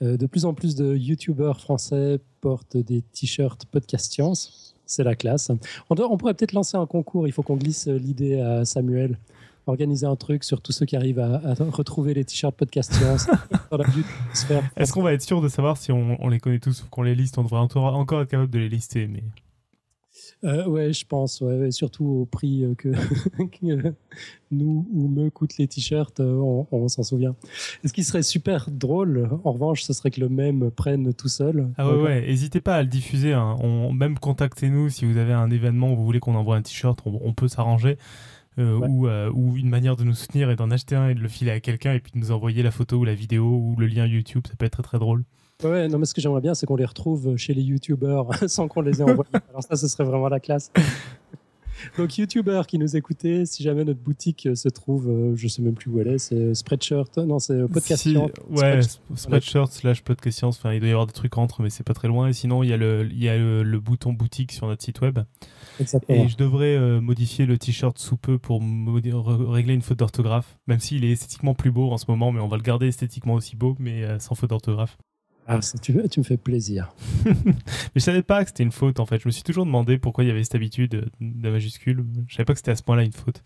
De 0.00 0.26
plus 0.26 0.44
en 0.44 0.54
plus 0.54 0.74
de 0.76 0.96
YouTubeurs 0.96 1.60
français 1.60 2.20
portent 2.40 2.76
des 2.76 3.02
t-shirts 3.02 3.66
podcast 3.66 4.12
science 4.12 4.70
c'est 4.90 5.04
la 5.04 5.14
classe. 5.14 5.50
On, 5.88 5.96
on 5.98 6.16
pourrait 6.16 6.34
peut-être 6.34 6.52
lancer 6.52 6.76
un 6.76 6.86
concours. 6.86 7.26
Il 7.26 7.32
faut 7.32 7.42
qu'on 7.42 7.56
glisse 7.56 7.88
euh, 7.88 7.96
l'idée 7.96 8.40
à 8.40 8.64
Samuel. 8.64 9.18
Organiser 9.66 10.06
un 10.06 10.16
truc 10.16 10.42
sur 10.42 10.60
tous 10.60 10.72
ceux 10.72 10.86
qui 10.86 10.96
arrivent 10.96 11.20
à, 11.20 11.54
retrouver 11.70 12.14
les 12.14 12.24
t-shirts 12.24 12.56
podcast 12.56 12.92
Est-ce 14.76 14.92
qu'on 14.92 15.02
va 15.02 15.12
être 15.12 15.22
sûr 15.22 15.40
de 15.40 15.48
savoir 15.48 15.76
si 15.76 15.92
on, 15.92 16.28
les 16.28 16.40
connaît 16.40 16.58
tous 16.58 16.82
ou 16.82 16.86
qu'on 16.90 17.02
les 17.02 17.14
liste? 17.14 17.38
On 17.38 17.44
devrait 17.44 17.60
encore 17.60 18.22
être 18.22 18.28
capable 18.28 18.50
de 18.50 18.58
les 18.58 18.68
lister, 18.68 19.06
mais. 19.06 19.22
Euh, 20.44 20.66
ouais, 20.66 20.92
je 20.92 21.04
pense, 21.06 21.40
ouais, 21.40 21.70
surtout 21.70 22.04
au 22.04 22.24
prix 22.24 22.64
euh, 22.64 22.74
que, 22.74 23.94
nous 24.50 24.86
ou 24.92 25.08
me 25.08 25.30
coûtent 25.30 25.58
les 25.58 25.68
t-shirts, 25.68 26.20
euh, 26.20 26.64
on, 26.70 26.88
s'en 26.88 27.02
souvient. 27.02 27.34
ce 27.84 27.92
qui 27.92 28.04
serait 28.04 28.22
super 28.22 28.70
drôle, 28.70 29.28
en 29.44 29.52
revanche, 29.52 29.82
ce 29.82 29.92
serait 29.92 30.10
que 30.10 30.20
le 30.20 30.28
même 30.28 30.70
prenne 30.70 31.12
tout 31.14 31.28
seul. 31.28 31.68
Ah 31.76 31.88
ouais, 31.88 32.02
ouais, 32.02 32.20
n'hésitez 32.22 32.60
pas 32.60 32.76
à 32.76 32.82
le 32.82 32.88
diffuser. 32.88 33.32
Hein. 33.32 33.56
On, 33.60 33.92
même 33.92 34.18
contactez-nous 34.18 34.88
si 34.88 35.04
vous 35.04 35.18
avez 35.18 35.32
un 35.32 35.50
événement 35.50 35.92
où 35.92 35.96
vous 35.96 36.04
voulez 36.04 36.20
qu'on 36.20 36.34
envoie 36.34 36.56
un 36.56 36.62
t-shirt, 36.62 37.00
on, 37.04 37.32
peut 37.32 37.48
s'arranger. 37.48 37.96
ou, 38.58 39.08
ou, 39.08 39.56
une 39.56 39.68
manière 39.68 39.96
de 39.96 40.04
nous 40.04 40.14
soutenir 40.14 40.50
et 40.50 40.56
d'en 40.56 40.70
acheter 40.70 40.96
un 40.96 41.08
et 41.08 41.14
de 41.14 41.20
le 41.20 41.28
filer 41.28 41.50
à 41.50 41.60
quelqu'un 41.60 41.94
et 41.94 42.00
puis 42.00 42.12
de 42.12 42.18
nous 42.18 42.30
envoyer 42.30 42.62
la 42.62 42.70
photo 42.70 42.96
ou 42.96 43.04
la 43.04 43.14
vidéo 43.14 43.44
ou 43.44 43.76
le 43.78 43.86
lien 43.86 44.06
YouTube, 44.06 44.46
ça 44.46 44.54
peut 44.56 44.66
être 44.66 44.72
très 44.72 44.82
très 44.82 44.98
drôle. 44.98 45.24
Ouais, 45.64 45.88
non, 45.88 45.98
mais 45.98 46.06
ce 46.06 46.14
que 46.14 46.20
j'aimerais 46.20 46.40
bien, 46.40 46.54
c'est 46.54 46.66
qu'on 46.66 46.76
les 46.76 46.84
retrouve 46.84 47.36
chez 47.36 47.54
les 47.54 47.62
YouTubers 47.62 48.26
sans 48.48 48.68
qu'on 48.68 48.80
les 48.80 49.00
ait 49.00 49.04
envoyés. 49.04 49.30
Alors 49.50 49.62
ça, 49.62 49.76
ce 49.76 49.88
serait 49.88 50.04
vraiment 50.04 50.28
la 50.28 50.40
classe. 50.40 50.70
Donc, 51.96 52.18
YouTubers 52.18 52.66
qui 52.66 52.78
nous 52.78 52.94
écoutez, 52.94 53.46
si 53.46 53.62
jamais 53.62 53.84
notre 53.84 54.00
boutique 54.00 54.48
se 54.54 54.68
trouve, 54.68 55.08
euh, 55.08 55.34
je 55.34 55.48
sais 55.48 55.62
même 55.62 55.72
plus 55.72 55.90
où 55.90 55.98
elle 55.98 56.08
est, 56.08 56.18
c'est 56.18 56.54
Spreadshirt, 56.54 57.16
non, 57.16 57.38
c'est 57.38 57.66
Podcast 57.68 58.02
si, 58.02 58.18
Ouais, 58.50 58.80
Spreadshirt 59.14 59.72
slash 59.72 60.02
Podcast 60.02 60.44
Enfin, 60.44 60.74
il 60.74 60.80
doit 60.80 60.90
y 60.90 60.92
avoir 60.92 61.06
des 61.06 61.14
trucs 61.14 61.38
entre, 61.38 61.62
mais 61.62 61.70
c'est 61.70 61.82
pas 61.82 61.94
très 61.94 62.08
loin. 62.08 62.28
Et 62.28 62.34
sinon, 62.34 62.62
il 62.62 62.68
y 62.68 62.74
a 62.74 62.76
le, 62.76 63.08
il 63.10 63.22
y 63.22 63.30
a 63.30 63.36
le, 63.38 63.80
bouton 63.80 64.12
boutique 64.12 64.52
sur 64.52 64.66
notre 64.66 64.82
site 64.82 65.00
web. 65.00 65.20
Exactement. 65.80 66.22
Et 66.22 66.28
je 66.28 66.36
devrais 66.36 66.76
euh, 66.76 67.00
modifier 67.00 67.46
le 67.46 67.56
t-shirt 67.56 67.98
sous 67.98 68.18
peu 68.18 68.36
pour 68.36 68.60
régler 68.60 69.72
une 69.72 69.82
faute 69.82 69.98
d'orthographe, 69.98 70.58
même 70.66 70.80
s'il 70.80 71.02
est 71.06 71.12
esthétiquement 71.12 71.54
plus 71.54 71.70
beau 71.70 71.90
en 71.90 71.96
ce 71.96 72.04
moment, 72.08 72.30
mais 72.30 72.40
on 72.40 72.48
va 72.48 72.58
le 72.58 72.62
garder 72.62 72.88
esthétiquement 72.88 73.34
aussi 73.34 73.56
beau, 73.56 73.74
mais 73.78 74.04
euh, 74.04 74.18
sans 74.18 74.34
faute 74.34 74.50
d'orthographe. 74.50 74.98
Ah, 75.52 75.60
tu, 75.82 75.92
me- 75.92 76.08
tu 76.08 76.20
me 76.20 76.24
fais 76.24 76.36
plaisir. 76.36 76.92
Mais 77.24 77.54
je 77.96 78.00
savais 78.00 78.22
pas 78.22 78.42
que 78.44 78.50
c'était 78.50 78.62
une 78.62 78.72
faute 78.72 79.00
en 79.00 79.06
fait. 79.06 79.18
Je 79.20 79.26
me 79.28 79.32
suis 79.32 79.42
toujours 79.42 79.66
demandé 79.66 79.98
pourquoi 79.98 80.22
il 80.24 80.28
y 80.28 80.30
avait 80.30 80.44
cette 80.44 80.54
habitude 80.54 80.94
euh, 80.94 81.04
de 81.20 81.50
majuscule. 81.50 82.04
Je 82.28 82.34
savais 82.36 82.44
pas 82.44 82.52
que 82.52 82.58
c'était 82.58 82.70
à 82.70 82.76
ce 82.76 82.82
point-là 82.82 83.02
une 83.02 83.12
faute. 83.12 83.42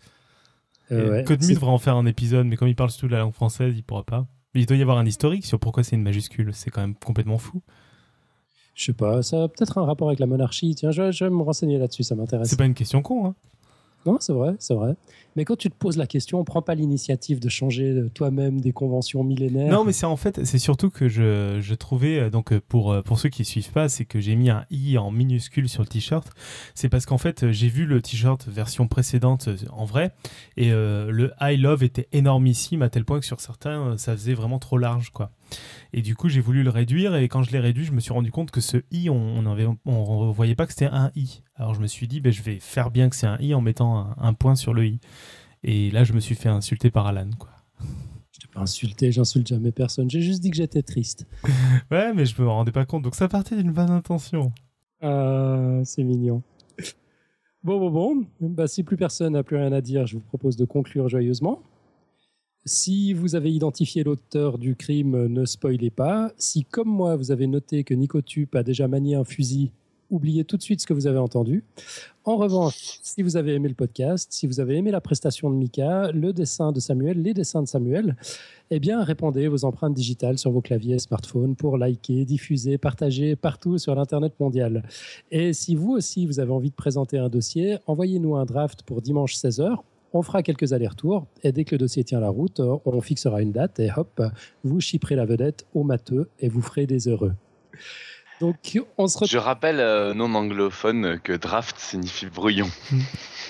Euh, 0.91 1.09
ouais, 1.11 1.23
Code 1.23 1.39
devrait 1.39 1.71
en 1.71 1.79
faire 1.79 1.95
un 1.95 2.05
épisode, 2.05 2.45
mais 2.45 2.57
comme 2.57 2.67
il 2.67 2.75
parle 2.75 2.91
surtout 2.91 3.07
de 3.07 3.13
la 3.13 3.19
langue 3.19 3.33
française, 3.33 3.73
il 3.75 3.83
pourra 3.83 4.03
pas. 4.03 4.27
Mais 4.53 4.61
il 4.61 4.65
doit 4.67 4.77
y 4.77 4.81
avoir 4.83 4.97
un 4.99 5.05
historique 5.05 5.45
sur 5.45 5.59
pourquoi 5.59 5.83
c'est 5.83 5.95
une 5.95 6.03
majuscule. 6.03 6.51
C'est 6.53 6.69
quand 6.69 6.81
même 6.81 6.95
complètement 6.95 7.37
fou. 7.39 7.61
Je 8.75 8.85
sais 8.85 8.93
pas, 8.93 9.23
ça 9.23 9.43
a 9.43 9.47
peut-être 9.47 9.77
un 9.77 9.85
rapport 9.85 10.07
avec 10.09 10.19
la 10.19 10.27
monarchie. 10.27 10.75
Tiens, 10.75 10.91
je, 10.91 11.01
vais- 11.01 11.11
je 11.11 11.23
vais 11.23 11.29
me 11.31 11.41
renseigner 11.41 11.77
là-dessus, 11.79 12.03
ça 12.03 12.13
m'intéresse. 12.13 12.49
C'est 12.49 12.57
pas 12.57 12.65
une 12.65 12.73
question 12.73 13.01
con. 13.01 13.25
Hein. 13.27 13.35
Non, 14.05 14.17
c'est 14.19 14.33
vrai, 14.33 14.55
c'est 14.59 14.75
vrai. 14.75 14.95
Mais 15.35 15.43
quand 15.43 15.57
tu 15.57 15.69
te 15.69 15.75
poses 15.75 15.97
la 15.97 16.07
question, 16.07 16.43
prends 16.43 16.61
pas 16.61 16.75
l'initiative 16.75 17.39
de 17.39 17.49
changer 17.49 17.89
euh, 17.89 18.09
toi-même 18.13 18.61
des 18.61 18.71
conventions 18.71 19.23
millénaires. 19.23 19.71
Non, 19.71 19.83
mais 19.83 19.91
c'est 19.91 20.05
en 20.05 20.15
fait, 20.15 20.45
c'est 20.45 20.59
surtout 20.59 20.89
que 20.89 21.09
je, 21.09 21.59
je 21.59 21.75
trouvais, 21.75 22.19
euh, 22.19 22.29
donc 22.29 22.53
euh, 22.53 22.61
pour, 22.65 22.95
pour 23.03 23.19
ceux 23.19 23.29
qui 23.29 23.43
suivent 23.43 23.71
pas, 23.71 23.89
c'est 23.89 24.05
que 24.05 24.19
j'ai 24.19 24.35
mis 24.35 24.49
un 24.49 24.65
i 24.69 24.97
en 24.97 25.11
minuscule 25.11 25.67
sur 25.67 25.81
le 25.81 25.87
t-shirt. 25.87 26.29
C'est 26.73 26.87
parce 26.87 27.05
qu'en 27.05 27.17
fait, 27.17 27.51
j'ai 27.51 27.67
vu 27.67 27.85
le 27.85 28.01
t-shirt 28.01 28.47
version 28.47 28.87
précédente 28.87 29.49
en 29.71 29.85
vrai, 29.85 30.11
et 30.55 30.69
le 30.69 31.31
I 31.41 31.57
love 31.57 31.83
était 31.83 32.07
énormissime 32.11 32.81
à 32.81 32.89
tel 32.89 33.05
point 33.05 33.19
que 33.19 33.25
sur 33.25 33.41
certains, 33.41 33.97
ça 33.97 34.13
faisait 34.13 34.33
vraiment 34.33 34.59
trop 34.59 34.77
large, 34.77 35.09
quoi. 35.11 35.31
Et 35.93 36.01
du 36.01 36.15
coup, 36.15 36.29
j'ai 36.29 36.41
voulu 36.41 36.63
le 36.63 36.69
réduire, 36.69 37.15
et 37.15 37.27
quand 37.27 37.43
je 37.43 37.51
l'ai 37.51 37.59
réduit, 37.59 37.85
je 37.85 37.91
me 37.91 37.99
suis 37.99 38.13
rendu 38.13 38.31
compte 38.31 38.51
que 38.51 38.61
ce 38.61 38.77
i, 38.91 39.09
on 39.09 39.15
on 39.15 39.45
avait, 39.51 39.67
on 39.85 40.31
voyait 40.31 40.55
pas 40.55 40.65
que 40.65 40.73
c'était 40.73 40.85
un 40.85 41.11
i. 41.15 41.41
Alors 41.55 41.73
je 41.73 41.79
me 41.79 41.87
suis 41.87 42.07
dit, 42.07 42.19
ben, 42.19 42.31
je 42.31 42.41
vais 42.41 42.59
faire 42.59 42.91
bien 42.91 43.09
que 43.09 43.15
c'est 43.15 43.27
un 43.27 43.37
i 43.39 43.53
en 43.53 43.61
mettant 43.61 43.97
un, 43.97 44.15
un 44.17 44.33
point 44.33 44.55
sur 44.55 44.73
le 44.73 44.85
i. 44.85 44.99
Et 45.63 45.89
là, 45.91 46.03
je 46.03 46.13
me 46.13 46.19
suis 46.19 46.35
fait 46.35 46.49
insulter 46.49 46.91
par 46.91 47.07
Alan, 47.07 47.29
quoi. 47.39 47.49
Je 48.31 48.41
t'ai 48.41 48.47
pas 48.47 48.59
insulté, 48.59 49.13
j'insulte 49.13 49.47
jamais 49.47 49.71
personne. 49.71 50.09
J'ai 50.09 50.19
juste 50.19 50.41
dit 50.41 50.51
que 50.51 50.57
j'étais 50.57 50.83
triste. 50.83 51.25
Ouais, 51.89 52.13
mais 52.13 52.25
je 52.25 52.41
me 52.41 52.47
rendais 52.49 52.73
pas 52.73 52.85
compte. 52.85 53.01
Donc 53.01 53.15
ça 53.15 53.29
partait 53.29 53.55
d'une 53.55 53.71
bonne 53.71 53.89
intention. 53.89 54.51
Ah, 55.01 55.79
c'est 55.85 56.03
mignon. 56.03 56.43
Bon, 57.63 57.79
bon, 57.79 57.91
bon. 57.91 58.25
Bah, 58.41 58.67
si 58.67 58.83
plus 58.83 58.97
personne 58.97 59.33
n'a 59.33 59.43
plus 59.43 59.55
rien 59.55 59.71
à 59.71 59.79
dire, 59.79 60.05
je 60.05 60.15
vous 60.15 60.21
propose 60.21 60.57
de 60.57 60.65
conclure 60.65 61.07
joyeusement. 61.07 61.63
Si 62.65 63.13
vous 63.13 63.35
avez 63.35 63.53
identifié 63.53 64.03
l'auteur 64.03 64.57
du 64.57 64.75
crime, 64.75 65.27
ne 65.27 65.45
spoilez 65.45 65.89
pas. 65.91 66.33
Si, 66.37 66.65
comme 66.65 66.89
moi, 66.89 67.15
vous 67.15 67.31
avez 67.31 67.47
noté 67.47 67.85
que 67.85 67.93
Nicotube 67.93 68.53
a 68.55 68.63
déjà 68.63 68.89
manié 68.89 69.15
un 69.15 69.23
fusil, 69.23 69.71
oubliez 70.09 70.43
tout 70.43 70.57
de 70.57 70.61
suite 70.61 70.81
ce 70.81 70.87
que 70.87 70.93
vous 70.93 71.07
avez 71.07 71.19
entendu. 71.19 71.63
En 72.23 72.37
revanche, 72.37 72.99
si 73.03 73.21
vous 73.21 73.37
avez 73.37 73.53
aimé 73.53 73.67
le 73.67 73.75
podcast, 73.75 74.31
si 74.31 74.47
vous 74.47 74.59
avez 74.59 74.77
aimé 74.77 74.89
la 74.89 75.01
prestation 75.01 75.49
de 75.49 75.55
Mika, 75.55 76.11
le 76.11 76.33
dessin 76.33 76.71
de 76.71 76.79
Samuel, 76.79 77.21
les 77.21 77.33
dessins 77.33 77.61
de 77.61 77.67
Samuel, 77.67 78.15
eh 78.71 78.79
bien, 78.79 79.03
répandez 79.03 79.47
vos 79.47 79.63
empreintes 79.63 79.93
digitales 79.93 80.39
sur 80.39 80.51
vos 80.51 80.61
claviers 80.61 80.97
smartphones 80.97 81.55
pour 81.55 81.77
liker, 81.77 82.25
diffuser, 82.25 82.79
partager 82.79 83.35
partout 83.35 83.77
sur 83.77 83.93
l'Internet 83.93 84.33
mondial. 84.39 84.83
Et 85.29 85.53
si 85.53 85.75
vous 85.75 85.91
aussi, 85.91 86.25
vous 86.25 86.39
avez 86.39 86.51
envie 86.51 86.71
de 86.71 86.75
présenter 86.75 87.19
un 87.19 87.29
dossier, 87.29 87.77
envoyez-nous 87.85 88.35
un 88.35 88.45
draft 88.45 88.81
pour 88.83 89.01
dimanche 89.01 89.35
16h. 89.35 89.77
On 90.13 90.21
fera 90.21 90.41
quelques 90.41 90.73
allers-retours 90.73 91.27
et 91.43 91.51
dès 91.51 91.65
que 91.65 91.75
le 91.75 91.79
dossier 91.79 92.03
tient 92.03 92.21
la 92.21 92.29
route, 92.29 92.59
on 92.59 93.01
fixera 93.01 93.41
une 93.41 93.51
date 93.51 93.79
et 93.79 93.89
hop, 93.95 94.23
vous 94.63 94.79
chipperez 94.79 95.15
la 95.15 95.25
vedette 95.25 95.67
au 95.75 95.83
matheux 95.83 96.29
et 96.39 96.47
vous 96.47 96.61
ferez 96.61 96.87
des 96.87 97.07
heureux. 97.07 97.33
Donc, 98.41 98.77
on 98.97 99.07
se 99.07 99.15
retrouve. 99.17 99.29
Je 99.29 99.37
rappelle 99.37 99.79
euh, 99.79 100.13
non 100.13 100.33
anglophone 100.35 101.19
que 101.21 101.33
draft 101.33 101.77
signifie 101.79 102.27
brouillon. 102.27 102.67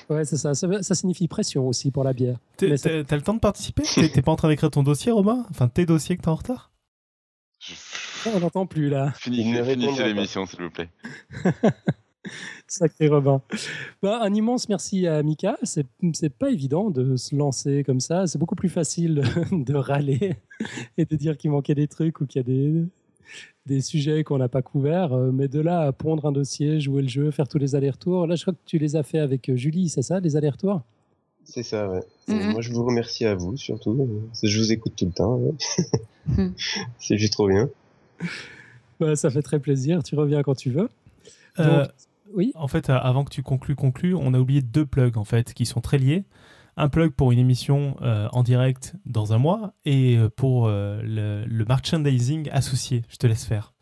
Ouais, 0.08 0.24
c'est 0.24 0.38
ça. 0.38 0.54
ça. 0.54 0.68
ça 0.84 0.94
signifie 0.94 1.28
pression 1.28 1.68
aussi 1.68 1.90
pour 1.90 2.04
la 2.04 2.14
bière. 2.14 2.38
Ça- 2.60 3.04
T'as 3.04 3.16
le 3.16 3.24
temps 3.24 3.34
de 3.34 3.40
participer? 3.40 3.82
T'es 4.14 4.22
pas 4.22 4.32
en 4.32 4.36
train 4.36 4.50
d'écrire 4.50 4.70
ton 4.70 4.84
dossier, 4.84 5.12
Romain? 5.12 5.48
Enfin, 5.50 5.68
tes 5.68 5.88
dossiers 5.88 6.16
que 6.16 6.22
t'es 6.22 6.28
en 6.28 6.36
retard? 6.36 6.70
Je- 7.60 7.74
On 8.36 8.40
n'entend 8.40 8.68
plus 8.68 8.90
là. 8.90 9.14
Finissez, 9.18 9.76
l'émission, 10.04 10.46
s'il 10.46 10.62
vous 10.62 10.70
plaît. 10.70 10.90
Sacré 12.68 13.08
Robin. 13.08 13.42
Bah, 14.04 14.20
un 14.22 14.34
immense 14.34 14.68
merci 14.70 15.08
à 15.08 15.22
Mika. 15.24 15.58
C'est 15.64 15.88
pas 16.38 16.50
évident 16.52 16.90
de 16.92 17.16
se 17.16 17.36
lancer 17.36 17.84
comme 17.84 18.00
ça. 18.00 18.28
C'est 18.28 18.38
beaucoup 18.38 18.56
plus 18.56 18.70
facile 18.70 19.24
de 19.52 19.74
râler 19.76 20.36
et 21.00 21.06
de 21.06 21.16
dire 21.16 21.36
qu'il 21.38 21.50
manquait 21.52 21.76
des 21.76 21.88
trucs 21.88 22.22
ou 22.22 22.28
qu'il 22.28 22.40
y 22.40 22.44
a 22.44 22.48
des, 22.48 22.84
des 23.66 23.82
sujets 23.82 24.24
qu'on 24.24 24.38
n'a 24.38 24.48
pas 24.50 24.62
couverts. 24.62 25.14
Euh, 25.14 25.32
Mais 25.32 25.48
de 25.48 25.60
là 25.60 25.82
à 25.82 25.92
pondre 25.92 26.26
un 26.26 26.32
dossier, 26.32 26.80
jouer 26.80 27.02
le 27.02 27.08
jeu, 27.08 27.32
faire 27.32 27.48
tous 27.48 27.58
les 27.58 27.76
allers-retours. 27.76 28.28
Là, 28.28 28.36
je 28.36 28.42
crois 28.44 28.54
que 28.54 28.60
tu 28.66 28.78
les 28.78 28.96
as 28.96 29.04
fait 29.04 29.20
avec 29.20 29.50
euh, 29.50 29.56
Julie, 29.56 29.90
c'est 29.90 30.02
ça, 30.02 30.20
les 30.20 30.36
allers-retours? 30.36 30.82
C'est 31.44 31.64
ça, 31.64 31.90
ouais. 31.90 32.02
Et 32.28 32.34
Mhm. 32.34 32.52
Moi, 32.54 32.62
je 32.62 32.72
vous 32.72 32.84
remercie 32.86 33.26
à 33.26 33.36
vous, 33.36 33.56
surtout. 33.58 34.08
Je 34.42 34.58
vous 34.60 34.72
écoute 34.72 34.94
tout 34.98 35.06
le 35.06 35.12
temps. 35.12 35.36
ouais. 35.36 35.52
Mhm. 36.28 36.54
C'est 37.00 37.18
juste 37.18 37.34
trop 37.34 37.48
bien. 37.48 37.70
Bah, 39.00 39.16
Ça 39.16 39.30
fait 39.30 39.42
très 39.42 39.60
plaisir. 39.60 40.02
Tu 40.04 40.16
reviens 40.16 40.42
quand 40.44 40.56
tu 40.56 40.70
veux. 40.72 40.90
Euh, 41.60 41.86
oui. 42.34 42.52
En 42.56 42.68
fait, 42.68 42.90
avant 42.90 43.24
que 43.24 43.30
tu 43.30 43.44
conclues, 43.44 43.76
conclues, 43.76 44.16
on 44.16 44.34
a 44.34 44.40
oublié 44.40 44.62
deux 44.62 44.86
plugs 44.86 45.18
en 45.18 45.24
fait 45.24 45.54
qui 45.54 45.66
sont 45.66 45.82
très 45.82 45.98
liés. 45.98 46.24
Un 46.78 46.90
plug 46.90 47.12
pour 47.12 47.32
une 47.32 47.40
émission 47.40 47.96
euh, 48.02 48.28
en 48.34 48.44
direct 48.44 48.96
dans 49.06 49.32
un 49.32 49.38
mois 49.38 49.74
et 49.86 50.18
euh, 50.18 50.30
pour 50.30 50.68
euh, 50.68 51.02
le, 51.02 51.66
merchandising 51.66 52.50
associé. 52.52 53.04
Je 53.08 53.16
te 53.16 53.28
laisse 53.28 53.46
faire. 53.46 53.74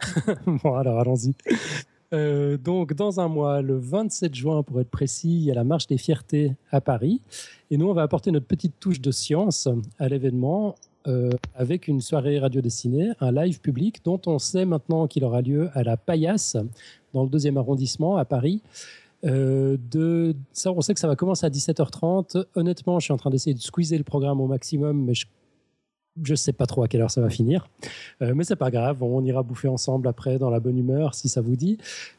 Bon, 0.46 0.74
alors 0.74 0.98
allons-y. 0.98 1.34
Donc, 2.58 2.94
dans 2.94 3.20
un 3.20 3.28
mois, 3.28 3.62
le 3.62 3.78
27 3.78 4.34
juin, 4.34 4.62
pour 4.62 4.80
être 4.80 4.90
précis, 4.90 5.36
il 5.36 5.42
y 5.42 5.50
a 5.50 5.54
la 5.54 5.64
marche 5.64 5.86
des 5.86 5.98
fiertés 5.98 6.56
à 6.72 6.80
Paris. 6.80 7.20
Et 7.70 7.76
nous, 7.76 7.88
on 7.88 7.92
va 7.92 8.02
apporter 8.02 8.32
notre 8.32 8.46
petite 8.46 8.80
touche 8.80 9.00
de 9.00 9.12
science 9.12 9.68
à 9.98 10.08
l'événement 10.08 10.74
avec 11.54 11.86
une 11.86 12.00
soirée 12.00 12.40
radio 12.40 12.60
dessinée, 12.60 13.10
un 13.20 13.30
live 13.30 13.60
public 13.60 14.00
dont 14.04 14.20
on 14.26 14.40
sait 14.40 14.64
maintenant 14.64 15.06
qu'il 15.06 15.24
aura 15.24 15.40
lieu 15.40 15.70
à 15.72 15.84
la 15.84 15.96
Paillasse, 15.96 16.56
dans 17.12 17.22
le 17.22 17.28
deuxième 17.28 17.58
arrondissement 17.58 18.16
à 18.16 18.24
Paris. 18.24 18.60
Euh, 19.24 19.76
ça, 20.52 20.72
on 20.72 20.80
sait 20.80 20.94
que 20.94 21.00
ça 21.00 21.08
va 21.08 21.16
commencer 21.16 21.46
à 21.46 21.50
17h30. 21.50 22.44
Honnêtement, 22.54 22.98
je 22.98 23.04
suis 23.04 23.12
en 23.12 23.16
train 23.16 23.30
d'essayer 23.30 23.54
de 23.54 23.60
squeezer 23.60 23.98
le 23.98 24.04
programme 24.04 24.40
au 24.40 24.46
maximum, 24.46 25.04
mais 25.04 25.14
je 25.14 25.26
je 26.22 26.34
sais 26.34 26.52
pas 26.52 26.66
trop 26.66 26.82
à 26.82 26.88
quelle 26.88 27.02
heure 27.02 27.10
ça 27.10 27.20
va 27.20 27.30
finir. 27.30 27.68
Euh, 28.22 28.34
mais 28.34 28.44
c'est 28.44 28.56
pas 28.56 28.70
grave, 28.70 29.02
on 29.02 29.24
ira 29.24 29.42
bouffer 29.42 29.68
ensemble 29.68 30.08
après 30.08 30.38
dans 30.38 30.50
la 30.50 30.60
bonne 30.60 30.78
humeur 30.78 31.14
si 31.14 31.28
ça 31.28 31.40
vous 31.40 31.56
dit. 31.56 31.78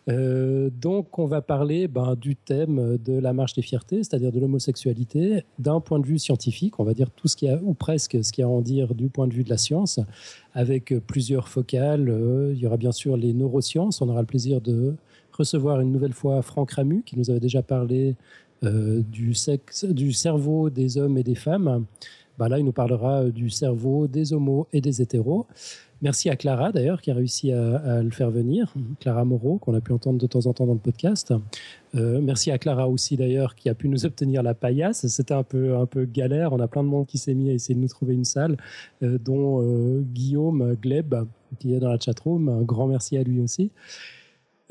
Euh, 0.10 0.70
donc 0.70 1.20
on 1.20 1.26
va 1.26 1.42
parler 1.42 1.88
ben, 1.88 2.16
du 2.16 2.36
thème 2.36 2.98
de 2.98 3.14
la 3.20 3.34
marche 3.34 3.54
des 3.54 3.62
fiertés, 3.62 3.98
c'est-à-dire 3.98 4.32
de 4.32 4.40
l'homosexualité, 4.40 5.44
d'un 5.60 5.80
point 5.80 6.00
de 6.00 6.06
vue 6.06 6.20
scientifique, 6.20 6.80
on 6.80 6.84
va 6.84 6.94
dire 6.94 7.12
tout 7.12 7.28
ce 7.28 7.36
qui 7.36 7.50
a, 7.50 7.60
ou 7.62 7.74
presque 7.74 8.24
ce 8.24 8.32
qu'il 8.32 8.42
y 8.42 8.46
a 8.46 8.48
à 8.48 8.52
en 8.52 8.62
dire 8.62 8.96
du 8.96 9.10
point 9.10 9.28
de 9.28 9.34
vue 9.34 9.44
de 9.44 9.50
la 9.50 9.58
science, 9.58 10.00
avec 10.54 10.94
plusieurs 11.08 11.48
focales. 11.48 12.10
Euh, 12.10 12.54
il 12.54 12.60
y 12.60 12.66
aura 12.66 12.78
bien 12.78 12.92
sûr 12.92 13.18
les 13.18 13.34
neurosciences, 13.34 14.02
on 14.02 14.10
aura 14.10 14.22
le 14.22 14.28
plaisir 14.28 14.62
de 14.62 14.96
recevoir 15.34 15.82
une 15.82 15.92
nouvelle 15.92 16.14
fois 16.14 16.42
Franck 16.42 16.72
Ramu, 16.72 17.04
qui 17.04 17.18
nous 17.18 17.30
avait 17.30 17.40
déjà 17.40 17.62
parlé 17.62 18.16
euh, 18.64 19.02
du, 19.02 19.34
sexe, 19.34 19.86
du 19.86 20.14
cerveau 20.14 20.70
des 20.70 20.98
hommes 20.98 21.18
et 21.18 21.24
des 21.24 21.36
femmes. 21.36 21.86
Ben 22.38 22.48
là, 22.48 22.60
il 22.60 22.66
nous 22.66 22.72
parlera 22.72 23.26
du 23.26 23.50
cerveau 23.50 24.08
des 24.08 24.34
homos 24.34 24.68
et 24.74 24.82
des 24.82 25.02
hétéros. 25.02 25.46
Merci 26.02 26.32
à 26.32 26.36
Clara, 26.36 26.72
d'ailleurs, 26.72 27.00
qui 27.00 27.12
a 27.12 27.14
réussi 27.14 27.52
à, 27.52 28.02
le 28.02 28.10
faire 28.10 28.32
venir. 28.32 28.74
Clara 29.00 29.24
Moreau, 29.24 29.60
qu'on 29.60 29.76
a 29.76 29.82
pu 29.82 29.94
entendre 29.94 30.18
de 30.18 30.26
temps 30.26 30.48
en 30.48 30.54
temps 30.54 30.66
dans 30.66 30.74
le 30.74 30.80
podcast. 30.80 31.32
Euh, 31.94 32.20
merci 32.22 32.50
à 32.50 32.58
Clara 32.58 32.90
aussi, 32.90 33.18
d'ailleurs, 33.18 33.54
qui 33.54 33.70
a 33.70 33.76
pu 33.76 33.88
nous 33.88 34.04
obtenir 34.04 34.42
la 34.42 34.56
paillasse. 34.56 35.06
C'était 35.06 35.36
un 35.36 35.44
peu, 35.44 35.78
un 35.78 35.86
peu 35.86 36.06
galère. 36.06 36.54
On 36.54 36.60
a 36.60 36.68
plein 36.68 36.84
de 36.84 36.88
monde 36.88 37.06
qui 37.06 37.20
s'est 37.20 37.36
mis 37.36 37.52
à 37.52 37.54
essayer 37.54 37.76
de 37.76 37.80
nous 37.80 37.88
trouver 37.88 38.16
une 38.16 38.26
salle, 38.26 38.58
euh, 39.04 39.20
dont 39.20 39.62
euh, 39.62 40.02
Guillaume 40.02 40.76
Gleb, 40.82 41.14
qui 41.60 41.76
est 41.76 41.80
dans 41.80 41.90
la 41.90 42.00
chatroom. 42.00 42.50
Un 42.50 42.64
grand 42.64 42.88
merci 42.88 43.16
à 43.16 43.22
lui 43.22 43.40
aussi. 43.40 43.70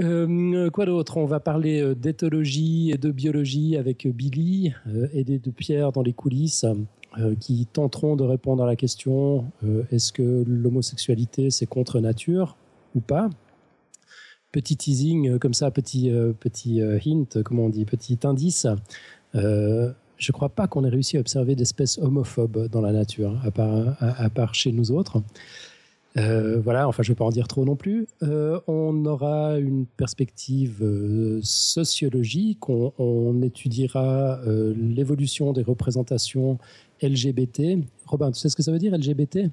Euh, 0.00 0.70
quoi 0.70 0.86
d'autre? 0.86 1.18
On 1.18 1.26
va 1.26 1.40
parler 1.40 1.82
euh, 1.82 1.94
d'éthologie 1.94 2.90
et 2.90 2.96
de 2.96 3.10
biologie 3.10 3.76
avec 3.76 4.06
Billy, 4.06 4.72
euh, 4.86 5.08
aidé 5.12 5.38
de 5.38 5.50
Pierre 5.50 5.92
dans 5.92 6.02
les 6.02 6.14
coulisses, 6.14 6.64
euh, 7.18 7.34
qui 7.38 7.66
tenteront 7.66 8.16
de 8.16 8.24
répondre 8.24 8.62
à 8.62 8.66
la 8.66 8.76
question 8.76 9.44
euh, 9.64 9.82
est-ce 9.90 10.12
que 10.12 10.44
l'homosexualité 10.46 11.50
c'est 11.50 11.66
contre 11.66 12.00
nature 12.00 12.56
ou 12.94 13.00
pas? 13.00 13.28
Petit 14.52 14.76
teasing 14.76 15.28
euh, 15.28 15.38
comme 15.38 15.54
ça, 15.54 15.70
petit, 15.70 16.10
euh, 16.10 16.32
petit 16.32 16.80
euh, 16.80 16.98
hint, 17.04 17.42
comment 17.42 17.64
on 17.64 17.68
dit, 17.68 17.84
petit 17.84 18.18
indice. 18.24 18.66
Euh, 19.34 19.92
je 20.16 20.30
ne 20.30 20.32
crois 20.32 20.50
pas 20.50 20.66
qu'on 20.66 20.84
ait 20.84 20.88
réussi 20.88 21.16
à 21.16 21.20
observer 21.20 21.56
d'espèces 21.56 21.98
homophobes 21.98 22.68
dans 22.68 22.80
la 22.80 22.92
nature, 22.92 23.40
à 23.44 23.50
part, 23.50 23.96
à 24.00 24.28
part 24.30 24.54
chez 24.54 24.70
nous 24.70 24.92
autres. 24.92 25.22
Euh, 26.16 26.60
voilà, 26.60 26.88
enfin, 26.88 27.02
je 27.02 27.10
ne 27.10 27.14
vais 27.14 27.18
pas 27.18 27.24
en 27.24 27.30
dire 27.30 27.46
trop 27.46 27.64
non 27.64 27.76
plus. 27.76 28.06
Euh, 28.22 28.60
on 28.66 29.04
aura 29.06 29.58
une 29.58 29.86
perspective 29.86 30.82
euh, 30.82 31.40
sociologique. 31.42 32.68
On, 32.68 32.92
on 32.98 33.42
étudiera 33.42 34.40
l'évolution 34.44 35.52
des 35.52 35.62
représentations 35.62 36.58
LGBT. 37.02 37.78
Robin, 38.06 38.32
tu 38.32 38.40
sais 38.40 38.48
ce 38.48 38.56
que 38.56 38.62
ça 38.62 38.72
veut 38.72 38.78
dire 38.78 38.96
LGBT 38.96 39.50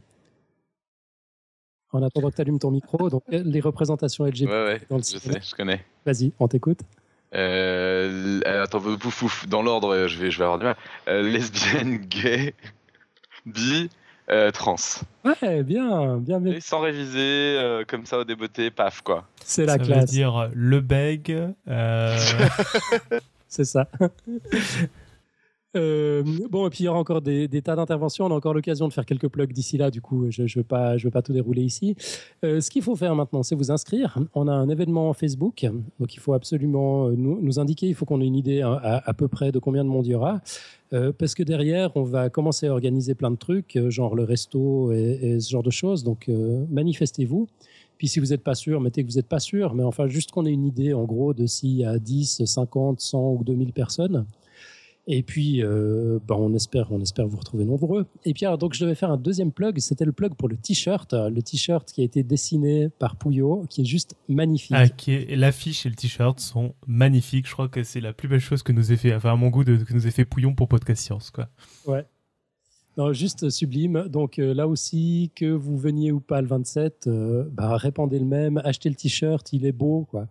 En 1.91 2.01
attendant 2.01 2.29
que 2.29 2.35
tu 2.35 2.41
allumes 2.41 2.59
ton 2.59 2.71
micro, 2.71 3.09
donc 3.09 3.23
les 3.29 3.59
représentations 3.59 4.25
LGBT. 4.25 4.49
Ouais, 4.49 4.65
ouais, 4.65 4.81
dans 4.89 4.97
le 4.97 5.03
je 5.03 5.17
sais, 5.17 5.41
je 5.41 5.55
connais. 5.55 5.85
Vas-y, 6.05 6.34
on 6.39 6.47
t'écoute. 6.47 6.79
Attends, 7.31 8.79
pouf, 8.79 9.19
pouf, 9.19 9.47
dans 9.47 9.61
l'ordre, 9.61 10.07
je 10.07 10.17
vais, 10.17 10.31
je 10.31 10.39
vais 10.39 10.45
avoir 10.45 10.57
du 10.57 10.65
mal. 10.65 10.75
Lesbienne, 11.07 11.97
gay, 11.97 12.55
bi, 13.45 13.89
Euh, 14.30 14.52
trans. 14.52 14.76
Ouais, 15.24 15.64
bien, 15.64 16.18
bien, 16.18 16.40
bien. 16.41 16.54
Et 16.54 16.60
sans 16.60 16.80
réviser, 16.82 17.18
euh, 17.58 17.84
comme 17.88 18.06
ça 18.06 18.18
au 18.20 18.24
débeauté, 18.26 18.70
paf 18.72 19.02
quoi. 19.02 19.26
C'est 19.45 19.66
la 19.66 19.74
ça 19.74 19.78
veut 19.80 19.86
classe. 19.86 20.06
dire 20.10 20.49
le 20.54 20.82
beg. 20.82 21.54
euh, 21.70 22.18
C'est 23.48 23.64
ça. 23.66 23.88
Euh, 25.78 26.24
bon, 26.49 26.68
et 26.68 26.70
puis 26.70 26.84
il 26.84 26.86
y 26.86 26.90
aura 26.90 26.99
encore 26.99 27.22
des, 27.22 27.48
tas 27.62 27.76
d'interventions. 27.76 28.26
On 28.26 28.32
a 28.32 28.34
encore 28.34 28.54
l'occasion 28.54 28.88
de 28.88 28.94
faire 28.94 29.06
quelques 29.06 29.28
plugs 29.28 29.54
d'ici 29.54 29.78
là. 29.78 29.91
Du 29.91 30.02
coup, 30.02 30.30
je 30.30 30.44
ne 30.44 30.48
je 30.48 30.60
veux 30.60 30.64
pas 31.12 31.22
tout 31.24 31.34
dérouler 31.34 31.62
ici. 31.64 31.95
Euh, 32.44 32.60
ce 32.62 32.70
qu'il 32.70 32.82
faut 32.82 32.95
faire 32.95 33.16
maintenant, 33.16 33.44
c'est 33.44 33.56
vous 33.56 33.72
inscrire. 33.72 34.18
On 34.34 34.48
a 34.48 34.52
un 34.52 34.70
événement 34.70 35.14
Facebook. 35.14 35.66
Donc, 35.99 36.16
il 36.16 36.20
faut 36.20 36.34
absolument 36.34 37.08
euh, 37.08 37.14
nous, 37.16 37.60
indiquer. 37.60 37.88
Il 37.88 37.95
faut 37.95 38.06
qu'on 38.06 38.22
ait 38.22 38.26
une 38.26 38.36
idée 38.36 38.62
à, 38.62 39.02
à- 39.06 39.14
peu 39.14 39.28
près 39.28 39.52
de 39.52 39.60
combien 39.60 39.84
de 39.84 39.90
monde 39.90 40.06
il 40.06 40.12
y 40.12 40.16
aura. 40.16 40.41
Parce 41.18 41.34
que 41.36 41.44
derrière, 41.44 41.91
on 41.95 42.04
va 42.04 42.30
commencer 42.30 42.68
à 42.68 42.72
organiser 42.72 43.14
plein 43.14 43.32
de 43.32 43.36
trucs, 43.36 43.78
genre 43.90 44.16
le 44.16 44.24
resto 44.24 44.94
et, 44.94 45.20
et 45.22 45.40
ce 45.40 45.49
genre 45.49 45.64
de 45.64 45.70
choses. 45.70 46.04
Donc, 46.04 46.30
manifestez-vous. 46.70 47.48
Puis 47.98 48.08
si 48.08 48.20
vous 48.20 48.28
n'êtes 48.28 48.44
pas 48.44 48.56
sûr, 48.56 48.80
mettez 48.80 49.04
que 49.04 49.10
vous 49.10 49.18
n'êtes 49.18 49.28
pas 49.28 49.40
sûr, 49.40 49.74
mais 49.74 49.84
enfin 49.84 50.08
juste 50.08 50.32
qu'on 50.32 50.45
ait 50.45 50.52
une 50.52 50.66
idée 50.66 50.94
en 50.94 51.04
gros 51.04 51.34
de 51.34 51.45
s'il 51.48 51.78
y 51.78 51.84
a 51.84 51.98
10, 51.98 52.45
50, 52.45 53.02
100 53.02 53.32
ou 53.34 53.44
2000 53.44 53.74
personnes. 53.74 54.26
Et 55.09 55.23
puis, 55.23 55.63
euh, 55.63 56.19
ben, 56.27 56.35
on, 56.35 56.53
espère, 56.53 56.91
on 56.91 56.99
espère 56.99 57.25
vous 57.27 57.38
retrouver 57.38 57.63
nombreux. 57.63 58.05
Et 58.25 58.34
puis, 58.34 58.45
alors, 58.45 58.57
donc, 58.57 58.73
je 58.73 58.84
devais 58.84 58.93
faire 58.95 59.09
un 59.09 59.15
deuxième 59.17 59.53
plug. 59.53 59.79
C'était 59.79 60.03
le 60.03 60.11
plug 60.11 60.34
pour 60.35 60.49
le 60.49 60.57
t-shirt. 60.57 61.13
Le 61.13 61.41
t-shirt 61.41 61.89
qui 61.89 62.01
a 62.01 62.03
été 62.03 62.23
dessiné 62.23 62.89
par 62.89 63.15
Pouillot, 63.15 63.63
qui 63.69 63.81
est 63.81 63.85
juste 63.85 64.15
magnifique. 64.27 64.75
ah, 64.77 64.89
qui 64.89 65.13
est- 65.13 65.35
L'affiche 65.38 65.85
et 65.85 65.89
le 65.89 65.95
t-shirt 65.95 66.39
sont 66.41 66.73
magnifiques. 66.88 67.47
Je 67.47 67.53
crois 67.53 67.69
que 67.69 67.84
c'est 67.84 68.01
la 68.01 68.11
plus 68.11 68.27
belle 68.27 68.41
chose 68.41 68.63
que 68.63 68.73
nous 68.73 68.91
ait 68.91 68.97
fait, 68.97 69.15
enfin 69.15 69.31
à 69.31 69.35
mon 69.38 69.47
goût, 69.47 69.63
de, 69.63 69.77
que 69.77 69.93
nous 69.93 70.07
ait 70.07 70.11
fait 70.11 70.25
Pouillon 70.25 70.53
pour 70.53 70.67
Podcast 70.67 71.01
Science. 71.03 71.31
Quoi. 71.31 71.47
Non, 72.97 73.13
juste 73.13 73.49
sublime. 73.51 74.07
Donc 74.09 74.39
euh, 74.39 74.53
là 74.55 74.67
aussi, 74.67 75.31
que 75.35 75.45
vous 75.45 75.77
veniez 75.77 76.11
ou 76.11 76.19
pas 76.19 76.41
le 76.41 76.47
27, 76.47 77.05
euh, 77.07 77.43
bah, 77.51 77.77
répandez 77.77 78.17
le 78.17 78.25
même, 78.25 78.59
achetez 78.65 78.89
le 78.89 78.95
t-shirt, 78.95 79.53
il 79.53 79.65
est 79.67 79.71
beau. 79.71 80.07
quoi. 80.09 80.27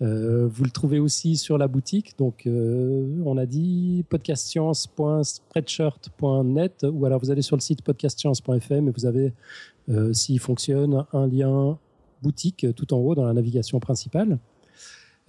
Euh, 0.00 0.46
vous 0.46 0.62
le 0.62 0.70
trouvez 0.70 1.00
aussi 1.00 1.36
sur 1.36 1.58
la 1.58 1.66
boutique. 1.66 2.16
Donc 2.18 2.46
euh, 2.46 3.20
on 3.24 3.36
a 3.36 3.46
dit 3.46 4.04
podcastscience.spreadshirt.net 4.08 6.86
ou 6.90 7.04
alors 7.04 7.18
vous 7.20 7.30
allez 7.30 7.42
sur 7.42 7.56
le 7.56 7.60
site 7.60 7.82
podcastscience.fm 7.82 8.88
et 8.88 8.92
vous 8.92 9.06
avez, 9.06 9.32
euh, 9.88 10.12
s'il 10.12 10.38
fonctionne, 10.38 11.04
un 11.12 11.26
lien 11.26 11.78
boutique 12.22 12.66
tout 12.76 12.94
en 12.94 12.98
haut 12.98 13.14
dans 13.16 13.24
la 13.24 13.32
navigation 13.32 13.80
principale. 13.80 14.38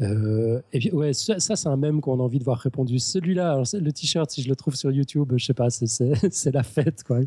Et 0.02 0.80
puis, 0.80 0.92
ouais, 0.92 1.12
ça, 1.12 1.40
c'est 1.40 1.68
un 1.68 1.76
mème 1.76 2.00
qu'on 2.00 2.22
a 2.22 2.24
envie 2.24 2.40
de 2.40 2.46
voir 2.46 2.58
répondu. 2.58 3.00
Celui-là, 3.00 3.62
le 3.74 3.92
t-shirt, 3.92 4.32
si 4.32 4.42
je 4.42 4.48
le 4.48 4.56
trouve 4.56 4.74
sur 4.76 4.92
YouTube, 4.92 5.34
je 5.36 5.44
sais 5.44 5.54
pas, 5.54 5.70
c'est- 6.30 6.52
la 6.54 6.64
fête, 6.64 7.04
quoi. 7.04 7.20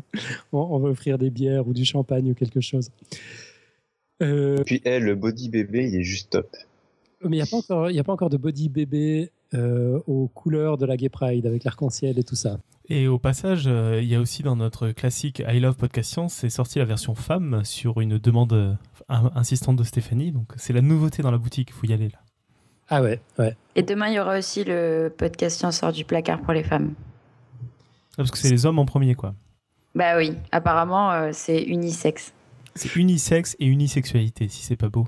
On, 0.51 0.57
on 0.57 0.79
va 0.79 0.89
offrir 0.89 1.19
des 1.19 1.29
bières 1.29 1.67
ou 1.67 1.73
du 1.73 1.85
champagne 1.85 2.31
ou 2.31 2.33
quelque 2.33 2.61
chose. 2.61 2.89
Puis, 4.17 4.81
eh, 4.85 4.99
le 4.99 5.13
body 5.13 5.49
bébé, 5.49 5.87
il 5.87 5.95
est 5.97 6.03
juste 6.03 6.31
top. 6.31 6.49
Mais 7.29 7.37
il 7.37 7.39
n'y 7.39 7.41
a, 7.41 7.45
pas 7.45 7.57
encore- 7.57 7.89
il 7.89 7.95
y 7.95 7.99
a 7.99 8.03
pas 8.03 8.13
encore 8.13 8.29
de 8.29 8.37
body 8.37 8.69
bébé 8.69 9.31
euh, 9.53 9.99
aux 10.07 10.27
couleurs 10.27 10.77
de 10.77 10.85
la 10.85 10.97
Gay 10.97 11.09
Pride 11.09 11.45
avec 11.45 11.63
l'arc-en-ciel 11.63 12.17
et 12.19 12.23
tout 12.23 12.35
ça. 12.35 12.57
Et 12.89 13.07
au 13.07 13.17
passage, 13.17 13.63
euh, 13.67 13.99
il 14.01 14.07
y 14.09 14.15
a 14.15 14.19
aussi 14.19 14.43
dans 14.43 14.55
notre 14.57 14.89
classique 14.89 15.41
I 15.47 15.59
Love 15.59 15.77
Podcast 15.77 16.11
Science, 16.11 16.33
c'est 16.33 16.49
sorti 16.49 16.79
la 16.79 16.85
version 16.85 17.15
femme 17.15 17.61
sur 17.63 18.01
une 18.01 18.17
demande 18.17 18.51
euh, 18.53 18.73
in- 19.09 19.31
insistante 19.35 19.77
de 19.77 19.83
Stéphanie. 19.83 20.31
Donc 20.31 20.51
c'est 20.57 20.73
la 20.73 20.81
nouveauté 20.81 21.21
dans 21.23 21.31
la 21.31 21.37
boutique, 21.37 21.69
il 21.69 21.73
faut 21.73 21.87
y 21.87 21.93
aller 21.93 22.09
là. 22.09 22.19
Ah 22.89 23.01
ouais, 23.01 23.21
ouais. 23.39 23.55
Et 23.75 23.83
demain, 23.83 24.09
il 24.09 24.15
y 24.15 24.19
aura 24.19 24.37
aussi 24.37 24.63
le 24.65 25.13
podcast 25.17 25.57
Science 25.57 25.77
sort 25.79 25.93
du 25.93 26.03
placard 26.03 26.41
pour 26.41 26.51
les 26.53 26.63
femmes. 26.63 26.93
Ah, 27.61 28.17
Parce 28.17 28.31
que 28.31 28.37
c'est 28.37 28.49
les 28.51 28.65
hommes 28.65 28.79
en 28.79 28.85
premier, 28.85 29.15
quoi. 29.15 29.33
Bah 29.95 30.17
oui, 30.17 30.33
apparemment, 30.51 31.11
euh, 31.11 31.29
c'est 31.31 31.61
unisexe. 31.61 32.33
C'est 32.75 32.95
unisexe 32.95 33.55
et 33.59 33.65
unisexualité, 33.67 34.49
si 34.49 34.63
c'est 34.63 34.75
pas 34.75 34.89
beau. 34.89 35.07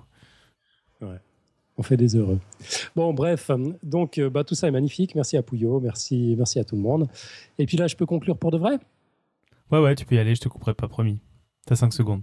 On 1.77 1.83
fait 1.83 1.97
des 1.97 2.15
heureux. 2.15 2.39
Bon, 2.95 3.13
bref, 3.13 3.51
donc 3.83 4.17
euh, 4.17 4.29
bah, 4.29 4.43
tout 4.43 4.55
ça 4.55 4.67
est 4.67 4.71
magnifique. 4.71 5.13
Merci 5.15 5.35
à 5.35 5.43
Pouillot, 5.43 5.79
merci, 5.79 6.35
merci 6.37 6.59
à 6.59 6.63
tout 6.63 6.75
le 6.75 6.81
monde. 6.81 7.07
Et 7.57 7.65
puis 7.65 7.77
là, 7.77 7.87
je 7.87 7.95
peux 7.95 8.05
conclure 8.05 8.37
pour 8.37 8.51
de 8.51 8.57
vrai? 8.57 8.79
Ouais, 9.71 9.79
ouais, 9.79 9.95
tu 9.95 10.05
peux 10.05 10.15
y 10.15 10.19
aller, 10.19 10.35
je 10.35 10.41
te 10.41 10.47
couperai 10.47 10.73
pas, 10.73 10.87
promis. 10.87 11.19
T'as 11.65 11.75
5 11.75 11.91
secondes. 11.91 12.21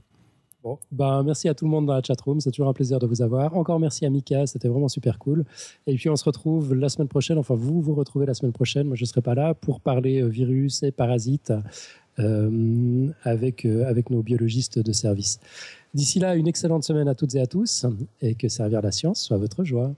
Bon, 0.62 0.78
bah, 0.92 1.22
merci 1.24 1.48
à 1.48 1.54
tout 1.54 1.64
le 1.64 1.72
monde 1.72 1.86
dans 1.86 1.94
la 1.94 2.02
chatroom, 2.02 2.38
c'est 2.38 2.52
toujours 2.52 2.68
un 2.68 2.72
plaisir 2.72 3.00
de 3.00 3.06
vous 3.06 3.20
avoir. 3.20 3.56
Encore 3.56 3.80
merci 3.80 4.06
à 4.06 4.10
Mika, 4.10 4.46
c'était 4.46 4.68
vraiment 4.68 4.86
super 4.86 5.18
cool. 5.18 5.44
Et 5.88 5.96
puis 5.96 6.08
on 6.08 6.14
se 6.14 6.24
retrouve 6.24 6.72
la 6.74 6.88
semaine 6.88 7.08
prochaine, 7.08 7.36
enfin 7.36 7.56
vous 7.56 7.82
vous 7.82 7.94
retrouvez 7.94 8.26
la 8.26 8.34
semaine 8.34 8.52
prochaine, 8.52 8.86
moi 8.86 8.94
je 8.94 9.02
ne 9.02 9.06
serai 9.06 9.22
pas 9.22 9.34
là, 9.34 9.54
pour 9.54 9.80
parler 9.80 10.22
euh, 10.22 10.28
virus 10.28 10.84
et 10.84 10.92
parasites 10.92 11.52
euh, 12.20 13.08
avec, 13.24 13.64
euh, 13.64 13.88
avec 13.88 14.10
nos 14.10 14.22
biologistes 14.22 14.78
de 14.78 14.92
service. 14.92 15.40
D'ici 15.94 16.18
là, 16.18 16.36
une 16.36 16.48
excellente 16.48 16.84
semaine 16.84 17.06
à 17.06 17.14
toutes 17.14 17.34
et 17.34 17.40
à 17.40 17.46
tous, 17.46 17.84
et 18.22 18.34
que 18.34 18.48
servir 18.48 18.80
la 18.80 18.92
science 18.92 19.22
soit 19.22 19.36
votre 19.36 19.62
joie. 19.62 19.92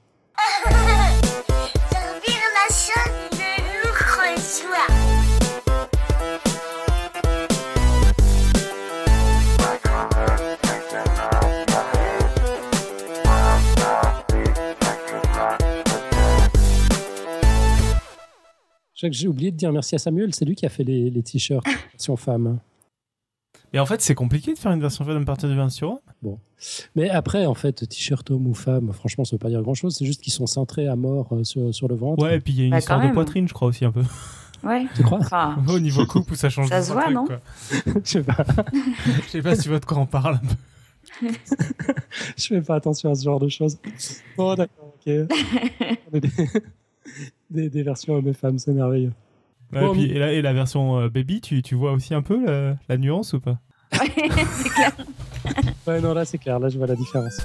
J'ai 18.97 19.29
oublié 19.29 19.51
de 19.53 19.57
dire 19.57 19.71
merci 19.71 19.95
à 19.95 19.99
Samuel, 19.99 20.35
c'est 20.35 20.47
lui 20.47 20.57
qui 20.57 20.65
a 20.67 20.71
fait 20.71 20.83
les, 20.83 21.11
les 21.11 21.23
t-shirts 21.23 21.65
version 21.93 22.17
femme. 22.17 22.59
Et 23.75 23.81
en 23.81 23.87
fait, 23.87 24.01
c'est 24.01 24.15
compliqué 24.15 24.55
de 24.55 24.59
faire 24.59 24.71
une 24.71 24.81
version 24.81 25.05
femme 25.05 25.21
à 25.21 25.25
partir 25.25 25.49
de 25.49 25.55
20 25.55 25.69
sur 25.69 25.99
Mais 26.95 27.11
après, 27.11 27.45
en 27.45 27.55
fait, 27.55 27.87
t-shirt 27.89 28.31
homme 28.31 28.47
ou 28.47 28.55
femme, 28.55 28.93
franchement, 28.93 29.25
ça 29.25 29.35
veut 29.35 29.41
pas 29.41 29.49
dire 29.49 29.61
grand-chose, 29.63 29.97
c'est 29.97 30.07
juste 30.07 30.23
qu'ils 30.23 30.33
sont 30.33 30.47
cintrés 30.47 30.87
à 30.87 30.95
mort 30.95 31.29
euh, 31.33 31.43
sur, 31.43 31.75
sur 31.75 31.89
le 31.89 31.97
ventre. 31.97 32.23
Ouais, 32.23 32.37
et 32.37 32.41
puis 32.41 32.53
il 32.53 32.59
y 32.61 32.63
a 32.63 32.65
une 32.67 32.71
Bah, 32.71 32.79
histoire 32.79 33.05
de 33.05 33.13
poitrine, 33.13 33.49
je 33.49 33.53
crois 33.53 33.67
aussi 33.67 33.85
un 33.85 33.91
peu. 33.91 34.03
Ouais. 34.63 34.87
Tu 34.95 35.03
crois? 35.03 35.19
Enfin, 35.19 35.57
Au 35.69 35.81
niveau 35.81 36.07
coupe 36.07 36.31
où 36.31 36.37
ça 36.37 36.51
change 36.51 36.69
Ça 36.69 36.83
se 36.83 36.93
voit, 36.93 37.03
trucs, 37.03 37.15
non. 37.15 37.27
Je 38.05 38.09
sais 38.09 38.23
pas. 38.23 38.45
Je 39.25 39.29
sais 39.31 39.43
pas 39.43 39.57
si 39.57 39.63
tu 39.63 39.69
vois 39.69 39.81
de 39.81 39.85
quoi 39.85 39.99
on 39.99 40.07
parle. 40.07 40.37
un 40.37 41.27
peu. 41.27 41.29
Je 42.37 42.47
fais 42.47 42.63
pas 42.63 42.77
attention 42.77 43.11
à 43.11 43.17
ce 43.17 43.25
genre 43.25 43.41
de 43.41 43.49
choses. 43.49 43.77
Bon, 44.37 44.55
d'accord, 44.55 44.95
ok. 45.05 45.13
Des, 47.51 47.69
des 47.69 47.83
versions 47.83 48.15
hommes 48.15 48.29
et 48.29 48.33
femmes, 48.33 48.59
c'est 48.59 48.73
merveilleux. 48.73 49.13
Ouais, 49.73 49.81
Bon, 49.81 49.93
et, 49.95 49.97
puis, 49.97 50.05
et, 50.13 50.19
la, 50.19 50.33
et 50.33 50.43
la 50.43 50.53
version 50.53 51.01
euh, 51.01 51.09
baby, 51.09 51.41
tu, 51.41 51.63
tu 51.63 51.75
vois 51.75 51.93
aussi 51.93 52.15
un 52.15 52.23
peu 52.23 52.45
la, 52.45 52.77
la 52.89 52.97
nuance 52.97 53.33
ou 53.33 53.41
pas? 53.41 53.59
C'est 53.93 54.69
clair. 54.69 54.93
Ouais, 55.87 56.01
non, 56.01 56.15
là, 56.15 56.25
c'est 56.25 56.39
clair, 56.39 56.59
là, 56.59 56.69
je 56.69 56.79
vois 56.79 56.87
la 56.87 56.97
différence. 56.97 57.39